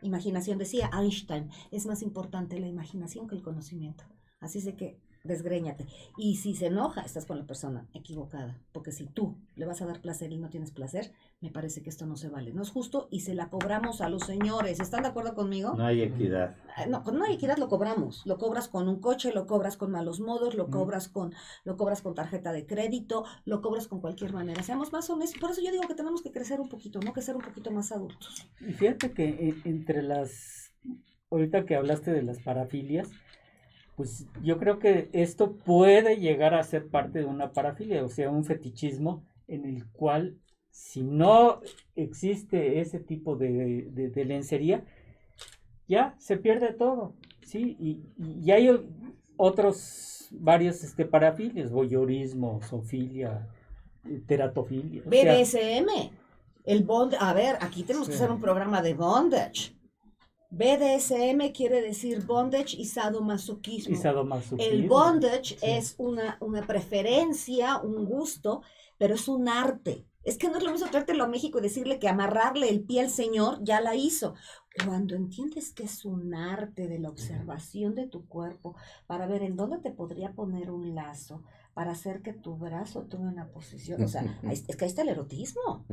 imaginación, 0.02 0.58
decía 0.58 0.90
Einstein, 0.94 1.50
es 1.72 1.86
más 1.86 2.02
importante 2.02 2.60
la 2.60 2.68
imaginación 2.68 3.28
que 3.28 3.36
el 3.36 3.44
conocimiento. 3.44 4.06
Así 4.40 4.60
es 4.60 4.66
de 4.66 4.76
que 4.76 5.02
desgréñate. 5.30 5.86
Y 6.18 6.36
si 6.36 6.54
se 6.56 6.66
enoja, 6.68 7.02
estás 7.02 7.26
con 7.26 7.38
la 7.40 7.46
persona 7.46 7.88
equivocada. 7.94 8.58
Porque 8.74 8.92
si 8.92 9.06
tú 9.06 9.38
le 9.56 9.66
vas 9.66 9.82
a 9.82 9.86
dar 9.86 10.02
placer 10.02 10.34
y 10.34 10.38
no 10.38 10.50
tienes 10.50 10.72
placer, 10.72 11.14
me 11.40 11.50
parece 11.50 11.82
que 11.82 11.90
esto 11.90 12.06
no 12.06 12.18
se 12.18 12.28
vale. 12.28 12.52
No 12.52 12.62
es 12.62 12.70
justo 12.72 13.08
y 13.12 13.22
se 13.22 13.34
la 13.34 13.50
cobramos 13.50 14.02
a 14.02 14.10
los 14.10 14.24
señores. 14.24 14.82
¿Están 14.82 15.04
de 15.04 15.10
acuerdo 15.10 15.36
conmigo? 15.36 15.74
No 15.76 15.86
hay 15.86 16.02
equidad. 16.02 16.58
No, 16.90 17.04
con 17.04 17.16
una 17.16 17.32
equidad 17.32 17.58
lo 17.58 17.70
cobramos. 17.70 18.26
Lo 18.26 18.38
cobras 18.38 18.68
con 18.68 18.90
un 18.90 19.00
coche, 19.00 19.32
lo 19.32 19.48
cobras 19.48 19.78
con 19.78 19.92
malos 19.92 20.20
modos, 20.20 20.56
lo 20.56 20.68
Mm. 20.68 20.72
cobras 20.72 21.08
con, 21.08 21.34
lo 21.64 21.78
cobras 21.78 22.02
con 22.02 22.14
tarjeta 22.16 22.52
de 22.52 22.66
crédito, 22.66 23.24
lo 23.46 23.62
cobras 23.62 23.88
con 23.88 24.02
cualquier 24.02 24.34
manera. 24.34 24.62
Seamos 24.64 24.92
más 24.92 25.10
honestos. 25.10 25.40
Por 25.40 25.52
eso 25.52 25.62
yo 25.62 25.72
digo 25.72 25.88
que 25.88 25.96
tenemos 25.96 26.22
que 26.22 26.32
crecer 26.32 26.60
un 26.60 26.68
poquito, 26.68 27.00
¿no? 27.00 27.14
Que 27.14 27.22
ser 27.22 27.36
un 27.36 27.42
poquito 27.42 27.72
más 27.72 27.92
adultos. 27.92 28.50
Y 28.60 28.74
fíjate 28.74 29.12
que 29.14 29.26
eh, 29.30 29.56
entre 29.66 30.02
las, 30.04 30.74
ahorita 31.32 31.66
que 31.66 31.76
hablaste 31.76 32.12
de 32.12 32.24
las 32.24 32.40
parafilias, 32.40 33.10
pues 34.00 34.26
yo 34.42 34.58
creo 34.58 34.80
que 34.80 35.10
esto 35.12 35.58
puede 35.58 36.16
llegar 36.20 36.54
a 36.54 36.64
ser 36.64 36.88
parte 36.88 37.20
de 37.20 37.26
una 37.26 37.52
parafilia, 37.52 38.02
o 38.06 38.08
sea, 38.08 38.30
un 38.32 38.46
fetichismo 38.46 39.26
en 39.50 39.66
el 39.66 39.86
cual 39.92 40.38
si 40.72 41.04
no 41.04 41.60
existe 41.98 42.80
ese 42.80 43.00
tipo 43.02 43.36
de, 43.36 43.90
de- 43.92 44.10
de 44.10 44.24
lencería, 44.24 44.86
ya 45.90 46.16
se 46.18 46.38
pierde 46.38 46.72
todo, 46.72 47.14
¿sí? 47.42 47.76
Y, 47.78 48.00
y 48.42 48.52
hay 48.52 48.70
otros, 49.36 50.30
varios 50.32 50.82
este, 50.86 51.04
parafilias, 51.06 51.70
voyeurismo, 51.70 52.62
zoofilia, 52.62 53.50
eh, 54.06 54.22
teratofilia. 54.26 55.02
o 55.06 55.12
sea, 55.12 55.36
BDSM. 55.36 56.12
El 56.64 56.84
bond, 56.86 57.16
a 57.20 57.34
ver, 57.34 57.58
aquí 57.60 57.84
tenemos 57.84 58.08
que 58.08 58.16
hacer 58.16 58.32
un 58.32 58.40
programa 58.40 58.82
de 58.82 58.94
bondage. 58.94 59.74
BDSM 60.52 61.52
quiere 61.54 61.82
decir 61.82 62.26
bondage 62.26 62.76
y 62.78 62.86
sadomasoquismo. 62.86 63.94
y 63.94 63.98
sadomasoquismo. 63.98 64.72
El 64.72 64.88
bondage 64.88 65.56
Sí. 65.58 65.58
es 65.62 65.96
una, 65.98 66.38
una 66.42 66.66
preferencia, 66.66 67.78
un 67.80 68.06
gusto, 68.06 68.62
pero 68.98 69.16
es 69.16 69.28
un 69.28 69.48
arte. 69.48 70.06
Es 70.24 70.38
que 70.38 70.50
no 70.50 70.58
es 70.58 70.64
lo 70.64 70.72
mismo 70.72 70.90
traértelo 70.90 71.24
a 71.24 71.28
México 71.28 71.60
y 71.60 71.62
decirle 71.62 71.98
que 72.00 72.10
amarrarle 72.10 72.70
el 72.70 72.82
pie 72.84 73.02
al 73.02 73.10
Señor 73.10 73.60
ya 73.64 73.80
la 73.80 73.96
hizo. 73.96 74.36
Cuando 74.86 75.16
entiendes 75.16 75.72
que 75.74 75.84
es 75.84 76.04
un 76.06 76.34
arte 76.36 76.88
de 76.88 77.00
la 77.00 77.10
observación 77.10 77.96
de 77.96 78.08
tu 78.08 78.28
cuerpo 78.28 78.76
para 79.08 79.28
ver 79.28 79.44
en 79.44 79.56
dónde 79.56 79.78
te 79.80 79.92
podría 79.92 80.34
poner 80.34 80.72
un 80.72 80.94
lazo, 80.94 81.44
para 81.80 81.92
hacer 81.94 82.22
que 82.22 82.34
tu 82.34 82.58
brazo 82.58 83.04
tome 83.04 83.30
una 83.30 83.48
posición. 83.48 84.04
O 84.04 84.08
sea, 84.10 84.38
es 84.52 84.64
que 84.76 84.84
ahí 84.84 84.90
está 84.90 85.02
el 85.04 85.08
erotismo. 85.08 85.86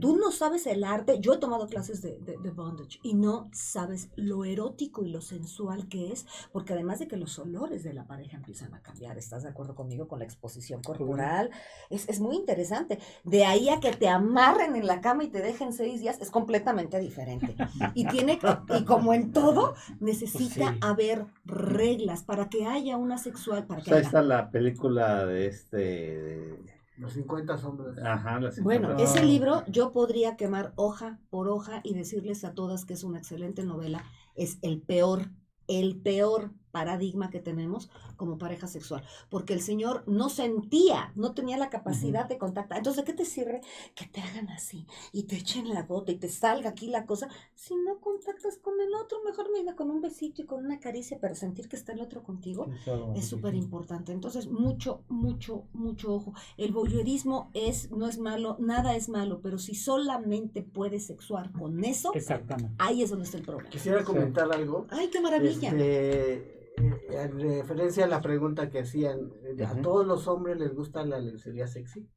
Tú 0.00 0.14
no 0.16 0.30
sabes 0.30 0.68
el 0.68 0.84
arte. 0.84 1.18
Yo 1.20 1.34
he 1.34 1.38
tomado 1.38 1.66
clases 1.66 2.00
de, 2.00 2.16
de- 2.20 2.36
de 2.38 2.50
bondage 2.52 3.00
y 3.02 3.14
no 3.14 3.48
sabes 3.52 4.08
lo 4.14 4.44
erótico 4.44 5.02
y 5.04 5.08
lo 5.10 5.20
sensual 5.20 5.88
que 5.88 6.12
es, 6.12 6.26
porque 6.52 6.74
además 6.74 7.00
de 7.00 7.08
que 7.08 7.16
los 7.16 7.36
olores 7.40 7.82
de 7.82 7.92
la 7.92 8.06
pareja 8.06 8.36
empiezan 8.36 8.72
a 8.72 8.82
cambiar, 8.82 9.18
¿estás 9.18 9.42
de 9.42 9.48
acuerdo 9.48 9.74
conmigo 9.74 10.06
con 10.06 10.20
la 10.20 10.24
exposición 10.26 10.80
corporal? 10.80 11.50
Es, 11.90 12.08
es 12.08 12.20
muy 12.20 12.36
interesante. 12.36 13.00
De 13.24 13.44
ahí 13.44 13.68
a 13.68 13.80
que 13.80 13.90
te 13.90 14.08
amarren 14.08 14.76
en 14.76 14.86
la 14.86 15.00
cama 15.00 15.24
y 15.24 15.28
te 15.28 15.42
dejen 15.42 15.72
seis 15.72 16.00
días 16.02 16.20
es 16.20 16.30
completamente 16.30 17.00
diferente. 17.00 17.56
Y 17.96 18.06
tiene 18.06 18.38
y 18.78 18.84
como 18.84 19.12
en 19.12 19.32
todo, 19.32 19.74
necesita 19.98 20.70
sí. 20.74 20.78
haber 20.82 21.26
reglas 21.44 22.22
para 22.22 22.48
que 22.48 22.64
haya 22.64 22.96
una 22.96 23.18
sexual, 23.18 23.66
para 23.66 23.78
Pues 23.80 23.88
que 23.88 23.90
ahí 23.94 23.98
haya 23.98 24.06
está 24.06 24.22
la 24.22 24.50
película 24.52 25.15
de 25.24 25.46
este. 25.46 25.76
de- 25.76 26.76
Los 26.98 27.12
50 27.12 27.56
sombras. 27.58 27.96
Ajá, 27.98 28.40
Bueno, 28.62 28.96
ese 28.98 29.24
libro 29.24 29.62
yo 29.68 29.92
podría 29.92 30.36
quemar 30.36 30.72
hoja 30.76 31.20
por 31.30 31.48
hoja 31.48 31.80
y 31.84 31.94
decirles 31.94 32.44
a 32.44 32.54
todas 32.54 32.84
que 32.84 32.94
es 32.94 33.04
una 33.04 33.18
excelente 33.18 33.64
novela. 33.64 34.04
Es 34.34 34.58
el 34.62 34.82
peor, 34.82 35.30
el 35.68 36.00
peor 36.00 36.50
paradigma 36.76 37.30
que 37.30 37.40
tenemos 37.40 37.88
como 38.18 38.36
pareja 38.36 38.66
sexual. 38.66 39.02
Porque 39.30 39.54
el 39.54 39.62
Señor 39.62 40.04
no 40.06 40.28
sentía, 40.28 41.10
no 41.14 41.32
tenía 41.32 41.56
la 41.56 41.70
capacidad 41.70 42.28
de 42.28 42.36
contactar. 42.36 42.76
Entonces, 42.76 43.02
¿de 43.02 43.10
qué 43.10 43.16
te 43.16 43.24
sirve 43.24 43.62
que 43.94 44.04
te 44.04 44.20
hagan 44.20 44.50
así 44.50 44.86
y 45.10 45.22
te 45.22 45.36
echen 45.36 45.70
la 45.70 45.84
gota 45.84 46.12
y 46.12 46.16
te 46.16 46.28
salga 46.28 46.68
aquí 46.68 46.88
la 46.88 47.06
cosa? 47.06 47.28
Si 47.54 47.74
no 47.74 47.98
contactas 47.98 48.58
con 48.58 48.74
el 48.78 48.94
otro, 48.94 49.22
mejor 49.24 49.46
mira 49.56 49.74
con 49.74 49.90
un 49.90 50.02
besito 50.02 50.42
y 50.42 50.44
con 50.44 50.66
una 50.66 50.78
caricia, 50.78 51.16
pero 51.18 51.34
sentir 51.34 51.66
que 51.66 51.76
está 51.76 51.92
el 51.94 52.00
otro 52.02 52.22
contigo 52.22 52.66
Sí, 52.84 52.90
es 53.16 53.26
súper 53.26 53.54
importante. 53.54 54.12
Entonces, 54.12 54.50
mucho, 54.50 55.00
mucho, 55.08 55.64
mucho 55.72 56.14
ojo. 56.14 56.34
El 56.58 56.72
voyeurismo 56.72 57.50
es, 57.54 57.90
no 57.90 58.06
es 58.06 58.18
malo, 58.18 58.56
nada 58.60 58.96
es 58.96 59.08
malo, 59.08 59.40
pero 59.42 59.58
si 59.58 59.74
solamente 59.74 60.62
puedes 60.62 61.06
sexuar 61.06 61.52
con 61.52 61.82
eso, 61.84 62.12
Exactamente. 62.12 62.74
ahí 62.78 63.02
es 63.02 63.08
donde 63.08 63.24
está 63.24 63.38
el 63.38 63.44
problema. 63.44 63.70
Quisiera 63.70 64.04
comentar 64.04 64.52
algo. 64.52 64.86
¡Ay, 64.90 65.08
qué 65.08 65.22
maravilla! 65.22 65.70
Este, 65.70 66.34
eh, 66.34 66.56
en 66.76 67.40
referencia 67.40 68.04
a 68.04 68.08
la 68.08 68.20
pregunta 68.20 68.68
que 68.70 68.80
hacían, 68.80 69.32
eh, 69.44 69.64
¿a 69.64 69.80
todos 69.80 70.06
los 70.06 70.28
hombres 70.28 70.58
les 70.58 70.74
gusta 70.74 71.04
la 71.04 71.18
lencería 71.18 71.66
sexy? 71.66 72.08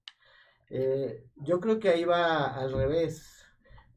Eh, 0.70 1.26
yo 1.38 1.60
creo 1.60 1.80
que 1.80 1.90
ahí 1.90 2.04
va 2.06 2.46
al 2.56 2.72
revés. 2.74 3.36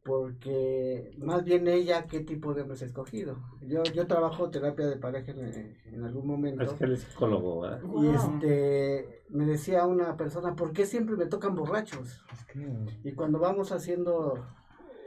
porque 0.05 1.13
más 1.19 1.45
bien 1.45 1.69
ella 1.69 2.07
qué 2.09 2.21
tipo 2.21 2.55
de 2.55 2.63
hombres 2.63 2.83
ha 2.83 2.87
escogido. 2.87 3.37
Yo, 3.61 3.85
yo 3.85 4.09
trabajo 4.09 4.51
terapia 4.51 4.87
de 4.89 4.97
pareja 4.97 5.31
en, 5.31 5.79
en 5.85 6.03
algún 6.03 6.27
momento. 6.27 6.65
Es 6.65 6.73
que 6.73 6.85
él 6.87 6.95
es 6.95 7.03
psicólogo, 7.03 7.61
¿verdad? 7.61 7.81
Y 7.85 7.87
Wow. 7.87 8.15
este, 8.17 9.23
me 9.29 9.47
decía 9.47 9.87
una 9.87 10.17
persona, 10.17 10.57
¿por 10.57 10.73
qué 10.73 10.87
siempre 10.87 11.15
me 11.15 11.27
tocan 11.27 11.55
borrachos? 11.55 12.21
Es 12.33 12.45
que- 12.47 13.09
Y 13.09 13.13
cuando 13.13 13.39
vamos 13.39 13.71
haciendo 13.71 14.45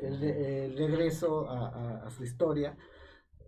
el, 0.01 0.23
el 0.23 0.77
regreso 0.77 1.49
a, 1.49 1.67
a- 1.67 2.07
a 2.07 2.09
su 2.09 2.23
historia, 2.23 2.77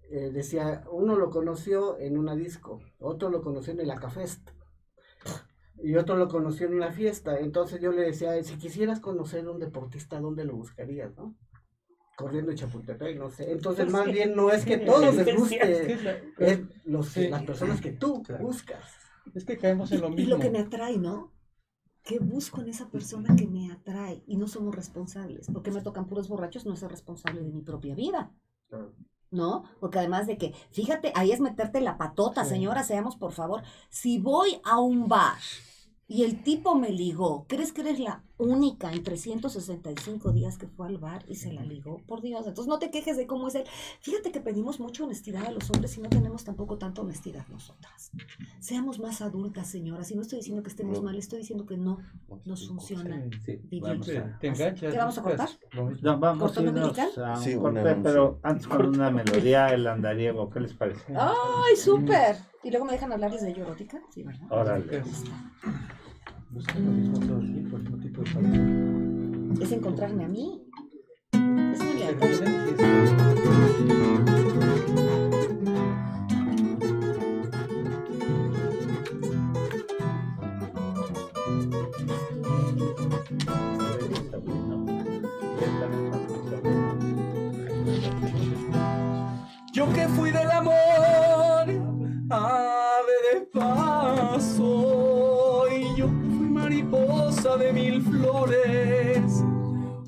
eh, 0.09 0.31
decía, 0.31 0.83
uno 0.91 1.15
lo 1.15 1.29
conoció 1.29 1.97
en 1.99 2.17
una 2.17 2.35
disco, 2.35 2.81
otro 2.99 3.29
lo 3.29 3.41
conoció 3.41 3.73
en 3.73 3.81
el 3.81 3.91
Acafest 3.91 4.49
y 5.83 5.95
otro 5.95 6.15
lo 6.17 6.27
conoció 6.27 6.67
en 6.67 6.73
una 6.75 6.91
fiesta. 6.91 7.39
Entonces 7.39 7.79
yo 7.81 7.91
le 7.91 8.01
decía, 8.03 8.41
si 8.43 8.55
quisieras 8.57 8.99
conocer 8.99 9.47
un 9.47 9.59
deportista, 9.59 10.19
¿dónde 10.19 10.43
lo 10.45 10.55
buscarías, 10.55 11.15
no? 11.15 11.35
Corriendo 12.15 12.49
en 12.51 12.57
Chapultepec, 12.57 13.17
no 13.19 13.29
sé. 13.29 13.51
Entonces 13.51 13.87
más 13.91 14.05
bien 14.05 14.35
no 14.35 14.51
es 14.51 14.65
que 14.65 14.75
a 14.75 14.85
todos 14.85 15.15
les 15.15 15.35
guste, 15.37 15.93
es 16.39 16.59
los, 16.85 17.07
Sí. 17.09 17.27
las 17.27 17.43
personas 17.43 17.79
que 17.81 17.91
tú 17.91 18.23
Claro. 18.23 18.43
buscas. 18.45 18.83
es 19.35 19.45
que 19.45 19.57
caemos 19.57 19.91
en 19.91 20.01
lo 20.01 20.07
Y 20.07 20.15
mismo. 20.15 20.35
lo 20.35 20.39
que 20.41 20.49
me 20.49 20.59
atrae, 20.59 20.97
¿no? 20.97 21.33
¿Qué 22.03 22.19
busco 22.19 22.61
en 22.61 22.69
esa 22.69 22.89
persona 22.89 23.35
que 23.35 23.47
me 23.47 23.69
atrae? 23.69 24.23
Y 24.25 24.37
no 24.37 24.47
somos 24.47 24.73
responsables. 24.73 25.47
Porque 25.53 25.71
me 25.71 25.81
tocan 25.81 26.07
puros 26.07 26.29
borrachos, 26.29 26.65
no 26.65 26.75
soy 26.77 26.87
responsable 26.87 27.41
de 27.41 27.51
mi 27.51 27.61
propia 27.61 27.93
vida. 27.95 28.31
Claro. 28.69 28.93
¿No? 29.29 29.65
Porque 29.79 29.99
además 29.99 30.25
de 30.25 30.37
que, 30.37 30.53
fíjate, 30.71 31.11
ahí 31.15 31.31
es 31.31 31.39
meterte 31.41 31.81
la 31.81 31.97
patota, 31.97 32.43
Sí. 32.43 32.51
señora, 32.51 32.83
seamos 32.83 33.15
por 33.17 33.33
favor. 33.33 33.61
Si 33.89 34.19
voy 34.19 34.61
a 34.63 34.79
un 34.79 35.07
bar 35.09 35.37
y 36.09 36.23
el 36.23 36.41
tipo 36.41 36.75
me 36.75 36.89
ligó, 36.91 37.45
¿crees 37.47 37.73
que 37.73 37.81
eres 37.81 37.99
la 37.99 38.23
única 38.37 38.93
en 38.93 39.03
365 39.03 40.31
días 40.31 40.57
que 40.57 40.67
fue 40.67 40.87
al 40.87 40.97
bar 40.97 41.25
y 41.27 41.35
se 41.35 41.51
la 41.51 41.63
ligó? 41.63 41.97
Por 42.07 42.21
Dios, 42.21 42.47
entonces 42.47 42.69
no 42.69 42.79
te 42.79 42.91
quejes 42.91 43.17
de 43.17 43.27
cómo 43.27 43.49
es 43.49 43.55
él. 43.55 43.65
Fíjate 43.99 44.31
que 44.31 44.39
pedimos 44.39 44.79
mucha 44.79 45.03
honestidad 45.03 45.45
a 45.45 45.51
los 45.51 45.69
hombres 45.69 45.97
y 45.97 46.01
no 46.01 46.07
tenemos 46.07 46.45
tampoco 46.45 46.77
tanta 46.77 47.01
honestidad 47.01 47.45
nosotras. 47.49 48.11
Seamos 48.61 48.99
más 48.99 49.21
adultas, 49.21 49.67
señoras. 49.67 50.09
Y 50.11 50.15
no 50.15 50.21
estoy 50.21 50.39
diciendo 50.39 50.63
que 50.63 50.69
estemos 50.69 51.01
mal, 51.01 51.17
estoy 51.17 51.39
diciendo 51.39 51.65
que 51.65 51.75
no 51.75 51.97
nos 52.45 52.67
funciona. 52.67 53.23
Sí. 53.31 53.39
Sí, 53.45 53.59
Vivir. 53.63 53.99
Te, 54.39 54.47
enganchas. 54.47 54.93
¿Qué 54.93 54.97
vamos 54.97 55.17
a 55.17 55.21
cortar? 55.23 55.49
No, 56.01 56.19
vamos 56.19 56.51
a 56.51 56.55
¿Cortón 56.55 56.67
irnos 56.67 56.89
umbilical? 56.89 57.23
a 57.25 57.35
Sí, 57.35 57.55
corte, 57.55 57.95
pero 58.01 58.39
antes 58.43 58.67
con 58.67 58.85
una 58.87 59.11
melodía, 59.11 59.67
el 59.73 59.85
andariego, 59.87 60.49
¿qué 60.49 60.61
les 60.61 60.73
parece? 60.73 61.13
¡Ay, 61.17 61.75
súper! 61.75 62.37
Y 62.63 62.71
luego 62.71 62.85
me 62.85 62.93
dejan 62.93 63.11
hablarles 63.11 63.41
de 63.41 63.51
erótica, 63.51 63.99
sí, 64.09 64.23
¿verdad? 64.23 64.47
Órale. 64.49 64.83
Pareja. 64.85 65.05
Es 69.61 69.71
encontrarme 69.71 70.25
a 70.25 70.27
mí. 70.27 70.63
Es 71.31 71.79
una 71.79 71.93
lealtad. 71.93 73.36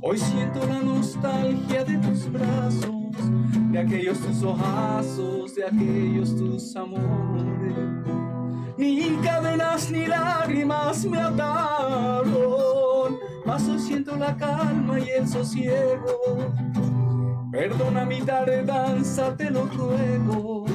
Hoy 0.10 0.18
siento 0.18 0.66
la 0.66 0.80
nostalgia 0.80 1.84
de 1.84 1.98
tus 1.98 2.32
brazos, 2.32 3.14
de 3.72 3.78
aquellos 3.78 4.18
tus 4.18 4.42
ojazos, 4.42 5.54
de 5.54 5.66
aquellos 5.66 6.36
tus 6.36 6.76
amores. 6.76 7.76
Ni 8.76 9.18
cadenas 9.24 9.92
ni 9.92 10.08
lágrimas 10.08 11.06
me 11.06 11.20
ataron, 11.20 12.40
mas 13.46 13.68
hoy 13.68 13.78
siento 13.78 14.16
la 14.16 14.36
calma 14.36 15.00
y 15.00 15.10
el 15.10 15.28
sosiego. 15.28 16.18
Perdona 17.52 18.04
mi 18.04 18.22
tardanza, 18.22 19.38
te 19.38 19.52
lo 19.52 19.66
ruego. 19.66 20.66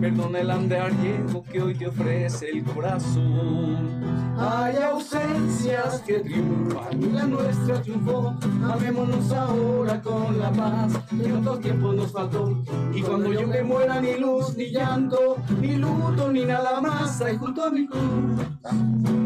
Perdona 0.00 0.40
el 0.40 0.50
andariego 0.50 1.42
que 1.50 1.60
hoy 1.60 1.74
te 1.74 1.88
ofrece 1.88 2.50
el 2.50 2.62
corazón. 2.62 3.98
Hay 4.38 4.76
ausencias 4.76 6.00
que 6.06 6.20
triunfan 6.20 7.02
y 7.02 7.06
la 7.06 7.24
nuestra 7.24 7.82
triunfó. 7.82 8.32
Amémonos 8.62 9.32
ahora 9.32 10.00
con 10.00 10.38
la 10.38 10.52
paz 10.52 10.92
que 11.10 11.24
en 11.24 11.38
otros 11.38 11.60
tiempos 11.60 11.96
nos 11.96 12.12
faltó. 12.12 12.62
Y 12.94 13.02
cuando 13.02 13.32
yo 13.32 13.48
me 13.48 13.64
muera, 13.64 14.00
ni 14.00 14.16
luz, 14.16 14.56
ni 14.56 14.70
llanto, 14.70 15.36
ni 15.60 15.74
luto, 15.74 16.30
ni 16.30 16.44
nada 16.44 16.80
más 16.80 17.20
hay 17.20 17.36
junto 17.36 17.64
a 17.64 17.70
mi 17.70 17.88
cruz. 17.88 18.02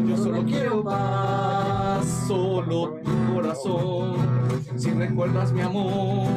Yo 0.07 0.17
solo 0.17 0.43
quiero 0.43 0.83
paz, 0.83 2.25
solo 2.27 2.99
tu 3.03 3.33
corazón. 3.33 4.15
Si 4.75 4.89
recuerdas 4.89 5.51
mi 5.51 5.61
amor, 5.61 6.27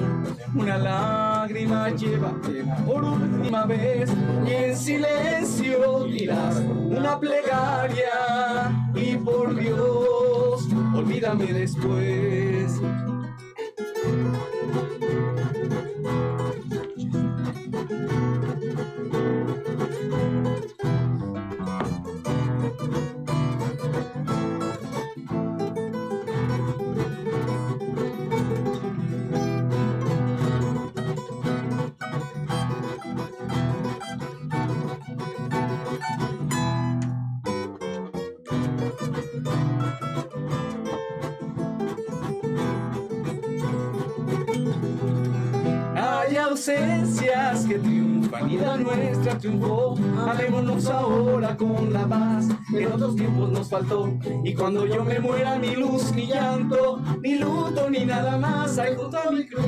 una 0.54 0.76
lágrima 0.76 1.88
llévate 1.90 2.64
por 2.86 3.02
última 3.02 3.64
vez 3.64 4.10
y 4.46 4.50
en 4.52 4.76
silencio 4.76 6.04
dirás 6.04 6.56
una 6.56 7.18
plegaria 7.18 8.72
y 8.94 9.16
por 9.16 9.54
Dios, 9.54 10.68
olvídame 10.94 11.52
después. 11.52 12.80
Que 47.68 47.78
triunfan 47.78 48.50
y 48.50 48.56
la 48.56 48.76
nuestra 48.76 49.38
triunfó. 49.38 49.94
Amémonos 50.26 50.86
ahora 50.86 51.56
con 51.56 51.92
la 51.92 52.06
paz 52.06 52.48
que 52.70 52.82
en 52.82 52.92
otros 52.92 53.16
tiempos 53.16 53.50
nos 53.50 53.68
faltó. 53.68 54.10
Y 54.44 54.54
cuando 54.54 54.86
yo 54.86 55.04
me 55.04 55.20
muera, 55.20 55.58
ni 55.58 55.76
luz, 55.76 56.12
ni 56.12 56.26
llanto, 56.26 57.00
ni 57.22 57.38
luto, 57.38 57.90
ni 57.90 58.04
nada 58.04 58.38
más 58.38 58.78
hay 58.78 58.94
junto 58.96 59.18
a 59.18 59.30
mi 59.30 59.46
cruz. 59.46 59.66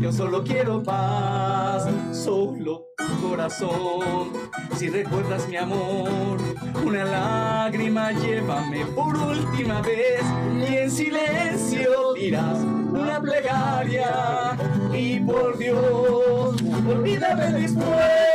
Yo 0.00 0.12
solo 0.12 0.42
quiero 0.42 0.82
paz, 0.82 1.86
solo 2.12 2.86
tu 2.96 3.28
corazón. 3.28 4.32
Si 4.76 4.88
recuerdas 4.88 5.48
mi 5.48 5.56
amor, 5.56 6.38
una 6.84 7.04
lágrima 7.04 8.12
llévame 8.12 8.86
por 8.86 9.16
última 9.16 9.80
vez 9.82 10.22
y 10.68 10.76
en 10.76 10.90
silencio 10.90 12.14
dirás 12.14 12.58
una 12.98 13.20
plegaria 13.20 14.56
y 14.92 15.20
por 15.20 15.56
Dios, 15.56 16.62
olvídame 16.86 17.52
después. 17.52 18.28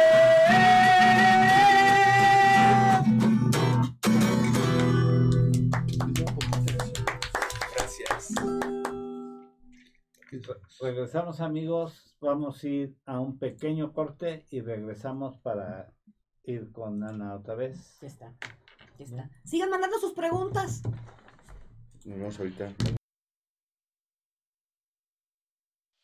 Gracias. 7.75 8.33
Regresamos 10.81 11.41
amigos, 11.41 12.15
vamos 12.21 12.63
a 12.63 12.67
ir 12.67 12.95
a 13.05 13.19
un 13.19 13.37
pequeño 13.37 13.93
corte 13.93 14.45
y 14.49 14.61
regresamos 14.61 15.37
para 15.37 15.91
ir 16.43 16.71
con 16.71 17.03
Ana 17.03 17.35
otra 17.35 17.55
vez. 17.55 17.97
Ya 18.01 18.07
está, 18.07 18.33
ya 18.97 19.05
está. 19.05 19.29
Sigan 19.43 19.69
mandando 19.69 19.97
sus 19.99 20.13
preguntas. 20.13 20.81
Nos 22.05 22.17
vemos 22.17 22.39
ahorita. 22.39 22.73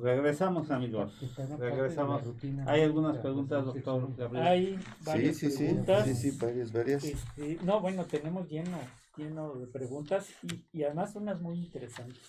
Regresamos, 0.00 0.70
amigos. 0.70 1.12
Regresamos. 1.58 2.22
Hay 2.66 2.82
algunas 2.82 3.18
preguntas, 3.18 3.64
doctor 3.64 4.14
Gabriel. 4.16 4.46
Hay 4.46 4.78
varias 5.04 5.36
Sí, 5.36 5.50
sí, 5.50 5.56
sí, 5.56 5.64
preguntas. 5.64 6.04
sí, 6.06 6.14
sí, 6.14 6.38
varias, 6.40 6.72
varias. 6.72 7.04
Este, 7.04 7.58
no, 7.64 7.80
bueno, 7.80 8.04
tenemos 8.04 8.48
lleno, 8.48 8.78
lleno 9.16 9.54
de 9.54 9.66
preguntas 9.66 10.28
y, 10.42 10.78
y 10.78 10.84
además 10.84 11.14
unas 11.16 11.40
muy 11.40 11.58
interesantes. 11.58 12.22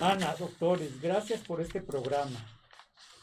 Ana, 0.00 0.34
doctores, 0.38 1.00
gracias 1.00 1.40
por 1.42 1.60
este 1.60 1.80
programa. 1.80 2.38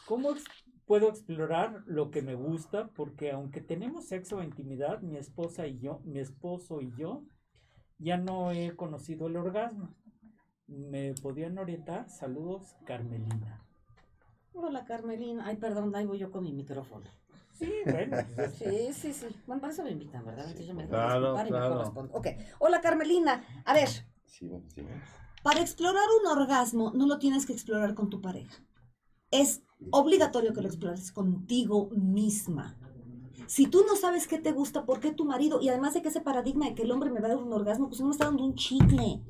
¿Cómo 0.06 0.32
ex- 0.32 0.44
puedo 0.86 1.08
explorar 1.08 1.82
lo 1.86 2.10
que 2.10 2.22
me 2.22 2.34
gusta? 2.34 2.88
Porque 2.88 3.30
aunque 3.30 3.60
tenemos 3.60 4.08
sexo 4.08 4.40
e 4.40 4.44
intimidad, 4.44 5.00
mi 5.02 5.16
esposa 5.16 5.66
y 5.66 5.78
yo, 5.78 6.00
mi 6.04 6.18
esposo 6.18 6.80
y 6.80 6.92
yo, 6.96 7.22
ya 7.98 8.16
no 8.16 8.50
he 8.50 8.74
conocido 8.74 9.28
el 9.28 9.36
orgasmo. 9.36 9.94
¿Me 10.76 11.14
podían 11.14 11.58
orientar? 11.58 12.08
Saludos, 12.08 12.74
Carmelina. 12.86 13.62
Hola, 14.54 14.84
Carmelina. 14.84 15.44
Ay, 15.46 15.56
perdón, 15.56 15.94
ahí 15.94 16.06
voy 16.06 16.18
yo 16.18 16.30
con 16.30 16.42
mi 16.44 16.52
micrófono. 16.52 17.04
Sí, 17.54 17.70
bueno, 17.86 18.16
pues, 18.34 18.54
Sí, 18.54 18.92
sí, 18.92 19.12
sí. 19.12 19.26
Bueno, 19.46 19.60
para 19.60 19.72
eso 19.72 19.82
me 19.84 19.90
invitan, 19.90 20.24
¿verdad? 20.24 20.44
Entonces 20.46 20.66
yo 20.66 20.74
me 20.74 20.86
Claro, 20.88 21.34
disculpar 21.34 21.46
y 21.46 21.50
mejor 21.52 21.68
claro. 21.68 21.84
respondo. 21.84 22.14
Ok. 22.14 22.26
Hola, 22.58 22.80
Carmelina. 22.80 23.44
A 23.64 23.74
ver, 23.74 23.88
Sí, 24.24 24.46
buenos 24.46 24.74
días. 24.74 24.88
para 25.42 25.60
explorar 25.60 26.04
un 26.20 26.26
orgasmo 26.38 26.92
no 26.94 27.06
lo 27.06 27.18
tienes 27.18 27.44
que 27.46 27.52
explorar 27.52 27.94
con 27.94 28.08
tu 28.08 28.20
pareja. 28.20 28.62
Es 29.30 29.62
obligatorio 29.90 30.52
que 30.54 30.62
lo 30.62 30.68
explores 30.68 31.12
contigo 31.12 31.90
misma. 31.90 32.76
Si 33.46 33.66
tú 33.66 33.84
no 33.86 33.96
sabes 33.96 34.26
qué 34.26 34.38
te 34.38 34.52
gusta, 34.52 34.86
por 34.86 35.00
qué 35.00 35.12
tu 35.12 35.24
marido, 35.26 35.60
y 35.60 35.68
además 35.68 35.92
de 35.94 36.00
que 36.02 36.08
ese 36.08 36.20
paradigma 36.22 36.66
de 36.66 36.74
que 36.74 36.82
el 36.82 36.90
hombre 36.92 37.10
me 37.10 37.20
va 37.20 37.26
a 37.26 37.30
dar 37.30 37.38
un 37.38 37.52
orgasmo, 37.52 37.88
pues 37.88 38.00
no 38.00 38.06
me 38.06 38.12
está 38.12 38.24
dando 38.26 38.44
un 38.44 38.54
chicle. 38.54 39.20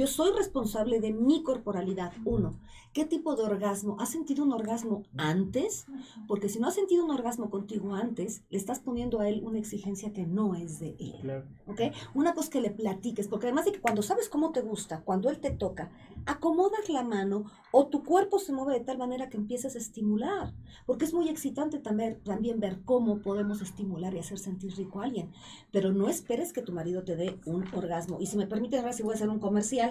Yo 0.00 0.06
soy 0.06 0.32
responsable 0.32 0.98
de 0.98 1.12
mi 1.12 1.42
corporalidad. 1.42 2.14
Uno, 2.24 2.58
¿qué 2.94 3.04
tipo 3.04 3.36
de 3.36 3.42
orgasmo? 3.42 3.96
¿Has 4.00 4.08
sentido 4.08 4.44
un 4.44 4.54
orgasmo 4.54 5.02
antes? 5.18 5.84
Porque 6.26 6.48
si 6.48 6.58
no 6.58 6.68
has 6.68 6.74
sentido 6.74 7.04
un 7.04 7.10
orgasmo 7.10 7.50
contigo 7.50 7.94
antes, 7.94 8.40
le 8.48 8.56
estás 8.56 8.80
poniendo 8.80 9.20
a 9.20 9.28
él 9.28 9.42
una 9.44 9.58
exigencia 9.58 10.14
que 10.14 10.24
no 10.24 10.54
es 10.54 10.80
de 10.80 10.96
él. 10.98 11.16
claro. 11.20 11.44
¿ok? 11.66 11.80
Una 12.14 12.32
cosa 12.32 12.48
que 12.48 12.62
le 12.62 12.70
platiques, 12.70 13.28
porque 13.28 13.48
además 13.48 13.66
de 13.66 13.72
que 13.72 13.80
cuando 13.80 14.00
sabes 14.00 14.30
cómo 14.30 14.52
te 14.52 14.62
gusta, 14.62 15.02
cuando 15.02 15.28
él 15.28 15.38
te 15.38 15.50
toca, 15.50 15.90
acomodas 16.24 16.88
la 16.88 17.02
mano 17.02 17.44
o 17.72 17.86
tu 17.86 18.02
cuerpo 18.02 18.38
se 18.38 18.52
mueve 18.52 18.78
de 18.78 18.84
tal 18.84 18.98
manera 18.98 19.28
que 19.28 19.36
empiezas 19.36 19.74
a 19.74 19.78
estimular, 19.78 20.54
porque 20.86 21.04
es 21.04 21.12
muy 21.12 21.28
excitante 21.28 21.78
también, 21.78 22.20
también 22.24 22.58
ver 22.58 22.80
cómo 22.84 23.18
podemos 23.18 23.60
estimular 23.62 24.14
y 24.14 24.18
hacer 24.18 24.38
sentir 24.38 24.74
rico 24.76 25.00
a 25.00 25.04
alguien, 25.04 25.30
pero 25.70 25.92
no 25.92 26.08
esperes 26.08 26.52
que 26.52 26.62
tu 26.62 26.72
marido 26.72 27.04
te 27.04 27.16
dé 27.16 27.38
un 27.46 27.64
orgasmo. 27.74 28.18
Y 28.20 28.26
si 28.26 28.36
me 28.36 28.46
permiten, 28.46 28.80
ahora 28.80 28.92
sí 28.92 29.02
voy 29.02 29.12
a 29.12 29.16
hacer 29.16 29.28
un 29.28 29.38
comercial. 29.40 29.89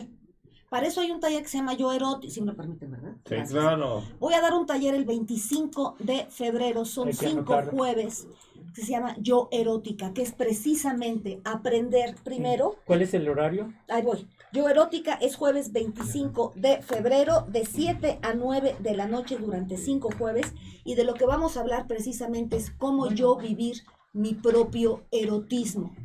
Para 0.70 0.88
eso 0.88 1.02
hay 1.02 1.12
un 1.12 1.20
taller 1.20 1.42
que 1.42 1.50
se 1.50 1.58
llama 1.58 1.74
Yo 1.74 1.92
Erótico, 1.92 2.32
si 2.32 2.42
me 2.42 2.48
lo 2.48 2.56
permiten, 2.56 2.92
¿verdad? 2.92 3.14
Sí, 3.26 3.36
Gracias. 3.36 3.52
claro. 3.52 4.04
Voy 4.20 4.34
a 4.36 4.42
dar 4.42 4.54
un 4.54 4.66
taller 4.66 4.94
el 4.94 5.06
25 5.06 5.96
de 6.00 6.28
febrero, 6.30 6.86
son 6.86 7.12
cinco 7.14 7.60
jueves, 7.72 8.28
que 8.76 8.82
se 8.82 8.92
llama 8.92 9.16
Yo 9.20 9.48
Erótica, 9.52 10.14
que 10.14 10.22
es 10.22 10.32
precisamente 10.32 11.42
aprender 11.44 12.16
primero, 12.24 12.76
¿Cuál 12.86 13.02
es 13.02 13.14
el 13.16 13.28
horario? 13.28 13.74
ahí 13.88 14.04
voy, 14.04 14.28
Yo 14.54 14.70
Erótica 14.70 15.16
es 15.16 15.36
jueves 15.36 15.72
25 15.72 16.54
de 16.56 16.82
febrero, 16.84 17.46
de 17.50 17.66
7 17.66 18.20
a 18.22 18.34
9 18.36 18.76
de 18.80 18.96
la 18.96 19.08
noche 19.08 19.38
durante 19.38 19.76
cinco 19.78 20.10
jueves, 20.18 20.54
y 20.84 20.94
de 20.96 21.04
lo 21.04 21.16
que 21.16 21.26
vamos 21.26 21.58
a 21.58 21.62
hablar 21.62 21.88
precisamente 21.88 22.58
es 22.58 22.70
cómo 22.70 23.10
yo 23.10 23.36
vivir 23.38 23.78
mi 24.14 24.34
propio 24.36 25.04
erotismo. 25.12 25.96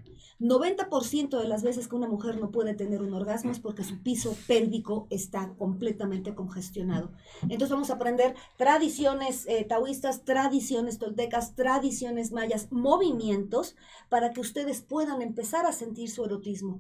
90% 0.45 1.41
de 1.41 1.49
las 1.49 1.63
veces 1.63 1.89
que 1.89 1.97
una 1.97 2.07
mujer 2.07 2.39
no 2.39 2.51
puede 2.51 2.75
tener 2.75 3.01
un 3.01 3.15
orgasmo 3.15 3.51
es 3.51 3.61
porque 3.61 3.83
su 3.83 4.03
piso 4.03 4.37
pélvico 4.47 5.07
está 5.09 5.55
completamente 5.57 6.35
congestionado. 6.35 7.13
Entonces 7.43 7.71
vamos 7.71 7.89
a 7.89 7.95
aprender 7.95 8.35
tradiciones 8.59 9.47
eh, 9.47 9.65
taoístas, 9.65 10.25
tradiciones 10.25 10.99
toltecas, 10.99 11.55
tradiciones 11.55 12.31
mayas, 12.31 12.71
movimientos 12.71 13.75
para 14.11 14.33
que 14.33 14.41
ustedes 14.43 14.83
puedan 14.83 15.23
empezar 15.23 15.65
a 15.65 15.73
sentir 15.73 16.11
su 16.11 16.25
erotismo. 16.27 16.79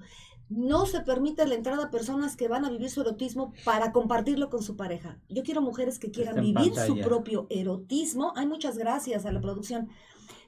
No 0.50 0.84
se 0.84 1.00
permite 1.00 1.46
la 1.46 1.54
entrada 1.54 1.84
a 1.84 1.90
personas 1.90 2.36
que 2.36 2.48
van 2.48 2.66
a 2.66 2.70
vivir 2.70 2.90
su 2.90 3.00
erotismo 3.00 3.54
para 3.64 3.92
compartirlo 3.92 4.50
con 4.50 4.62
su 4.62 4.76
pareja. 4.76 5.18
Yo 5.30 5.42
quiero 5.42 5.62
mujeres 5.62 5.98
que 5.98 6.10
quieran 6.10 6.42
vivir 6.42 6.74
su 6.76 7.00
propio 7.00 7.46
erotismo. 7.48 8.34
Hay 8.36 8.46
muchas 8.46 8.76
gracias 8.76 9.24
a 9.24 9.32
la 9.32 9.40
producción. 9.40 9.88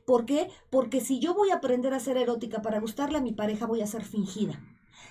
¿Por 0.06 0.24
qué? 0.24 0.48
Porque 0.70 1.00
si 1.00 1.18
yo 1.18 1.34
voy 1.34 1.50
a 1.50 1.56
aprender 1.56 1.92
a 1.92 2.00
ser 2.00 2.16
erótica 2.16 2.62
para 2.62 2.78
gustarle 2.78 3.18
a 3.18 3.20
mi 3.20 3.32
pareja, 3.32 3.66
voy 3.66 3.82
a 3.82 3.88
ser 3.88 4.04
fingida. 4.04 4.62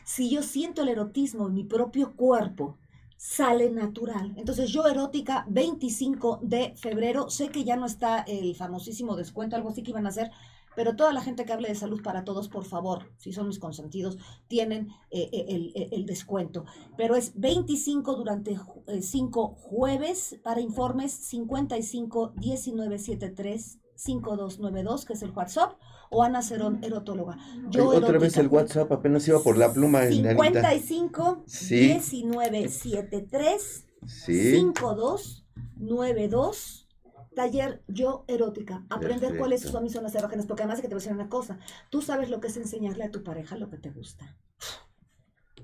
Si 0.06 0.30
yo 0.30 0.42
siento 0.42 0.82
el 0.82 0.90
erotismo 0.90 1.48
en 1.48 1.54
mi 1.54 1.66
propio 1.66 2.16
cuerpo, 2.16 2.78
sale 3.18 3.70
natural. 3.70 4.34
Entonces 4.38 4.72
yo 4.72 4.88
erótica 4.88 5.46
25 5.50 6.40
de 6.42 6.74
febrero, 6.78 7.30
sé 7.30 7.50
que 7.50 7.66
ya 7.66 7.76
no 7.76 7.86
está 7.86 8.20
el 8.22 8.56
famosísimo 8.56 9.18
descuento, 9.18 9.58
algo 9.58 9.70
así 9.70 9.84
que 9.84 9.92
iban 9.92 10.06
a 10.06 10.10
hacer, 10.10 10.32
pero 10.78 10.96
toda 10.96 11.12
la 11.12 11.22
gente 11.22 11.46
que 11.46 11.52
hable 11.52 11.68
de 11.68 11.76
salud 11.76 12.02
para 12.02 12.24
todos, 12.24 12.48
por 12.48 12.64
favor, 12.64 13.12
si 13.18 13.34
son 13.34 13.48
mis 13.48 13.60
consentidos, 13.60 14.18
tienen 14.48 14.90
eh, 15.12 15.30
eh, 15.32 15.90
el, 15.92 16.06
descuento. 16.06 16.64
Pero 16.96 17.16
es 17.16 17.38
25 17.40 18.16
durante 18.16 18.58
5 19.02 19.56
jueves 19.56 20.40
para 20.42 20.62
informes 20.62 21.12
55 21.12 22.34
1973 22.38 23.80
5292, 23.96 25.06
que 25.06 25.14
es 25.14 25.22
el 25.22 25.32
WhatsApp, 25.32 25.74
o 26.10 26.24
Ana 26.24 26.42
Cerón, 26.42 26.84
erotóloga. 26.84 27.38
Ay, 27.74 27.80
otra 27.80 28.20
vez 28.20 28.36
el 28.38 28.48
WhatsApp, 28.48 28.92
apenas 28.92 29.26
iba 29.28 29.40
por 29.40 29.58
la 29.58 29.72
pluma, 29.74 30.02
Anita. 30.02 30.30
55 30.32 31.44
Sí. 31.46 31.88
19 31.88 32.70
73 32.70 33.88
Sí. 34.06 34.52
5292 34.52 36.86
Taller 37.36 37.84
Yo 37.88 38.24
Erótica. 38.28 38.86
Aprender 38.90 39.38
cuáles 39.38 39.62
son 39.62 39.84
mis 39.84 39.94
zonas 39.94 40.16
erógenas. 40.16 40.46
Porque 40.46 40.64
además 40.64 40.78
de 40.78 40.84
que 40.84 40.88
te 40.88 40.96
voy 40.96 41.02
a 41.02 41.04
decir 41.04 41.14
una 41.14 41.30
cosa. 41.30 41.60
Tú 41.90 42.02
sabes 42.02 42.30
lo 42.30 42.40
que 42.40 42.48
es 42.48 42.58
enseñarle 42.58 43.04
a 43.04 43.12
tu 43.12 43.24
pareja 43.24 43.58
lo 43.58 43.70
que 43.70 43.78
te 43.78 43.92
gusta. 43.92 44.38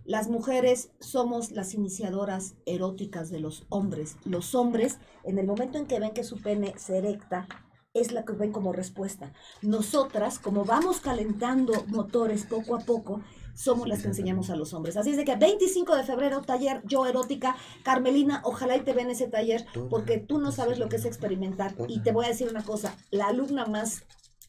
Las 0.03 0.27
mujeres 0.27 0.91
somos 0.99 1.51
las 1.51 1.73
iniciadoras 1.73 2.55
eróticas 2.65 3.29
de 3.29 3.39
los 3.39 3.65
hombres. 3.69 4.17
Los 4.25 4.55
hombres, 4.55 4.99
en 5.23 5.37
el 5.37 5.47
momento 5.47 5.77
en 5.77 5.85
que 5.85 5.99
ven 5.99 6.11
que 6.11 6.23
su 6.23 6.41
pene 6.41 6.73
se 6.77 6.97
erecta, 6.97 7.47
es 7.93 8.11
la 8.11 8.23
que 8.23 8.33
ven 8.33 8.51
como 8.51 8.71
respuesta. 8.71 9.33
Nosotras, 9.61 10.39
como 10.39 10.63
vamos 10.63 11.01
calentando 11.01 11.85
motores 11.87 12.45
poco 12.45 12.75
a 12.75 12.79
poco, 12.79 13.21
somos 13.53 13.87
las 13.87 14.01
que 14.01 14.07
enseñamos 14.07 14.49
a 14.49 14.55
los 14.55 14.73
hombres. 14.73 14.95
Así 14.95 15.11
es 15.11 15.17
de 15.17 15.25
que 15.25 15.35
25 15.35 15.95
de 15.95 16.03
febrero, 16.03 16.41
taller 16.41 16.81
Yo 16.85 17.05
Erótica. 17.05 17.55
Carmelina, 17.83 18.41
ojalá 18.45 18.77
y 18.77 18.81
te 18.81 18.93
ven 18.93 19.09
ese 19.09 19.27
taller, 19.27 19.65
porque 19.89 20.17
tú 20.17 20.39
no 20.39 20.51
sabes 20.51 20.79
lo 20.79 20.87
que 20.87 20.95
es 20.95 21.05
experimentar. 21.05 21.75
Y 21.87 22.01
te 22.01 22.11
voy 22.11 22.25
a 22.25 22.29
decir 22.29 22.49
una 22.49 22.63
cosa, 22.63 22.95
la 23.11 23.27
alumna 23.27 23.65
más 23.65 24.03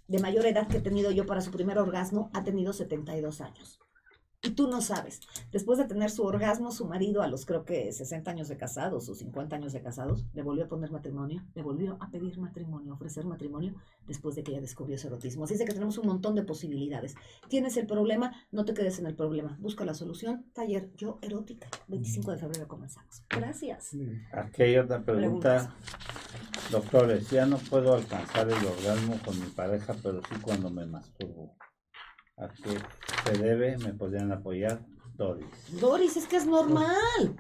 de 0.07 0.19
mayor 0.19 0.47
edad 0.47 0.69
que 0.69 0.79
he 0.79 0.83
tenido 0.83 1.11
yo 1.11 1.27
para 1.27 1.41
su 1.41 1.51
primer 1.51 1.79
orgasmo 1.79 2.31
ha 2.35 2.45
tenido 2.45 2.73
72 2.73 3.41
años. 3.41 3.81
Y 4.45 4.51
tú 4.51 4.67
no 4.67 4.81
sabes. 4.81 5.21
Después 5.53 5.79
de 5.79 5.85
tener 5.85 6.11
su 6.11 6.25
orgasmo, 6.25 6.73
su 6.73 6.85
marido, 6.85 7.23
a 7.23 7.29
los 7.29 7.47
creo 7.47 7.65
que 7.65 7.93
60 7.93 8.29
años 8.29 8.49
de 8.49 8.57
casados 8.57 9.09
o 9.09 9.15
50 9.15 9.55
años 9.55 9.73
de 9.73 9.81
casados, 9.81 10.27
le 10.35 10.43
volvió 10.43 10.65
a 10.65 10.69
poner 10.69 10.91
matrimonio, 10.91 11.45
le 11.55 11.63
volvió 11.63 11.97
a 12.01 12.11
pedir 12.11 12.39
matrimonio, 12.39 12.91
a 12.91 12.95
ofrecer 12.97 13.25
matrimonio, 13.25 13.77
después 14.09 14.35
de 14.35 14.43
que 14.43 14.51
ella 14.51 14.61
descubrió 14.61 14.99
su 14.99 15.07
erotismo. 15.07 15.45
Así 15.45 15.55
es 15.55 15.61
de 15.61 15.65
que 15.65 15.75
tenemos 15.75 15.97
un 15.97 16.09
montón 16.09 16.35
de 16.35 16.43
posibilidades. 16.43 17.15
Tienes 17.49 17.77
el 17.77 17.87
problema, 17.87 18.33
no 18.51 18.65
te 18.65 18.75
quedes 18.75 18.99
en 18.99 19.07
el 19.07 19.15
problema. 19.15 19.57
Busca 19.61 19.85
la 19.85 19.95
solución. 19.95 20.45
Taller 20.53 20.91
Yo 20.97 21.21
Erótica. 21.23 21.69
25 21.87 22.33
de 22.33 22.39
febrero 22.39 22.67
comenzamos. 22.67 23.23
Gracias. 23.31 23.91
Aquí 24.33 24.63
hay 24.63 24.77
otra 24.77 25.05
pregunta. 25.05 25.77
Doctores, 26.73 27.31
ya 27.31 27.47
no 27.47 27.59
puedo 27.59 27.95
alcanzar 27.95 28.49
el 28.49 28.67
orgasmo 28.67 29.21
con 29.25 29.39
mi 29.39 29.47
pareja, 29.51 29.95
pero 30.03 30.21
sí 30.29 30.35
cuando 30.43 30.69
me 30.69 30.85
masturbo. 30.85 31.55
¿A 32.37 32.49
qué 32.49 32.79
se 33.25 33.39
debe? 33.39 33.77
¿Me 33.79 33.93
podrían 33.93 34.33
apoyar? 34.33 34.81
Doris. 35.17 35.47
Doris, 35.81 36.17
es 36.17 36.27
que 36.27 36.37
es 36.37 36.47
normal. 36.47 37.37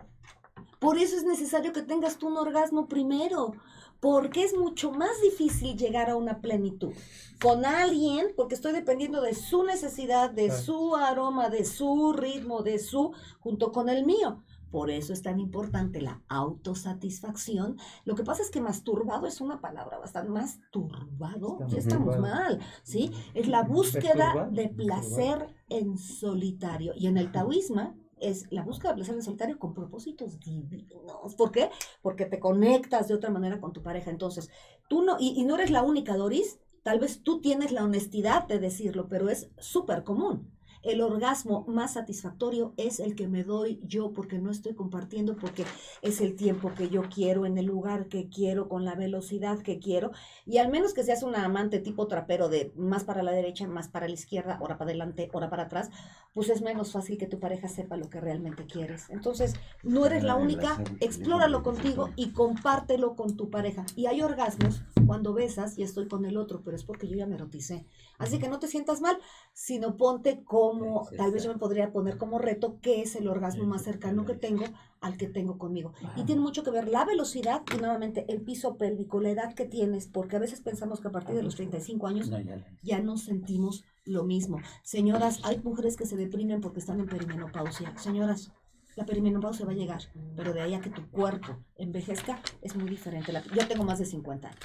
Por 0.78 0.98
eso 0.98 1.16
es 1.16 1.24
necesario 1.24 1.72
que 1.72 1.82
tengas 1.82 2.18
tú 2.18 2.28
un 2.28 2.36
orgasmo 2.36 2.88
primero, 2.88 3.54
porque 4.00 4.44
es 4.44 4.54
mucho 4.54 4.90
más 4.90 5.20
difícil 5.22 5.76
llegar 5.76 6.10
a 6.10 6.16
una 6.16 6.40
plenitud 6.40 6.92
con 7.40 7.64
alguien, 7.64 8.32
porque 8.36 8.54
estoy 8.54 8.72
dependiendo 8.72 9.22
de 9.22 9.34
su 9.34 9.64
necesidad, 9.64 10.30
de 10.30 10.50
su 10.50 10.94
aroma, 10.96 11.48
de 11.48 11.64
su 11.64 12.12
ritmo, 12.12 12.62
de 12.62 12.78
su, 12.78 13.12
junto 13.40 13.72
con 13.72 13.88
el 13.88 14.04
mío. 14.04 14.42
Por 14.72 14.90
eso 14.90 15.12
es 15.12 15.20
tan 15.20 15.38
importante 15.38 16.00
la 16.00 16.22
autosatisfacción. 16.28 17.76
Lo 18.06 18.14
que 18.14 18.24
pasa 18.24 18.42
es 18.42 18.50
que 18.50 18.62
masturbado 18.62 19.26
es 19.26 19.42
una 19.42 19.60
palabra 19.60 19.98
bastante 19.98 20.30
masturbado. 20.30 21.58
Está 21.60 21.66
Ya 21.68 21.78
estamos 21.78 22.18
mal, 22.18 22.58
¿sí? 22.82 23.10
Es 23.34 23.48
la 23.48 23.64
búsqueda 23.64 24.48
de 24.50 24.70
placer 24.70 25.54
en 25.68 25.98
solitario. 25.98 26.94
Y 26.96 27.06
en 27.06 27.18
el 27.18 27.30
taoísmo 27.30 27.94
es 28.18 28.50
la 28.50 28.62
búsqueda 28.62 28.92
de 28.92 28.96
placer 28.96 29.14
en 29.14 29.22
solitario 29.22 29.58
con 29.58 29.74
propósitos 29.74 30.40
divinos. 30.40 31.34
¿Por 31.36 31.52
qué? 31.52 31.68
Porque 32.00 32.24
te 32.24 32.40
conectas 32.40 33.08
de 33.08 33.14
otra 33.14 33.28
manera 33.28 33.60
con 33.60 33.74
tu 33.74 33.82
pareja. 33.82 34.10
Entonces, 34.10 34.48
tú 34.88 35.02
no, 35.02 35.18
y, 35.20 35.38
y 35.38 35.44
no 35.44 35.56
eres 35.56 35.70
la 35.70 35.82
única, 35.82 36.16
Doris. 36.16 36.58
Tal 36.82 36.98
vez 36.98 37.22
tú 37.22 37.42
tienes 37.42 37.72
la 37.72 37.84
honestidad 37.84 38.48
de 38.48 38.58
decirlo, 38.58 39.06
pero 39.06 39.28
es 39.28 39.50
súper 39.58 40.02
común. 40.02 40.50
El 40.82 41.00
orgasmo 41.00 41.64
más 41.68 41.94
satisfactorio 41.94 42.74
es 42.76 43.00
el 43.00 43.14
que 43.14 43.28
me 43.28 43.44
doy 43.44 43.80
yo 43.86 44.12
porque 44.12 44.38
no 44.38 44.50
estoy 44.50 44.74
compartiendo, 44.74 45.36
porque 45.36 45.64
es 46.02 46.20
el 46.20 46.34
tiempo 46.34 46.72
que 46.74 46.88
yo 46.88 47.02
quiero, 47.02 47.46
en 47.46 47.56
el 47.58 47.66
lugar 47.66 48.08
que 48.08 48.28
quiero, 48.28 48.68
con 48.68 48.84
la 48.84 48.94
velocidad 48.94 49.60
que 49.60 49.78
quiero. 49.78 50.10
Y 50.46 50.58
al 50.58 50.70
menos 50.70 50.94
que 50.94 51.04
seas 51.04 51.22
una 51.22 51.44
amante 51.44 51.78
tipo 51.78 52.06
trapero 52.08 52.48
de 52.48 52.72
más 52.76 53.04
para 53.04 53.22
la 53.22 53.32
derecha, 53.32 53.66
más 53.66 53.88
para 53.88 54.08
la 54.08 54.14
izquierda, 54.14 54.58
hora 54.60 54.76
para 54.76 54.90
adelante, 54.90 55.30
hora 55.32 55.50
para 55.50 55.64
atrás, 55.64 55.90
pues 56.34 56.48
es 56.48 56.62
menos 56.62 56.92
fácil 56.92 57.18
que 57.18 57.26
tu 57.26 57.38
pareja 57.38 57.68
sepa 57.68 57.96
lo 57.96 58.08
que 58.10 58.20
realmente 58.20 58.66
quieres. 58.66 59.10
Entonces, 59.10 59.54
no 59.82 60.06
eres 60.06 60.24
la 60.24 60.36
única, 60.36 60.82
explóralo 61.00 61.62
contigo 61.62 62.10
y 62.16 62.30
compártelo 62.30 63.14
con 63.14 63.36
tu 63.36 63.50
pareja. 63.50 63.84
Y 63.96 64.06
hay 64.06 64.22
orgasmos 64.22 64.82
cuando 65.06 65.34
besas 65.34 65.78
y 65.78 65.82
estoy 65.82 66.08
con 66.08 66.24
el 66.24 66.36
otro, 66.36 66.62
pero 66.64 66.76
es 66.76 66.84
porque 66.84 67.06
yo 67.06 67.16
ya 67.16 67.26
me 67.26 67.36
eroticé. 67.36 67.86
Así 68.22 68.38
que 68.38 68.48
no 68.48 68.58
te 68.58 68.68
sientas 68.68 69.00
mal, 69.00 69.18
sino 69.52 69.96
ponte 69.96 70.44
como, 70.44 71.08
tal 71.16 71.32
vez 71.32 71.44
yo 71.44 71.52
me 71.52 71.58
podría 71.58 71.92
poner 71.92 72.18
como 72.18 72.38
reto, 72.38 72.78
qué 72.80 73.02
es 73.02 73.16
el 73.16 73.28
orgasmo 73.28 73.64
más 73.64 73.82
cercano 73.82 74.24
que 74.24 74.34
tengo 74.34 74.64
al 75.00 75.16
que 75.16 75.26
tengo 75.26 75.58
conmigo. 75.58 75.92
Y 76.16 76.24
tiene 76.24 76.40
mucho 76.40 76.62
que 76.62 76.70
ver 76.70 76.88
la 76.88 77.04
velocidad 77.04 77.62
y 77.74 77.78
nuevamente 77.78 78.24
el 78.28 78.40
piso 78.42 78.76
pélvico, 78.76 79.20
la 79.20 79.30
edad 79.30 79.54
que 79.54 79.66
tienes, 79.66 80.06
porque 80.06 80.36
a 80.36 80.38
veces 80.38 80.60
pensamos 80.60 81.00
que 81.00 81.08
a 81.08 81.12
partir 81.12 81.34
de 81.34 81.42
los 81.42 81.56
35 81.56 82.06
años 82.06 82.28
No, 82.30 82.40
ya 82.40 82.64
ya 82.82 83.00
no 83.00 83.16
sentimos 83.16 83.84
lo 84.04 84.24
mismo. 84.24 84.60
Señoras, 84.82 85.40
hay 85.44 85.60
mujeres 85.60 85.96
que 85.96 86.06
se 86.06 86.16
deprimen 86.16 86.60
porque 86.60 86.80
están 86.80 87.00
en 87.00 87.06
perimenopausia. 87.06 87.96
Señoras, 87.98 88.52
la 88.96 89.06
perimenopausia 89.06 89.64
va 89.64 89.72
a 89.72 89.76
llegar, 89.76 90.02
pero 90.36 90.52
de 90.52 90.60
ahí 90.60 90.74
a 90.74 90.80
que 90.80 90.90
tu 90.90 91.08
cuerpo 91.10 91.56
envejezca 91.76 92.40
es 92.60 92.76
muy 92.76 92.88
diferente. 92.88 93.32
Yo 93.54 93.66
tengo 93.66 93.84
más 93.84 93.98
de 93.98 94.04
50 94.04 94.48
años. 94.48 94.60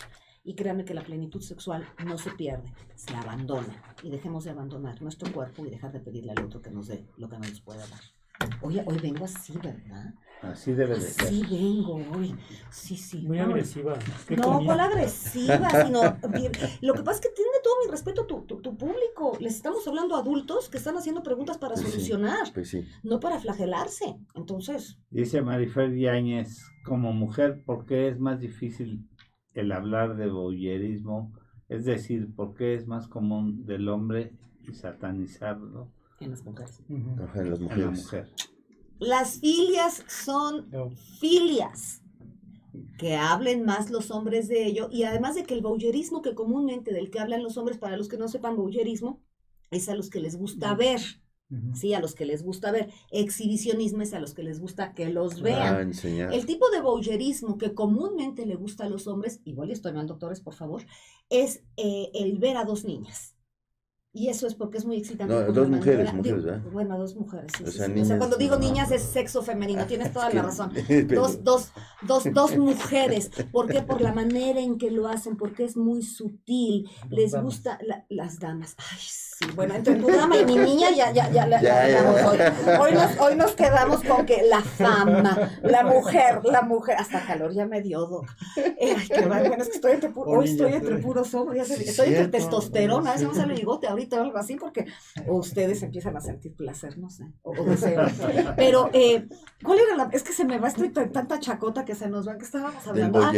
Y 0.47 0.55
créanme 0.55 0.85
que 0.85 0.93
la 0.93 1.01
plenitud 1.03 1.41
sexual 1.41 1.85
no 2.05 2.17
se 2.17 2.31
pierde, 2.31 2.71
se 2.95 3.13
abandona. 3.13 3.83
Y 4.01 4.09
dejemos 4.09 4.45
de 4.45 4.51
abandonar 4.51 5.01
nuestro 5.01 5.29
cuerpo 5.33 5.65
y 5.65 5.69
dejar 5.69 5.91
de 5.91 5.99
pedirle 5.99 6.31
al 6.31 6.41
otro 6.45 6.61
que 6.61 6.71
nos 6.71 6.87
dé 6.87 7.05
lo 7.17 7.27
que 7.27 7.37
no 7.37 7.45
nos 7.45 7.59
puede 7.59 7.79
dar. 7.79 7.99
Oye, 8.61 8.81
hoy 8.85 8.97
vengo 8.99 9.25
así, 9.25 9.53
¿verdad? 9.61 10.13
Así 10.43 10.71
debe 10.71 10.95
de 10.95 11.01
ser. 11.01 11.25
Así 11.27 11.41
vengo 11.49 11.95
hoy. 12.15 12.33
Sí, 12.69 12.95
sí. 12.95 13.23
Muy 13.27 13.39
vámonos. 13.39 13.55
agresiva. 13.75 13.99
¿Qué 14.27 14.37
No? 14.37 14.63
¿cuál 14.63 14.79
agresiva? 14.79 15.69
Sino, 15.85 16.01
lo 16.81 16.93
que 16.93 17.01
pasa 17.03 17.15
es 17.19 17.21
que 17.27 17.33
tiene 17.35 17.51
todo 17.61 17.73
mi 17.83 17.91
respeto 17.91 18.25
tu, 18.25 18.43
tu, 18.43 18.61
tu 18.61 18.77
público. 18.77 19.35
Les 19.41 19.55
estamos 19.55 19.85
hablando 19.85 20.15
a 20.15 20.19
adultos 20.19 20.69
que 20.69 20.77
están 20.77 20.95
haciendo 20.95 21.23
preguntas 21.23 21.57
para 21.57 21.73
Pues 21.73 21.87
sí. 21.87 21.91
solucionar, 21.91 22.53
Pues 22.53 22.69
sí. 22.69 22.87
no 23.03 23.19
para 23.19 23.39
flagelarse. 23.39 24.15
Entonces, 24.35 24.97
Dice 25.09 25.41
Marifer 25.41 25.93
Yáñez, 25.93 26.61
como 26.85 27.11
mujer, 27.11 27.63
¿por 27.65 27.85
qué 27.85 28.07
es 28.07 28.17
más 28.19 28.39
difícil 28.39 29.09
el 29.59 29.71
hablar 29.71 30.15
de 30.15 30.29
voyerismo? 30.29 31.33
Es 31.69 31.85
decir, 31.85 32.33
¿por 32.35 32.53
qué 32.55 32.75
es 32.75 32.87
más 32.87 33.07
común 33.07 33.65
del 33.65 33.89
hombre 33.89 34.33
y 34.63 34.73
satanizarlo 34.73 35.91
en 36.19 36.31
las 36.31 36.43
mujeres. 36.43 36.81
En 36.89 37.15
las 37.17 37.35
en 37.35 37.51
la 37.51 37.57
mujeres. 37.57 38.03
mujer? 38.03 38.29
Las 38.99 39.39
filias 39.39 40.03
son 40.07 40.67
filias. 41.19 42.01
Que 42.97 43.15
hablen 43.15 43.65
más 43.65 43.89
los 43.89 44.11
hombres 44.11 44.47
de 44.47 44.65
ello. 44.65 44.89
Y 44.91 45.03
además 45.03 45.35
de 45.35 45.43
que 45.43 45.53
el 45.53 45.61
voyerismo 45.61 46.21
que 46.21 46.35
comúnmente 46.35 46.93
del 46.93 47.09
que 47.09 47.19
hablan 47.19 47.43
los 47.43 47.57
hombres, 47.57 47.77
para 47.77 47.97
los 47.97 48.07
que 48.07 48.17
no 48.17 48.27
sepan 48.27 48.55
voyerismo, 48.55 49.21
es 49.71 49.89
a 49.89 49.95
los 49.95 50.09
que 50.09 50.19
les 50.19 50.37
gusta 50.37 50.73
ver. 50.75 50.99
Sí, 51.73 51.93
a 51.93 52.01
los 52.01 52.13
que 52.13 52.25
les 52.25 52.43
gusta 52.43 52.71
ver. 52.71 52.89
Exhibicionismo 53.09 54.01
es 54.01 54.13
a 54.13 54.19
los 54.19 54.33
que 54.33 54.43
les 54.43 54.59
gusta 54.59 54.93
que 54.93 55.07
los 55.09 55.41
vean. 55.41 55.75
Ah, 55.75 55.81
enseñar. 55.81 56.33
El 56.33 56.45
tipo 56.45 56.69
de 56.69 56.81
voyerismo 56.81 57.57
que 57.57 57.73
comúnmente 57.73 58.45
le 58.45 58.55
gusta 58.55 58.83
a 58.83 58.89
los 58.89 59.07
hombres, 59.07 59.39
igual 59.45 59.71
estoy 59.71 59.93
mal, 59.93 60.07
doctores, 60.07 60.41
por 60.41 60.55
favor, 60.55 60.83
es 61.29 61.63
eh, 61.77 62.09
el 62.13 62.37
ver 62.37 62.57
a 62.57 62.65
dos 62.65 62.83
niñas. 62.83 63.36
Y 64.19 64.29
eso 64.29 64.47
es 64.47 64.55
porque 64.55 64.79
es 64.79 64.85
muy 64.85 64.97
excitante. 64.97 65.31
No, 65.31 65.41
dos 65.53 65.69
mujeres, 65.69 65.97
manera- 66.07 66.13
mujeres, 66.13 66.43
digo, 66.43 66.51
¿verdad? 66.53 66.71
Bueno, 66.71 66.97
dos 66.97 67.15
mujeres, 67.15 67.51
sí, 67.55 67.63
O 67.63 67.67
sí, 67.67 67.77
sea, 67.77 67.85
sí. 67.85 67.91
O 67.91 67.93
niñas, 67.93 68.07
sea, 68.07 68.17
cuando 68.17 68.37
digo 68.37 68.55
no. 68.55 68.61
niñas 68.61 68.91
es 68.91 69.03
sexo 69.03 69.43
femenino, 69.43 69.85
tienes 69.85 70.11
toda 70.11 70.29
la 70.31 70.41
razón. 70.41 70.71
Dos, 71.07 71.43
dos, 71.43 71.71
dos, 72.01 72.23
dos 72.33 72.57
mujeres. 72.57 73.29
¿Por 73.51 73.67
qué? 73.67 73.81
Por 73.83 74.01
la 74.01 74.13
manera 74.13 74.59
en 74.59 74.77
que 74.79 74.89
lo 74.89 75.07
hacen, 75.07 75.37
porque 75.37 75.65
es 75.65 75.77
muy 75.77 76.01
sutil. 76.01 76.89
Les 77.11 77.31
damas. 77.33 77.45
gusta 77.45 77.77
la- 77.85 78.05
las 78.09 78.39
damas. 78.39 78.75
Ay, 78.79 78.97
sí. 78.99 79.45
Bueno, 79.55 79.75
entre 79.75 79.93
tu 79.97 80.07
dama 80.07 80.35
y 80.37 80.45
mi 80.45 80.55
niña 80.57 80.89
ya, 80.89 81.11
ya, 81.11 81.29
ya, 81.29 81.45
la- 81.45 81.61
Ya, 81.61 81.75
la 81.83 81.89
ya. 81.89 82.01
damos 82.01 82.21
hoy. 82.23 82.37
Hoy 82.81 82.91
nos, 82.93 83.19
hoy 83.19 83.35
nos 83.35 83.51
quedamos 83.51 84.01
con 84.03 84.25
que 84.25 84.41
la 84.49 84.61
fama, 84.61 85.51
la 85.61 85.83
mujer, 85.83 86.41
la 86.43 86.63
mujer, 86.63 86.95
hasta 86.97 87.23
calor 87.23 87.53
ya 87.53 87.67
me 87.67 87.83
dio, 87.83 87.99
doc. 88.07 88.25
Ay, 88.55 88.95
qué. 89.07 89.27
Bueno, 89.27 89.53
es 89.61 89.67
que 89.69 89.75
estoy 89.75 89.91
entre, 89.91 90.09
pu- 90.11 90.23
Oh, 90.25 90.39
hoy 90.39 90.45
estoy 90.49 90.73
entre 90.73 90.97
puros 90.97 91.31
hombres, 91.35 91.69
estoy 91.69 92.07
entre 92.15 92.29
testosterona, 92.29 93.13
me 93.15 93.35
sale 93.35 93.53
bigote 93.53 93.85
ahorita 93.87 94.06
o 94.15 94.21
algo 94.21 94.37
así, 94.37 94.55
porque 94.55 94.85
ustedes 95.27 95.83
empiezan 95.83 96.15
a 96.15 96.21
sentir 96.21 96.55
placer, 96.55 96.97
no 96.97 97.09
sé, 97.09 97.25
o, 97.41 97.51
o 97.51 97.63
deseo. 97.65 98.01
Pero, 98.55 98.89
eh, 98.93 99.27
¿cuál 99.63 99.79
era 99.79 99.95
la? 99.97 100.09
Es 100.13 100.23
que 100.23 100.33
se 100.33 100.45
me 100.45 100.57
va, 100.59 100.69
estoy 100.69 100.89
tan- 100.89 101.11
tanta 101.11 101.39
chacota 101.39 101.83
que 101.83 101.95
se 101.95 102.07
nos 102.09 102.27
va, 102.27 102.37
que 102.37 102.45
estábamos 102.45 102.85
hablando. 102.87 103.19
Ah, 103.21 103.31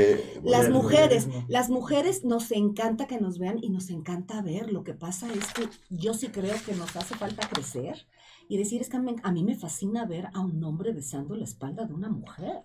las 0.44 0.70
mujeres, 0.70 1.28
las 1.48 1.70
mujeres 1.70 2.24
nos 2.24 2.52
encanta 2.52 3.08
que 3.08 3.20
nos 3.20 3.40
vean 3.40 3.58
y 3.62 3.70
nos 3.70 3.90
encanta 3.90 4.42
ver. 4.42 4.72
Lo 4.72 4.84
que 4.84 4.94
pasa 4.94 5.28
es 5.34 5.54
que 5.54 5.68
yo 5.90 6.14
sí 6.14 6.28
creo 6.28 6.56
que 6.66 6.76
nos 6.76 6.96
hace 6.96 7.16
falta 7.16 7.48
crecer 7.50 8.06
y 8.48 8.58
decir, 8.58 8.82
es 8.82 8.90
que 8.90 8.98
a 8.98 9.00
mí, 9.00 9.16
a 9.24 9.32
mí 9.32 9.44
me 9.44 9.56
fascina 9.56 10.06
ver 10.06 10.28
a 10.34 10.40
un 10.40 10.64
hombre 10.64 10.92
besando 10.92 11.36
la 11.36 11.44
espalda 11.44 11.86
de 11.86 11.94
una 11.94 12.10
mujer. 12.10 12.62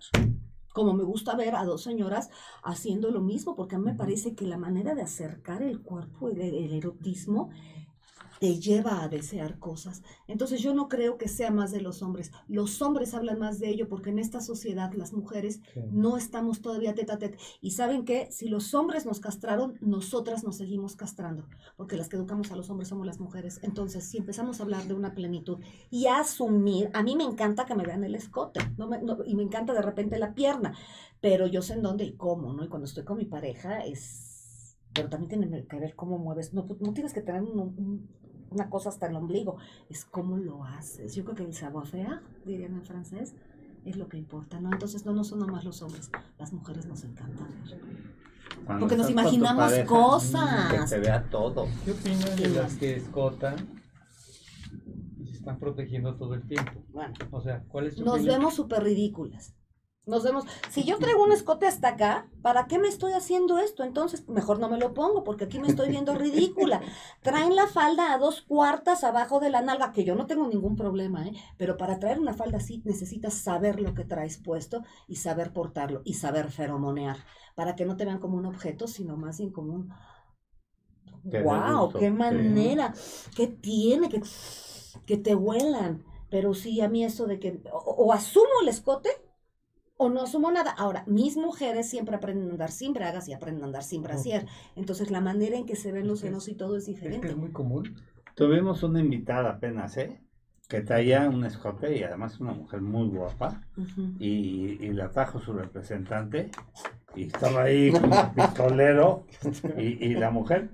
Como 0.73 0.93
me 0.93 1.05
gusta 1.05 1.35
ver 1.37 1.55
a 1.55 1.63
dos 1.63 1.83
señoras 1.83 2.29
haciendo 2.61 3.09
lo 3.09 3.21
mismo, 3.21 3.55
porque 3.55 3.75
a 3.75 3.79
mí 3.79 3.85
me 3.85 3.93
parece 3.95 4.35
que 4.35 4.45
la 4.45 4.57
manera 4.57 4.93
de 4.93 5.03
acercar 5.03 5.61
el 5.61 5.81
cuerpo, 5.81 6.27
el, 6.27 6.41
el 6.41 6.73
erotismo, 6.73 7.49
te 8.39 8.59
lleva 8.59 9.03
a 9.03 9.07
desear 9.07 9.59
cosas. 9.59 10.03
Entonces 10.27 10.61
yo 10.61 10.73
no 10.73 10.87
creo 10.89 11.17
que 11.17 11.27
sea 11.27 11.51
más 11.51 11.71
de 11.71 11.81
los 11.81 12.01
hombres. 12.01 12.31
Los 12.47 12.81
hombres 12.81 13.13
hablan 13.13 13.39
más 13.39 13.59
de 13.59 13.69
ello 13.69 13.87
porque 13.87 14.09
en 14.09 14.19
esta 14.19 14.41
sociedad 14.41 14.91
las 14.93 15.13
mujeres 15.13 15.61
Sí. 15.73 15.81
no 15.91 16.17
estamos 16.17 16.61
todavía 16.61 16.93
tete 16.95 17.11
a 17.13 17.17
tete. 17.17 17.37
Y 17.61 17.71
saben 17.71 18.05
que 18.05 18.31
si 18.31 18.47
los 18.49 18.73
hombres 18.73 19.05
nos 19.05 19.19
castraron, 19.19 19.77
nosotras 19.81 20.43
nos 20.43 20.57
seguimos 20.57 20.95
castrando, 20.95 21.47
porque 21.77 21.97
las 21.97 22.09
que 22.09 22.17
educamos 22.17 22.51
a 22.51 22.55
los 22.55 22.69
hombres 22.69 22.89
somos 22.89 23.05
las 23.05 23.19
mujeres. 23.19 23.59
Entonces, 23.63 24.03
si 24.05 24.17
empezamos 24.17 24.59
a 24.59 24.63
hablar 24.63 24.85
de 24.87 24.93
una 24.93 25.13
plenitud 25.15 25.59
y 25.89 26.07
a 26.07 26.19
asumir, 26.19 26.89
a 26.93 27.03
mí 27.03 27.15
me 27.15 27.23
encanta 27.23 27.65
que 27.65 27.75
me 27.75 27.85
vean 27.85 28.03
el 28.03 28.15
escote, 28.15 28.59
no 28.77 28.87
me- 28.87 29.01
no- 29.01 29.23
y 29.25 29.35
me 29.35 29.43
encanta 29.43 29.73
de 29.73 29.81
repente 29.81 30.19
la 30.19 30.33
pierna, 30.33 30.73
pero 31.21 31.47
yo 31.47 31.61
sé 31.61 31.73
en 31.73 31.81
dónde 31.81 32.03
y 32.05 32.13
cómo, 32.15 32.53
¿no? 32.53 32.63
Y 32.63 32.67
cuando 32.67 32.85
estoy 32.85 33.03
con 33.03 33.17
mi 33.17 33.25
pareja 33.25 33.79
es... 33.79 34.77
Pero 34.93 35.09
también 35.09 35.29
tiene 35.29 35.65
que 35.67 35.79
ver 35.79 35.93
cómo 35.95 36.17
mueves. 36.17 36.53
No, 36.53 36.65
no 36.79 36.93
tienes 36.93 37.11
que 37.13 37.21
tener 37.21 37.41
un- 37.41 37.59
un- 37.59 38.09
una 38.55 38.69
cosa 38.69 38.89
hasta 38.89 39.07
el 39.07 39.15
ombligo, 39.15 39.57
es 39.89 40.05
cómo 40.05 40.37
lo 40.37 40.63
haces. 40.63 41.13
Yo 41.15 41.23
creo 41.23 41.35
que 41.35 41.43
el 41.43 41.53
savoir-faire, 41.53 42.21
dirían 42.45 42.73
en 42.73 42.83
francés, 42.83 43.35
es 43.85 43.97
lo 43.97 44.07
que 44.09 44.17
importa, 44.17 44.59
¿no? 44.59 44.71
Entonces 44.71 45.05
no, 45.05 45.13
no 45.13 45.23
son 45.23 45.39
nomás 45.39 45.63
los 45.63 45.81
hombres, 45.83 46.09
las 46.39 46.51
mujeres 46.53 46.85
nos 46.87 47.03
encanta 47.03 47.43
ver. 47.43 47.79
Cuando 48.65 48.81
Porque 48.87 48.95
nos 48.97 49.09
imaginamos 49.09 49.65
pareja, 49.71 49.85
cosas. 49.87 50.71
Que 50.73 50.87
se 50.87 50.99
vea 50.99 51.29
todo. 51.29 51.67
¿Qué 51.83 51.91
opinas 51.91 52.35
de 52.37 52.49
las 52.49 52.75
que 52.75 52.95
escotan 52.95 53.55
y 55.19 55.27
se 55.27 55.33
están 55.33 55.59
protegiendo 55.59 56.15
todo 56.15 56.33
el 56.35 56.47
tiempo? 56.47 56.71
Bueno, 56.89 57.13
O 57.31 57.41
sea, 57.41 57.63
¿cuál 57.67 57.87
es 57.87 57.95
tu 57.95 58.03
nos 58.05 58.15
opinión? 58.15 58.39
vemos 58.39 58.55
súper 58.55 58.83
ridículas. 58.83 59.53
Nos 60.05 60.23
vemos. 60.23 60.45
Si 60.69 60.83
yo 60.83 60.99
traigo 60.99 61.23
un 61.23 61.31
escote 61.31 61.65
hasta 61.65 61.89
acá, 61.89 62.29
¿para 62.43 62.67
qué 62.67 62.77
me 62.77 62.87
estoy 62.87 63.13
haciendo 63.13 63.57
esto? 63.57 63.83
Entonces, 63.83 64.27
mejor 64.29 64.59
no 64.59 64.69
me 64.69 64.77
lo 64.77 64.93
pongo, 64.93 65.23
porque 65.23 65.45
aquí 65.45 65.57
me 65.57 65.67
estoy 65.67 65.89
viendo 65.89 66.13
ridícula. 66.13 66.81
Traen 67.23 67.55
la 67.55 67.65
falda 67.65 68.13
a 68.13 68.19
dos 68.19 68.41
cuartas 68.43 69.03
abajo 69.03 69.39
de 69.39 69.49
la 69.49 69.61
nalga, 69.61 69.91
que 69.91 70.03
yo 70.03 70.13
no 70.13 70.27
tengo 70.27 70.47
ningún 70.47 70.75
problema, 70.75 71.25
¿eh? 71.25 71.33
Pero 71.57 71.77
para 71.77 71.99
traer 71.99 72.19
una 72.19 72.35
falda 72.35 72.57
así, 72.57 72.83
necesitas 72.85 73.33
saber 73.33 73.79
lo 73.79 73.95
que 73.95 74.05
traes 74.05 74.37
puesto 74.37 74.83
y 75.07 75.15
saber 75.15 75.53
portarlo 75.53 76.03
y 76.05 76.13
saber 76.13 76.51
feromonear, 76.51 77.17
para 77.55 77.75
que 77.75 77.85
no 77.85 77.97
te 77.97 78.05
vean 78.05 78.19
como 78.19 78.37
un 78.37 78.45
objeto, 78.45 78.87
sino 78.87 79.17
más 79.17 79.39
bien 79.39 79.51
como 79.51 79.73
un. 79.73 79.89
¡Wow! 81.23 81.85
gusto, 81.85 81.99
¡Qué 81.99 82.11
manera! 82.11 82.93
¿Qué 83.35 83.47
tiene? 83.47 84.09
Que, 84.09 84.21
que 85.07 85.17
te 85.17 85.33
huelan. 85.33 86.05
Pero 86.29 86.53
sí, 86.53 86.81
a 86.81 86.89
mí 86.89 87.03
eso 87.03 87.25
de 87.25 87.39
que 87.39 87.63
o, 87.71 87.77
o 87.77 88.13
asumo 88.13 88.61
el 88.61 88.69
escote 88.69 89.24
o 89.97 90.09
no 90.09 90.21
asumo 90.23 90.51
nada. 90.51 90.71
Ahora, 90.71 91.03
mis 91.07 91.37
mujeres 91.37 91.89
siempre 91.89 92.15
aprenden 92.15 92.49
a 92.49 92.51
andar 92.51 92.71
sin 92.71 92.93
bragas 92.93 93.27
y 93.27 93.33
aprenden 93.33 93.63
a 93.63 93.67
andar 93.67 93.83
sin 93.83 94.03
brasier. 94.03 94.45
Entonces, 94.75 95.11
la 95.11 95.21
manera 95.21 95.55
en 95.57 95.65
que 95.65 95.75
se 95.75 95.91
ven 95.91 96.07
los 96.07 96.19
senos 96.19 96.47
y 96.47 96.55
todo 96.55 96.77
es 96.77 96.83
Es 96.83 96.87
que 96.87 96.91
diferente. 96.93 97.27
es 97.29 97.37
muy 97.37 97.51
común. 97.51 97.95
Tuvimos 98.35 98.83
una 98.83 98.99
invitada 98.99 99.51
apenas, 99.51 99.95
¿eh? 99.97 100.21
Que 100.67 100.81
traía 100.81 101.29
un 101.29 101.45
escote 101.45 101.95
y 101.95 102.03
además 102.03 102.39
una 102.39 102.51
mujer 102.53 102.81
muy 102.81 103.07
guapa. 103.07 103.61
Y, 104.19 104.77
y 104.83 104.93
la 104.93 105.11
trajo 105.11 105.39
su 105.39 105.53
representante. 105.53 106.49
Y 107.15 107.27
estaba 107.27 107.63
ahí 107.63 107.91
como 107.91 108.11
pistolero. 108.35 109.25
Y, 109.77 110.05
y 110.05 110.15
la 110.15 110.31
mujer 110.31 110.71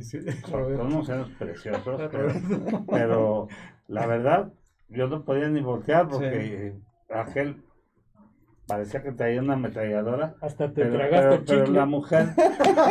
sí, 0.00 0.18
con 0.50 0.80
unos 0.80 1.06
senos 1.06 1.30
preciosos. 1.38 2.00
Pero, 2.90 3.48
la 3.88 4.06
verdad, 4.06 4.52
yo 4.88 5.08
no 5.08 5.24
podía 5.24 5.48
ni 5.48 5.60
voltear 5.60 6.08
porque 6.08 6.74
Ángel 7.08 7.63
parecía 8.66 9.02
que 9.02 9.12
traía 9.12 9.40
una 9.40 9.54
ametralladora. 9.54 10.34
Hasta 10.40 10.68
te 10.68 10.82
Pero, 10.84 10.96
tragaste 10.96 11.38
pero- 11.46 11.58
el 11.58 11.64
pero 11.64 11.72
la 11.72 11.86
mujer, 11.86 12.34
de 12.34 12.44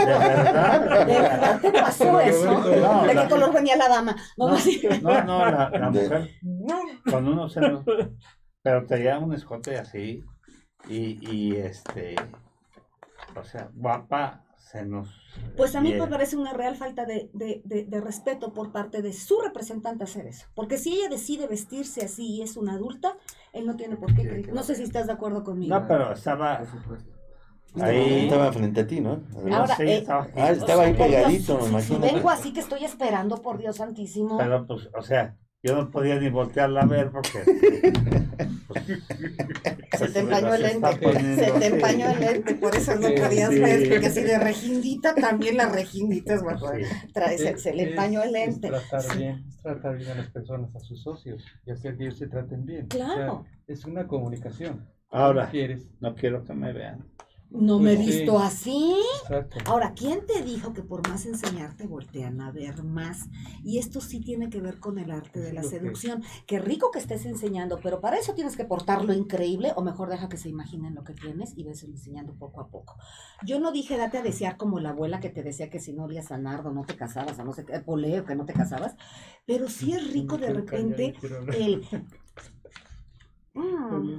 verdad. 0.06 1.06
¿De 1.06 1.20
verdad 1.20 1.62
te 1.62 1.72
pasó 1.72 2.20
eso? 2.20 2.52
No, 2.52 3.04
¿De 3.06 3.14
qué 3.16 3.28
color 3.30 3.54
venía 3.54 3.76
la 3.78 3.90
dama? 3.90 4.16
No, 4.38 4.50
No, 4.50 5.24
no, 5.24 5.24
no, 5.24 5.52
la, 5.52 5.90
mujer 5.90 6.30
con 7.10 7.28
unos 7.28 7.54
senos, 7.54 7.84
pero 8.62 8.86
traía 8.86 9.18
un 9.20 9.34
escote 9.34 9.78
así 9.78 10.24
y, 10.88 11.30
y 11.32 11.56
este, 11.56 12.16
o 13.36 13.44
sea, 13.44 13.70
guapa, 13.74 14.44
Pues 15.56 15.76
a 15.76 15.82
mí 15.82 15.90
me 15.90 15.96
bien. 15.98 16.10
parece 16.10 16.36
una 16.36 16.54
real 16.54 16.76
falta 16.76 17.06
de, 17.06 17.30
de- 17.34 17.62
de- 17.66 17.84
de 17.86 18.02
respeto 18.02 18.54
por 18.54 18.72
parte 18.72 19.02
de 19.02 19.14
su 19.14 19.40
representante 19.42 20.04
hacer 20.04 20.26
eso. 20.28 20.48
Porque 20.56 20.78
si 20.78 20.94
ella 20.96 21.10
decide 21.10 21.48
vestirse 21.48 22.04
así 22.06 22.26
y 22.38 22.42
es 22.42 22.58
una 22.58 22.74
adulta, 22.74 23.16
él 23.54 23.66
no 23.68 23.76
tiene 23.76 23.96
por 23.98 24.14
qué. 24.16 24.44
Sí, 24.44 24.52
No 24.52 24.64
sé 24.64 24.76
si 24.76 24.84
estás 24.84 25.06
de 25.08 25.14
acuerdo 25.14 25.44
conmigo. 25.44 25.78
No, 25.80 25.88
pero 25.88 26.14
estaba 26.14 26.58
Por 26.60 26.68
supuesto. 26.68 27.12
ahí. 27.82 28.24
Estaba 28.26 28.52
frente 28.52 28.82
a 28.82 28.88
ti, 28.88 29.00
¿no? 29.00 29.22
no 29.46 29.56
Ahora, 29.56 29.76
sé, 29.76 29.84
eh, 29.86 29.98
estaba 30.00 30.28
Ah, 30.36 30.52
estaba 30.52 30.84
ahí 30.84 30.94
pegadito, 30.94 31.58
si- 31.60 31.64
si, 31.66 31.70
imagínate. 31.70 32.14
vengo 32.16 32.30
así 32.30 32.52
que 32.54 32.60
estoy 32.60 32.84
esperando, 32.84 33.42
por 33.42 33.58
Dios 33.60 33.76
santísimo. 33.78 34.38
Pero 34.38 34.66
pues, 34.66 34.90
o 34.98 35.02
sea, 35.02 35.36
yo 35.64 35.76
no 35.78 35.90
podía 35.90 36.20
ni 36.20 36.30
voltearla 36.30 36.82
a 36.82 36.86
ver 36.86 37.10
porque. 37.10 37.40
pues, 38.68 38.84
se 39.98 40.10
te 40.10 40.20
empañó 40.20 40.48
las 40.50 40.56
el 40.56 40.62
lente. 40.62 40.98
poniendo 41.02 41.44
Se 41.46 41.52
te 41.52 41.66
empañó 41.68 42.10
el 42.12 42.20
lente, 42.20 42.56
por 42.56 42.76
eso 42.76 42.96
no 42.96 43.08
Sí, 43.08 43.14
podías 43.18 43.50
sí. 43.50 43.60
ver. 43.60 43.90
Porque 43.90 44.10
si 44.10 44.22
de 44.24 44.40
regindita, 44.40 45.16
también 45.16 45.56
la 45.56 45.70
regindita 45.70 46.34
es 46.34 46.44
mejor. 46.44 46.76
Sí. 46.78 46.84
Trae- 47.14 47.38
se, 47.38 47.58
se 47.58 47.74
le 47.74 47.84
Es- 47.84 47.90
empañó 47.92 48.22
el 48.24 48.36
es 48.36 48.48
lente. 48.48 48.68
tratar 48.68 49.02
Sí. 49.02 49.18
bien, 49.18 49.46
es 49.48 49.58
tratar 49.62 49.98
bien 49.98 50.12
a 50.12 50.16
las 50.16 50.30
personas, 50.32 50.76
a 50.76 50.80
sus 50.82 51.02
socios, 51.02 51.42
y 51.66 51.72
hacer 51.72 51.96
que 51.98 52.04
ellos 52.04 52.18
se 52.18 52.28
traten 52.28 52.66
bien. 52.66 52.88
O 52.92 52.96
sea, 52.98 53.06
Claro. 53.06 53.46
es 53.66 53.86
una 53.86 54.06
comunicación. 54.06 54.86
Ahora, 55.10 55.50
¿Quieres? 55.50 55.90
no 56.02 56.14
quiero 56.16 56.44
que 56.44 56.54
me 56.54 56.74
vean. 56.74 57.06
No 57.54 57.78
me 57.78 57.94
he 57.94 57.98
sí. 57.98 58.06
visto 58.06 58.40
así. 58.40 58.96
Exacto. 59.22 59.60
Ahora, 59.66 59.94
¿quién 59.94 60.26
te 60.26 60.42
dijo 60.42 60.74
que 60.74 60.82
por 60.82 61.08
más 61.08 61.26
enseñarte 61.28 61.86
voltean 61.86 62.42
a 62.42 62.52
ver 62.52 62.84
más? 62.84 63.30
Y 63.64 63.78
esto 63.78 64.02
sí 64.02 64.20
tiene 64.20 64.50
que 64.50 64.60
ver 64.60 64.80
con 64.80 64.98
el 64.98 65.12
arte 65.12 65.40
de 65.40 65.54
la 65.54 65.62
seducción. 65.62 66.24
Qué 66.48 66.58
rico 66.58 66.90
que 66.90 66.98
estés 66.98 67.26
enseñando, 67.26 67.80
pero 67.82 68.02
para 68.02 68.18
eso 68.18 68.34
tienes 68.34 68.58
que 68.58 68.66
portarlo 68.66 69.14
increíble 69.14 69.72
o 69.76 69.84
mejor 69.84 70.10
deja 70.10 70.30
que 70.30 70.38
se 70.38 70.50
imaginen 70.50 70.96
lo 70.96 71.04
que 71.04 71.14
tienes 71.14 71.54
y 71.56 71.64
ves 71.64 71.84
enseñando 71.84 72.34
poco 72.34 72.60
a 72.60 72.70
poco. 72.70 72.98
Yo 73.46 73.60
no 73.60 73.72
dije 73.72 73.98
date 73.98 74.18
a 74.18 74.24
desear 74.24 74.58
como 74.58 74.80
la 74.80 74.90
abuela 74.90 75.20
que 75.20 75.30
te 75.30 75.44
decía 75.44 75.70
que 75.70 75.80
si 75.80 75.94
no 75.94 76.06
olías 76.06 76.32
a 76.32 76.40
nardo 76.40 76.72
no 76.72 76.86
te 76.86 76.96
casabas 76.96 77.38
o 77.38 77.46
no 77.46 77.54
sé 77.54 77.66
qué, 77.66 77.80
poleo 77.80 78.26
que 78.26 78.36
no 78.36 78.46
te 78.46 78.54
casabas, 78.54 78.96
pero 79.46 79.70
sí 79.70 79.94
es 79.94 80.08
rico 80.12 80.38
de 80.38 80.54
repente 80.54 81.14
el... 81.56 81.86
Mm, 83.56 84.18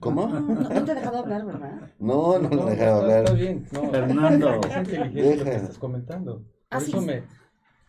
¿Cómo? 0.00 0.28
no, 0.28 0.40
no 0.40 0.84
te 0.84 0.92
he 0.92 0.94
dejado 0.94 1.18
hablar, 1.18 1.44
¿verdad? 1.44 1.90
No, 1.98 2.38
no 2.38 2.48
lo 2.48 2.68
está, 2.70 2.72
está 2.72 2.96
hablar. 2.96 3.34
bien. 3.36 3.66
No, 3.72 3.90
Fernando. 3.90 4.60
Es 4.60 4.76
inteligente 4.76 5.36
lo 5.36 5.44
que 5.44 5.56
estás 5.56 5.78
comentando. 5.78 6.34
Por 6.38 6.44
Ah, 6.70 6.78
eso 6.78 7.00
sí. 7.00 7.06
me, 7.06 7.22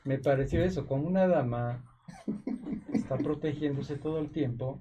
me 0.05 0.17
pareció 0.19 0.63
eso, 0.63 0.85
como 0.87 1.07
una 1.07 1.27
dama 1.27 1.83
está 2.93 3.17
protegiéndose 3.17 3.97
todo 3.97 4.19
el 4.19 4.31
tiempo, 4.31 4.79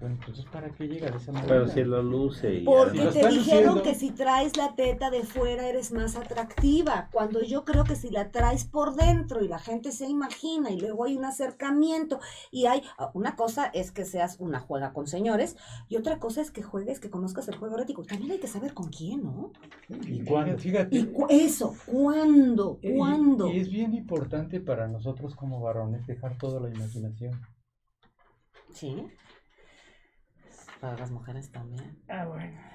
bueno, 0.00 0.16
entonces 0.18 0.44
¿para 0.46 0.70
qué 0.70 0.88
llega 0.88 1.10
de 1.10 1.18
esa 1.18 1.30
manera? 1.30 1.48
Pero 1.48 1.68
si 1.68 1.84
lo 1.84 2.02
luce 2.02 2.54
y. 2.54 2.64
Porque 2.64 2.98
te 2.98 3.28
dijeron 3.28 3.34
luciendo- 3.36 3.82
que 3.82 3.94
si 3.94 4.10
traes 4.10 4.56
la 4.56 4.74
teta 4.74 5.10
de 5.10 5.22
fuera 5.24 5.68
eres 5.68 5.92
más 5.92 6.16
atractiva, 6.16 7.08
cuando 7.12 7.42
yo 7.42 7.64
creo 7.64 7.84
que 7.84 7.96
si 7.96 8.08
la 8.10 8.30
traes 8.30 8.64
por 8.64 8.94
dentro 8.94 9.44
y 9.44 9.48
la 9.48 9.58
gente 9.58 9.92
se 9.92 10.06
imagina 10.08 10.70
y 10.70 10.80
luego 10.80 11.04
hay 11.04 11.16
un 11.16 11.24
acercamiento 11.26 12.18
y 12.50 12.66
hay 12.66 12.82
ah, 12.98 13.10
una 13.14 13.36
cosa 13.36 13.66
es 13.66 13.92
que 13.92 14.04
seas 14.04 14.36
una 14.40 14.58
juega 14.60 14.92
con 14.92 15.06
señores 15.06 15.56
y 15.88 15.96
otra 15.96 16.18
cosa 16.18 16.40
es 16.40 16.50
que 16.50 16.62
juegues, 16.62 16.98
que 17.00 17.10
conozcas 17.10 17.46
el 17.48 17.56
juego 17.56 17.76
erótico. 17.76 18.02
También 18.04 18.32
hay 18.32 18.38
que 18.38 18.46
saber 18.48 18.72
con 18.74 18.88
quién, 18.88 19.22
¿no? 19.24 19.52
¿Y 20.06 20.20
cuándo? 20.24 20.56
Fíjate, 20.58 20.96
Y 20.96 21.04
cu- 21.06 21.26
eso, 21.28 21.76
¿cuándo? 21.86 22.78
y- 22.82 22.96
¿Cuándo? 22.96 23.48
y 23.48 23.58
es 23.60 23.68
bien 23.70 23.94
importante 23.94 24.60
para 24.60 24.88
nosotros 24.88 25.34
como 25.34 25.60
varones 25.60 26.06
dejar 26.06 26.38
toda 26.38 26.58
la 26.60 26.68
imaginación. 26.74 27.38
Sí. 28.72 29.04
Para 30.80 30.96
las 30.96 31.10
mujeres 31.10 31.50
también. 31.52 31.98
Ah, 32.08 32.24
bueno. 32.24 32.69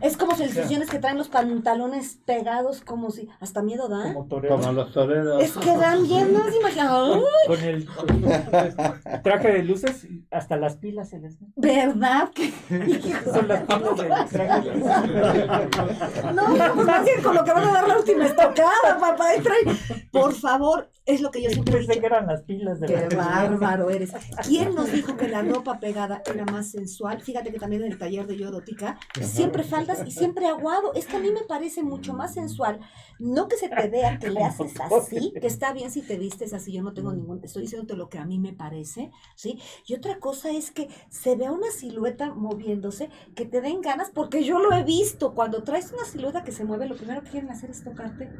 Es 0.00 0.16
como 0.18 0.36
sensaciones 0.36 0.90
que 0.90 0.98
traen 0.98 1.16
los 1.16 1.28
pantalones 1.28 2.18
pegados 2.26 2.82
como 2.82 3.10
si 3.10 3.28
hasta 3.40 3.62
miedo 3.62 3.88
da. 3.88 4.12
Como 4.12 4.26
torero. 4.26 4.56
Como 4.58 4.72
los 4.72 4.92
toreros. 4.92 5.42
Es 5.42 5.52
que 5.56 5.74
dan 5.76 6.02
bien 6.02 6.32
más 6.32 6.54
imaginación. 6.54 7.22
Con 7.46 7.60
el 7.60 7.88
traje 9.22 9.52
de 9.52 9.62
luces, 9.62 10.06
hasta 10.30 10.56
las 10.56 10.76
pilas 10.76 11.08
se 11.08 11.18
les 11.20 11.38
ven. 11.40 11.52
¿Verdad? 11.56 12.30
que- 12.34 12.52
Son 13.32 13.48
las 13.48 13.62
pilas 13.62 13.96
del 13.96 14.26
traje 14.28 14.70
de 14.70 14.76
luces. 14.76 16.34
No, 16.34 16.44
pues 16.74 16.86
más 16.86 17.04
bien 17.04 17.22
con 17.22 17.34
lo 17.34 17.44
que 17.44 17.52
van 17.52 17.68
a 17.68 17.72
dar 17.72 17.88
la 17.88 17.98
última 17.98 18.26
estocada, 18.26 18.98
papá. 19.00 19.28
Por 20.12 20.34
favor, 20.34 20.90
es 21.06 21.20
lo 21.20 21.30
que 21.30 21.42
yo 21.42 21.50
siempre 21.50 21.74
Pensé 21.78 22.00
que 22.00 22.06
eran 22.06 22.26
las 22.26 22.42
pilas 22.42 22.78
de 22.80 22.86
Qué 22.86 23.08
la 23.10 23.16
bárbaro 23.24 23.90
eres. 23.90 24.12
¿Quién 24.46 24.74
nos 24.74 24.90
dijo 24.92 25.16
que 25.16 25.28
la 25.28 25.42
ropa 25.42 25.78
pegada 25.80 26.22
era 26.32 26.44
más 26.44 26.70
sensual? 26.70 27.20
Fíjate 27.20 27.50
que 27.52 27.58
también 27.58 27.82
en 27.82 27.92
el 27.92 27.98
taller 27.98 28.26
de 28.26 28.36
Yodotica, 28.36 28.98
siempre 29.20 29.63
faldas 29.64 30.06
y 30.06 30.10
siempre 30.10 30.46
aguado. 30.46 30.92
Es 30.94 31.06
que 31.06 31.16
a 31.16 31.20
mí 31.20 31.30
me 31.30 31.42
parece 31.42 31.82
mucho 31.82 32.14
más 32.14 32.34
sensual. 32.34 32.80
No 33.18 33.48
que 33.48 33.56
se 33.56 33.68
te 33.68 33.88
vea 33.88 34.18
que 34.18 34.30
le 34.30 34.42
haces 34.42 34.74
así, 34.80 35.32
que 35.40 35.46
está 35.46 35.72
bien 35.72 35.90
si 35.90 36.02
te 36.02 36.16
vistes 36.16 36.52
así. 36.52 36.72
Yo 36.72 36.82
no 36.82 36.92
tengo 36.92 37.12
ningún. 37.12 37.40
Estoy 37.42 37.62
diciéndote 37.62 37.96
lo 37.96 38.08
que 38.08 38.18
a 38.18 38.24
mí 38.24 38.38
me 38.38 38.52
parece, 38.52 39.10
¿sí? 39.34 39.58
Y 39.86 39.94
otra 39.94 40.18
cosa 40.18 40.50
es 40.50 40.70
que 40.70 40.88
se 41.08 41.36
vea 41.36 41.52
una 41.52 41.70
silueta 41.70 42.34
moviéndose, 42.34 43.10
que 43.34 43.46
te 43.46 43.60
den 43.60 43.80
ganas, 43.80 44.10
porque 44.10 44.44
yo 44.44 44.58
lo 44.58 44.72
he 44.72 44.84
visto. 44.84 45.34
Cuando 45.34 45.62
traes 45.62 45.92
una 45.92 46.04
silueta 46.04 46.44
que 46.44 46.52
se 46.52 46.64
mueve, 46.64 46.86
lo 46.86 46.96
primero 46.96 47.22
que 47.22 47.30
quieren 47.30 47.50
hacer 47.50 47.70
es 47.70 47.82
tocarte 47.82 48.30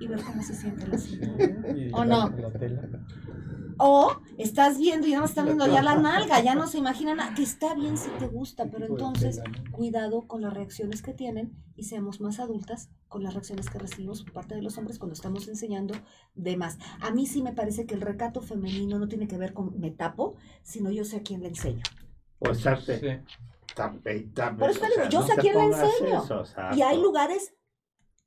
y 0.00 0.06
ver 0.06 0.22
cómo 0.22 0.42
se 0.42 0.54
siente 0.54 0.86
la. 0.86 0.94
Y 1.76 1.90
¿O 1.92 2.04
no? 2.04 2.32
O 3.78 4.16
estás 4.38 4.78
viendo 4.78 5.06
y 5.06 5.10
nada 5.10 5.22
más 5.22 5.30
están 5.30 5.46
viendo 5.46 5.66
ya 5.66 5.82
la 5.82 5.96
nalga, 5.96 6.40
ya 6.40 6.54
no 6.54 6.66
se 6.66 6.78
imaginan 6.78 7.16
nada, 7.18 7.34
que 7.34 7.42
está 7.42 7.74
bien 7.74 7.96
si 7.96 8.08
te 8.18 8.26
gusta, 8.26 8.66
pero 8.70 8.86
entonces 8.86 9.40
cuidado 9.72 10.26
con 10.26 10.42
las 10.42 10.52
reacciones 10.54 11.02
que 11.02 11.12
tienen 11.12 11.52
y 11.76 11.84
seamos 11.84 12.20
más 12.20 12.38
adultas 12.40 12.90
con 13.08 13.22
las 13.22 13.34
reacciones 13.34 13.70
que 13.70 13.78
recibimos 13.78 14.22
por 14.22 14.32
parte 14.32 14.54
de 14.54 14.62
los 14.62 14.76
hombres 14.78 14.98
cuando 14.98 15.14
estamos 15.14 15.48
enseñando 15.48 15.94
de 16.34 16.56
más. 16.56 16.78
A 17.00 17.10
mí 17.10 17.26
sí 17.26 17.42
me 17.42 17.52
parece 17.52 17.86
que 17.86 17.94
el 17.94 18.00
recato 18.00 18.40
femenino 18.40 18.98
no 18.98 19.08
tiene 19.08 19.28
que 19.28 19.38
ver 19.38 19.52
con 19.52 19.78
me 19.78 19.90
tapo, 19.90 20.36
sino 20.62 20.90
yo 20.90 21.04
sé 21.04 21.16
a 21.18 21.22
quién 21.22 21.42
le 21.42 21.48
enseño. 21.48 21.82
O 22.38 22.50
estarte 22.50 22.98
Sí. 23.00 23.34
tape 23.74 24.16
y 24.16 24.24
tape. 24.26 24.58
Por 24.58 24.70
eso 24.70 24.80
te 24.80 24.86
o 24.86 24.88
digo, 24.88 25.00
sea, 25.02 25.10
yo 25.10 25.20
no 25.20 25.26
sé 25.26 25.32
a 25.32 25.36
quién 25.36 25.54
le 25.54 25.64
enseño. 25.64 26.24
eso, 26.24 26.44
Y 26.76 26.82
hay 26.82 27.00
lugares 27.00 27.54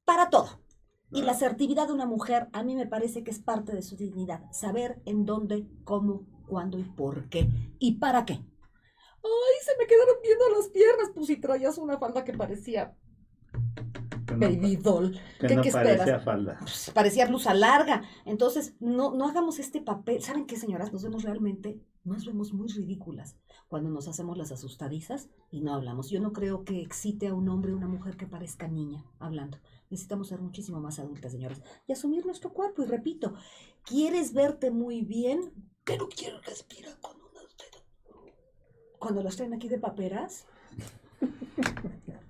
para 0.06 0.30
todo. 0.30 0.62
Y 1.12 1.22
la 1.22 1.32
asertividad 1.32 1.88
de 1.88 1.94
una 1.94 2.06
mujer 2.06 2.48
a 2.52 2.64
mí 2.64 2.76
me 2.76 2.86
parece 2.86 3.24
que 3.24 3.32
es 3.32 3.40
parte 3.40 3.74
de 3.74 3.82
su 3.82 3.96
dignidad. 3.96 4.44
Saber 4.52 5.02
en 5.06 5.26
dónde, 5.26 5.66
cómo, 5.86 6.26
cuándo 6.48 6.78
y 6.78 6.84
por 6.84 7.30
qué. 7.30 7.50
¿Y 7.80 7.94
para 7.94 8.26
qué? 8.26 8.34
Ay, 8.34 9.58
se 9.64 9.72
me 9.80 9.88
quedaron 9.88 10.16
viendo 10.22 10.44
las 10.58 10.68
piernas. 10.70 11.10
Pues 11.14 11.28
si 11.28 11.38
traías 11.38 11.78
una 11.78 11.98
falda 11.98 12.24
que 12.24 12.34
parecía 12.34 12.94
no- 14.30 14.38
baby 14.40 14.76
doll. 14.76 15.18
que 15.40 15.48
¿Qué- 15.48 15.56
no 15.56 15.62
qué 15.62 15.72
parecía 15.72 15.96
esperas? 16.04 16.26
falda. 16.26 16.58
Pues, 16.60 16.92
parecía 16.94 17.26
blusa 17.28 17.54
larga. 17.54 18.04
Entonces, 18.26 18.76
no, 18.80 19.14
no 19.16 19.28
hagamos 19.28 19.60
este 19.60 19.82
papel. 19.82 20.22
¿Saben 20.22 20.46
qué, 20.46 20.58
señoras? 20.58 20.92
Nos 20.92 21.04
vemos 21.04 21.24
realmente, 21.24 21.80
nos 22.04 22.26
vemos 22.26 22.54
muy 22.54 22.68
ridículas 22.68 23.38
cuando 23.70 23.90
nos 23.90 24.08
hacemos 24.08 24.38
las 24.38 24.52
asustadizas 24.52 25.30
y 25.52 25.62
no 25.62 25.74
hablamos. 25.74 26.10
Yo 26.10 26.20
no 26.20 26.34
creo 26.34 26.64
que 26.64 26.82
excite 26.82 27.28
a 27.28 27.34
un 27.34 27.50
hombre 27.50 27.74
o 27.74 27.78
una 27.78 27.88
mujer 27.88 28.18
que 28.18 28.28
parezca 28.28 28.68
niña 28.68 29.06
hablando. 29.20 29.58
Necesitamos 29.90 30.28
ser 30.28 30.42
muchísimo 30.42 30.80
más 30.80 31.00
adultas, 31.00 31.32
señoras, 31.32 31.62
y 31.88 31.94
asumir 31.94 32.26
nuestro 32.26 32.54
cuerpo. 32.54 32.84
Y 32.84 32.86
repito, 32.86 33.34
¿quieres 33.84 34.34
verte 34.34 34.72
muy 34.72 35.02
bien? 35.02 35.54
Pero 35.84 36.10
quiero 36.10 36.42
respirar 36.42 37.00
con 37.00 37.16
una 37.18 37.42
Cuando 39.00 39.24
los 39.24 39.36
traen 39.36 39.54
aquí 39.54 39.70
de 39.70 39.80
paperas. 39.80 40.46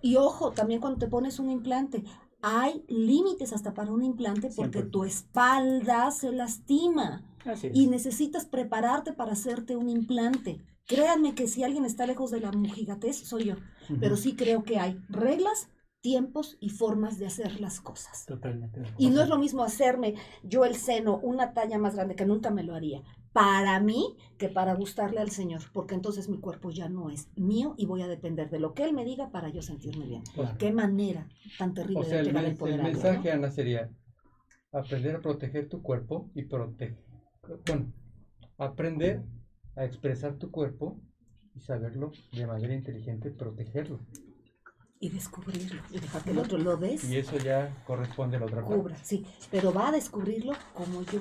Y 0.01 0.15
ojo, 0.15 0.51
también 0.51 0.79
cuando 0.79 0.99
te 0.99 1.07
pones 1.07 1.39
un 1.39 1.49
implante, 1.49 2.03
hay 2.41 2.85
límites 2.88 3.51
hasta 3.51 3.73
para 3.73 3.91
un 3.91 4.03
implante 4.03 4.49
porque 4.55 4.79
Siempre. 4.79 4.84
tu 4.84 5.03
espalda 5.03 6.11
se 6.11 6.31
lastima 6.31 7.25
y 7.73 7.88
necesitas 7.88 8.45
prepararte 8.45 9.13
para 9.13 9.34
hacerte 9.34 9.75
un 9.75 9.89
implante. 9.89 10.61
Créanme 10.85 11.35
que 11.35 11.47
si 11.47 11.63
alguien 11.63 11.84
está 11.84 12.05
lejos 12.05 12.31
de 12.31 12.39
la 12.39 12.51
mojigatez, 12.51 13.17
soy 13.17 13.45
yo. 13.45 13.55
Pero 13.99 14.15
sí 14.15 14.35
creo 14.35 14.63
que 14.63 14.79
hay 14.79 15.01
reglas, 15.09 15.69
tiempos 16.02 16.57
y 16.60 16.69
formas 16.69 17.19
de 17.19 17.28
hacer 17.28 17.60
las 17.60 17.82
cosas. 17.82 18.26
Totalmente. 18.26 18.82
Y 18.98 19.10
no 19.10 19.22
es 19.22 19.30
lo 19.30 19.38
mismo 19.38 19.64
hacerme 19.64 20.15
yo 20.44 20.65
el 20.65 20.76
seno 20.76 21.18
una 21.18 21.53
talla 21.53 21.78
más 21.78 21.95
grande 21.95 22.15
que 22.15 22.26
nunca 22.26 22.49
me 22.49 22.64
lo 22.64 22.76
haría 22.76 23.03
para 23.38 23.80
mí 23.80 24.18
que 24.40 24.49
para 24.49 24.74
gustarle 24.74 25.19
al 25.19 25.30
Señor, 25.30 25.61
porque 25.72 25.94
entonces 25.94 26.28
mi 26.28 26.40
cuerpo 26.40 26.72
ya 26.72 26.90
no 26.90 27.11
es 27.11 27.30
mío 27.36 27.76
y 27.78 27.86
voy 27.86 28.02
a 28.02 28.07
depender 28.07 28.49
de 28.49 28.60
lo 28.60 28.74
que 28.74 28.84
Él 28.84 28.94
me 28.94 29.06
diga 29.06 29.30
para 29.30 29.49
yo 29.49 29.61
sentirme 29.61 30.07
bien. 30.07 30.24
Claro. 30.34 30.57
Qué 30.57 30.72
manera 30.72 31.30
tan 31.60 31.76
terrible 31.76 31.99
O 31.99 32.03
sea, 32.03 32.24
de 32.24 32.30
el, 32.30 32.36
el 32.36 32.57
poder 32.57 32.82
mensaje, 32.82 33.30
¿no? 33.30 33.36
Ana, 33.36 33.52
sería 33.52 33.91
aprender 34.72 35.18
a 35.18 35.22
proteger 35.22 35.69
tu 35.69 35.84
cuerpo 35.84 36.32
y 36.34 36.45
proteger. 36.45 36.98
Bueno, 37.68 37.94
aprender 38.57 39.22
a 39.76 39.86
expresar 39.86 40.38
tu 40.38 40.49
cuerpo 40.49 40.99
y 41.53 41.60
saberlo 41.60 42.11
de 42.34 42.48
manera 42.48 42.74
inteligente, 42.74 43.30
protegerlo. 43.30 43.99
Y 44.99 45.10
descubrirlo 45.10 45.82
y 45.91 45.99
dejar 45.99 46.24
que 46.24 46.32
el 46.32 46.40
otro 46.40 46.57
lo 46.57 46.76
des. 46.76 47.03
Y 47.03 47.18
eso 47.18 47.38
ya 47.38 47.84
corresponde 47.86 48.38
a 48.38 48.40
la 48.40 48.45
otra 48.48 48.61
parte. 48.61 48.74
descubra, 48.74 48.98
sí, 49.03 49.26
pero 49.52 49.72
va 49.72 49.90
a 49.90 49.91
descubrirlo 49.91 50.53
como 50.74 51.03
yo 51.03 51.19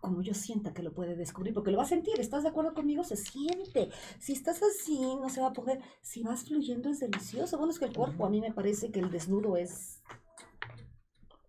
como 0.00 0.22
yo 0.22 0.34
sienta 0.34 0.72
que 0.72 0.82
lo 0.82 0.92
puede 0.92 1.14
descubrir, 1.14 1.52
porque 1.52 1.70
lo 1.70 1.76
va 1.76 1.84
a 1.84 1.86
sentir, 1.86 2.18
¿estás 2.18 2.42
de 2.42 2.48
acuerdo 2.48 2.74
conmigo? 2.74 3.04
Se 3.04 3.16
siente. 3.16 3.90
Si 4.18 4.32
estás 4.32 4.60
así, 4.62 4.98
no 4.98 5.28
se 5.28 5.40
va 5.40 5.48
a 5.48 5.52
poder. 5.52 5.80
Si 6.00 6.22
vas 6.22 6.44
fluyendo 6.44 6.88
es 6.88 7.00
delicioso. 7.00 7.58
Bueno, 7.58 7.72
es 7.72 7.78
que 7.78 7.84
el 7.84 7.92
cuerpo, 7.92 8.24
a 8.24 8.30
mí 8.30 8.40
me 8.40 8.52
parece 8.52 8.90
que 8.90 9.00
el 9.00 9.10
desnudo 9.10 9.56
es 9.56 10.00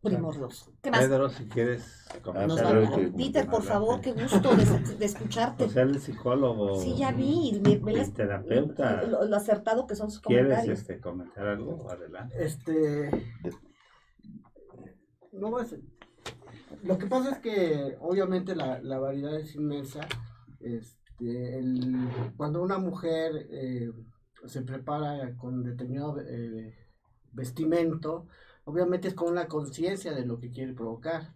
primordioso. 0.02 0.74
¿Qué 0.82 0.90
más? 0.92 1.02
Pedro, 1.02 1.30
si 1.30 1.46
quieres 1.46 2.06
comentar 2.24 2.90
Peter, 3.16 3.48
por 3.48 3.64
favor, 3.64 4.02
qué 4.02 4.14
gusto 4.14 4.56
de, 4.56 4.96
de 4.98 5.06
escucharte. 5.06 5.66
O 5.66 5.70
sea, 5.70 5.84
el 5.84 6.00
psicólogo. 6.00 6.80
Sí, 6.82 6.96
ya 6.98 7.12
vi, 7.12 7.60
me- 7.64 7.78
me 7.80 7.92
El 7.92 7.98
las- 8.00 8.14
terapeuta. 8.14 9.04
lo, 9.04 9.26
lo 9.26 9.36
acertado 9.36 9.86
que 9.88 9.96
son 9.96 10.10
sus 10.12 10.22
¿Quieres 10.22 10.46
comentarios. 10.48 10.80
este, 10.80 11.00
comentar 11.00 11.48
algo? 11.48 11.90
Adelante. 11.90 12.36
Este. 12.44 13.12
No 15.32 15.60
es. 15.60 15.76
Lo 16.84 16.98
que 16.98 17.08
pasa 17.08 17.32
es 17.32 17.40
que, 17.40 17.98
obviamente, 18.00 18.56
la, 18.56 18.80
la 18.82 19.00
variedad 19.00 19.36
es 19.40 19.56
inmensa. 19.56 20.02
Este, 20.60 21.60
el- 21.60 22.10
cuando 22.38 22.62
una 22.62 22.78
mujer 22.80 23.48
eh, 23.52 23.92
se 24.46 24.62
prepara 24.64 25.36
con 25.38 25.64
determinado 25.64 26.20
eh, 26.22 26.76
vestimento, 27.32 28.28
obviamente 28.66 29.08
es 29.08 29.14
con 29.14 29.36
la 29.36 29.48
conciencia 29.48 30.14
de 30.14 30.26
lo 30.26 30.40
que 30.40 30.52
quiere 30.52 30.74
provocar. 30.74 31.34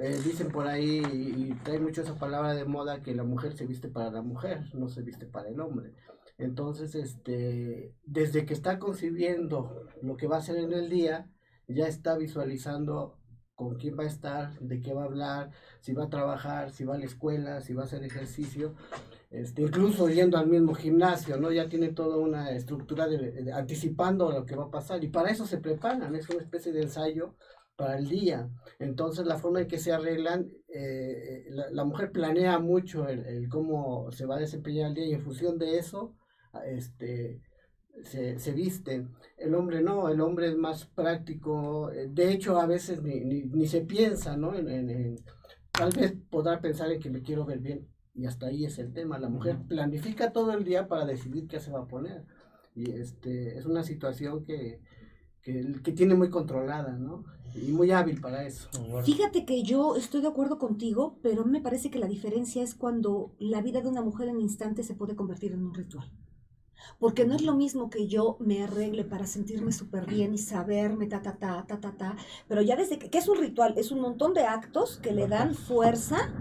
Eh, 0.00 0.20
dicen 0.22 0.48
por 0.48 0.66
ahí, 0.66 1.02
y, 1.12 1.50
y 1.50 1.54
trae 1.64 1.80
mucho 1.80 2.02
esa 2.02 2.14
palabra 2.14 2.54
de 2.54 2.64
moda, 2.64 3.02
que 3.02 3.14
la 3.14 3.24
mujer 3.24 3.56
se 3.56 3.66
viste 3.66 3.88
para 3.88 4.10
la 4.10 4.22
mujer, 4.22 4.64
no 4.74 4.88
se 4.88 5.02
viste 5.02 5.26
para 5.26 5.48
el 5.48 5.60
hombre. 5.60 5.94
Entonces, 6.36 6.94
este, 6.94 7.94
desde 8.04 8.46
que 8.46 8.54
está 8.54 8.78
concibiendo 8.78 9.86
lo 10.02 10.16
que 10.16 10.28
va 10.28 10.36
a 10.36 10.38
hacer 10.38 10.56
en 10.56 10.72
el 10.72 10.88
día, 10.88 11.30
ya 11.66 11.88
está 11.88 12.16
visualizando 12.16 13.18
con 13.56 13.74
quién 13.74 13.98
va 13.98 14.04
a 14.04 14.06
estar, 14.06 14.56
de 14.60 14.80
qué 14.80 14.94
va 14.94 15.02
a 15.02 15.06
hablar, 15.06 15.50
si 15.80 15.92
va 15.92 16.04
a 16.04 16.10
trabajar, 16.10 16.70
si 16.70 16.84
va 16.84 16.94
a 16.94 16.98
la 16.98 17.06
escuela, 17.06 17.60
si 17.60 17.74
va 17.74 17.82
a 17.82 17.86
hacer 17.86 18.04
ejercicio, 18.04 18.74
este, 19.30 19.62
incluso 19.62 20.08
yendo 20.08 20.38
al 20.38 20.46
mismo 20.46 20.74
gimnasio, 20.74 21.36
¿no? 21.36 21.52
Ya 21.52 21.68
tiene 21.68 21.92
toda 21.92 22.16
una 22.16 22.50
estructura 22.52 23.06
de, 23.06 23.52
anticipando 23.52 24.32
lo 24.32 24.46
que 24.46 24.56
va 24.56 24.64
a 24.64 24.70
pasar 24.70 25.04
y 25.04 25.08
para 25.08 25.30
eso 25.30 25.46
se 25.46 25.58
preparan, 25.58 26.14
es 26.16 26.28
una 26.30 26.40
especie 26.42 26.72
de 26.72 26.82
ensayo 26.82 27.34
para 27.76 27.98
el 27.98 28.08
día. 28.08 28.48
Entonces 28.78 29.26
la 29.26 29.36
forma 29.38 29.60
en 29.60 29.68
que 29.68 29.78
se 29.78 29.92
arreglan, 29.92 30.50
eh, 30.68 31.46
la, 31.70 31.84
mujer 31.84 32.10
planea 32.10 32.58
mucho 32.58 33.06
el, 33.06 33.48
cómo 33.50 34.10
se 34.12 34.24
va 34.24 34.36
a 34.36 34.40
desempeñar 34.40 34.88
el 34.88 34.94
día 34.94 35.06
y 35.06 35.12
en 35.12 35.22
función 35.22 35.58
de 35.58 35.78
eso, 35.78 36.16
este, 36.66 37.42
se, 38.02 38.38
se 38.38 38.52
viste. 38.52 39.06
El 39.36 39.54
hombre 39.54 39.82
no, 39.82 40.08
el 40.08 40.20
hombre 40.22 40.48
es 40.48 40.56
más 40.56 40.86
práctico. 40.86 41.90
eh, 41.92 42.08
De 42.10 42.32
hecho, 42.32 42.58
a 42.58 42.66
veces 42.66 43.02
ni, 43.02 43.20
ni, 43.20 43.66
se 43.66 43.82
piensa, 43.82 44.36
¿no? 44.36 44.52
Tal 45.72 45.90
vez 45.90 46.14
podrá 46.30 46.60
pensar 46.60 46.90
en 46.90 47.00
que 47.00 47.10
me 47.10 47.22
quiero 47.22 47.44
ver 47.44 47.58
bien 47.58 47.86
y 48.18 48.26
hasta 48.26 48.46
ahí 48.46 48.64
es 48.64 48.80
el 48.80 48.92
tema. 48.92 49.18
La 49.18 49.28
mujer 49.28 49.58
planifica 49.68 50.32
todo 50.32 50.52
el 50.52 50.64
día 50.64 50.88
para 50.88 51.06
decidir 51.06 51.46
qué 51.46 51.60
se 51.60 51.70
va 51.70 51.82
a 51.82 51.86
poner. 51.86 52.24
Y 52.74 52.90
este, 52.90 53.56
es 53.56 53.64
una 53.64 53.84
situación 53.84 54.44
que, 54.44 54.80
que, 55.40 55.80
que 55.84 55.92
tiene 55.92 56.16
muy 56.16 56.28
controlada, 56.28 56.96
¿no? 56.96 57.24
Y 57.54 57.70
muy 57.70 57.92
hábil 57.92 58.20
para 58.20 58.44
eso. 58.44 58.68
Fíjate 59.04 59.46
que 59.46 59.62
yo 59.62 59.94
estoy 59.94 60.20
de 60.20 60.26
acuerdo 60.26 60.58
contigo, 60.58 61.20
pero 61.22 61.44
me 61.44 61.60
parece 61.60 61.90
que 61.90 62.00
la 62.00 62.08
diferencia 62.08 62.62
es 62.62 62.74
cuando 62.74 63.36
la 63.38 63.62
vida 63.62 63.80
de 63.82 63.88
una 63.88 64.02
mujer 64.02 64.28
en 64.28 64.40
instante 64.40 64.82
se 64.82 64.94
puede 64.94 65.14
convertir 65.14 65.52
en 65.52 65.64
un 65.64 65.74
ritual. 65.74 66.10
Porque 66.98 67.24
no 67.24 67.36
es 67.36 67.42
lo 67.42 67.54
mismo 67.54 67.88
que 67.88 68.08
yo 68.08 68.36
me 68.40 68.64
arregle 68.64 69.04
para 69.04 69.28
sentirme 69.28 69.70
súper 69.70 70.06
bien 70.06 70.34
y 70.34 70.38
saberme 70.38 71.06
ta, 71.06 71.22
ta, 71.22 71.36
ta, 71.38 71.64
ta, 71.68 71.80
ta, 71.80 71.96
ta. 71.96 72.16
Pero 72.48 72.62
ya 72.62 72.74
desde 72.74 72.98
que, 72.98 73.10
que 73.10 73.18
es 73.18 73.28
un 73.28 73.38
ritual, 73.38 73.74
es 73.76 73.92
un 73.92 74.00
montón 74.00 74.34
de 74.34 74.42
actos 74.42 74.98
que 74.98 75.12
le 75.12 75.28
dan 75.28 75.54
fuerza 75.54 76.32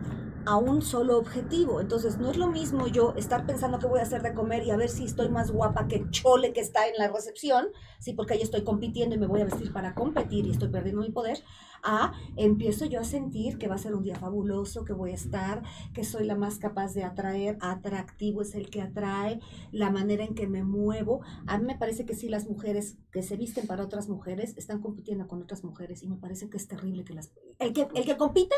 a 0.48 0.56
un 0.56 0.82
solo 0.82 1.18
objetivo. 1.18 1.82
Entonces, 1.82 2.20
no 2.20 2.32
es 2.32 2.38
lo 2.38 2.48
mismo 2.48 2.88
yo 2.88 3.14
estar 3.18 3.46
pensando 3.46 3.80
qué 3.80 3.88
voy 3.88 4.00
a 4.00 4.04
hacer 4.04 4.22
de 4.22 4.34
comer 4.34 4.64
y 4.64 4.72
a 4.72 4.78
ver 4.78 4.88
si 4.88 5.04
estoy 5.04 5.28
más 5.28 5.52
guapa 5.52 5.90
que 5.90 6.10
Chole 6.10 6.54
que 6.54 6.62
está 6.62 6.88
en 6.88 6.94
la 6.98 7.10
recepción, 7.10 7.68
sí, 8.00 8.14
porque 8.14 8.36
ahí 8.36 8.42
estoy 8.42 8.64
compitiendo 8.64 9.14
y 9.14 9.20
me 9.20 9.28
voy 9.28 9.42
a 9.42 9.44
vestir 9.44 9.74
para 9.74 9.94
competir 9.94 10.48
y 10.48 10.52
estoy 10.52 10.70
perdiendo 10.70 11.02
mi 11.02 11.12
poder, 11.12 11.44
a 11.84 12.14
empiezo 12.38 12.86
yo 12.86 13.02
a 13.02 13.04
sentir 13.04 13.58
que 13.58 13.68
va 13.68 13.76
a 13.76 13.78
ser 13.78 13.94
un 13.94 14.04
día 14.04 14.16
fabuloso, 14.16 14.86
que 14.86 14.94
voy 14.94 15.12
a 15.12 15.16
estar, 15.16 15.64
que 15.94 16.06
soy 16.06 16.26
la 16.26 16.36
más 16.36 16.60
capaz 16.60 16.94
de 16.94 17.04
atraer, 17.04 17.58
atractivo 17.60 18.42
es 18.42 18.56
el 18.56 18.70
que 18.70 18.82
atrae, 18.82 19.42
la 19.74 19.92
manera 19.92 20.24
en 20.24 20.34
que 20.34 20.48
me 20.48 20.64
muevo. 20.64 21.20
A 21.46 21.58
mí 21.58 21.66
me 21.66 21.78
parece 21.78 22.06
que 22.06 22.16
sí 22.16 22.30
las 22.30 22.48
mujeres 22.48 22.96
que 23.12 23.22
se 23.22 23.36
visten 23.36 23.68
para 23.68 23.84
otras 23.84 24.08
mujeres 24.08 24.58
están 24.58 24.80
compitiendo 24.80 25.28
con 25.28 25.42
otras 25.42 25.66
mujeres 25.66 26.04
y 26.04 26.08
me 26.08 26.16
parece 26.16 26.50
que 26.50 26.56
es 26.56 26.70
terrible 26.70 27.04
que 27.04 27.16
las... 27.16 27.32
El 27.60 27.74
que, 27.74 27.90
el 27.94 28.06
que 28.06 28.16
compite 28.16 28.56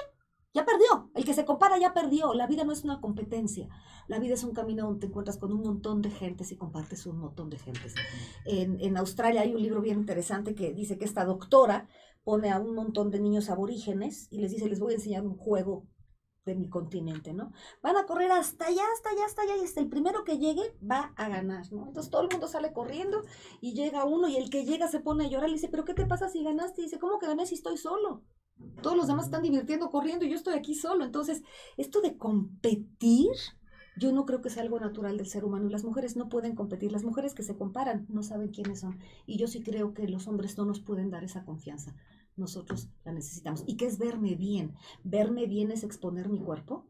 ya 0.54 0.66
perdió, 0.66 1.12
el 1.14 1.26
que 1.26 1.34
se 1.34 1.46
compara 1.46 1.78
ya 1.78 1.94
perdió. 1.94 2.34
La 2.34 2.48
vida 2.48 2.64
no 2.64 2.74
es 2.74 2.84
una 2.84 3.00
competencia. 3.00 3.70
La 4.08 4.20
vida 4.20 4.34
es 4.34 4.44
un 4.44 4.54
camino 4.54 4.86
donde 4.86 5.02
te 5.02 5.06
encuentras 5.08 5.38
con 5.38 5.54
un 5.54 5.62
montón 5.62 6.02
de 6.02 6.10
gentes 6.10 6.52
y 6.52 6.58
compartes 6.58 7.06
un 7.06 7.20
montón 7.20 7.50
de 7.50 7.60
gentes. 7.60 7.94
En, 8.46 8.98
Australia 8.98 9.42
hay 9.42 9.54
un 9.54 9.62
libro 9.62 9.82
bien 9.82 10.00
interesante 10.00 10.56
que 10.56 10.74
dice 10.74 10.98
que 10.98 11.06
esta 11.06 11.24
doctora 11.26 11.88
pone 12.24 12.52
a 12.52 12.60
un 12.60 12.74
montón 12.74 13.12
de 13.12 13.20
niños 13.20 13.50
aborígenes 13.50 14.28
y 14.32 14.40
les 14.40 14.52
dice, 14.52 14.68
les 14.68 14.80
voy 14.80 14.94
a 14.94 14.96
enseñar 14.96 15.24
un 15.24 15.38
juego 15.38 15.88
de 16.46 16.56
mi 16.56 16.68
continente, 16.68 17.34
¿no? 17.34 17.52
Van 17.84 17.98
a 17.98 18.08
correr 18.08 18.32
hasta 18.32 18.66
allá, 18.66 18.84
hasta 18.94 19.12
allá, 19.12 19.26
hasta 19.26 19.42
allá, 19.44 19.58
y 19.58 19.66
hasta 19.66 19.82
el 19.82 19.90
primero 19.90 20.24
que 20.24 20.40
llegue 20.40 20.76
va 20.84 21.14
a 21.16 21.30
ganar. 21.30 21.64
Entonces 21.72 22.10
todo 22.10 22.24
el 22.24 22.30
mundo 22.30 22.48
sale 22.48 22.74
corriendo 22.74 23.24
y 23.62 23.74
llega 23.74 24.06
uno 24.06 24.28
y 24.28 24.38
el 24.38 24.50
que 24.50 24.66
llega 24.66 24.88
se 24.88 25.00
pone 25.00 25.26
a 25.26 25.30
llorar 25.30 25.50
y 25.50 25.54
dice, 25.54 25.70
pero 25.70 25.86
¿qué 25.86 25.94
te 25.94 26.08
pasa 26.08 26.28
si 26.28 26.44
ganaste? 26.44 26.82
Y 26.82 26.86
dice, 26.86 26.98
¿cómo 26.98 27.20
que 27.20 27.28
gané 27.28 27.46
si 27.46 27.54
estoy 27.54 27.78
solo? 27.78 28.24
Todos 28.82 28.98
los 28.98 29.08
demás 29.08 29.26
están 29.26 29.42
divirtiendo 29.42 29.90
corriendo 29.90 30.26
y 30.26 30.30
yo 30.30 30.36
estoy 30.36 30.54
aquí 30.54 30.76
solo. 30.76 31.06
Entonces, 31.06 31.44
esto 31.78 32.02
de 32.02 32.18
competir, 32.18 33.32
yo 33.98 34.12
no 34.12 34.26
creo 34.26 34.42
que 34.42 34.50
sea 34.50 34.64
algo 34.64 34.80
natural 34.80 35.18
del 35.18 35.28
ser 35.28 35.44
humano 35.44 35.68
y 35.68 35.72
las 35.72 35.84
mujeres 35.84 36.16
no 36.16 36.30
pueden 36.30 36.56
competir. 36.56 36.92
Las 36.92 37.04
mujeres 37.04 37.34
que 37.34 37.44
se 37.44 37.58
comparan 37.58 38.06
no 38.10 38.24
saben 38.24 38.50
quiénes 38.50 38.80
son. 38.80 39.00
Y 39.26 39.38
yo 39.38 39.48
sí 39.48 39.62
creo 39.62 39.94
que 39.94 40.08
los 40.08 40.28
hombres 40.28 40.58
no 40.58 40.66
nos 40.66 40.80
pueden 40.80 41.10
dar 41.10 41.24
esa 41.24 41.44
confianza. 41.44 41.96
Nosotros 42.36 42.90
la 43.04 43.12
necesitamos. 43.12 43.64
¿Y 43.68 43.76
qué 43.76 43.86
es 43.86 43.98
verme 43.98 44.36
bien? 44.36 44.74
¿Verme 45.04 45.46
bien 45.46 45.72
es 45.72 45.84
exponer 45.84 46.30
mi 46.30 46.40
cuerpo? 46.40 46.90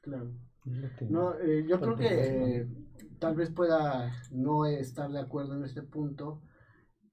Claro. 0.00 0.32
No, 1.08 1.34
eh, 1.38 1.64
yo 1.68 1.80
creo 1.80 1.96
que 1.96 2.06
eh, 2.08 2.68
tal 3.18 3.34
vez 3.34 3.50
pueda 3.50 4.12
no 4.30 4.66
estar 4.66 5.10
de 5.10 5.20
acuerdo 5.20 5.56
en 5.56 5.64
este 5.64 5.82
punto, 5.82 6.42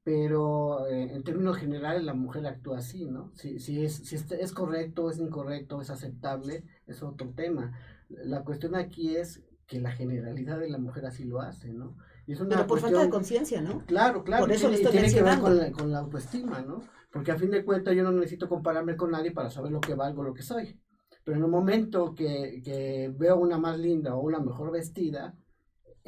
pero 0.08 0.88
eh, 0.88 1.12
en 1.16 1.22
términos 1.22 1.58
generales 1.58 2.02
la 2.02 2.14
mujer 2.14 2.48
actúa 2.48 2.78
así, 2.78 3.08
¿no? 3.08 3.30
Si, 3.36 3.60
si, 3.60 3.84
es, 3.84 3.94
si 3.96 4.16
es, 4.16 4.32
es 4.32 4.54
correcto, 4.54 5.10
es 5.12 5.18
incorrecto, 5.20 5.82
es 5.82 5.90
aceptable, 5.90 6.64
es 6.86 7.04
otro 7.04 7.34
tema. 7.36 7.78
La 8.08 8.46
cuestión 8.46 8.76
aquí 8.76 9.18
es 9.18 9.44
que 9.66 9.82
la 9.82 9.92
generalidad 9.92 10.60
de 10.60 10.70
la 10.70 10.78
mujer 10.78 11.06
así 11.08 11.26
lo 11.26 11.42
hace, 11.42 11.74
¿no? 11.74 11.98
Y 12.26 12.32
es 12.32 12.40
una 12.40 12.56
Pero 12.56 12.68
por 12.68 12.80
falta 12.80 13.02
de 13.02 13.10
cuestión- 13.10 13.12
conciencia, 13.20 13.62
¿no? 13.62 13.86
Claro, 13.86 14.24
claro. 14.24 14.44
Por 14.46 14.52
y 14.54 14.56
eso 14.56 14.70
lo 14.70 14.78
tiene, 14.78 14.84
y 14.84 14.86
estoy 14.86 15.10
tiene 15.10 15.14
que 15.14 15.30
ver 15.30 15.40
con 15.42 15.58
la, 15.58 15.72
con 15.74 15.92
la 15.92 16.00
autoestima, 16.00 16.62
¿no? 16.62 16.80
Porque 17.12 17.34
a 17.34 17.38
fin 17.38 17.52
de 17.52 17.66
cuentas 17.66 17.94
yo 17.94 18.04
no 18.04 18.14
necesito 18.14 18.48
compararme 18.48 18.96
con 18.96 19.12
nadie 19.12 19.32
para 19.34 19.50
saber 19.50 19.74
lo 19.74 19.82
que 19.82 19.94
valgo, 19.94 20.24
lo 20.24 20.34
que 20.34 20.42
soy. 20.42 20.80
Pero 21.26 21.36
en 21.38 21.44
el 21.44 21.50
momento 21.52 22.16
que, 22.16 22.62
que 22.64 23.12
veo 23.14 23.36
una 23.36 23.58
más 23.58 23.78
linda 23.78 24.16
o 24.16 24.22
una 24.22 24.40
mejor 24.40 24.72
vestida, 24.72 25.36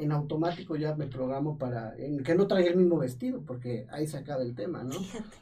en 0.00 0.12
automático 0.12 0.76
ya 0.76 0.94
me 0.94 1.06
programo 1.06 1.58
para 1.58 1.94
en 1.96 2.22
que 2.22 2.34
no 2.34 2.46
traiga 2.46 2.70
el 2.70 2.76
mismo 2.76 2.98
vestido, 2.98 3.42
porque 3.44 3.86
ahí 3.90 4.06
se 4.06 4.16
acaba 4.16 4.42
el 4.42 4.54
tema, 4.54 4.82
¿no? 4.82 4.94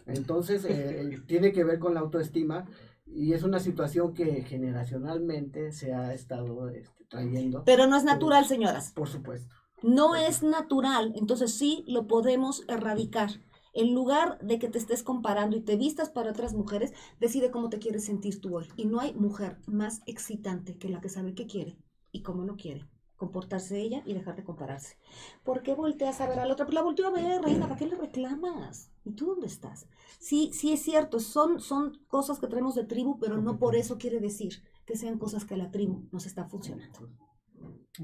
Entonces, 0.06 0.64
eh, 0.64 1.00
eh, 1.12 1.20
tiene 1.26 1.52
que 1.52 1.64
ver 1.64 1.78
con 1.78 1.94
la 1.94 2.00
autoestima 2.00 2.66
y 3.06 3.32
es 3.32 3.44
una 3.44 3.60
situación 3.60 4.14
que 4.14 4.42
generacionalmente 4.42 5.72
se 5.72 5.94
ha 5.94 6.12
estado 6.12 6.68
este, 6.68 7.04
trayendo, 7.04 7.62
Pero 7.64 7.86
no 7.86 7.96
es 7.96 8.04
natural, 8.04 8.46
señoras. 8.46 8.92
por 8.92 9.08
supuesto. 9.08 9.54
No 9.82 10.16
es 10.16 10.42
natural, 10.42 11.12
entonces 11.14 11.54
sí 11.54 11.84
lo 11.86 12.08
podemos 12.08 12.64
erradicar. 12.68 13.30
En 13.74 13.94
lugar 13.94 14.38
de 14.40 14.58
que 14.58 14.68
te 14.68 14.78
estés 14.78 15.04
comparando 15.04 15.56
y 15.56 15.60
te 15.60 15.76
vistas 15.76 16.10
para 16.10 16.30
otras 16.30 16.52
mujeres, 16.52 16.92
decide 17.20 17.52
cómo 17.52 17.68
te 17.68 17.78
quieres 17.78 18.04
sentir 18.04 18.40
tú 18.40 18.56
hoy. 18.56 18.66
Y 18.76 18.86
no 18.86 18.98
hay 18.98 19.14
mujer 19.14 19.58
más 19.66 20.00
excitante 20.06 20.76
que 20.78 20.88
la 20.88 21.00
que 21.00 21.08
sabe 21.08 21.34
qué 21.34 21.46
quiere 21.46 21.76
y 22.10 22.22
cómo 22.22 22.42
lo 22.42 22.56
quiere. 22.56 22.88
Comportarse 23.18 23.78
ella 23.78 24.02
y 24.06 24.14
dejar 24.14 24.36
de 24.36 24.44
compararse. 24.44 24.96
¿Por 25.44 25.62
qué 25.62 25.74
volteas 25.74 26.22
a 26.22 26.28
ver 26.28 26.38
al 26.38 26.50
otro? 26.50 26.64
Pues 26.64 26.74
la 26.74 26.82
volteo 26.82 27.08
a 27.08 27.10
ver, 27.10 27.42
reina, 27.42 27.66
¿para 27.68 27.78
qué 27.78 27.86
le 27.86 27.96
reclamas? 27.96 28.90
¿Y 29.04 29.12
tú 29.12 29.26
dónde 29.26 29.48
estás? 29.48 29.86
Sí, 30.18 30.50
sí 30.54 30.72
es 30.72 30.80
cierto, 30.80 31.20
son, 31.20 31.60
son 31.60 31.98
cosas 32.08 32.38
que 32.38 32.46
traemos 32.46 32.74
de 32.74 32.84
tribu, 32.84 33.18
pero 33.18 33.36
no 33.36 33.58
por 33.58 33.76
eso 33.76 33.98
quiere 33.98 34.20
decir 34.20 34.62
que 34.86 34.96
sean 34.96 35.18
cosas 35.18 35.44
que 35.44 35.56
la 35.56 35.70
tribu 35.70 36.08
nos 36.12 36.24
están 36.24 36.48
funcionando. 36.48 37.10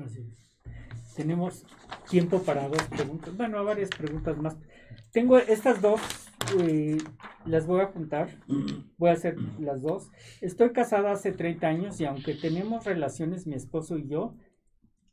Así 0.04 0.20
es. 0.20 0.44
Tenemos 1.14 1.64
tiempo 2.10 2.42
para 2.42 2.68
dos 2.68 2.82
preguntas. 2.84 3.36
Bueno, 3.36 3.64
varias 3.64 3.90
preguntas 3.90 4.36
más. 4.36 4.56
Tengo 5.12 5.38
estas 5.38 5.80
dos, 5.80 6.00
eh, 6.58 6.98
las 7.46 7.66
voy 7.66 7.82
a 7.82 7.86
juntar. 7.86 8.30
Voy 8.98 9.10
a 9.10 9.12
hacer 9.12 9.36
las 9.60 9.80
dos. 9.80 10.10
Estoy 10.40 10.72
casada 10.72 11.12
hace 11.12 11.30
30 11.30 11.66
años 11.68 12.00
y 12.00 12.04
aunque 12.04 12.34
tenemos 12.34 12.84
relaciones, 12.84 13.46
mi 13.46 13.54
esposo 13.54 13.96
y 13.96 14.08
yo, 14.08 14.34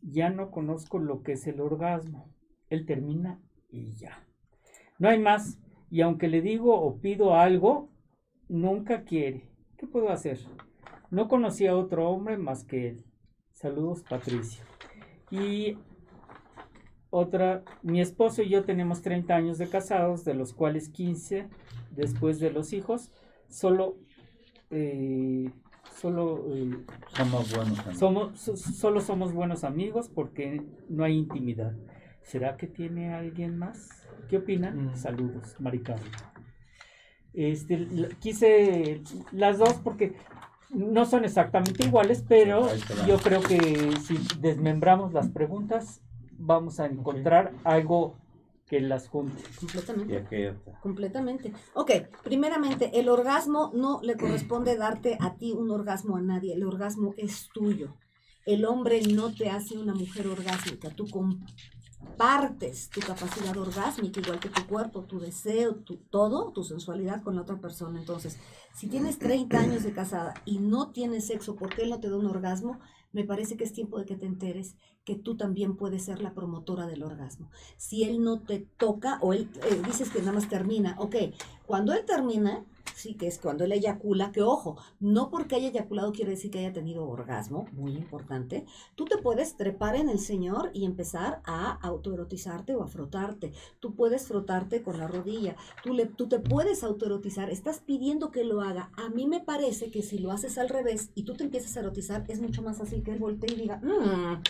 ya 0.01 0.29
no 0.29 0.51
conozco 0.51 0.99
lo 0.99 1.23
que 1.23 1.33
es 1.33 1.47
el 1.47 1.61
orgasmo. 1.61 2.29
Él 2.69 2.85
termina 2.85 3.39
y 3.69 3.93
ya. 3.93 4.25
No 4.99 5.09
hay 5.09 5.19
más. 5.19 5.59
Y 5.89 6.01
aunque 6.01 6.27
le 6.27 6.41
digo 6.41 6.79
o 6.79 6.99
pido 6.99 7.35
algo, 7.35 7.89
nunca 8.47 9.03
quiere. 9.03 9.49
¿Qué 9.77 9.87
puedo 9.87 10.09
hacer? 10.09 10.39
No 11.09 11.27
conocí 11.27 11.67
a 11.67 11.75
otro 11.75 12.09
hombre 12.09 12.37
más 12.37 12.63
que 12.63 12.89
él. 12.89 13.05
Saludos, 13.51 14.03
Patricia. 14.07 14.63
Y 15.29 15.77
otra, 17.09 17.63
mi 17.83 17.99
esposo 17.99 18.41
y 18.41 18.49
yo 18.49 18.63
tenemos 18.63 19.01
30 19.01 19.35
años 19.35 19.57
de 19.57 19.69
casados, 19.69 20.23
de 20.23 20.33
los 20.33 20.53
cuales 20.53 20.89
15 20.89 21.49
después 21.91 22.39
de 22.39 22.51
los 22.51 22.71
hijos. 22.71 23.11
Solo, 23.49 23.97
eh, 24.69 25.51
solo, 26.01 26.45
eh, 26.49 26.77
Somos 27.15 27.55
buenos 27.55 27.79
amigos. 27.79 27.99
somos, 27.99 28.39
so- 28.39 28.57
solo 28.57 29.01
somos 29.01 29.33
buenos 29.33 29.63
amigos 29.63 30.09
porque 30.09 30.63
no 30.89 31.03
hay 31.03 31.17
intimidad. 31.17 31.73
¿Será 32.23 32.57
que 32.57 32.67
tiene 32.67 33.13
alguien 33.13 33.57
más? 33.57 33.89
¿Qué 34.29 34.37
opinan? 34.37 34.87
Mm. 34.87 34.95
Saludos, 34.95 35.55
Maricarmen. 35.59 36.11
Este, 37.33 37.77
la- 37.77 38.09
quise 38.19 39.01
las 39.31 39.59
dos 39.59 39.73
porque 39.83 40.15
no 40.69 41.05
son 41.05 41.23
exactamente 41.25 41.85
iguales, 41.85 42.23
pero 42.27 42.67
yo 43.07 43.17
creo 43.17 43.41
que 43.41 43.91
si 44.05 44.17
desmembramos 44.39 45.13
las 45.13 45.29
preguntas, 45.29 46.01
vamos 46.37 46.79
a 46.79 46.87
encontrar 46.87 47.51
algo 47.63 48.15
que 48.72 48.80
las 48.80 49.10
junte. 49.10 49.43
Completamente. 49.60 50.56
Completamente. 50.81 51.53
Ok, 51.73 51.91
primeramente, 52.23 52.98
el 52.98 53.10
orgasmo 53.10 53.69
no 53.73 53.99
le 54.02 54.15
corresponde 54.15 54.77
darte 54.77 55.18
a 55.19 55.35
ti 55.35 55.52
un 55.52 55.69
orgasmo 55.72 56.15
a 56.15 56.22
nadie, 56.22 56.53
el 56.53 56.64
orgasmo 56.64 57.14
es 57.18 57.49
tuyo. 57.53 57.98
El 58.45 58.64
hombre 58.64 59.02
no 59.02 59.35
te 59.35 59.49
hace 59.49 59.77
una 59.77 59.93
mujer 59.93 60.27
orgásmica, 60.27 60.89
tú 60.89 61.06
compartes 61.10 62.89
tu 62.89 63.02
capacidad 63.02 63.57
orgásmica, 63.57 64.22
igual 64.22 64.39
que 64.39 64.48
tu 64.48 64.65
cuerpo, 64.65 65.02
tu 65.02 65.19
deseo, 65.19 65.76
tu, 65.76 65.98
todo, 65.98 66.53
tu 66.53 66.64
sensualidad 66.64 67.23
con 67.23 67.35
la 67.35 67.41
otra 67.41 67.60
persona. 67.60 67.99
Entonces, 67.99 68.38
si 68.73 68.88
tienes 68.88 69.19
30 69.19 69.60
años 69.60 69.84
de 69.84 69.91
casada 69.91 70.34
y 70.45 70.60
no 70.60 70.91
tienes 70.91 71.27
sexo 71.27 71.57
porque 71.57 71.81
él 71.81 71.89
no 71.89 71.99
te 71.99 72.10
da 72.10 72.15
un 72.15 72.26
orgasmo, 72.26 72.80
me 73.11 73.26
parece 73.26 73.57
que 73.57 73.65
es 73.65 73.73
tiempo 73.73 73.99
de 73.99 74.06
que 74.06 74.15
te 74.15 74.27
enteres 74.27 74.77
que 75.03 75.15
tú 75.15 75.35
también 75.35 75.75
puedes 75.77 76.03
ser 76.03 76.21
la 76.21 76.33
promotora 76.33 76.85
del 76.85 77.01
orgasmo. 77.03 77.49
Si 77.77 78.03
él 78.03 78.23
no 78.23 78.39
te 78.39 78.59
toca 78.77 79.17
o 79.21 79.33
él 79.33 79.49
eh, 79.69 79.81
dices 79.85 80.11
que 80.11 80.19
nada 80.19 80.33
más 80.33 80.47
termina, 80.47 80.95
ok, 80.99 81.15
cuando 81.65 81.93
él 81.93 82.05
termina, 82.05 82.63
sí 82.93 83.15
que 83.15 83.25
es 83.25 83.39
cuando 83.39 83.63
él 83.63 83.71
eyacula, 83.71 84.31
que 84.31 84.43
ojo, 84.43 84.77
no 84.99 85.31
porque 85.31 85.55
haya 85.55 85.69
eyaculado 85.69 86.11
quiere 86.11 86.31
decir 86.31 86.51
que 86.51 86.59
haya 86.59 86.71
tenido 86.71 87.07
orgasmo, 87.07 87.67
muy 87.71 87.93
importante, 87.93 88.65
tú 88.93 89.05
te 89.05 89.17
puedes 89.17 89.57
trepar 89.57 89.95
en 89.95 90.07
el 90.07 90.19
Señor 90.19 90.69
y 90.73 90.85
empezar 90.85 91.41
a 91.45 91.71
autoerotizarte 91.81 92.75
o 92.75 92.83
a 92.83 92.87
frotarte, 92.87 93.53
tú 93.79 93.95
puedes 93.95 94.27
frotarte 94.27 94.83
con 94.83 94.99
la 94.99 95.07
rodilla, 95.07 95.55
tú, 95.83 95.95
le, 95.95 96.05
tú 96.05 96.27
te 96.27 96.39
puedes 96.39 96.83
autoerotizar, 96.83 97.49
estás 97.49 97.79
pidiendo 97.79 98.29
que 98.29 98.43
lo 98.43 98.61
haga, 98.61 98.91
a 98.97 99.09
mí 99.09 99.25
me 99.25 99.39
parece 99.39 99.89
que 99.89 100.03
si 100.03 100.19
lo 100.19 100.31
haces 100.31 100.59
al 100.59 100.69
revés 100.69 101.09
y 101.15 101.23
tú 101.23 101.33
te 101.33 101.43
empiezas 101.43 101.75
a 101.75 101.79
erotizar, 101.79 102.23
es 102.27 102.39
mucho 102.39 102.61
más 102.61 102.77
fácil 102.77 103.01
que 103.01 103.11
él 103.13 103.19
voltee 103.19 103.51
y 103.53 103.61
diga, 103.61 103.77
"Mm", 103.77 104.43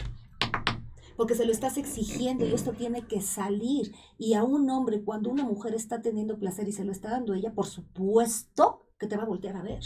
porque 1.21 1.35
se 1.35 1.45
lo 1.45 1.51
estás 1.51 1.77
exigiendo 1.77 2.47
y 2.47 2.53
esto 2.55 2.71
tiene 2.71 3.05
que 3.05 3.21
salir. 3.21 3.93
Y 4.17 4.33
a 4.33 4.43
un 4.43 4.67
hombre, 4.71 5.03
cuando 5.03 5.29
una 5.29 5.43
mujer 5.43 5.75
está 5.75 6.01
teniendo 6.01 6.39
placer 6.39 6.67
y 6.67 6.71
se 6.71 6.83
lo 6.83 6.91
está 6.91 7.11
dando 7.11 7.35
ella, 7.35 7.53
por 7.53 7.67
supuesto 7.67 8.87
que 8.97 9.05
te 9.05 9.17
va 9.17 9.21
a 9.21 9.27
voltear 9.27 9.55
a 9.55 9.61
ver. 9.61 9.83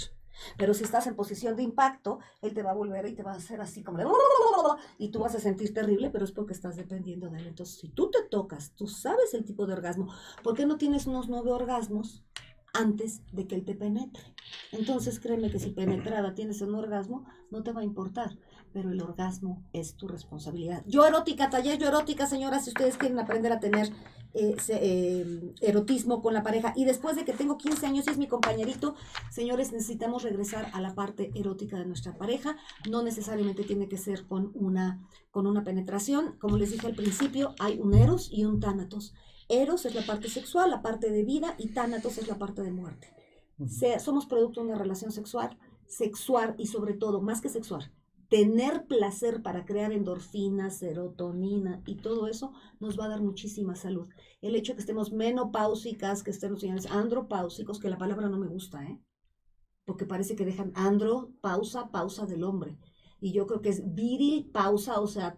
Pero 0.57 0.73
si 0.73 0.85
estás 0.85 1.07
en 1.07 1.15
posición 1.17 1.57
de 1.57 1.63
impacto, 1.63 2.19
él 2.41 2.53
te 2.53 2.63
va 2.63 2.71
a 2.71 2.75
volver 2.75 3.05
y 3.09 3.15
te 3.15 3.23
va 3.23 3.33
a 3.33 3.35
hacer 3.35 3.59
así 3.59 3.83
como 3.83 3.97
de... 3.97 4.05
Y 4.97 5.09
tú 5.09 5.19
vas 5.19 5.35
a 5.35 5.41
sentir 5.41 5.73
terrible, 5.73 6.09
pero 6.09 6.23
es 6.23 6.31
porque 6.31 6.53
estás 6.53 6.77
dependiendo 6.77 7.27
de 7.27 7.39
él. 7.39 7.47
Entonces, 7.47 7.79
si 7.79 7.89
tú 7.89 8.09
te 8.09 8.23
tocas, 8.23 8.71
tú 8.73 8.87
sabes 8.87 9.33
el 9.33 9.43
tipo 9.43 9.65
de 9.65 9.73
orgasmo. 9.73 10.07
¿Por 10.41 10.55
qué 10.55 10.65
no 10.65 10.77
tienes 10.77 11.05
unos 11.05 11.27
nueve 11.27 11.51
orgasmos 11.51 12.23
antes 12.71 13.23
de 13.33 13.45
que 13.45 13.55
él 13.55 13.65
te 13.65 13.75
penetre? 13.75 14.23
Entonces, 14.71 15.19
créeme 15.19 15.51
que 15.51 15.59
si 15.59 15.71
penetrada 15.71 16.33
tienes 16.33 16.61
un 16.61 16.75
orgasmo, 16.75 17.25
no 17.51 17.61
te 17.61 17.73
va 17.73 17.81
a 17.81 17.83
importar 17.83 18.37
pero 18.75 18.91
el 18.91 19.01
orgasmo 19.01 19.63
es 19.71 19.95
tu 19.95 20.05
responsabilidad. 20.09 20.83
Yo 20.85 21.05
erótica, 21.05 21.49
taller 21.49 21.77
yo 21.79 21.87
erótica, 21.87 22.27
señoras, 22.27 22.65
si 22.65 22.71
ustedes 22.71 22.97
quieren 22.97 23.17
aprender 23.19 23.53
a 23.53 23.61
tener 23.61 23.89
eh, 24.33 24.57
se- 24.59 24.79
eh, 24.81 25.53
erotismo 25.61 26.21
con 26.21 26.33
la 26.33 26.43
pareja 26.43 26.73
y 26.75 26.83
después 26.83 27.15
de 27.15 27.23
que 27.23 27.31
tengo 27.31 27.57
15 27.57 27.85
años 27.85 28.05
y 28.05 28.09
es 28.09 28.17
mi 28.17 28.27
compañerito, 28.27 28.95
señores, 29.31 29.71
necesitamos 29.71 30.23
regresar 30.23 30.69
a 30.73 30.81
la 30.81 30.93
parte 30.93 31.31
erótica 31.35 31.79
de 31.79 31.85
nuestra 31.85 32.17
pareja. 32.17 32.57
No 32.89 33.01
necesariamente 33.01 33.63
tiene 33.63 33.87
que 33.87 33.95
ser 33.97 34.27
con 34.27 34.51
una, 34.53 35.07
con 35.31 35.47
una 35.47 35.63
penetración. 35.63 36.35
Como 36.37 36.57
les 36.57 36.71
dije 36.71 36.85
al 36.85 36.95
principio, 36.95 37.55
hay 37.59 37.79
un 37.79 37.93
eros 37.93 38.29
y 38.29 38.43
un 38.43 38.59
tánatos. 38.59 39.13
Eros 39.47 39.85
es 39.85 39.95
la 39.95 40.05
parte 40.05 40.27
sexual, 40.27 40.69
la 40.69 40.81
parte 40.81 41.09
de 41.11 41.23
vida, 41.23 41.55
y 41.57 41.69
tánatos 41.69 42.17
es 42.17 42.27
la 42.27 42.37
parte 42.37 42.61
de 42.61 42.71
muerte. 42.73 43.13
Se- 43.69 43.99
somos 44.01 44.25
producto 44.25 44.59
de 44.59 44.67
una 44.67 44.77
relación 44.77 45.13
sexual, 45.13 45.57
sexual 45.87 46.55
y 46.57 46.67
sobre 46.67 46.93
todo, 46.93 47.21
más 47.21 47.39
que 47.39 47.47
sexual, 47.47 47.89
tener 48.35 48.85
placer 48.93 49.35
para 49.45 49.65
crear 49.69 49.91
endorfinas, 49.93 50.77
serotonina 50.79 51.73
y 51.85 51.95
todo 52.05 52.21
eso 52.27 52.47
nos 52.81 52.93
va 52.99 53.05
a 53.05 53.09
dar 53.13 53.21
muchísima 53.29 53.75
salud. 53.75 54.07
El 54.41 54.55
hecho 54.55 54.71
de 54.73 54.77
que 54.77 54.81
estemos 54.85 55.11
menopáusicas, 55.13 56.23
que 56.23 56.31
estemos 56.31 56.59
señores, 56.61 56.87
andropáusicos, 56.87 57.79
que 57.79 57.89
la 57.93 57.97
palabra 58.03 58.27
no 58.29 58.37
me 58.43 58.47
gusta, 58.55 58.83
¿eh? 58.83 58.99
Porque 59.85 60.05
parece 60.05 60.35
que 60.35 60.45
dejan 60.45 60.71
andro, 60.75 61.31
pausa, 61.41 61.91
pausa 61.91 62.25
del 62.25 62.43
hombre. 62.43 62.77
Y 63.21 63.31
yo 63.31 63.47
creo 63.47 63.61
que 63.61 63.69
es 63.69 63.81
viril, 63.93 64.49
pausa, 64.51 64.99
o 64.99 65.07
sea, 65.07 65.29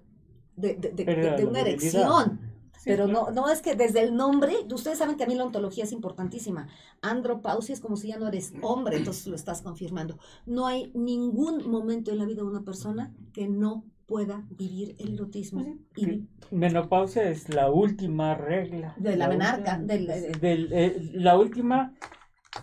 de, 0.55 0.75
de- 0.75 0.91
de- 0.93 1.45
una 1.45 1.61
erección. 1.61 2.39
Pero 2.87 3.07
no, 3.07 3.31
no 3.31 3.49
es 3.49 3.61
que 3.61 3.75
desde 3.75 4.01
el 4.01 4.15
nombre, 4.15 4.53
ustedes 4.73 4.97
saben 4.97 5.17
que 5.17 5.23
a 5.23 5.27
mí 5.27 5.35
la 5.35 5.43
ontología 5.45 5.83
es 5.83 5.91
importantísima. 5.91 6.67
Andropausia 7.01 7.73
es 7.73 7.79
como 7.81 7.95
si 7.97 8.07
ya 8.09 8.17
no 8.17 8.27
eres 8.27 8.53
hombre, 8.61 8.97
entonces 8.97 9.27
lo 9.27 9.35
estás 9.35 9.61
confirmando. 9.61 10.17
No 10.45 10.65
hay 10.67 10.91
ningún 10.95 11.69
momento 11.69 12.11
en 12.11 12.17
la 12.17 12.25
vida 12.25 12.37
de 12.37 12.47
una 12.47 12.63
persona 12.63 13.13
que 13.33 13.47
no 13.47 13.83
pueda 14.05 14.45
vivir 14.49 14.95
el 14.99 15.15
erotismo. 15.15 15.75
Y 15.95 16.23
Menopausia 16.51 17.29
es 17.29 17.49
la 17.53 17.69
última 17.69 18.35
regla. 18.35 18.95
De 18.97 19.17
la 19.17 19.27
menarca, 19.27 19.77
última- 19.79 19.93
del- 19.93 20.09
eh, 20.09 20.31
del- 20.39 20.69
eh, 20.71 21.09
la 21.13 21.37
última 21.37 21.93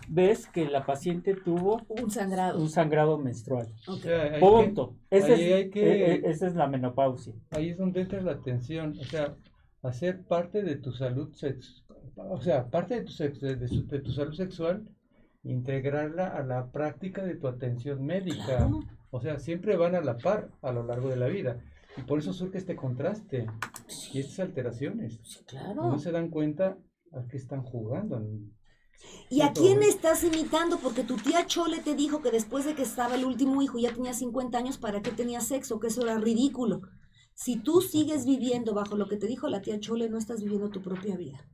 vez 0.09 0.46
que 0.48 0.64
la 0.66 0.84
paciente 0.86 1.34
tuvo 1.34 1.82
un 1.88 2.10
sangrado. 2.10 2.60
un 2.60 2.68
sangrado 2.68 3.18
menstrual. 3.18 3.66
Ok. 3.86 3.94
O 3.94 3.96
sea, 3.98 4.22
hay 4.22 4.30
que- 4.32 4.38
Punto. 4.40 4.96
Ese 5.10 5.34
ahí 5.34 5.52
es- 5.52 5.70
que- 5.70 5.92
eh, 5.92 6.14
eh, 6.14 6.22
esa 6.24 6.46
es 6.48 6.55
la 6.55 6.66
menopausia. 6.66 7.34
ahí 7.51 7.68
es 7.70 7.78
donde 7.78 8.01
entra 8.01 8.20
la 8.22 8.32
atención, 8.32 8.96
o 8.98 9.05
sea, 9.05 9.36
hacer 9.85 10.23
parte 10.24 10.62
de 10.62 10.77
tu 10.77 10.93
salud 10.93 11.32
sex, 11.35 11.85
o 12.16 12.40
sea, 12.40 12.69
parte 12.70 12.94
de 12.94 13.02
tu, 13.02 13.12
sex- 13.12 13.40
de, 13.40 13.69
su- 13.69 13.86
de 13.86 14.01
tu 14.01 14.12
salud 14.12 14.35
sexual, 14.35 14.86
integrarla 15.43 16.28
a 16.28 16.43
la 16.43 16.70
práctica 16.73 17.23
de 17.24 17.35
tu 17.36 17.47
atención 17.48 18.05
médica. 18.05 18.70
O 19.11 19.20
sea, 19.20 19.39
siempre 19.39 19.77
van 19.77 19.94
a 19.94 20.01
la 20.01 20.16
par 20.16 20.51
a 20.62 20.73
lo 20.73 20.85
largo 20.85 21.09
de 21.09 21.16
la 21.16 21.28
vida. 21.28 21.62
Y 21.97 22.02
por 22.02 22.19
eso 22.19 22.32
surge 22.32 22.59
este 22.59 22.74
contraste 22.74 23.47
y 24.12 24.19
estas 24.19 24.40
alteraciones. 24.40 25.20
Sí, 25.23 25.44
claro. 25.47 25.74
no 25.90 25.98
se 25.98 26.11
dan 26.11 26.31
cuenta 26.31 26.77
a 27.12 27.27
qué 27.28 27.36
están 27.36 27.62
jugando. 27.62 28.20
¿Y 29.31 29.43
a 29.43 29.52
quién 29.52 29.82
estás 29.82 30.24
imitando? 30.24 30.78
Porque 30.78 31.05
tu 31.05 31.16
tía 31.16 31.47
Chole 31.47 31.78
te 31.81 31.94
dijo 31.94 32.23
que 32.23 32.31
después 32.31 32.65
de 32.65 32.74
que 32.74 32.82
estaba 32.82 33.15
el 33.16 33.24
último 33.24 33.61
hijo 33.62 33.78
ya 33.78 33.93
tenía 33.93 34.15
50 34.15 34.56
años, 34.59 34.78
¿para 34.78 35.02
qué 35.02 35.11
tenía 35.11 35.40
sexo? 35.40 35.78
Que 35.78 35.89
eso 35.89 36.02
era 36.02 36.16
ridículo. 36.19 36.81
Si 37.35 37.56
tú 37.56 37.81
sigues 37.81 38.27
viviendo 38.27 38.74
bajo 38.74 38.97
lo 38.97 39.09
que 39.09 39.16
te 39.16 39.27
dijo 39.27 39.48
la 39.48 39.61
tía 39.61 39.81
Chole, 39.81 40.09
no 40.09 40.19
estás 40.19 40.43
viviendo 40.43 40.70
tu 40.70 40.81
propia 40.81 41.16
vida. 41.16 41.44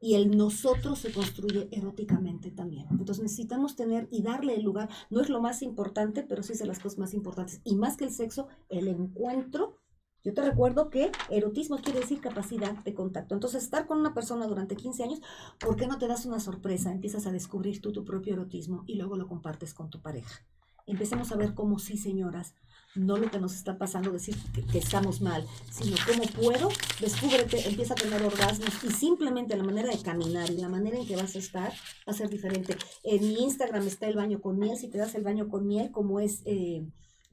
Y 0.00 0.14
el 0.14 0.36
nosotros 0.36 1.00
se 1.00 1.12
construye 1.12 1.68
eróticamente 1.72 2.50
también. 2.50 2.86
Entonces 2.90 3.22
necesitamos 3.22 3.74
tener 3.74 4.06
y 4.10 4.22
darle 4.22 4.54
el 4.54 4.62
lugar. 4.62 4.88
No 5.10 5.20
es 5.20 5.30
lo 5.30 5.40
más 5.40 5.62
importante, 5.62 6.22
pero 6.22 6.42
sí 6.42 6.52
es 6.52 6.58
de 6.60 6.66
las 6.66 6.78
cosas 6.78 6.98
más 6.98 7.14
importantes. 7.14 7.60
Y 7.64 7.74
más 7.74 7.96
que 7.96 8.04
el 8.04 8.12
sexo, 8.12 8.46
el 8.68 8.86
encuentro. 8.86 9.78
Yo 10.22 10.32
te 10.34 10.42
recuerdo 10.42 10.88
que 10.88 11.10
erotismo 11.30 11.78
quiere 11.78 12.00
decir 12.00 12.20
capacidad 12.20 12.72
de 12.84 12.94
contacto. 12.94 13.34
Entonces, 13.34 13.62
estar 13.62 13.86
con 13.86 13.98
una 13.98 14.14
persona 14.14 14.46
durante 14.46 14.76
15 14.76 15.02
años 15.02 15.20
¿Por 15.58 15.76
qué 15.76 15.86
no 15.86 15.98
te 15.98 16.06
das 16.06 16.26
una 16.26 16.40
sorpresa? 16.40 16.92
Empiezas 16.92 17.26
a 17.26 17.32
descubrir 17.32 17.80
tú 17.80 17.92
tu 17.92 18.04
propio 18.04 18.34
erotismo 18.34 18.84
y 18.86 18.94
luego 18.94 19.16
lo 19.16 19.26
compartes 19.26 19.74
con 19.74 19.90
tu 19.90 20.00
pareja. 20.00 20.46
Empecemos 20.86 21.32
a 21.32 21.36
ver 21.36 21.54
cómo 21.54 21.78
sí, 21.78 21.96
señoras, 21.96 22.54
no 22.94 23.16
lo 23.16 23.30
que 23.30 23.38
nos 23.38 23.54
está 23.54 23.78
pasando, 23.78 24.12
decir 24.12 24.36
que, 24.70 24.78
estamos 24.78 25.20
mal, 25.20 25.44
sino 25.70 25.96
cómo 26.06 26.24
puedo, 26.24 26.68
descúbrete, 27.00 27.68
empieza 27.68 27.94
a 27.94 27.96
tener 27.96 28.22
orgasmos 28.22 28.70
y 28.82 28.90
simplemente 28.90 29.56
la 29.56 29.64
manera 29.64 29.90
de 29.90 30.02
caminar 30.02 30.50
y 30.50 30.58
la 30.58 30.68
manera 30.68 30.96
en 30.98 31.06
que 31.06 31.16
vas 31.16 31.34
a 31.34 31.38
estar 31.38 31.70
va 31.70 32.12
a 32.12 32.14
ser 32.14 32.28
diferente. 32.28 32.76
En 33.02 33.20
mi 33.20 33.42
Instagram 33.42 33.86
está 33.86 34.06
el 34.06 34.16
baño 34.16 34.40
con 34.40 34.58
miel, 34.58 34.76
si 34.76 34.88
te 34.88 34.98
das 34.98 35.14
el 35.14 35.22
baño 35.22 35.48
con 35.48 35.66
miel, 35.66 35.90
como 35.90 36.20
es... 36.20 36.42
eh, 36.44 36.84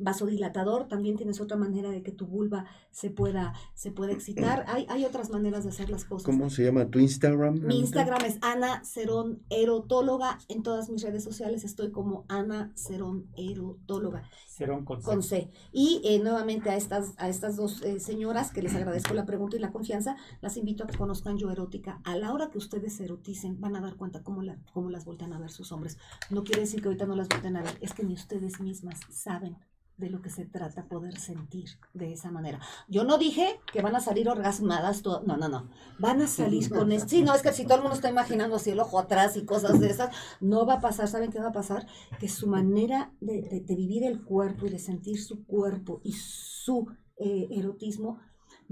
vasodilatador, 0.01 0.87
también 0.87 1.17
tienes 1.17 1.39
otra 1.41 1.57
manera 1.57 1.89
de 1.89 2.03
que 2.03 2.11
tu 2.11 2.27
vulva 2.27 2.65
se 2.91 3.09
pueda, 3.09 3.53
se 3.73 3.91
pueda 3.91 4.11
excitar. 4.11 4.65
Hay, 4.67 4.85
hay 4.89 5.05
otras 5.05 5.29
maneras 5.29 5.63
de 5.63 5.69
hacer 5.69 5.89
las 5.89 6.05
cosas. 6.05 6.25
¿Cómo 6.25 6.49
se 6.49 6.65
llama 6.65 6.89
tu 6.89 6.99
Instagram? 6.99 7.59
Mi 7.61 7.79
Instagram 7.79 8.25
es 8.25 8.37
Ana 8.41 8.83
Cerón 8.83 9.41
Erotóloga. 9.49 10.39
En 10.47 10.63
todas 10.63 10.89
mis 10.89 11.01
redes 11.03 11.23
sociales 11.23 11.63
estoy 11.63 11.91
como 11.91 12.25
Ana 12.27 12.71
Cerón 12.75 13.27
Erotóloga 13.35 14.23
Serón 14.47 14.85
con 14.85 15.01
con 15.01 15.23
C. 15.23 15.49
Y 15.71 16.01
eh, 16.03 16.19
nuevamente 16.19 16.69
a 16.69 16.75
estas, 16.75 17.13
a 17.17 17.29
estas 17.29 17.55
dos 17.55 17.81
eh, 17.81 17.99
señoras 17.99 18.51
que 18.51 18.61
les 18.61 18.75
agradezco 18.75 19.13
la 19.13 19.25
pregunta 19.25 19.57
y 19.57 19.59
la 19.59 19.71
confianza, 19.71 20.15
las 20.41 20.57
invito 20.57 20.83
a 20.83 20.87
que 20.87 20.97
conozcan 20.97 21.37
Yo 21.37 21.51
Erótica. 21.51 22.01
A 22.03 22.15
la 22.15 22.33
hora 22.33 22.49
que 22.49 22.57
ustedes 22.57 22.95
se 22.95 23.05
eroticen, 23.05 23.59
van 23.59 23.75
a 23.75 23.81
dar 23.81 23.95
cuenta 23.95 24.23
cómo, 24.23 24.41
la, 24.41 24.57
cómo 24.73 24.89
las 24.89 25.05
voltean 25.05 25.33
a 25.33 25.39
ver 25.39 25.51
sus 25.51 25.71
hombres. 25.71 25.97
No 26.29 26.43
quiere 26.43 26.61
decir 26.61 26.81
que 26.81 26.87
ahorita 26.87 27.05
no 27.05 27.15
las 27.15 27.27
volteen 27.27 27.57
a 27.57 27.63
ver, 27.63 27.77
es 27.81 27.93
que 27.93 28.03
ni 28.03 28.13
ustedes 28.13 28.59
mismas 28.59 28.99
saben 29.09 29.57
de 29.97 30.09
lo 30.09 30.21
que 30.21 30.29
se 30.31 30.45
trata 30.45 30.87
poder 30.87 31.17
sentir 31.19 31.69
de 31.93 32.11
esa 32.13 32.31
manera. 32.31 32.59
Yo 32.87 33.03
no 33.03 33.17
dije 33.19 33.59
que 33.71 33.81
van 33.81 33.95
a 33.95 33.99
salir 33.99 34.27
orgasmadas, 34.29 35.01
to- 35.03 35.21
no, 35.27 35.37
no, 35.37 35.47
no. 35.47 35.69
Van 35.99 36.21
a 36.21 36.27
salir 36.27 36.69
con 36.69 36.91
esto. 36.91 37.09
Sí, 37.09 37.21
no, 37.23 37.35
es 37.35 37.41
que 37.43 37.53
si 37.53 37.63
todo 37.65 37.75
el 37.75 37.81
mundo 37.81 37.95
está 37.95 38.09
imaginando 38.09 38.55
así 38.55 38.71
el 38.71 38.79
ojo 38.79 38.97
atrás 38.97 39.37
y 39.37 39.45
cosas 39.45 39.79
de 39.79 39.89
esas, 39.89 40.15
no 40.39 40.65
va 40.65 40.75
a 40.75 40.81
pasar. 40.81 41.07
¿Saben 41.07 41.31
qué 41.31 41.39
va 41.39 41.49
a 41.49 41.53
pasar? 41.53 41.85
Que 42.19 42.27
su 42.29 42.47
manera 42.47 43.13
de, 43.21 43.41
de- 43.43 43.61
de 43.61 43.75
vivir 43.75 44.03
el 44.03 44.23
cuerpo 44.23 44.65
y 44.65 44.69
de 44.69 44.79
sentir 44.79 45.21
su 45.21 45.45
cuerpo 45.45 46.01
y 46.03 46.13
su 46.13 46.87
eh, 47.17 47.47
erotismo 47.51 48.19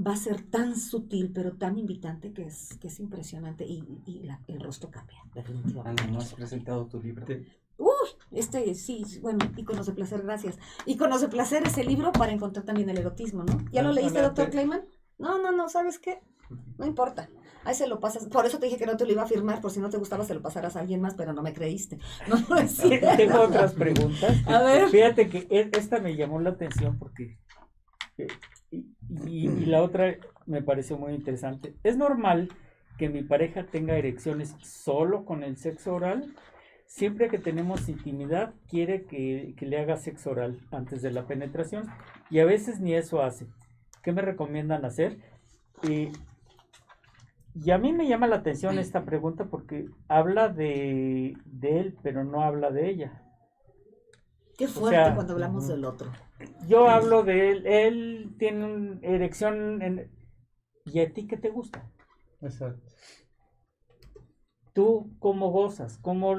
va 0.04 0.14
a 0.14 0.18
ser 0.18 0.50
tan 0.50 0.78
sutil, 0.80 1.32
pero 1.34 1.58
tan 1.58 1.78
invitante 1.78 2.32
que 2.34 2.44
es, 2.44 2.78
que 2.80 2.88
es 2.88 3.00
impresionante 3.00 3.66
y, 3.68 3.84
y 4.06 4.24
la- 4.24 4.41
el 4.48 4.60
rostro 4.62 4.90
cambia, 4.90 5.20
definitivamente. 5.36 6.02
Ana, 6.04 6.12
no 6.14 6.20
has 6.20 6.34
presentado 6.34 6.88
tu 6.88 7.00
libro. 7.02 7.26
Te- 7.26 7.46
Uy, 7.80 8.10
este 8.32 8.76
sí, 8.76 9.04
bueno, 9.22 9.40
Iconos 9.56 9.86
de 9.88 9.94
Placer, 9.94 10.22
gracias. 10.22 10.58
Iconos 10.86 11.22
de 11.22 11.30
Placer 11.30 11.64
es 11.66 11.78
el 11.78 11.88
libro 11.88 12.12
para 12.12 12.32
encontrar 12.34 12.66
también 12.66 12.90
el 12.90 12.98
erotismo, 12.98 13.44
¿no? 13.44 13.58
¿Ya 13.72 13.82
lo 13.82 13.92
leíste, 13.94 14.22
doctor 14.22 14.50
Kleiman? 14.50 14.84
No, 15.18 15.42
no, 15.42 15.52
no, 15.54 15.70
¿sabes 15.70 15.98
qué? 15.98 16.20
No 16.78 16.86
importa. 16.86 17.30
Ahí 17.64 17.76
se 17.76 17.88
lo 17.88 18.00
pasas. 18.00 18.26
Por 18.28 18.46
eso 18.46 18.58
te 18.60 18.66
dije 18.66 18.78
que 18.78 18.86
no 18.86 18.98
te 18.98 19.06
lo 19.06 19.12
iba 19.14 19.24
a 19.24 19.28
firmar, 19.28 19.62
por 19.62 19.72
si 19.72 19.80
no 19.80 19.90
te 19.90 19.98
gustaba 19.98 20.26
se 20.26 20.34
lo 20.34 20.42
pasarás 20.42 20.76
a 20.76 20.82
alguien 20.82 21.02
más, 21.02 21.16
pero 21.16 21.34
no 21.34 21.42
me 21.42 21.54
creíste. 21.54 22.00
No, 22.28 22.38
no 22.50 22.58
es 22.58 22.72
cierto. 22.72 23.08
Tengo 23.18 23.42
otras 23.44 23.74
preguntas. 23.74 24.38
A 24.46 24.62
ver. 24.62 24.90
Fíjate 24.90 25.30
que 25.30 25.48
e- 25.50 25.70
esta 25.78 26.00
me 26.00 26.16
llamó 26.16 26.40
la 26.42 26.52
atención 26.52 26.98
porque. 27.00 27.38
eh, 28.18 28.28
Y, 28.72 28.78
y- 29.26 29.48
y 29.48 29.66
la 29.66 29.82
otra 29.84 30.18
me 30.46 30.62
pareció 30.62 30.98
muy 30.98 31.14
interesante. 31.14 31.76
¿Es 31.84 31.98
normal 31.98 32.50
que 32.98 33.10
mi 33.10 33.24
pareja 33.24 33.66
tenga 33.66 33.96
erecciones 33.96 34.56
solo 34.62 35.24
con 35.26 35.44
el 35.44 35.56
sexo 35.58 35.94
oral? 35.96 36.34
Siempre 36.90 37.30
que 37.30 37.38
tenemos 37.38 37.88
intimidad, 37.88 38.56
quiere 38.68 39.06
que, 39.06 39.53
que 39.56 39.68
le 39.68 39.80
haga 39.80 39.95
sexo 39.95 40.32
oral 40.32 40.60
antes 40.72 41.03
de 41.03 41.11
la 41.11 41.28
penetración 41.28 41.84
y 42.32 42.40
a 42.40 42.45
veces 42.45 42.80
ni 42.80 42.95
eso 42.95 43.22
hace. 43.22 43.45
¿Qué 44.02 44.11
me 44.11 44.24
recomiendan 44.24 44.84
hacer? 44.84 45.20
Eh, 45.88 46.11
y 47.53 47.70
a 47.70 47.78
mí 47.78 47.94
me 47.94 48.07
llama 48.07 48.26
la 48.26 48.38
atención 48.38 48.80
esta 48.80 49.06
pregunta 49.06 49.45
porque 49.45 49.86
habla 50.07 50.49
de, 50.49 51.38
de 51.45 51.80
él, 51.80 51.98
pero 52.02 52.24
no 52.24 52.41
habla 52.41 52.72
de 52.72 52.90
ella. 52.90 53.22
Qué 54.57 54.68
fuerte 54.68 54.98
sea, 54.98 55.14
cuando 55.14 55.34
hablamos 55.34 55.68
del 55.68 55.86
otro. 55.86 56.11
Yo 56.68 56.90
hablo 56.90 57.22
de 57.22 57.52
él, 57.52 57.68
él 57.68 58.36
tiene 58.40 58.66
una 58.66 58.99
erección 59.03 59.84
en... 59.84 60.11
¿Y 60.86 61.02
a 61.02 61.14
ti 61.14 61.28
qué 61.28 61.38
te 61.38 61.49
gusta? 61.49 61.88
Exacto. 62.41 62.89
¿Tú 64.80 65.10
cómo 65.20 65.52
gozas? 65.52 65.98
¿Cómo... 66.02 66.36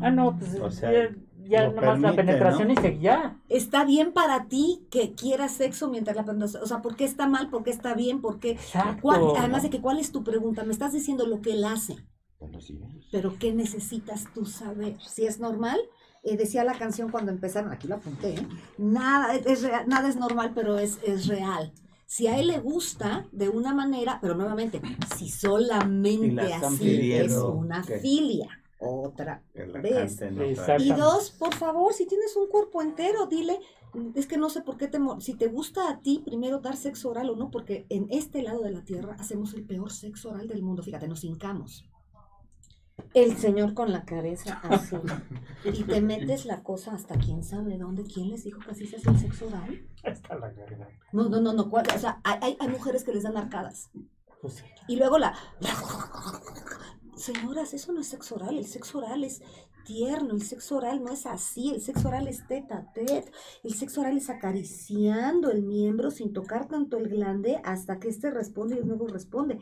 Ah, 0.00 0.10
no, 0.10 0.36
pues 0.36 0.58
O 0.60 0.70
sea, 0.72 0.92
ya, 0.92 1.14
ya 1.44 1.62
lo 1.68 1.74
nomás 1.74 2.00
la 2.00 2.08
permite, 2.10 2.24
penetración 2.24 2.68
¿no? 2.68 2.74
y 2.74 2.76
se 2.78 2.98
ya. 2.98 3.36
¿Está 3.48 3.84
bien 3.84 4.12
para 4.12 4.46
ti 4.46 4.86
que 4.90 5.14
quieras 5.14 5.52
sexo 5.52 5.88
mientras 5.88 6.16
la 6.16 6.24
penetración? 6.24 6.64
O 6.64 6.66
sea, 6.66 6.82
¿por 6.82 6.96
qué 6.96 7.04
está 7.04 7.28
mal? 7.28 7.48
¿Por 7.48 7.62
qué 7.62 7.70
está 7.70 7.94
bien? 7.94 8.20
¿Por 8.20 8.40
qué? 8.40 8.58
¿Cuál- 9.00 9.20
además 9.38 9.62
de 9.62 9.70
que, 9.70 9.80
¿cuál 9.80 9.98
es 10.00 10.10
tu 10.10 10.24
pregunta? 10.24 10.64
Me 10.64 10.72
estás 10.72 10.92
diciendo 10.92 11.26
lo 11.26 11.40
que 11.40 11.52
él 11.52 11.64
hace. 11.64 11.96
Buenos 12.40 12.66
días. 12.68 12.90
pero 13.12 13.36
¿qué 13.38 13.54
necesitas 13.54 14.24
tú 14.34 14.44
saber? 14.44 14.96
Si 15.00 15.24
es 15.24 15.38
normal, 15.38 15.78
eh, 16.24 16.36
decía 16.36 16.64
la 16.64 16.74
canción 16.74 17.10
cuando 17.10 17.30
empezaron, 17.30 17.70
aquí 17.72 17.86
lo 17.88 17.94
apunté, 17.94 18.34
¿eh? 18.34 18.46
nada, 18.78 19.34
es 19.36 19.62
rea- 19.62 19.84
nada 19.86 20.08
es 20.08 20.16
normal, 20.16 20.50
pero 20.54 20.78
es, 20.78 20.98
es 21.04 21.28
real. 21.28 21.72
Si 22.06 22.28
a 22.28 22.38
él 22.38 22.46
le 22.46 22.60
gusta 22.60 23.26
de 23.32 23.48
una 23.48 23.74
manera, 23.74 24.18
pero 24.20 24.34
nuevamente, 24.34 24.80
si 25.16 25.28
solamente 25.28 26.54
así 26.54 27.12
es 27.12 27.32
una 27.32 27.82
filia, 27.82 28.48
otra 28.78 29.42
vez. 29.82 30.20
Y 30.78 30.92
dos, 30.92 31.30
por 31.30 31.54
favor, 31.54 31.92
si 31.92 32.06
tienes 32.06 32.36
un 32.36 32.46
cuerpo 32.48 32.80
entero, 32.80 33.26
dile, 33.26 33.58
es 34.14 34.26
que 34.26 34.36
no 34.36 34.50
sé 34.50 34.60
por 34.60 34.76
qué 34.76 34.86
te, 34.86 34.98
si 35.18 35.34
te 35.34 35.48
gusta 35.48 35.90
a 35.90 36.00
ti 36.00 36.22
primero 36.24 36.60
dar 36.60 36.76
sexo 36.76 37.10
oral 37.10 37.30
o 37.30 37.36
no, 37.36 37.50
porque 37.50 37.86
en 37.88 38.06
este 38.10 38.42
lado 38.42 38.62
de 38.62 38.70
la 38.70 38.84
tierra 38.84 39.16
hacemos 39.18 39.54
el 39.54 39.64
peor 39.64 39.90
sexo 39.90 40.30
oral 40.30 40.46
del 40.46 40.62
mundo, 40.62 40.82
fíjate, 40.82 41.08
nos 41.08 41.24
hincamos. 41.24 41.84
El 43.14 43.36
señor 43.36 43.74
con 43.74 43.92
la 43.92 44.04
cabeza 44.04 44.60
así. 44.64 44.96
y 45.64 45.82
te 45.84 46.00
metes 46.00 46.44
la 46.46 46.62
cosa 46.62 46.92
hasta 46.94 47.16
quién 47.18 47.42
sabe 47.44 47.76
dónde. 47.78 48.04
¿Quién 48.04 48.30
les 48.30 48.44
dijo 48.44 48.60
que 48.60 48.70
así 48.70 48.86
se 48.86 48.96
hace 48.96 49.10
el 49.10 49.18
sexo 49.18 49.46
oral? 49.48 49.86
Está 50.02 50.34
la 50.36 50.50
garganta. 50.50 50.88
No, 51.12 51.28
no, 51.28 51.40
no, 51.40 51.52
no. 51.52 51.68
¿cuál? 51.70 51.86
O 51.94 51.98
sea, 51.98 52.20
hay, 52.24 52.38
hay- 52.42 52.56
hay 52.60 52.68
mujeres 52.68 53.04
que 53.04 53.12
les 53.12 53.22
dan 53.24 53.36
arcadas. 53.36 53.90
Pues 54.40 54.54
sí. 54.54 54.64
Y 54.88 54.96
luego 54.96 55.18
la... 55.18 55.34
Señoras, 57.16 57.72
eso 57.72 57.92
no 57.92 58.00
es 58.00 58.08
sexo 58.08 58.34
oral, 58.34 58.58
el 58.58 58.66
sexo 58.66 58.98
oral 58.98 59.24
es 59.24 59.42
tierno, 59.86 60.34
el 60.34 60.42
sexo 60.42 60.76
oral 60.76 61.02
no 61.02 61.12
es 61.12 61.24
así, 61.26 61.70
el 61.70 61.80
sexo 61.80 62.08
oral 62.08 62.26
es 62.28 62.46
tete 62.46 62.74
a 62.74 62.92
tete, 62.92 63.30
el 63.64 63.74
sexo 63.74 64.00
oral 64.02 64.16
es 64.18 64.28
acariciando 64.28 65.50
el 65.50 65.62
miembro 65.62 66.10
sin 66.10 66.32
tocar 66.32 66.68
tanto 66.68 66.98
el 66.98 67.08
glande 67.08 67.60
hasta 67.64 67.98
que 67.98 68.08
éste 68.08 68.30
responde 68.30 68.74
y 68.76 68.78
el 68.78 68.86
nuevo 68.86 69.06
responde. 69.06 69.58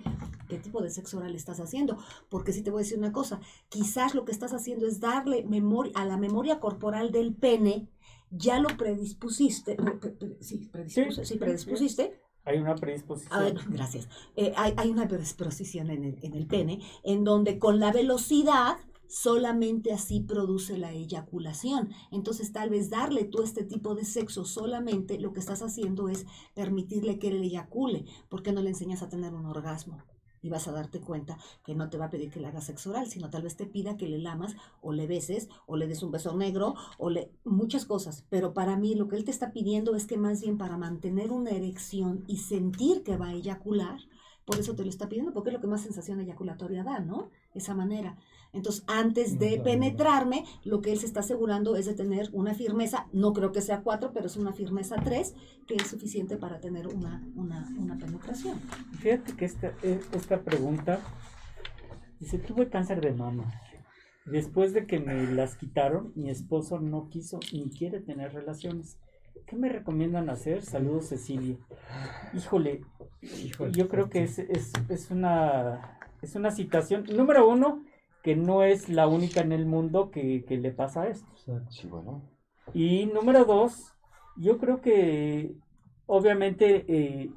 ¿Qué 0.49 0.57
tipo 0.59 0.83
de 0.83 0.91
sexo 0.91 1.19
oral 1.19 1.35
estás 1.35 1.61
haciendo? 1.61 1.99
Porque 2.29 2.53
si 2.53 2.63
te 2.63 2.71
voy 2.71 2.81
a 2.81 2.85
decir 2.85 2.99
una 2.99 3.13
cosa, 3.13 3.41
quizás 3.69 4.15
lo 4.15 4.25
que 4.25 4.33
estás 4.33 4.53
haciendo 4.53 4.87
es 4.87 4.99
darle 5.01 5.45
memoria 5.45 5.93
a 5.95 6.05
la 6.05 6.17
memoria 6.17 6.59
corporal 6.59 7.13
del 7.13 7.35
pene, 7.35 7.89
ya 8.31 8.59
lo 8.59 8.69
predispusiste, 8.77 9.77
pre- 9.77 9.93
pre- 9.99 10.11
pre- 10.11 10.37
sí, 10.41 10.71
Sí, 10.89 11.05
sí, 11.11 11.25
sí, 11.25 11.37
predispusiste, 11.39 12.21
Hay 12.45 12.59
una 12.59 12.75
predisposición. 12.75 13.33
a 13.39 13.43
ver, 13.43 13.55
gracias. 13.69 14.09
Eh, 14.37 14.53
hay, 14.57 14.75
hay 14.77 14.91
una 14.91 15.07
predisposición 15.07 15.91
en 15.91 16.05
el, 16.05 16.19
en 16.23 16.35
el 16.35 16.47
pene 16.47 16.81
en 17.05 17.25
donde 17.25 17.59
con 17.59 17.79
la 17.79 17.93
velocidad 17.93 18.77
solamente 19.09 19.93
así 19.93 20.21
produce 20.21 20.79
la 20.79 20.93
eyaculación. 20.93 21.91
Entonces 22.11 22.53
tal 22.53 22.71
vez 22.71 22.91
darle 22.91 23.25
tú 23.25 23.43
este 23.43 23.65
tipo 23.65 23.95
de 23.95 24.05
sexo 24.05 24.45
solamente 24.45 25.19
lo 25.19 25.33
que 25.33 25.41
estás 25.41 25.63
haciendo 25.63 26.09
es 26.09 26.27
permitirle 26.55 27.19
que 27.19 27.29
él 27.29 27.43
eyacule. 27.43 28.07
¿Por 28.29 28.43
qué 28.43 28.53
no 28.53 28.63
le 28.63 28.71
enseñas 28.71 29.03
a 29.03 29.09
tener 29.09 29.35
un 29.35 29.47
orgasmo? 29.47 30.03
Y 30.43 30.51
vas 30.51 30.69
a 30.69 30.73
darte 30.73 31.01
cuenta 31.01 31.39
que 31.65 31.75
no 31.75 31.89
te 31.89 31.97
va 31.97 32.07
a 32.07 32.11
pedir 32.11 32.31
que 32.31 32.39
le 32.39 32.49
hagas 32.49 32.67
sexo 32.67 32.91
oral, 32.91 33.07
sino 33.07 33.31
tal 33.31 33.43
vez 33.43 33.57
te 33.57 33.65
pida 33.65 33.97
que 33.97 34.09
le 34.09 34.19
lamas 34.19 34.55
o 34.83 34.93
le 34.93 35.07
beses 35.07 35.49
o 35.67 35.77
le 35.77 35.87
des 35.87 36.03
un 36.03 36.11
beso 36.11 36.37
negro 36.37 36.75
o 36.99 37.09
le 37.09 37.33
muchas 37.45 37.87
cosas. 37.87 38.27
Pero 38.29 38.53
para 38.53 38.77
mí 38.77 38.95
lo 38.95 39.09
que 39.09 39.17
él 39.17 39.25
te 39.25 39.31
está 39.31 39.53
pidiendo 39.53 39.95
es 39.97 40.07
que 40.07 40.19
más 40.19 40.43
bien 40.43 40.59
para 40.59 40.77
mantener 40.77 41.33
una 41.33 41.51
erección 41.51 42.25
y 42.27 42.39
sentir 42.39 43.03
que 43.05 43.17
va 43.17 43.29
a 43.29 43.33
eyacular, 43.33 44.01
por 44.45 44.59
eso 44.59 44.75
te 44.75 44.83
lo 44.83 44.91
está 44.91 45.09
pidiendo, 45.09 45.33
porque 45.33 45.49
es 45.49 45.55
lo 45.55 45.61
que 45.61 45.67
más 45.67 45.81
sensación 45.81 46.21
eyaculatoria 46.21 46.85
da, 46.85 47.01
¿no? 47.01 47.31
Esa 47.55 47.75
manera. 47.75 48.19
Entonces, 48.55 48.85
antes 48.87 49.39
de 49.39 49.61
penetrarme, 49.63 50.45
lo 50.65 50.81
que 50.81 50.93
él 50.93 50.99
se 50.99 51.07
está 51.07 51.21
asegurando 51.21 51.77
es 51.77 51.87
de 51.87 51.95
tener 51.95 52.31
una 52.33 52.55
firmeza, 52.55 53.07
no 53.13 53.33
creo 53.33 53.53
que 53.53 53.61
sea 53.61 53.83
cuatro, 53.83 54.13
pero 54.13 54.27
es 54.27 54.37
una 54.37 54.53
firmeza 54.53 54.97
tres, 55.03 55.35
que 55.67 55.75
es 55.75 55.89
suficiente 55.89 56.37
para 56.37 56.61
tener 56.61 56.87
una, 56.87 57.27
una, 57.35 57.69
una 57.79 57.99
penetración. 57.99 58.59
Fíjate 59.01 59.35
que 59.35 59.45
esta, 59.45 59.73
eh, 59.83 60.01
esta 60.13 60.41
pregunta 60.41 61.01
dice, 62.21 62.39
tuve 62.39 62.69
cáncer 62.69 63.01
de 63.01 63.13
mama. 63.13 63.45
Después 64.25 64.73
de 64.73 64.87
que 64.87 65.01
me 65.01 65.27
las 65.35 65.57
quitaron, 65.57 66.13
mi 66.15 66.31
esposo 66.31 66.81
no 66.81 67.11
quiso 67.11 67.41
ni 67.53 67.69
quiere 67.69 68.01
tener 68.01 68.33
relaciones. 68.33 68.99
¿Qué 69.47 69.57
me 69.57 69.69
recomiendan 69.69 70.31
hacer? 70.31 70.63
Saludos, 70.63 71.09
Cecilia. 71.09 71.57
Híjole, 72.33 72.83
Híjole, 73.21 73.73
yo 73.73 73.89
creo 73.89 74.09
que 74.09 74.23
es, 74.23 74.39
es, 74.39 74.73
es 74.89 75.11
una, 75.11 75.99
es 76.23 76.35
una 76.35 76.51
situación, 76.51 77.05
número 77.15 77.49
uno, 77.49 77.83
que 78.25 78.35
no 78.35 78.65
es 78.65 78.89
la 78.89 79.07
única 79.07 79.43
en 79.43 79.53
el 79.53 79.67
mundo 79.67 80.11
que, 80.11 80.45
que 80.47 80.57
le 80.57 80.73
pasa 80.73 81.07
esto. 81.09 81.31
Exacto. 81.33 81.71
Sí, 81.71 81.87
bueno. 81.87 82.23
Y 82.73 83.07
número 83.07 83.45
dos, 83.45 83.93
yo 84.37 84.59
creo 84.59 84.81
que 84.81 85.55
obviamente 86.07 86.85
eh, 86.89 87.31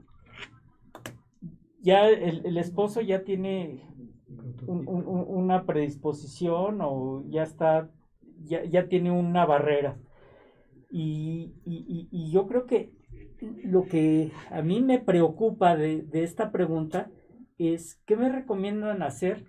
ya 1.82 2.08
el, 2.10 2.46
el 2.46 2.58
esposo 2.58 3.02
ya 3.02 3.24
tiene 3.24 3.84
un- 4.66 4.88
un- 4.88 5.08
un- 5.08 5.26
una 5.28 5.66
predisposición 5.66 6.80
o 6.82 7.24
ya 7.30 7.44
está, 7.44 7.90
ya, 8.46 8.64
ya 8.66 8.88
tiene 8.88 9.12
una 9.12 9.46
barrera. 9.46 9.98
Y, 10.90 11.54
y- 11.66 11.86
y- 11.88 12.08
y 12.12 12.32
yo 12.32 12.48
creo 12.48 12.66
que 12.66 12.92
lo 13.64 13.84
que 13.86 14.32
a 14.52 14.62
mí 14.62 14.82
me 14.82 15.00
preocupa 15.00 15.76
de, 15.76 16.02
de 16.02 16.24
esta 16.24 16.52
pregunta 16.52 17.12
es, 17.58 18.02
¿qué 18.06 18.16
me 18.16 18.30
recomiendan 18.32 19.04
hacer? 19.04 19.46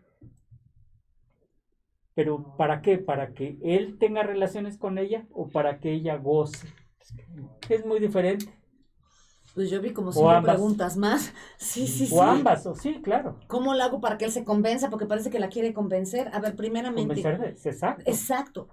Pero 2.19 2.57
¿para 2.57 2.83
qué? 2.83 2.99
¿Para 2.99 3.33
que 3.33 3.61
él 3.63 3.97
tenga 3.97 4.25
relaciones 4.25 4.77
con 4.77 4.99
ella 4.99 5.29
o 5.31 5.51
para 5.51 5.79
que 5.79 5.93
ella 5.93 6.17
goce? 6.17 6.67
Es 7.69 7.87
muy 7.87 8.01
diferente. 8.01 8.53
Pues 9.55 9.71
yo 9.71 9.81
vi 9.81 9.93
como 9.93 10.11
cinco 10.11 10.29
ambas. 10.29 10.57
preguntas 10.57 10.97
más. 10.97 11.33
Sí, 11.59 11.87
sí, 11.87 12.09
sí. 12.09 12.13
O 12.13 12.21
ambas, 12.21 12.67
o 12.67 12.75
sí, 12.75 13.01
claro. 13.03 13.39
¿Cómo 13.47 13.73
lo 13.73 13.85
hago 13.85 14.01
para 14.01 14.19
que 14.19 14.25
él 14.25 14.33
se 14.33 14.43
convenza? 14.43 14.91
Porque 14.91 15.07
parece 15.07 15.31
que 15.31 15.39
la 15.39 15.49
quiere 15.49 15.73
convencer. 15.73 16.29
A 16.33 16.41
ver, 16.41 16.57
primeramente. 16.57 17.21
Exacto. 17.21 18.03
Exacto. 18.05 18.69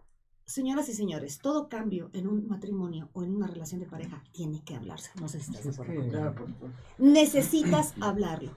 Señoras 0.47 0.89
y 0.89 0.93
señores, 0.93 1.37
todo 1.37 1.69
cambio 1.69 2.09
en 2.13 2.27
un 2.27 2.47
matrimonio 2.47 3.09
o 3.13 3.23
en 3.23 3.35
una 3.35 3.45
relación 3.45 3.79
de 3.79 3.85
pareja 3.85 4.23
tiene 4.31 4.63
que 4.63 4.75
hablarse. 4.75 5.11
No 5.21 5.27
sé 5.27 5.39
si 5.39 5.53
estás 5.53 5.77
de 5.77 5.83
acuerdo. 6.19 6.47
Necesitas 6.97 7.93
hablarlo. 8.01 8.53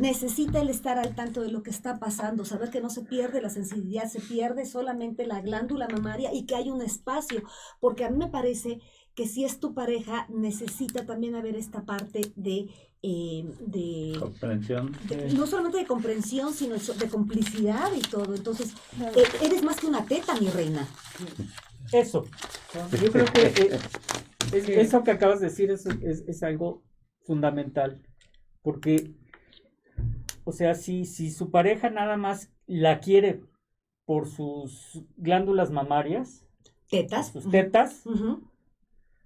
Necesita 0.00 0.60
el 0.60 0.68
estar 0.70 0.98
al 0.98 1.14
tanto 1.14 1.40
de 1.42 1.50
lo 1.50 1.62
que 1.62 1.70
está 1.70 1.98
pasando, 1.98 2.44
saber 2.44 2.70
que 2.70 2.80
no 2.80 2.90
se 2.90 3.02
pierde 3.02 3.40
la 3.42 3.50
sensibilidad, 3.50 4.08
se 4.08 4.20
pierde 4.20 4.64
solamente 4.66 5.26
la 5.26 5.40
glándula 5.40 5.88
mamaria 5.88 6.32
y 6.32 6.46
que 6.46 6.54
hay 6.54 6.70
un 6.70 6.82
espacio, 6.82 7.42
porque 7.80 8.04
a 8.04 8.10
mí 8.10 8.16
me 8.18 8.28
parece 8.28 8.80
que 9.14 9.26
si 9.26 9.44
es 9.44 9.58
tu 9.58 9.74
pareja, 9.74 10.26
necesita 10.28 11.04
también 11.04 11.34
haber 11.34 11.56
esta 11.56 11.84
parte 11.84 12.32
de, 12.36 12.68
eh, 13.02 13.50
de, 13.60 14.16
Comprensión. 14.18 14.92
de- 15.08 15.32
no 15.34 15.46
solamente 15.48 15.78
de 15.78 15.86
comprensión, 15.86 16.54
sino 16.54 16.76
de 16.76 17.08
complicidad 17.08 17.90
y 17.96 18.00
todo. 18.00 18.34
Entonces, 18.36 18.74
eh, 19.16 19.24
eres 19.42 19.62
más 19.64 19.80
que 19.80 19.86
una 19.88 20.04
teta, 20.06 20.34
mi 20.40 20.48
reina. 20.48 20.86
Eso. 21.92 22.26
Yo 23.02 23.10
creo 23.10 23.24
que 23.26 23.42
eh, 23.46 23.78
es- 24.52 24.68
eso 24.68 25.02
que 25.02 25.10
acabas 25.10 25.40
de 25.40 25.46
decir 25.46 25.70
es, 25.72 25.84
es- 25.86 26.22
es 26.28 26.42
algo 26.44 26.84
fundamental. 27.24 28.00
Porque, 28.62 29.16
o 30.48 30.52
sea, 30.52 30.74
si, 30.74 31.04
si 31.04 31.30
su 31.30 31.50
pareja 31.50 31.90
nada 31.90 32.16
más 32.16 32.50
la 32.66 33.00
quiere 33.00 33.42
por 34.06 34.26
sus 34.26 35.04
glándulas 35.18 35.70
mamarias, 35.70 36.46
Tetas. 36.90 37.32
sus 37.32 37.50
tetas, 37.50 38.02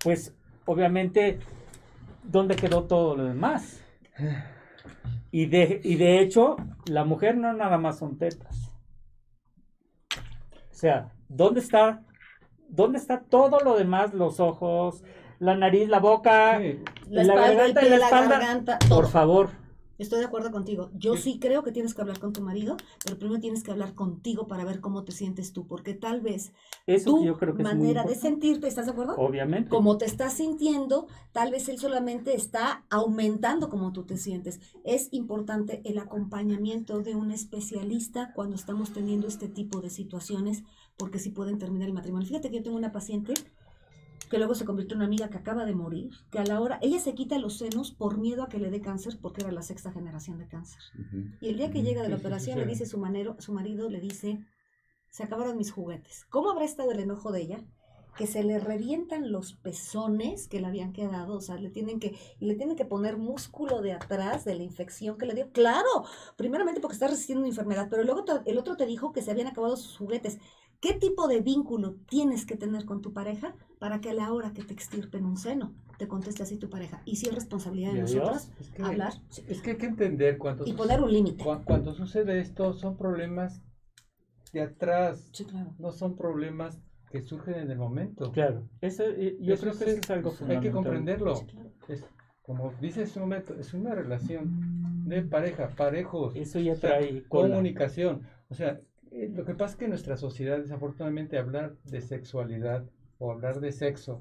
pues 0.03 0.35
obviamente, 0.67 1.39
¿dónde 2.25 2.57
quedó 2.57 2.85
todo 2.89 3.17
lo 3.17 3.23
demás? 3.25 3.85
Y 5.31 5.47
de, 5.47 5.81
y 5.85 5.95
de 5.95 6.21
hecho, 6.21 6.57
la 6.87 7.05
mujer 7.05 7.37
no 7.37 7.53
nada 7.53 7.79
más 7.79 7.99
son 8.01 8.19
tetas. 8.19 8.73
O 10.17 10.75
sea, 10.75 11.13
¿dónde 11.29 11.61
está, 11.61 12.03
dónde 12.69 12.99
está 12.99 13.21
todo 13.21 13.61
lo 13.61 13.77
demás? 13.77 14.13
Los 14.13 14.41
ojos, 14.41 15.05
la 15.39 15.55
nariz, 15.55 15.89
la 15.89 16.01
boca, 16.01 16.59
Sí, 16.59 16.81
La 17.07 17.23
la 17.23 17.35
espalda, 17.35 17.65
el 17.65 17.75
garganta 17.75 17.81
y 17.81 17.85
pie, 17.85 17.91
la 17.91 17.99
la 17.99 18.05
espalda. 18.07 18.39
garganta, 18.39 18.79
Por 18.89 19.09
favor. 19.09 19.62
Estoy 20.03 20.19
de 20.19 20.27
acuerdo 20.27 20.51
contigo. 20.51 20.91
Yo 20.95 21.17
sí 21.17 21.39
creo 21.39 21.63
que 21.63 21.73
tienes 21.73 21.95
que 21.95 22.01
hablar 22.01 22.19
con 22.19 22.33
tu 22.33 22.43
marido, 22.43 22.77
pero 23.05 23.19
primero 23.19 23.41
tienes 23.41 23.63
que 23.63 23.71
hablar 23.71 23.95
contigo 23.95 24.47
para 24.47 24.65
ver 24.65 24.81
cómo 24.81 25.05
te 25.05 25.13
sientes 25.13 25.53
tú, 25.53 25.67
porque 25.67 25.95
tal 25.95 26.21
vez 26.21 26.53
Eso 26.87 27.11
tu 27.11 27.21
que 27.21 27.27
yo 27.27 27.39
creo 27.39 27.55
que 27.55 27.63
es 27.63 27.69
muy 27.69 27.79
manera 27.79 28.05
de 28.05 28.15
sentirte, 28.15 28.67
¿estás 28.67 28.87
de 28.87 28.93
acuerdo? 28.93 29.15
Obviamente. 29.17 29.71
Como 29.71 29.99
te 29.99 30.05
estás 30.05 30.35
sintiendo, 30.35 31.07
tal 31.33 31.53
vez 31.53 31.69
él 31.69 31.79
solamente 31.79 32.35
está 32.35 32.85
aumentando 32.91 33.69
como 33.69 33.93
tú 33.93 34.05
te 34.05 34.17
sientes. 34.17 34.61
Es 34.85 35.09
importante 35.13 35.83
el 35.85 35.99
acompañamiento 35.99 37.01
de 37.01 37.15
un 37.15 37.31
especialista 37.31 38.33
cuando 38.35 38.57
estamos 38.57 38.93
teniendo 38.93 39.29
este 39.29 39.49
tipo 39.49 39.81
de 39.81 39.91
situaciones, 39.91 40.65
porque 40.97 41.19
sí 41.19 41.31
pueden 41.31 41.59
terminar 41.59 41.89
el 41.89 41.95
matrimonio. 41.95 42.27
Fíjate 42.27 42.51
que 42.51 42.57
yo 42.57 42.63
tengo 42.63 42.77
una 42.77 42.93
paciente 42.93 43.35
que 44.33 44.39
luego 44.39 44.55
se 44.55 44.65
convirtió 44.65 44.95
en 44.95 45.01
una 45.01 45.07
amiga 45.09 45.29
que 45.29 45.37
acaba 45.37 45.67
de 45.67 45.75
morir, 45.75 46.11
que 46.31 46.39
a 46.39 46.45
la 46.47 46.59
hora, 46.59 46.79
ella 46.81 46.99
se 46.99 47.15
quita 47.15 47.37
los 47.39 47.59
senos 47.59 47.91
por 47.91 48.17
miedo 48.17 48.43
a 48.43 48.49
que 48.49 48.59
le 48.59 48.71
dé 48.71 48.81
cáncer, 48.81 49.19
porque 49.21 49.43
era 49.43 49.53
la 49.53 49.61
sexta 49.61 49.93
generación 49.93 50.39
de 50.39 50.49
cáncer. 50.49 50.81
Y 51.43 51.51
el 51.51 51.59
día 51.59 51.71
que 51.71 51.83
llega 51.83 52.03
de 52.03 52.09
la 52.09 52.17
operación 52.17 52.59
le 52.59 52.65
dice 52.65 52.87
su, 52.87 52.97
manero, 52.97 53.37
su 53.41 53.53
marido, 53.53 53.91
le 53.91 54.01
dice, 54.01 54.43
se 55.11 55.23
acabaron 55.23 55.59
mis 55.59 55.71
juguetes. 55.71 56.25
¿Cómo 56.31 56.51
habrá 56.51 56.65
estado 56.65 56.93
el 56.93 57.01
enojo 57.01 57.31
de 57.31 57.43
ella? 57.43 57.65
Que 58.17 58.27
se 58.27 58.43
le 58.43 58.59
revientan 58.59 59.31
los 59.31 59.53
pezones 59.53 60.49
que 60.49 60.63
le 60.63 60.67
habían 60.67 60.95
quedado, 60.95 61.35
o 61.37 61.41
sea, 61.43 61.57
le 61.57 61.69
tienen 61.69 62.01
que, 62.01 62.17
y 62.41 62.47
le 62.47 62.55
tienen 62.55 62.77
que 62.77 62.87
poner 62.87 63.19
músculo 63.19 63.83
de 63.83 63.93
atrás 63.93 64.47
de 64.47 64.55
la 64.55 64.63
infección 64.63 65.19
que 65.19 65.27
le 65.27 65.35
dio. 65.35 65.53
Claro, 65.53 66.07
primeramente 66.37 66.81
porque 66.81 66.95
está 66.95 67.09
resistiendo 67.09 67.41
una 67.41 67.51
enfermedad, 67.51 67.89
pero 67.91 68.03
luego 68.03 68.25
el 68.47 68.57
otro 68.57 68.79
te 68.79 68.87
dijo 68.87 69.13
que 69.13 69.21
se 69.21 69.31
habían 69.31 69.49
acabado 69.49 69.77
sus 69.77 69.99
juguetes. 69.99 70.39
¿Qué 70.83 70.95
tipo 70.95 71.29
de 71.29 71.41
vínculo 71.41 71.95
tienes 72.09 72.45
que 72.45 72.57
tener 72.57 72.85
con 72.85 73.01
tu 73.03 73.13
pareja 73.13 73.55
para 73.79 74.01
que 74.01 74.11
a 74.11 74.15
la 74.15 74.33
hora 74.33 74.53
que 74.53 74.65
te 74.65 74.75
extirpen 74.75 75.25
un 75.25 75.37
seno 75.37 75.73
te 75.97 76.09
conteste 76.09 76.43
así 76.43 76.57
tu 76.59 76.69
pareja? 76.69 77.01
Y 77.05 77.17
si 77.17 77.29
es 77.29 77.35
responsabilidad 77.37 77.93
de 77.93 78.01
es 78.61 78.71
que, 78.71 78.83
hablar 78.83 79.13
es 79.47 79.63
que 79.63 79.71
hay 79.71 79.77
que 79.77 79.87
entender 79.87 80.39
cuando, 80.39 80.67
y 80.67 80.73
poner 80.73 81.01
un 81.01 81.13
límite. 81.13 81.45
cua- 81.45 81.63
cuando 81.65 81.95
sucede 81.95 82.41
esto 82.41 82.73
son 82.73 82.97
problemas 82.97 83.63
de 84.53 84.63
atrás, 84.63 85.29
Sí, 85.33 85.45
claro. 85.45 85.73
no 85.79 85.93
son 85.93 86.17
problemas 86.17 86.83
que 87.13 87.23
surgen 87.23 87.55
en 87.55 87.71
el 87.71 87.79
momento. 87.79 88.33
Claro. 88.33 88.69
Eso, 88.81 89.05
eh, 89.05 89.37
yo 89.41 89.55
Eso 89.55 89.63
creo 89.63 89.79
que 89.79 89.85
es- 89.85 89.91
eso 89.91 90.01
es 90.01 90.11
algo 90.11 90.31
hay 90.31 90.35
que 90.35 90.39
fundamental. 90.41 90.73
comprenderlo. 90.73 91.37
Sí, 91.37 91.47
claro. 91.47 91.71
Es, 91.87 92.05
como 92.43 92.73
dice 92.81 93.03
en 93.03 93.21
momento, 93.21 93.55
es 93.55 93.73
una 93.73 93.95
relación 93.95 95.05
de 95.07 95.23
pareja, 95.23 95.69
parejos. 95.77 96.35
Eso 96.35 96.59
ya 96.59 96.73
O 96.73 96.77
sea, 96.77 96.99
trae 96.99 97.23
comunicación. 97.29 98.23
O 98.49 98.55
sea, 98.55 98.81
eh, 99.13 99.31
lo 99.35 99.45
que 99.45 99.55
pasa 99.55 99.73
es 99.73 99.77
que 99.79 99.85
en 99.85 99.91
nuestra 99.91 100.17
sociedad, 100.17 100.59
desafortunadamente, 100.59 101.39
hablar 101.39 101.75
de 101.85 102.01
sexualidad 102.01 102.85
o 103.19 103.31
hablar 103.33 103.61
de 103.61 103.73
sexo 103.73 104.19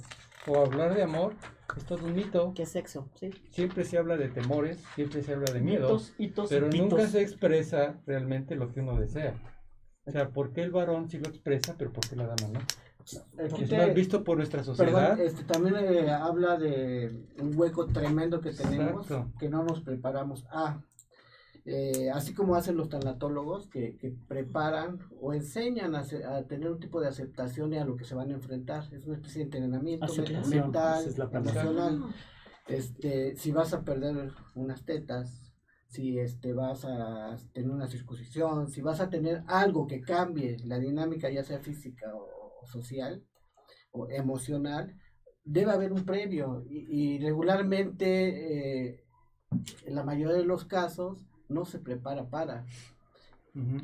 o 0.47 0.57
hablar 0.59 0.93
de 0.95 1.03
amor 1.03 1.33
es 1.77 1.85
todo 1.85 2.05
un 2.05 2.13
mito. 2.15 2.53
¿Qué 2.55 2.65
sexo? 2.65 3.09
Sí. 3.15 3.31
Siempre 3.49 3.83
se 3.85 3.97
habla 3.97 4.17
de 4.17 4.29
temores, 4.29 4.83
siempre 4.95 5.21
se 5.23 5.33
habla 5.33 5.51
de 5.51 5.61
miedos, 5.61 5.91
Mitos, 5.91 6.13
hitos 6.19 6.49
pero 6.49 6.67
nunca 6.69 7.07
se 7.07 7.21
expresa 7.21 7.99
realmente 8.05 8.55
lo 8.55 8.71
que 8.71 8.81
uno 8.81 8.99
desea. 8.99 9.33
O 10.05 10.11
sea, 10.11 10.29
¿por 10.29 10.51
qué 10.51 10.61
el 10.63 10.71
varón 10.71 11.09
sí 11.09 11.19
lo 11.19 11.29
expresa, 11.29 11.75
pero 11.77 11.91
por 11.93 12.07
qué 12.07 12.15
la 12.15 12.25
dama 12.27 12.47
no? 12.53 12.59
Aquí 13.43 13.63
Es 13.63 13.69
te- 13.69 13.77
mal 13.77 13.91
visto 13.93 14.23
por 14.23 14.37
nuestra 14.37 14.63
sociedad. 14.63 15.11
Perdón, 15.15 15.25
este, 15.27 15.43
también 15.43 15.75
eh, 15.79 16.11
habla 16.11 16.57
de 16.57 17.25
un 17.39 17.51
hueco 17.55 17.87
tremendo 17.87 18.41
que 18.41 18.51
tenemos, 18.51 19.09
Exacto. 19.09 19.31
que 19.39 19.49
no 19.49 19.63
nos 19.63 19.81
preparamos 19.81 20.45
a. 20.51 20.79
Eh, 21.65 22.09
así 22.11 22.33
como 22.33 22.55
hacen 22.55 22.75
los 22.75 22.89
tanatólogos 22.89 23.67
que, 23.67 23.95
que 23.97 24.15
preparan 24.27 24.99
o 25.21 25.33
enseñan 25.33 25.93
a, 25.95 25.99
a 25.99 26.47
tener 26.47 26.71
un 26.71 26.79
tipo 26.79 26.99
de 26.99 27.07
aceptación 27.07 27.71
y 27.73 27.77
a 27.77 27.85
lo 27.85 27.95
que 27.95 28.05
se 28.05 28.15
van 28.15 28.31
a 28.31 28.33
enfrentar. 28.33 28.91
Es 28.93 29.05
una 29.05 29.17
especie 29.17 29.39
de 29.39 29.43
entrenamiento 29.43 30.07
mental, 30.49 31.05
es 31.05 31.19
emocional. 31.19 32.03
Este, 32.67 33.35
si 33.35 33.51
vas 33.51 33.73
a 33.73 33.83
perder 33.83 34.31
unas 34.55 34.85
tetas, 34.85 35.53
si 35.87 36.17
este, 36.17 36.53
vas 36.53 36.85
a 36.85 37.35
tener 37.53 37.69
una 37.69 37.87
circuncisión, 37.87 38.69
si 38.69 38.81
vas 38.81 39.01
a 39.01 39.09
tener 39.09 39.43
algo 39.47 39.87
que 39.87 40.01
cambie 40.01 40.57
la 40.65 40.79
dinámica, 40.79 41.29
ya 41.29 41.43
sea 41.43 41.59
física 41.59 42.15
o, 42.15 42.61
o 42.61 42.65
social 42.65 43.23
o 43.91 44.09
emocional, 44.09 44.95
debe 45.43 45.71
haber 45.71 45.91
un 45.91 46.05
previo 46.05 46.63
y, 46.67 47.15
y 47.15 47.19
regularmente, 47.19 48.91
eh, 48.93 49.03
en 49.85 49.95
la 49.95 50.03
mayoría 50.03 50.37
de 50.37 50.45
los 50.45 50.65
casos, 50.65 51.27
no 51.51 51.65
se 51.65 51.79
prepara 51.79 52.23
para. 52.23 52.65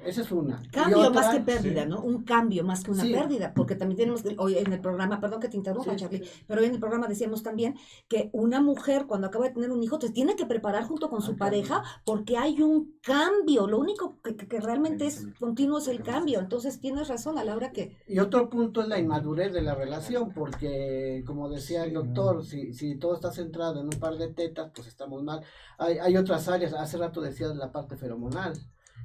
Esa 0.06 0.22
es 0.22 0.32
una. 0.32 0.62
Cambio 0.72 1.00
otra- 1.00 1.10
más 1.12 1.36
que 1.36 1.42
pérdida, 1.42 1.86
¿no? 1.86 2.00
Un 2.02 2.24
cambio 2.24 2.64
más 2.64 2.86
que 2.86 2.92
una 2.92 3.04
Sí. 3.04 3.12
pérdida, 3.12 3.52
porque 3.54 3.76
también 3.76 3.98
tenemos 3.98 4.24
que, 4.24 4.34
hoy 4.40 4.58
en 4.58 4.72
el 4.72 4.80
programa, 4.80 5.20
perdón 5.20 5.42
que 5.42 5.50
te 5.50 5.58
interrumpa, 5.58 5.92
Sí, 5.92 5.98
Charlie, 5.98 6.24
sí. 6.24 6.30
pero 6.48 6.62
hoy 6.62 6.68
en 6.68 6.74
el 6.76 6.80
programa 6.80 7.08
decíamos 7.08 7.44
también 7.44 7.76
que 8.08 8.30
una 8.32 8.62
mujer 8.62 9.08
cuando 9.08 9.28
acaba 9.28 9.46
de 9.50 9.54
tener 9.54 9.72
un 9.72 9.84
hijo 9.84 10.00
se 10.00 10.10
tiene 10.10 10.38
que 10.38 10.46
preparar 10.46 10.86
junto 10.86 11.10
con 11.10 11.22
su 11.22 11.32
Ah, 11.32 11.38
pareja 11.38 11.84
porque 12.06 12.38
hay 12.38 12.62
un 12.62 12.98
cambio, 13.02 13.68
lo 13.68 13.78
único 13.80 14.22
que, 14.22 14.36
realmente 14.62 15.06
es 15.06 15.28
continuo 15.38 15.80
es 15.80 15.90
el 15.90 16.02
cambio, 16.02 16.40
entonces 16.40 16.80
tienes 16.80 17.10
razón 17.10 17.38
a 17.38 17.44
la 17.44 17.54
hora 17.54 17.74
que... 17.74 17.98
Y 18.08 18.20
otro 18.20 18.50
punto 18.50 18.82
es 18.82 18.88
la 18.88 19.00
inmadurez 19.00 19.52
de 19.52 19.64
la 19.64 19.76
relación, 19.76 20.32
porque 20.34 21.24
como 21.28 21.50
decía 21.50 21.84
el 21.84 21.92
doctor, 21.94 22.46
si, 22.46 22.74
si 22.74 22.96
todo 22.96 23.16
está 23.16 23.34
centrado 23.34 23.82
en 23.82 23.88
un 23.88 24.00
par 24.00 24.16
de 24.16 24.30
tetas, 24.30 24.72
pues 24.74 24.88
estamos 24.88 25.24
mal. 25.24 25.42
Hay, 25.78 25.98
hay 25.98 26.16
otras 26.16 26.48
áreas, 26.48 26.72
hace 26.72 26.98
rato 26.98 27.20
decías 27.20 27.54
la 27.58 27.70
parte 27.74 27.98
feromonal. 27.98 28.54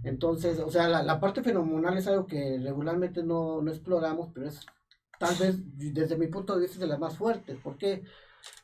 Entonces, 0.04 0.58
o 0.58 0.70
sea, 0.70 0.88
la, 0.88 1.02
la 1.02 1.20
parte 1.20 1.42
feromonal 1.42 1.96
es 1.96 2.06
algo 2.08 2.26
que 2.26 2.58
regularmente 2.62 3.22
no, 3.22 3.62
no 3.62 3.70
exploramos, 3.70 4.30
pero 4.34 4.48
es 4.48 4.60
tal 5.18 5.34
vez 5.36 5.56
desde 5.94 6.16
mi 6.16 6.26
punto 6.26 6.54
de 6.56 6.62
vista 6.62 6.80
de 6.80 6.86
las 6.88 6.98
más 6.98 7.16
fuertes. 7.16 7.56
¿Por 7.62 7.76
qué? 7.78 8.02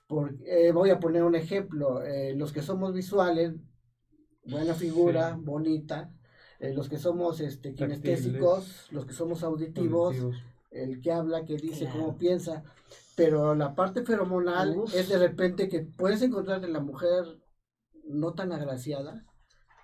Porque, 0.08 0.68
eh, 0.68 0.72
voy 0.72 0.90
a 0.90 0.98
poner 0.98 1.22
un 1.22 1.36
ejemplo, 1.36 2.02
eh, 2.02 2.34
los 2.34 2.52
que 2.52 2.62
somos 2.62 2.92
visuales, 2.92 3.54
buena 4.44 4.74
figura, 4.74 5.34
Sí. 5.36 5.40
bonita, 5.44 6.10
eh, 6.58 6.72
los 6.74 6.88
que 6.88 6.98
somos 6.98 7.40
este, 7.40 7.74
kinestésicos, 7.74 8.88
los 8.90 9.06
que 9.06 9.12
somos 9.12 9.44
auditivos, 9.44 10.16
Auditivos. 10.16 10.36
el 10.72 11.00
que 11.00 11.12
habla, 11.12 11.44
que 11.44 11.56
dice, 11.56 11.84
Claro. 11.84 11.98
cómo 12.00 12.18
piensa. 12.18 12.64
Pero 13.14 13.54
la 13.54 13.74
parte 13.74 14.02
feromonal 14.04 14.76
Uf. 14.76 14.94
es 14.94 15.08
de 15.08 15.18
repente 15.18 15.68
que 15.68 15.80
puedes 15.82 16.22
encontrar 16.22 16.64
en 16.64 16.72
la 16.72 16.80
mujer 16.80 17.24
no 18.04 18.32
tan 18.34 18.52
agraciada, 18.52 19.24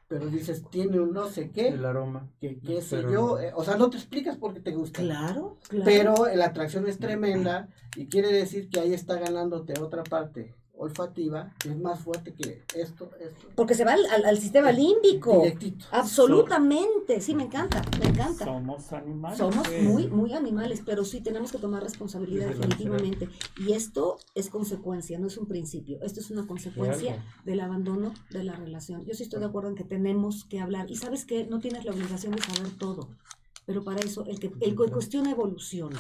pero 0.09 0.26
dices, 0.26 0.64
tiene 0.70 1.01
un 1.01 1.12
no 1.12 1.28
sé 1.28 1.51
qué, 1.51 1.68
El 1.68 1.85
aroma. 1.85 2.28
que 2.40 2.59
qué 2.60 2.81
sé 2.82 2.97
Pero 2.97 3.10
yo. 3.12 3.39
eh, 3.40 3.52
o 3.55 3.64
sea, 3.64 3.76
no 3.76 3.90
te 3.90 3.97
explicas 3.97 4.36
por 4.36 4.52
qué 4.55 4.60
te 4.60 4.72
gusta. 4.72 5.01
Claro, 5.01 5.56
claro. 5.68 5.85
Pero 5.85 6.14
la 6.35 6.47
atracción 6.47 6.86
es 6.86 6.98
tremenda 6.98 7.68
y 7.97 8.06
quiere 8.06 8.32
decir 8.32 8.68
que 8.68 8.81
ahí 8.81 8.93
está 8.93 9.18
ganándote 9.18 9.81
otra 9.81 10.02
parte 10.05 10.55
olfativa 10.76 11.52
que 11.59 11.68
es 11.70 11.78
más 11.78 12.01
fuerte 12.01 12.34
que 12.34 12.62
esto, 12.74 13.10
esto. 13.20 13.48
Porque 13.55 13.74
se 13.74 13.84
va 13.84 13.92
al, 13.92 14.05
al- 14.06 14.24
al 14.24 14.38
sistema 14.38 14.72
límbico. 14.72 15.38
Directito. 15.42 15.86
Absolutamente, 15.92 17.20
sí, 17.20 17.34
me 17.34 17.44
encanta, 17.44 17.82
me 18.01 18.06
encanta. 18.06 18.44
Somos 18.44 18.92
animales. 18.92 19.38
Somos 19.38 19.66
pues. 19.68 19.82
muy, 19.84 20.09
muy 20.09 20.32
animales, 20.32 20.82
pero 20.84 21.05
sí 21.05 21.20
tenemos 21.20 21.52
que 21.52 21.59
tomar 21.59 21.82
responsabilidad 21.82 22.48
definitivamente. 22.48 23.28
Y 23.59 23.72
esto 23.72 24.18
es 24.34 24.48
consecuencia, 24.51 25.18
no 25.18 25.28
es 25.28 25.38
un 25.38 25.46
principio. 25.46 25.98
Esto 26.02 26.20
es 26.20 26.30
una 26.30 26.46
consecuencia 26.46 27.24
del 27.44 27.60
abandono 27.60 28.12
de 28.30 28.44
la 28.44 28.55
relación. 28.56 29.05
Yo 29.05 29.14
sí 29.14 29.22
estoy 29.22 29.40
de 29.40 29.46
acuerdo 29.46 29.68
en 29.70 29.76
que 29.76 29.84
tenemos 29.84 30.44
que 30.44 30.60
hablar. 30.60 30.90
Y 30.90 30.96
sabes 30.96 31.24
que 31.24 31.46
no 31.46 31.60
tienes 31.60 31.84
la 31.84 31.92
obligación 31.92 32.34
de 32.34 32.42
saber 32.42 32.72
todo. 32.78 33.09
Pero 33.66 33.82
para 33.82 34.01
eso, 34.01 34.26
el 34.26 34.38
que, 34.40 34.52
el 34.60 34.76
que 34.76 34.90
cuestiona 34.90 35.30
evoluciona. 35.30 35.96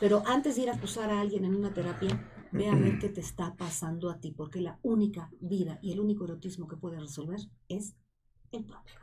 Pero 0.00 0.22
antes 0.26 0.56
de 0.56 0.62
ir 0.62 0.70
a 0.70 0.74
acusar 0.74 1.10
a 1.10 1.20
alguien 1.20 1.44
en 1.44 1.54
una 1.54 1.72
terapia, 1.72 2.20
ve 2.52 2.68
a 2.68 2.74
ver 2.74 2.98
qué 2.98 3.08
te 3.14 3.20
está 3.20 3.54
pasando 3.56 4.10
a 4.10 4.18
ti. 4.20 4.32
Porque 4.32 4.60
la 4.60 4.78
única 4.82 5.30
vida 5.40 5.78
y 5.82 5.92
el 5.92 6.00
único 6.00 6.24
erotismo 6.24 6.66
que 6.66 6.76
puede 6.76 7.00
resolver 7.00 7.40
es 7.68 7.96
el 8.52 8.64
propio. 8.64 8.94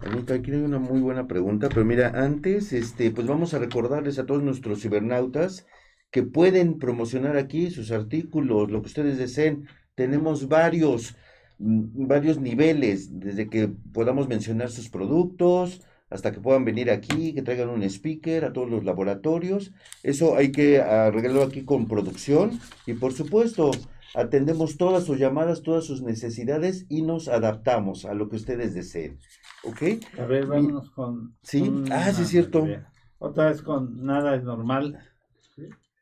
Anita, 0.00 0.34
aquí 0.34 0.52
hay 0.52 0.60
una 0.60 0.78
muy 0.78 1.00
buena 1.00 1.26
pregunta, 1.26 1.68
pero 1.68 1.84
mira, 1.84 2.12
antes, 2.14 2.72
este, 2.72 3.10
pues 3.10 3.26
vamos 3.26 3.54
a 3.54 3.58
recordarles 3.58 4.18
a 4.18 4.26
todos 4.26 4.42
nuestros 4.42 4.82
cibernautas 4.82 5.66
que 6.10 6.22
pueden 6.22 6.78
promocionar 6.78 7.36
aquí 7.36 7.70
sus 7.70 7.90
artículos, 7.90 8.70
lo 8.70 8.80
que 8.80 8.88
ustedes 8.88 9.18
deseen. 9.18 9.68
Tenemos 9.94 10.48
varios, 10.48 11.16
mm, 11.58 12.06
varios 12.06 12.38
niveles, 12.38 13.18
desde 13.18 13.48
que 13.48 13.68
podamos 13.92 14.28
mencionar 14.28 14.70
sus 14.70 14.88
productos, 14.88 15.82
hasta 16.10 16.32
que 16.32 16.40
puedan 16.40 16.64
venir 16.64 16.90
aquí, 16.90 17.34
que 17.34 17.42
traigan 17.42 17.68
un 17.68 17.82
speaker 17.82 18.44
a 18.44 18.52
todos 18.52 18.70
los 18.70 18.84
laboratorios. 18.84 19.72
Eso 20.02 20.36
hay 20.36 20.52
que 20.52 20.80
arreglarlo 20.80 21.42
aquí 21.42 21.64
con 21.64 21.86
producción 21.86 22.58
y 22.86 22.94
por 22.94 23.12
supuesto 23.12 23.70
atendemos 24.14 24.76
todas 24.76 25.04
sus 25.04 25.18
llamadas, 25.18 25.62
todas 25.62 25.84
sus 25.84 26.02
necesidades 26.02 26.86
y 26.88 27.02
nos 27.02 27.28
adaptamos 27.28 28.04
a 28.04 28.14
lo 28.14 28.28
que 28.28 28.36
ustedes 28.36 28.74
deseen. 28.74 29.18
¿Ok? 29.64 29.82
A 30.18 30.24
ver, 30.24 30.46
vámonos 30.46 30.90
con. 30.90 31.34
Sí. 31.42 31.60
con 31.60 31.92
Ah, 31.92 32.12
sí, 32.12 32.22
es 32.22 32.28
cierto. 32.28 32.64
idea. 32.64 32.90
Otra 33.18 33.50
vez 33.50 33.62
con 33.62 34.04
Nada 34.04 34.34
es 34.36 34.44
normal. 34.44 34.98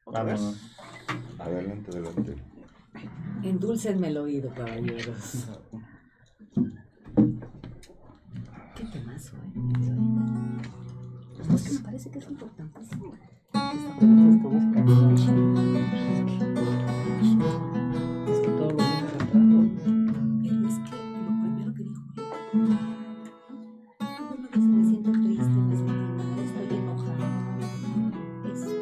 ¿Otra 0.05 0.23
vez? 0.23 0.41
Vámonos. 0.41 0.77
Adelante, 1.39 1.91
adelante. 1.91 2.35
Endulcenme 3.43 4.09
el 4.09 4.17
oído, 4.19 4.53
caballeros. 4.55 5.49
Pues 11.49 11.63
que 11.63 11.73
me 11.73 11.81
parece 11.81 12.11
que 12.11 12.19
es 12.19 12.29
importantísimo. 12.29 13.15
Es 18.29 18.41
que 18.41 18.49
todo 18.49 18.71
lo 18.71 18.77
viene 18.77 18.99
arrastrando. 18.99 19.59
Pero 20.43 20.69
es 20.69 20.77
que 20.79 20.97
lo 21.25 21.31
primero 21.41 21.71
que 21.75 21.83
dijo 21.83 22.03
él. 22.15 22.69
Me 24.51 24.83
siento 24.85 25.11
triste, 25.13 25.59
me 25.59 25.75
siento 25.77 26.03
mal, 26.15 26.39
estoy 26.45 26.69
enojado. 26.79 27.25
Es 28.53 28.61
él. 28.63 28.75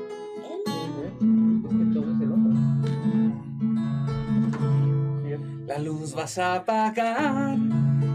Es 1.64 1.72
que 1.78 1.84
todo 1.92 2.08
es 2.12 2.20
el 2.20 2.30
otro. 2.32 2.52
La 5.66 5.78
luz 5.78 6.14
vas 6.14 6.38
a 6.38 6.56
apagar 6.56 7.58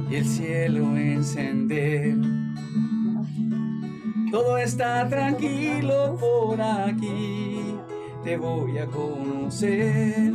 y 0.10 0.16
el 0.16 0.26
cielo 0.26 0.98
encender. 0.98 2.39
Todo 4.32 4.58
está 4.58 5.08
tranquilo 5.10 6.18
por 6.20 6.62
aquí. 6.62 7.76
Te 8.24 8.38
voy 8.38 8.78
a 8.78 8.86
conocer, 8.86 10.32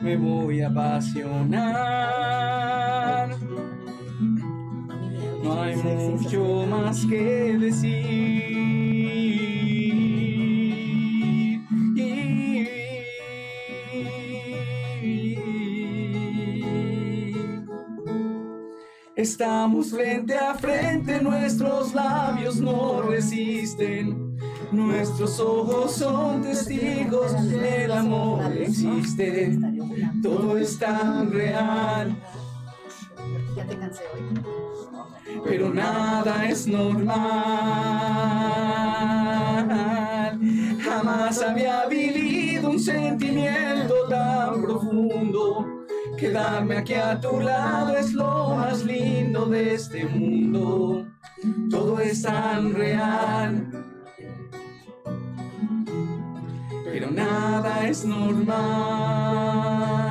me 0.00 0.16
voy 0.16 0.60
a 0.60 0.68
apasionar. 0.68 1.70
No 5.42 5.62
hay 5.62 5.76
mucho 5.76 6.66
más 6.68 7.06
que 7.06 7.56
decir. 7.58 8.89
Estamos 19.20 19.90
frente 19.90 20.34
a 20.34 20.54
frente, 20.54 21.20
nuestros 21.20 21.92
labios 21.92 22.56
no 22.56 23.02
resisten. 23.02 24.34
Nuestros 24.72 25.38
ojos 25.38 25.92
son 25.92 26.40
testigos, 26.40 27.34
el 27.34 27.92
amor 27.92 28.50
existe. 28.56 29.58
Todo 30.22 30.56
es 30.56 30.78
tan 30.78 31.30
real, 31.30 32.16
Ya 33.54 33.66
te 33.66 33.76
cansé 33.76 34.04
hoy. 34.14 34.22
pero 35.44 35.68
nada 35.68 36.48
es 36.48 36.66
normal. 36.66 37.20
Jamás 40.82 41.42
había 41.42 41.84
vivido 41.88 42.70
un 42.70 42.80
sentimiento 42.80 43.94
tan 44.08 44.62
profundo. 44.62 45.79
Quedarme 46.20 46.76
aquí 46.76 46.92
a 46.92 47.18
tu 47.18 47.40
lado 47.40 47.96
es 47.96 48.12
lo 48.12 48.54
más 48.54 48.84
lindo 48.84 49.46
de 49.46 49.72
este 49.72 50.04
mundo. 50.04 51.06
Todo 51.70 51.98
es 51.98 52.20
tan 52.20 52.74
real, 52.74 53.70
pero 56.84 57.10
nada 57.10 57.88
es 57.88 58.04
normal. 58.04 60.09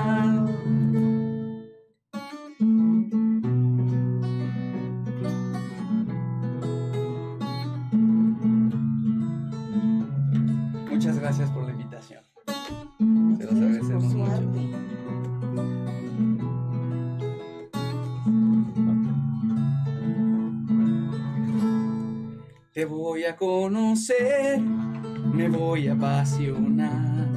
Te 22.79 22.85
voy 22.85 23.25
a 23.25 23.35
conocer, 23.35 24.61
me 24.61 25.49
voy 25.49 25.89
a 25.89 25.93
apasionar. 25.95 27.27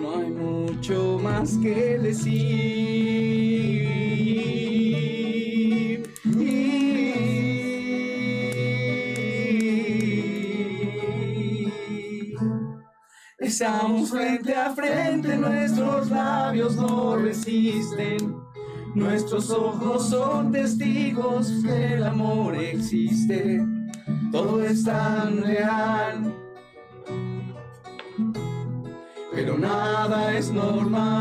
No 0.00 0.18
hay 0.20 0.30
mucho 0.30 1.18
más 1.20 1.58
que 1.58 1.98
decir. 1.98 2.38
Estamos 13.40 14.10
frente 14.10 14.54
a 14.54 14.70
frente, 14.76 15.36
nuestros 15.36 16.08
labios 16.08 16.76
no 16.76 17.16
resisten. 17.16 18.47
Nuestros 18.98 19.48
ojos 19.50 20.10
son 20.10 20.50
testigos 20.50 21.52
que 21.64 21.94
el 21.94 22.02
amor 22.02 22.56
existe. 22.56 23.64
Todo 24.32 24.60
es 24.64 24.82
tan 24.82 25.40
real. 25.40 26.34
Pero 29.32 29.56
nada 29.56 30.36
es 30.36 30.50
normal. 30.50 31.14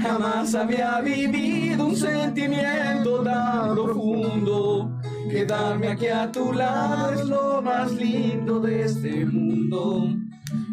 Jamás 0.00 0.54
había 0.54 1.00
vivido 1.00 1.86
un 1.86 1.96
sentimiento 1.96 3.24
tan 3.24 3.74
profundo. 3.74 4.96
Quedarme 5.28 5.88
aquí 5.88 6.06
a 6.06 6.30
tu 6.30 6.52
lado 6.52 7.14
es 7.14 7.24
lo 7.26 7.60
más 7.62 7.90
lindo 7.90 8.60
de 8.60 8.84
este 8.84 9.26
mundo. 9.26 10.06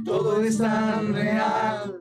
Todo 0.05 0.43
es 0.43 0.59
tan 0.59 1.11
real. 1.11 1.99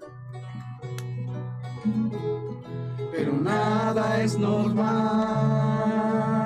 Pero 3.13 3.33
nada 3.33 4.23
es 4.23 4.39
normal. 4.39 6.46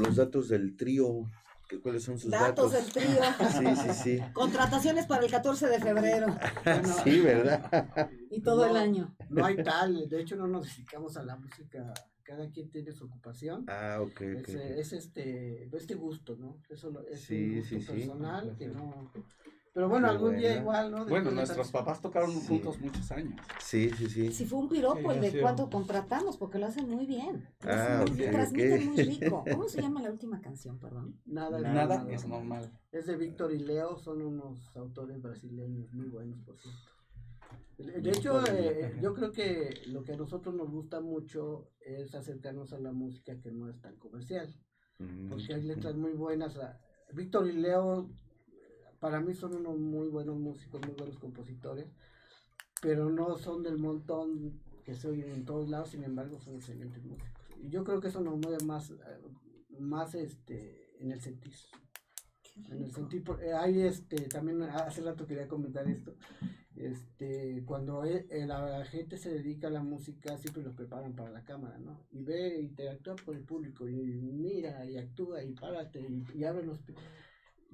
Los 0.00 0.16
datos 0.16 0.48
del 0.48 0.76
trío. 0.76 1.24
que 1.68 1.80
¿Cuáles 1.80 2.02
son 2.04 2.18
sus 2.18 2.30
Datos 2.30 2.72
datos? 2.72 2.92
del 2.94 3.04
trío. 3.04 3.20
Sí, 3.58 3.76
sí, 3.82 4.02
sí. 4.02 4.22
Contrataciones 4.32 5.06
para 5.06 5.24
el 5.24 5.30
14 5.30 5.66
de 5.68 5.80
febrero 5.80 6.26
Sí, 7.04 7.20
¿verdad? 7.20 8.10
y 8.30 8.40
todo 8.42 8.66
el 8.66 8.76
año. 8.76 9.14
No 9.30 9.44
hay 9.44 9.56
tal, 9.62 10.08
de 10.08 10.20
hecho 10.20 10.36
no 10.36 10.46
nos 10.46 10.66
dedicamos 10.76 11.16
a 11.16 11.22
la 11.24 11.36
música, 11.36 11.92
cada 12.22 12.48
quien 12.50 12.70
tiene 12.70 12.92
su 12.92 13.04
ocupación. 13.06 13.64
Ah, 13.68 13.98
ok. 14.00 14.20
Es, 14.20 14.48
eh, 14.54 14.80
es 14.80 14.92
este, 14.92 15.68
este 15.76 15.94
gusto, 15.94 16.36
¿no? 16.36 16.58
Eso 16.68 16.90
lo- 16.90 17.06
es 17.06 17.20
Sí, 17.22 17.34
un 17.44 17.54
gusto 17.60 17.68
sí, 17.76 17.80
sí. 17.80 17.92
personal 17.92 18.56
que 18.58 18.68
no... 18.68 19.12
Pero 19.74 19.88
bueno, 19.88 20.06
Qué 20.06 20.12
algún 20.12 20.36
día 20.36 20.48
buena. 20.50 20.60
igual, 20.60 20.90
¿no? 20.92 21.06
Bueno, 21.06 21.30
nuestros 21.32 21.70
papás 21.72 22.00
tocaron 22.00 22.30
Sí. 22.30 22.46
juntos 22.46 22.80
muchos 22.80 23.10
años. 23.10 23.34
Sí, 23.60 23.90
sí, 23.90 24.08
sí. 24.08 24.32
Si 24.32 24.46
fue 24.46 24.60
un 24.60 24.68
piropo 24.68 25.00
Sí, 25.10 25.16
el 25.16 25.20
de 25.20 25.30
sí. 25.32 25.38
cuánto 25.40 25.68
contratamos, 25.68 26.36
porque 26.36 26.60
lo 26.60 26.66
hacen 26.66 26.88
muy 26.88 27.06
bien. 27.06 27.48
Ah, 27.62 28.04
muy- 28.08 28.22
ok, 28.24 28.30
transmiten 28.30 28.88
ok. 28.88 28.94
muy 28.94 28.96
rico. 29.32 29.44
¿Cómo 29.50 29.68
se 29.68 29.82
llama 29.82 30.00
la 30.00 30.12
última 30.12 30.40
canción, 30.40 30.78
perdón? 30.78 31.20
Nada, 31.26 31.56
es 31.58 31.64
Nada 31.64 31.96
normal. 31.96 32.14
es 32.14 32.26
normal. 32.28 32.72
Es 32.92 33.06
de 33.06 33.16
Víctor 33.16 33.52
y 33.52 33.58
Leo, 33.58 33.98
son 33.98 34.22
unos 34.22 34.76
autores 34.76 35.20
brasileños 35.20 35.92
muy 35.92 36.06
buenos, 36.06 36.40
por 36.42 36.56
cierto. 36.56 36.80
De 37.76 38.10
hecho, 38.10 38.46
eh, 38.46 38.96
yo 39.02 39.12
creo 39.12 39.32
que 39.32 39.74
lo 39.88 40.04
que 40.04 40.12
a 40.12 40.16
nosotros 40.16 40.54
nos 40.54 40.70
gusta 40.70 41.00
mucho 41.00 41.72
es 41.80 42.14
acercarnos 42.14 42.72
a 42.72 42.78
la 42.78 42.92
música 42.92 43.40
que 43.40 43.50
no 43.50 43.68
es 43.68 43.80
tan 43.80 43.96
comercial, 43.96 44.54
Mm, 45.00 45.28
porque 45.28 45.52
hay 45.52 45.62
letras 45.62 45.96
muy 45.96 46.12
buenas. 46.12 46.56
Víctor 47.12 47.48
y 47.48 47.52
Leo, 47.52 48.08
para 49.04 49.20
mí 49.20 49.34
son 49.34 49.54
unos 49.54 49.76
muy 49.78 50.08
buenos 50.08 50.38
músicos, 50.38 50.80
muy 50.86 50.94
buenos 50.96 51.18
compositores, 51.18 51.84
pero 52.80 53.10
no 53.10 53.36
son 53.36 53.62
del 53.62 53.76
montón 53.76 54.62
que 54.82 54.94
se 54.94 55.08
oyen 55.08 55.30
en 55.30 55.44
todos 55.44 55.68
lados, 55.68 55.90
sin 55.90 56.04
embargo 56.04 56.40
son 56.40 56.54
excelentes 56.54 57.04
músicos. 57.04 57.44
Y 57.62 57.68
yo 57.68 57.84
creo 57.84 58.00
que 58.00 58.08
eso 58.08 58.22
nos 58.22 58.38
mueve 58.38 58.64
más, 58.64 58.92
eh, 58.92 58.96
más 59.78 60.14
este, 60.14 60.96
en 61.02 61.12
el 61.12 61.20
sentir. 61.20 61.52
En 62.70 62.82
el 62.82 62.92
sentir, 62.92 63.22
por- 63.22 63.42
eh, 63.44 63.52
hay 63.52 63.82
este, 63.82 64.16
también 64.22 64.62
hace 64.62 65.02
rato 65.02 65.26
quería 65.26 65.48
comentar 65.48 65.86
esto, 65.86 66.16
este, 66.74 67.62
cuando 67.66 68.04
eh, 68.06 68.26
la 68.46 68.86
gente 68.86 69.18
se 69.18 69.28
dedica 69.28 69.66
a 69.66 69.70
la 69.70 69.82
música, 69.82 70.38
siempre 70.38 70.62
los 70.62 70.74
preparan 70.74 71.14
para 71.14 71.30
la 71.30 71.44
cámara, 71.44 71.76
¿no? 71.76 72.06
Y 72.10 72.22
ve, 72.22 72.58
interactúa 72.58 73.16
con 73.22 73.36
el 73.36 73.44
público, 73.44 73.86
y 73.86 73.92
mira, 74.22 74.82
y 74.86 74.96
actúa, 74.96 75.44
y 75.44 75.52
párate, 75.52 76.00
y, 76.00 76.24
y 76.38 76.44
abre 76.44 76.64
los... 76.64 76.80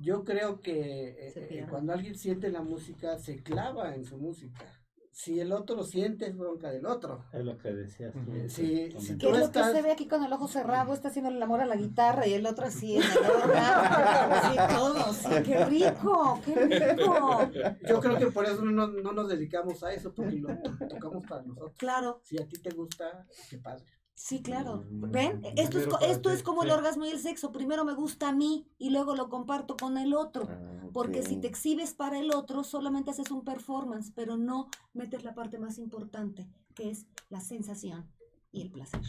Yo 0.01 0.25
creo 0.25 0.61
que 0.61 1.09
eh, 1.29 1.33
eh, 1.37 1.67
cuando 1.69 1.93
alguien 1.93 2.17
siente 2.17 2.51
la 2.51 2.63
música, 2.63 3.19
se 3.19 3.43
clava 3.43 3.95
en 3.95 4.05
su 4.05 4.17
música. 4.17 4.65
Si 5.13 5.39
el 5.41 5.53
otro 5.53 5.77
lo 5.77 5.85
siente, 5.85 6.27
es 6.27 6.37
bronca 6.39 6.71
del 6.71 6.87
otro. 6.87 7.27
Es 7.33 7.45
lo 7.45 7.59
que 7.59 7.71
decías 7.73 8.15
tú. 8.15 8.33
Eh, 8.33 8.49
si- 8.49 8.89
Comenta. 8.93 9.01
si 9.01 9.09
¿Qué 9.19 9.27
tú 9.27 9.33
es 9.35 9.39
lo 9.41 9.45
estás- 9.45 9.69
que 9.71 9.77
se 9.77 9.83
ve 9.83 9.93
aquí 9.93 10.07
con 10.09 10.25
el 10.25 10.33
ojo 10.33 10.49
cerrado? 10.49 10.95
Está 10.95 11.09
haciendo 11.09 11.31
el 11.31 11.43
amor 11.43 11.61
a 11.61 11.67
la 11.67 11.77
guitarra 11.77 12.27
y 12.27 12.33
el 12.33 12.47
otro 12.47 12.65
así 12.65 12.97
en 12.97 13.03
el 13.03 13.19
órgano. 13.43 14.35
Sí, 14.51 14.75
todo. 14.75 15.13
Sí, 15.13 15.43
qué 15.45 15.65
rico, 15.67 16.41
qué 16.47 16.55
rico. 16.55 17.51
Yo 17.87 18.01
creo 18.01 18.19
que 18.19 18.27
por 18.29 18.47
eso 18.47 18.65
no, 18.65 18.87
no 18.87 19.13
nos 19.13 19.29
dedicamos 19.29 19.83
a 19.83 19.93
eso, 19.93 20.15
porque 20.15 20.37
lo 20.37 20.49
to- 20.63 20.89
tocamos 20.89 21.27
para 21.27 21.43
nosotros. 21.43 21.73
Claro, 21.77 22.21
Si 22.25 22.41
a 22.41 22.47
ti 22.47 22.59
te 22.63 22.71
gusta, 22.71 23.27
qué 23.51 23.59
padre. 23.59 23.85
Sí, 24.21 24.43
claro. 24.43 24.85
Mm, 24.91 25.11
¿Ven? 25.11 25.43
Esto 25.57 25.79
es, 25.79 25.89
esto 26.03 26.31
es 26.31 26.43
como 26.43 26.63
el 26.63 26.71
orgasmo 26.71 27.05
y 27.07 27.11
el 27.11 27.19
sexo. 27.19 27.53
Primero 27.53 27.85
me 27.85 27.95
gusta 27.95 28.29
a 28.29 28.33
mí 28.33 28.67
y 28.79 28.91
luego 28.91 29.17
lo 29.17 29.29
comparto 29.29 29.77
con 29.77 29.97
el 29.99 30.15
otro. 30.15 30.47
Ah, 30.49 30.89
Porque 30.93 31.23
si 31.23 31.37
te 31.37 31.49
exhibes 31.49 31.95
para 31.95 32.19
el 32.19 32.31
otro, 32.33 32.63
solamente 32.65 33.11
haces 33.11 33.31
un 33.31 33.45
performance, 33.45 34.13
pero 34.15 34.37
no 34.37 34.69
metes 34.93 35.25
la 35.25 35.35
parte 35.35 35.59
más 35.59 35.79
importante, 35.79 36.49
que 36.75 36.91
es 36.91 37.07
la 37.29 37.41
sensación 37.41 38.11
y 38.53 38.63
el 38.63 38.71
placer. 38.71 39.01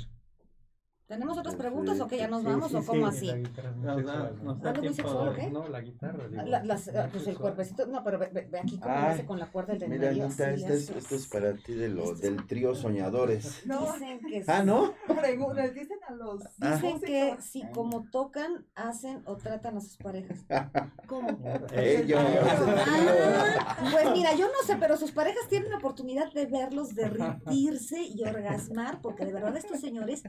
¿Tenemos 1.12 1.38
otras 1.38 1.56
preguntas 1.56 2.00
o 2.00 2.08
que 2.08 2.16
ya 2.18 2.30
nos 2.30 2.40
Sí, 2.42 2.48
vamos 2.48 2.70
sí, 2.72 2.76
o 2.78 2.86
cómo 2.86 3.12
sí. 3.12 3.30
así? 3.30 3.44
La 3.84 3.96
da- 4.02 4.32
¿no? 4.42 4.52
¿Algo 4.64 4.82
muy 4.82 4.94
sexual 4.94 5.28
o 5.28 5.34
qué? 5.34 5.50
No, 5.52 5.68
la 5.68 5.82
guitarra. 5.82 6.26
digo, 6.30 6.42
La- 6.44 6.64
las- 6.64 6.88
ah, 6.88 7.10
pues 7.12 7.28
el 7.28 7.38
cuerpecito, 7.38 7.86
no, 7.88 8.02
pero 8.02 8.18
ve, 8.18 8.30
ve- 8.32 8.48
ve 8.50 8.60
aquí 8.62 8.80
cómo 8.80 8.96
Ay, 8.96 9.06
hace 9.16 9.26
con 9.26 9.38
la 9.38 9.52
cuerda 9.52 9.74
el 9.74 9.80
de 9.80 9.88
Mira, 9.90 10.08
medio. 10.10 10.24
Anita, 10.28 10.48
así, 10.48 10.62
este 10.62 10.74
es, 10.74 10.90
esto 10.90 11.16
es 11.16 11.28
para 11.28 11.54
ti 11.54 11.74
de 11.74 11.90
lo, 11.90 12.04
Esto 12.04 12.14
es- 12.16 12.22
del 12.22 12.48
trío 12.48 12.74
Soñadores. 12.76 13.66
No, 13.66 13.92
Dicen 13.92 14.20
que, 14.22 14.44
Ah, 14.48 14.64
¿no? 14.64 14.94
preguntas, 15.20 15.74
dicen 15.74 16.00
a 16.08 16.14
los 16.14 16.46
Ah. 16.62 16.76
dicen 16.76 17.02
que 17.02 17.36
si 17.42 17.64
como 17.72 18.06
tocan, 18.10 18.66
hacen 18.76 19.22
o 19.26 19.36
tratan 19.36 19.76
a 19.76 19.82
sus 19.82 19.98
parejas. 19.98 20.46
¿Cómo? 21.08 21.28
Ellos. 21.76 22.22
Ah, 22.24 23.78
pues 23.92 24.12
mira, 24.14 24.34
yo 24.36 24.48
no 24.48 24.66
sé, 24.66 24.78
pero 24.80 24.96
sus 24.96 25.12
parejas 25.12 25.46
tienen 25.50 25.72
la 25.72 25.78
oportunidad 25.78 26.32
de 26.32 26.46
verlos 26.46 26.96
derretirse 26.96 28.02
y 28.02 28.24
orgasmar, 28.24 29.02
porque 29.02 29.26
de 29.26 29.34
verdad 29.34 29.58
estos 29.58 29.82
señores 29.82 30.24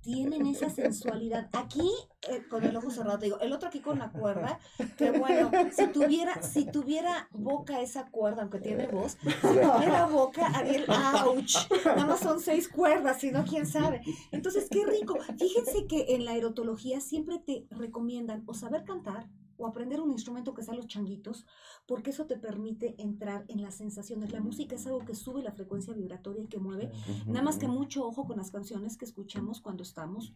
tienen 0.00 0.27
esa 0.32 0.70
sensualidad. 0.70 1.48
Aquí, 1.52 1.90
eh, 2.28 2.42
con 2.48 2.64
el 2.64 2.76
ojo 2.76 2.90
cerrado, 2.90 3.18
te 3.18 3.26
digo, 3.26 3.40
el 3.40 3.52
otro 3.52 3.68
aquí 3.68 3.80
con 3.80 3.98
la 3.98 4.10
cuerda, 4.10 4.58
que 4.96 5.10
bueno, 5.10 5.50
si 5.72 5.86
tuviera, 5.88 6.42
si 6.42 6.66
tuviera 6.66 7.28
boca 7.32 7.80
esa 7.80 8.10
cuerda, 8.10 8.42
aunque 8.42 8.60
tiene 8.60 8.86
voz, 8.86 9.18
si 9.22 9.30
tuviera 9.40 10.06
boca, 10.06 10.46
haría 10.46 10.78
el 10.78 10.86
ouch. 10.88 11.56
Nada 11.84 12.06
más 12.06 12.20
son 12.20 12.40
seis 12.40 12.68
cuerdas, 12.68 13.20
si 13.20 13.30
no, 13.30 13.44
quién 13.44 13.66
sabe. 13.66 14.02
Entonces, 14.32 14.68
qué 14.70 14.84
rico. 14.84 15.16
Fíjense 15.38 15.86
que 15.86 16.14
en 16.14 16.24
la 16.24 16.36
erotología 16.36 17.00
siempre 17.00 17.38
te 17.38 17.66
recomiendan 17.70 18.42
o 18.46 18.54
saber 18.54 18.84
cantar 18.84 19.26
o 19.58 19.66
aprender 19.66 20.00
un 20.00 20.10
instrumento 20.10 20.54
que 20.54 20.62
sea 20.62 20.74
los 20.74 20.86
changuitos, 20.86 21.44
porque 21.86 22.10
eso 22.10 22.26
te 22.26 22.38
permite 22.38 22.94
entrar 22.98 23.44
en 23.48 23.62
las 23.62 23.74
sensaciones. 23.74 24.32
La 24.32 24.40
música 24.40 24.76
es 24.76 24.86
algo 24.86 25.04
que 25.04 25.14
sube 25.14 25.42
la 25.42 25.52
frecuencia 25.52 25.92
vibratoria 25.92 26.44
y 26.44 26.48
que 26.48 26.58
mueve. 26.58 26.90
Nada 27.26 27.42
más 27.42 27.58
que 27.58 27.68
mucho 27.68 28.06
ojo 28.06 28.26
con 28.26 28.36
las 28.38 28.50
canciones 28.50 28.96
que 28.96 29.04
escuchamos 29.04 29.60
cuando 29.60 29.82
estamos 29.82 30.32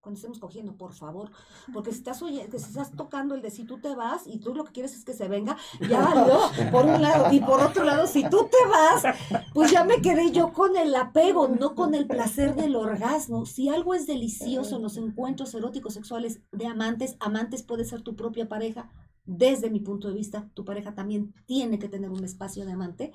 cuando 0.00 0.16
estemos 0.16 0.38
cogiendo, 0.38 0.76
por 0.76 0.92
favor, 0.94 1.30
porque 1.72 1.90
si 1.90 1.98
estás 1.98 2.22
oye- 2.22 2.48
que 2.48 2.58
si 2.58 2.66
estás 2.66 2.92
tocando 2.92 3.34
el 3.34 3.42
de 3.42 3.50
si 3.50 3.64
tú 3.64 3.78
te 3.80 3.94
vas 3.94 4.26
y 4.26 4.38
tú 4.38 4.54
lo 4.54 4.64
que 4.64 4.72
quieres 4.72 4.94
es 4.94 5.04
que 5.04 5.12
se 5.12 5.28
venga, 5.28 5.56
ya 5.88 6.00
valió, 6.00 6.38
por 6.70 6.86
un 6.86 7.02
lado, 7.02 7.32
y 7.32 7.40
por 7.40 7.60
otro 7.60 7.84
lado, 7.84 8.06
si 8.06 8.22
tú 8.28 8.48
te 8.50 8.68
vas, 8.68 9.44
pues 9.52 9.70
ya 9.72 9.84
me 9.84 10.00
quedé 10.00 10.30
yo 10.30 10.52
con 10.52 10.76
el 10.76 10.94
apego, 10.94 11.48
no 11.48 11.74
con 11.74 11.94
el 11.94 12.06
placer 12.06 12.54
del 12.54 12.76
orgasmo. 12.76 13.44
Si 13.44 13.68
algo 13.68 13.94
es 13.94 14.06
delicioso 14.06 14.76
en 14.76 14.82
los 14.82 14.96
encuentros 14.96 15.52
eróticos 15.54 15.94
sexuales 15.94 16.40
de 16.52 16.66
amantes, 16.66 17.16
amantes 17.20 17.62
puede 17.62 17.84
ser 17.84 18.02
tu 18.02 18.14
propia 18.14 18.48
pareja. 18.48 18.90
Desde 19.24 19.68
mi 19.68 19.80
punto 19.80 20.08
de 20.08 20.14
vista, 20.14 20.48
tu 20.54 20.64
pareja 20.64 20.94
también 20.94 21.34
tiene 21.44 21.78
que 21.78 21.88
tener 21.88 22.10
un 22.10 22.24
espacio 22.24 22.64
de 22.64 22.72
amante 22.72 23.12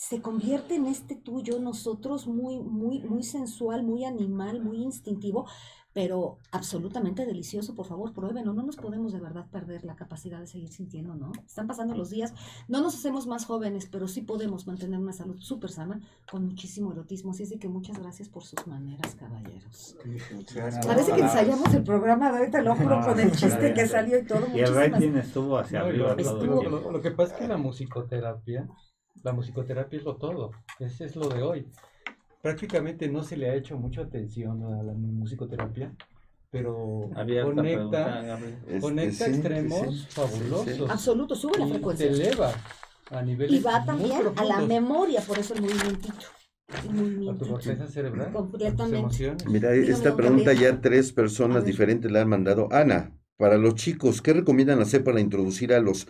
se 0.00 0.22
convierte 0.22 0.76
en 0.76 0.86
este 0.86 1.14
tuyo, 1.14 1.58
nosotros 1.58 2.26
muy, 2.26 2.58
muy, 2.58 3.00
muy 3.02 3.22
sensual, 3.22 3.82
muy 3.82 4.06
animal, 4.06 4.62
muy 4.62 4.78
instintivo, 4.78 5.46
pero 5.92 6.38
absolutamente 6.52 7.26
delicioso. 7.26 7.74
Por 7.74 7.86
favor, 7.86 8.12
pruébenlo. 8.12 8.52
No 8.52 8.62
nos 8.62 8.76
podemos 8.76 9.12
de 9.12 9.20
verdad 9.20 9.46
perder 9.50 9.84
la 9.84 9.96
capacidad 9.96 10.38
de 10.38 10.46
seguir 10.46 10.72
sintiendo, 10.72 11.14
¿no? 11.14 11.32
Están 11.46 11.66
pasando 11.66 11.94
los 11.94 12.10
días, 12.10 12.32
no 12.68 12.80
nos 12.80 12.94
hacemos 12.94 13.26
más 13.26 13.44
jóvenes, 13.44 13.88
pero 13.90 14.06
sí 14.08 14.22
podemos 14.22 14.66
mantener 14.66 15.00
una 15.00 15.12
salud 15.12 15.38
súper 15.40 15.70
sana 15.70 16.00
con 16.30 16.44
muchísimo 16.44 16.92
erotismo. 16.92 17.32
Así 17.32 17.42
es 17.42 17.50
de 17.50 17.58
que 17.58 17.68
muchas 17.68 17.98
gracias 17.98 18.28
por 18.28 18.44
sus 18.44 18.66
maneras, 18.66 19.14
caballeros. 19.16 19.96
Parece 20.86 21.12
que 21.12 21.20
ensayamos 21.20 21.74
el 21.74 21.82
programa 21.82 22.32
de 22.32 22.48
te 22.48 22.62
lo 22.62 22.74
juro, 22.74 23.00
con 23.00 23.18
el 23.18 23.32
chiste 23.32 23.74
que 23.74 23.86
salió 23.86 24.18
y 24.18 24.24
todo. 24.24 24.46
Y 24.54 24.60
el 24.60 24.74
rating 24.74 25.16
estuvo 25.16 25.58
hacia 25.58 25.80
No, 25.80 25.86
arriba 25.86 26.14
lo, 26.14 26.38
todo 26.38 26.92
lo 26.92 27.00
que 27.00 27.10
pasa 27.10 27.34
es 27.34 27.40
que 27.40 27.48
la 27.48 27.56
musicoterapia, 27.56 28.68
la 29.22 29.32
musicoterapia 29.32 29.98
es 29.98 30.04
lo 30.04 30.16
todo, 30.16 30.52
ese 30.78 31.06
es 31.06 31.16
lo 31.16 31.28
de 31.28 31.42
hoy. 31.42 31.66
Prácticamente 32.42 33.08
no 33.08 33.22
se 33.22 33.36
le 33.36 33.50
ha 33.50 33.54
hecho 33.54 33.76
mucha 33.78 34.02
atención 34.02 34.62
a 34.64 34.82
la 34.82 34.92
musicoterapia 34.92 35.92
pero 36.50 37.10
Abierta 37.14 37.54
conecta, 37.54 37.72
pregunta, 37.74 38.22
Gabriel. 38.22 38.58
Es- 38.68 38.80
conecta 38.82 39.24
sí, 39.24 39.30
sí, 39.30 39.30
extremos 39.38 40.00
sí. 40.00 40.06
fabulosos. 40.10 40.90
Absoluto, 40.90 41.34
sube 41.36 41.58
la 41.58 41.66
y 41.66 41.70
frecuencia. 41.70 42.06
te 42.08 42.12
eleva 42.12 42.52
a 43.10 43.22
niveles 43.22 43.60
Y 43.60 43.62
va 43.62 43.78
muy 43.78 43.86
también 43.86 44.22
a 44.36 44.44
la 44.44 44.60
memoria, 44.60 45.20
por 45.20 45.38
eso 45.38 45.54
el 45.54 45.62
movimientito. 45.62 46.26
A 47.30 47.34
tu 47.38 47.48
corteza 47.48 47.86
cerebral, 47.86 48.32
Completamente. 48.32 49.36
Mira, 49.46 49.72
esta 49.74 50.16
pregunta 50.16 50.52
ya 50.52 50.80
tres 50.80 51.12
personas 51.12 51.64
diferentes 51.64 52.10
la 52.10 52.22
han 52.22 52.28
mandado. 52.28 52.68
Ana, 52.72 53.16
para 53.36 53.56
los 53.56 53.74
chicos, 53.74 54.20
¿qué 54.22 54.32
recomiendan 54.32 54.80
hacer 54.80 55.02
para 55.04 55.20
introducir 55.20 55.72
a 55.72 55.80
los 55.80 56.06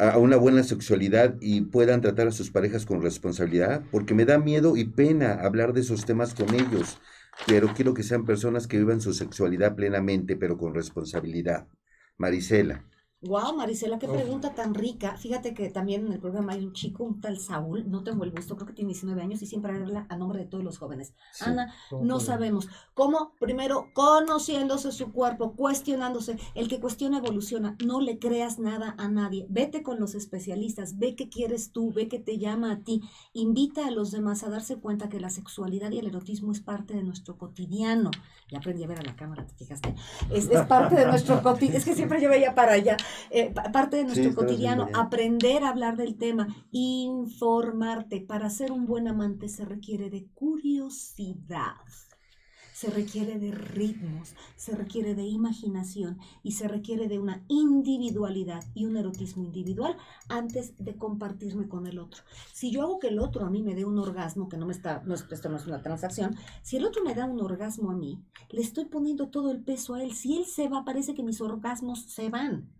a 0.00 0.18
una 0.18 0.36
buena 0.36 0.62
sexualidad 0.62 1.36
y 1.40 1.60
puedan 1.62 2.00
tratar 2.00 2.28
a 2.28 2.32
sus 2.32 2.50
parejas 2.50 2.86
con 2.86 3.02
responsabilidad? 3.02 3.84
Porque 3.90 4.14
me 4.14 4.24
da 4.24 4.38
miedo 4.38 4.76
y 4.76 4.84
pena 4.84 5.34
hablar 5.34 5.72
de 5.72 5.82
esos 5.82 6.06
temas 6.06 6.34
con 6.34 6.54
ellos, 6.54 6.98
pero 7.46 7.74
quiero 7.74 7.94
que 7.94 8.02
sean 8.02 8.24
personas 8.24 8.66
que 8.66 8.78
vivan 8.78 9.00
su 9.00 9.12
sexualidad 9.12 9.76
plenamente, 9.76 10.36
pero 10.36 10.56
con 10.56 10.74
responsabilidad. 10.74 11.68
Marisela. 12.16 12.84
Wow, 13.22 13.54
Marisela, 13.54 13.98
qué 13.98 14.08
pregunta 14.08 14.54
tan 14.54 14.74
rica. 14.74 15.16
Fíjate 15.16 15.52
que 15.52 15.68
también 15.68 16.06
en 16.06 16.12
el 16.14 16.20
programa 16.20 16.54
hay 16.54 16.64
un 16.64 16.72
chico, 16.72 17.04
un 17.04 17.20
tal 17.20 17.38
Saúl, 17.38 17.90
no 17.90 18.02
tengo 18.02 18.24
el 18.24 18.30
gusto, 18.30 18.56
creo 18.56 18.66
que 18.66 18.72
tiene 18.72 18.88
19 18.88 19.20
años 19.20 19.42
y 19.42 19.46
siempre 19.46 19.76
habla 19.76 20.06
a 20.08 20.16
nombre 20.16 20.38
de 20.38 20.46
todos 20.46 20.64
los 20.64 20.78
jóvenes. 20.78 21.12
Sí. 21.32 21.44
Ana, 21.46 21.74
¿Cómo 21.90 22.04
no 22.04 22.18
sabemos 22.18 22.68
cómo, 22.94 23.32
primero, 23.40 23.88
conociéndose 23.94 24.92
su 24.92 25.10
cuerpo, 25.10 25.54
cuestionándose. 25.54 26.36
El 26.54 26.68
que 26.68 26.80
cuestiona 26.80 27.18
evoluciona. 27.18 27.76
No 27.82 28.00
le 28.00 28.18
creas 28.18 28.58
nada 28.58 28.94
a 28.98 29.08
nadie. 29.08 29.46
Vete 29.48 29.82
con 29.82 29.98
los 29.98 30.14
especialistas, 30.14 30.98
ve 30.98 31.14
qué 31.14 31.30
quieres 31.30 31.72
tú, 31.72 31.92
ve 31.92 32.08
qué 32.08 32.18
te 32.18 32.36
llama 32.36 32.72
a 32.72 32.80
ti. 32.80 33.00
Invita 33.32 33.86
a 33.86 33.90
los 33.90 34.10
demás 34.10 34.42
a 34.42 34.50
darse 34.50 34.76
cuenta 34.76 35.08
que 35.08 35.18
la 35.18 35.30
sexualidad 35.30 35.90
y 35.92 35.98
el 35.98 36.08
erotismo 36.08 36.52
es 36.52 36.60
parte 36.60 36.94
de 36.94 37.02
nuestro 37.02 37.38
cotidiano. 37.38 38.10
Ya 38.50 38.58
aprendí 38.58 38.84
a 38.84 38.88
ver 38.88 38.98
a 38.98 39.02
la 39.02 39.16
cámara, 39.16 39.46
¿te 39.46 39.54
fijaste? 39.54 39.94
Es, 40.30 40.50
es 40.50 40.66
parte 40.66 40.96
de 40.96 41.06
nuestro 41.06 41.42
cotidiano. 41.42 41.78
Es 41.78 41.86
que 41.86 41.94
siempre 41.94 42.20
yo 42.20 42.28
veía 42.28 42.54
para 42.54 42.72
allá. 42.72 42.98
Eh, 43.30 43.50
pa- 43.54 43.70
parte 43.72 43.96
de 43.98 44.04
nuestro 44.04 44.24
cotidiano. 44.34 44.84
Aprender 45.00 45.64
a 45.64 45.68
hablar 45.70 45.96
del 45.96 46.16
tema, 46.16 46.48
informarte. 46.70 48.20
Para 48.20 48.50
ser 48.50 48.72
un 48.72 48.86
buen 48.86 49.08
amante 49.08 49.48
se 49.48 49.64
requiere 49.64 50.10
de 50.10 50.26
curiosidad. 50.34 51.74
Se 52.72 52.88
requiere 52.88 53.38
de 53.38 53.50
ritmos, 53.50 54.34
se 54.56 54.74
requiere 54.74 55.14
de 55.14 55.24
imaginación 55.24 56.16
y 56.42 56.52
se 56.52 56.66
requiere 56.66 57.08
de 57.08 57.18
una 57.18 57.44
individualidad 57.48 58.64
y 58.74 58.86
un 58.86 58.96
erotismo 58.96 59.44
individual 59.44 59.98
antes 60.30 60.72
de 60.82 60.96
compartirme 60.96 61.68
con 61.68 61.86
el 61.86 61.98
otro. 61.98 62.22
Si 62.54 62.70
yo 62.70 62.80
hago 62.80 62.98
que 62.98 63.08
el 63.08 63.18
otro 63.18 63.44
a 63.44 63.50
mí 63.50 63.62
me 63.62 63.74
dé 63.74 63.84
un 63.84 63.98
orgasmo, 63.98 64.48
que 64.48 64.56
no 64.56 64.64
me 64.64 64.72
está, 64.72 65.02
no 65.04 65.12
es- 65.12 65.26
esto 65.30 65.50
no 65.50 65.56
es 65.58 65.66
una 65.66 65.82
transacción, 65.82 66.36
si 66.62 66.78
el 66.78 66.86
otro 66.86 67.04
me 67.04 67.14
da 67.14 67.26
un 67.26 67.42
orgasmo 67.42 67.90
a 67.90 67.94
mí, 67.94 68.18
le 68.48 68.62
estoy 68.62 68.86
poniendo 68.86 69.28
todo 69.28 69.50
el 69.50 69.62
peso 69.62 69.92
a 69.92 70.02
él. 70.02 70.14
Si 70.14 70.38
él 70.38 70.46
se 70.46 70.66
va, 70.68 70.82
parece 70.82 71.12
que 71.14 71.22
mis 71.22 71.42
orgasmos 71.42 72.04
se 72.06 72.30
van. 72.30 72.70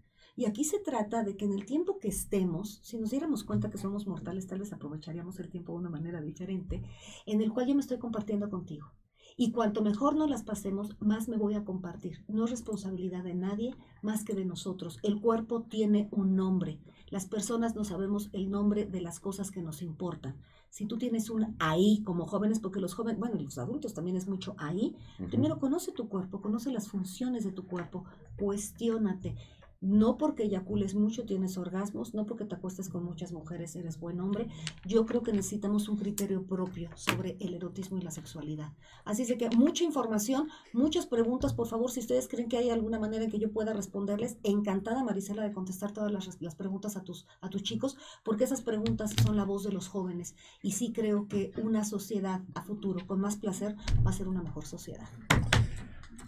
Y 0.41 0.47
aquí 0.47 0.65
se 0.65 0.79
trata 0.79 1.23
de 1.23 1.37
que 1.37 1.45
en 1.45 1.53
el 1.53 1.67
tiempo 1.67 1.99
que 1.99 2.09
estemos, 2.09 2.81
si 2.83 2.97
nos 2.97 3.11
diéramos 3.11 3.45
cuenta 3.45 3.69
que 3.69 3.77
somos 3.77 4.07
mortales, 4.07 4.47
tal 4.47 4.61
vez 4.61 4.73
aprovecharíamos 4.73 5.39
el 5.39 5.51
tiempo 5.51 5.75
de 5.75 5.81
una 5.81 5.91
manera 5.91 6.23
diferente, 6.23 6.83
en 7.27 7.43
el 7.43 7.53
cual 7.53 7.67
yo 7.67 7.75
me 7.75 7.83
estoy 7.83 7.99
compartiendo 7.99 8.49
contigo. 8.49 8.91
Y 9.37 9.53
cuanto 9.53 9.83
mejor 9.83 10.17
nos 10.17 10.31
las 10.31 10.43
pasemos, 10.43 10.97
más 10.99 11.29
me 11.29 11.37
voy 11.37 11.57
a 11.57 11.65
compartir. 11.67 12.25
No 12.27 12.47
es 12.47 12.51
responsabilidad 12.53 13.23
de 13.23 13.35
nadie 13.35 13.75
más 14.01 14.25
que 14.25 14.33
de 14.33 14.47
nosotros. 14.47 14.99
El 15.03 15.21
cuerpo 15.21 15.65
tiene 15.65 16.09
un 16.11 16.37
nombre. 16.37 16.81
Las 17.11 17.27
personas 17.27 17.75
no 17.75 17.85
sabemos 17.85 18.31
el 18.33 18.51
nombre 18.51 18.87
de 18.87 19.03
las 19.03 19.21
cosas 19.21 19.51
que 19.51 19.61
nos 19.61 19.83
importan. 19.83 20.39
Si 20.71 20.87
tú 20.87 20.97
tienes 20.97 21.29
un 21.29 21.55
ahí 21.59 22.03
como 22.03 22.27
jóvenes, 22.27 22.61
porque 22.61 22.81
los 22.81 22.95
jóvenes, 22.95 23.19
bueno, 23.19 23.37
y 23.39 23.43
los 23.43 23.59
adultos 23.59 23.93
también 23.93 24.17
es 24.17 24.27
mucho 24.27 24.55
ahí, 24.57 24.97
Primero 25.29 25.59
conoce 25.59 25.93
tu 25.93 26.09
cuerpo, 26.09 26.41
conoce 26.41 26.71
las 26.71 26.89
funciones 26.89 27.45
de 27.45 27.53
tu 27.53 27.67
cuerpo, 27.67 28.05
cuestiónate. 28.39 29.37
No 29.81 30.19
porque 30.19 30.43
eyacules 30.43 30.95
mucho 30.95 31.25
tienes 31.25 31.57
orgasmos, 31.57 32.13
no 32.13 32.27
porque 32.27 32.45
te 32.45 32.55
acuestes 32.55 32.91
con 32.91 33.03
muchas 33.03 33.33
mujeres 33.33 33.75
eres 33.77 33.99
buen 33.99 34.21
hombre. 34.21 34.49
Yo 34.85 35.07
creo 35.07 35.23
que 35.23 35.33
necesitamos 35.33 35.89
un 35.89 35.97
criterio 35.97 36.47
propio 36.47 36.91
sobre 36.97 37.39
el 37.41 37.55
erotismo 37.55 37.97
y 37.97 38.03
la 38.03 38.11
sexualidad. 38.11 38.75
Así 39.07 39.23
es 39.23 39.33
que 39.39 39.49
mucha 39.57 39.83
información, 39.83 40.49
muchas 40.75 41.07
preguntas, 41.07 41.55
por 41.55 41.67
favor, 41.67 41.91
si 41.91 42.01
ustedes 42.01 42.29
creen 42.29 42.51
que 42.51 42.59
hay 42.59 42.69
alguna 42.69 42.99
manera 42.99 43.25
en 43.25 43.31
que 43.31 43.39
yo 43.39 43.53
pueda 43.53 43.73
responderles, 43.73 44.37
encantada 44.43 45.03
Marisela 45.03 45.43
de 45.43 45.53
contestar 45.53 45.93
todas 45.93 46.13
las, 46.13 46.43
las 46.43 46.55
preguntas 46.55 46.99
a 46.99 47.03
tus, 47.03 47.27
a 47.41 47.49
tus 47.49 47.63
chicos, 47.63 47.97
porque 48.23 48.45
esas 48.45 48.61
preguntas 48.61 49.15
son 49.25 49.39
la 49.39 49.45
voz 49.45 49.65
de 49.65 49.73
los 49.73 49.89
jóvenes. 49.89 50.35
Y 50.63 50.73
sí 50.73 50.93
creo 50.93 51.27
que 51.27 51.53
una 51.57 51.85
sociedad 51.85 52.43
a 52.55 52.63
futuro 52.63 53.07
con 53.07 53.19
más 53.19 53.37
placer 53.37 53.77
va 54.07 54.11
a 54.11 54.15
ser 54.15 54.29
una 54.29 54.43
mejor 54.43 54.67
sociedad. 54.67 55.09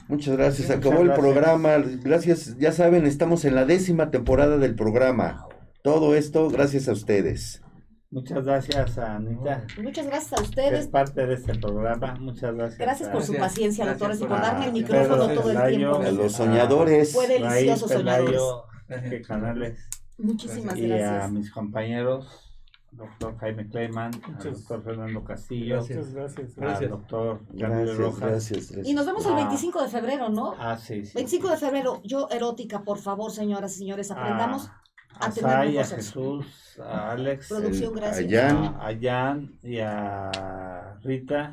Muchas 0.09 0.37
gracias. 0.37 0.69
Muchas 0.69 0.79
Acabó 0.87 1.01
el 1.03 1.09
gracias. 1.09 1.19
programa. 1.27 1.71
Gracias. 2.03 2.59
Ya 2.59 2.73
saben, 2.73 3.07
estamos 3.07 3.45
en 3.45 3.55
la 3.55 3.65
décima 3.65 4.11
temporada 4.11 4.59
del 4.59 4.75
programa. 4.75 5.47
Todo 5.83 6.15
esto 6.15 6.49
gracias 6.51 6.89
a 6.89 6.93
ustedes. 6.93 7.63
Muchas 8.11 8.45
gracias 8.45 8.99
a 8.99 9.17
Anita, 9.17 9.65
Muchas 9.83 10.07
gracias 10.07 10.33
a 10.35 10.37
que 10.37 10.43
es 10.43 10.49
ustedes. 10.51 10.89
parte 10.89 11.27
de 11.27 11.33
este 11.35 11.55
programa. 11.59 12.15
Muchas 12.21 12.55
gracias. 12.55 12.79
Gracias 12.79 13.09
por 13.09 13.23
su 13.23 13.33
Gracias. 13.33 13.51
paciencia, 13.53 13.85
Gracias 13.87 14.01
doctores, 14.01 14.21
y 14.21 14.27
por 14.27 14.41
darme 14.43 14.67
el 14.67 14.73
micrófono 14.75 15.29
todo 15.29 15.51
el 15.51 15.77
tiempo. 15.77 15.97
A 15.97 16.11
los 16.11 16.33
soñadores. 16.33 17.13
Fue 17.15 17.27
delicioso, 17.27 17.89
soñadores. 17.89 18.41
Gracias. 18.87 19.27
Canales, 19.27 19.89
Muchísimas 20.19 20.77
y 20.77 20.93
a 20.93 20.97
gracias. 20.99 21.33
mis 21.33 21.51
compañeros, 21.51 22.52
doctor 22.93 23.37
Jaime 23.39 23.69
Kleiman, 23.69 24.13
al 24.39 24.53
doctor 24.53 24.83
Fernando 24.83 25.25
Castillo, 25.25 25.77
Gracias. 25.77 25.99
Muchas 25.99 26.15
gracias. 26.15 26.59
al 26.59 26.65
Gracias. 26.65 26.91
doctor 26.91 27.41
Gracias, 27.51 27.97
Rojas. 27.97 28.21
gracias, 28.21 28.71
gracias. 28.71 28.87
Y 28.87 28.95
nos 28.95 29.07
vemos 29.07 29.27
el 29.27 29.33
Ah. 29.33 29.37
25 29.37 29.83
de 29.83 29.89
febrero, 29.89 30.29
¿no? 30.29 30.55
Ah, 30.59 30.77
sí, 30.77 31.05
sí. 31.05 31.13
25 31.15 31.51
de 31.51 31.57
febrero, 31.57 32.01
yo 32.05 32.29
erótica, 32.31 32.85
por 32.85 32.99
favor, 32.99 33.31
señoras 33.33 33.75
y 33.77 33.79
señores, 33.81 34.11
aprendamos. 34.11 34.69
a, 34.69 35.27
a 35.27 35.31
tener 35.31 35.51
Sai, 35.51 35.79
a. 35.79 35.85
Jesús, 35.85 36.79
a 36.81 37.13
Alex, 37.13 37.49
Producción, 37.49 37.93
El- 37.95 38.01
gracias. 38.01 38.27
Allá. 38.27 38.51
a, 38.51 38.89
a 38.89 38.99
Jan 39.01 39.59
y 39.63 39.79
a 39.79 40.99
Rita 41.03 41.53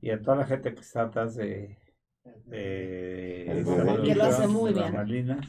y 0.00 0.10
a 0.10 0.20
toda 0.20 0.36
la 0.38 0.46
gente 0.46 0.74
que 0.74 0.80
está 0.80 1.02
atrás 1.04 1.34
de, 1.34 1.78
de 2.46 3.60
esta 3.60 3.64
programa. 3.74 4.02
Que 4.02 4.14
lo 4.14 4.24
hace 4.24 4.46
muy 4.48 4.72
de 4.74 4.80
bien. 5.04 5.40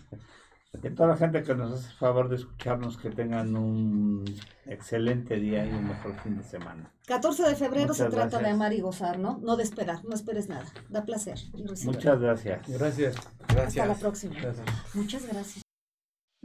Y 0.84 0.88
a 0.88 0.95
toda 0.95 1.10
la 1.10 1.18
gente 1.18 1.43
que 1.43 1.56
nos 1.56 1.73
hace 1.73 1.89
el 1.89 1.95
favor 1.97 2.30
de 2.30 2.35
escucharnos, 2.38 2.97
que 2.97 3.10
tengan 3.10 3.56
un 3.56 4.26
excelente 4.65 5.35
día 5.35 5.65
y 5.65 5.69
un 5.69 5.88
mejor 5.88 6.15
fin 6.22 6.38
de 6.38 6.43
semana. 6.43 6.91
14 7.07 7.43
de 7.43 7.56
febrero 7.56 7.93
se 7.93 8.06
trata 8.06 8.18
de 8.18 8.30
gracias. 8.30 8.53
amar 8.53 8.73
y 8.73 8.81
gozar, 8.81 9.19
¿no? 9.19 9.39
No 9.41 9.56
de 9.56 9.64
esperar, 9.64 10.03
no 10.06 10.15
esperes 10.15 10.49
nada. 10.49 10.65
Da 10.89 11.06
placer 11.06 11.38
y. 11.53 11.65
Muchas 11.85 12.19
gracias. 12.19 12.68
Gracias. 12.68 13.15
Hasta 13.47 13.85
la 13.85 13.95
próxima. 13.95 14.35
Gracias. 14.41 14.65
Muchas 14.93 15.26
gracias. 15.27 15.64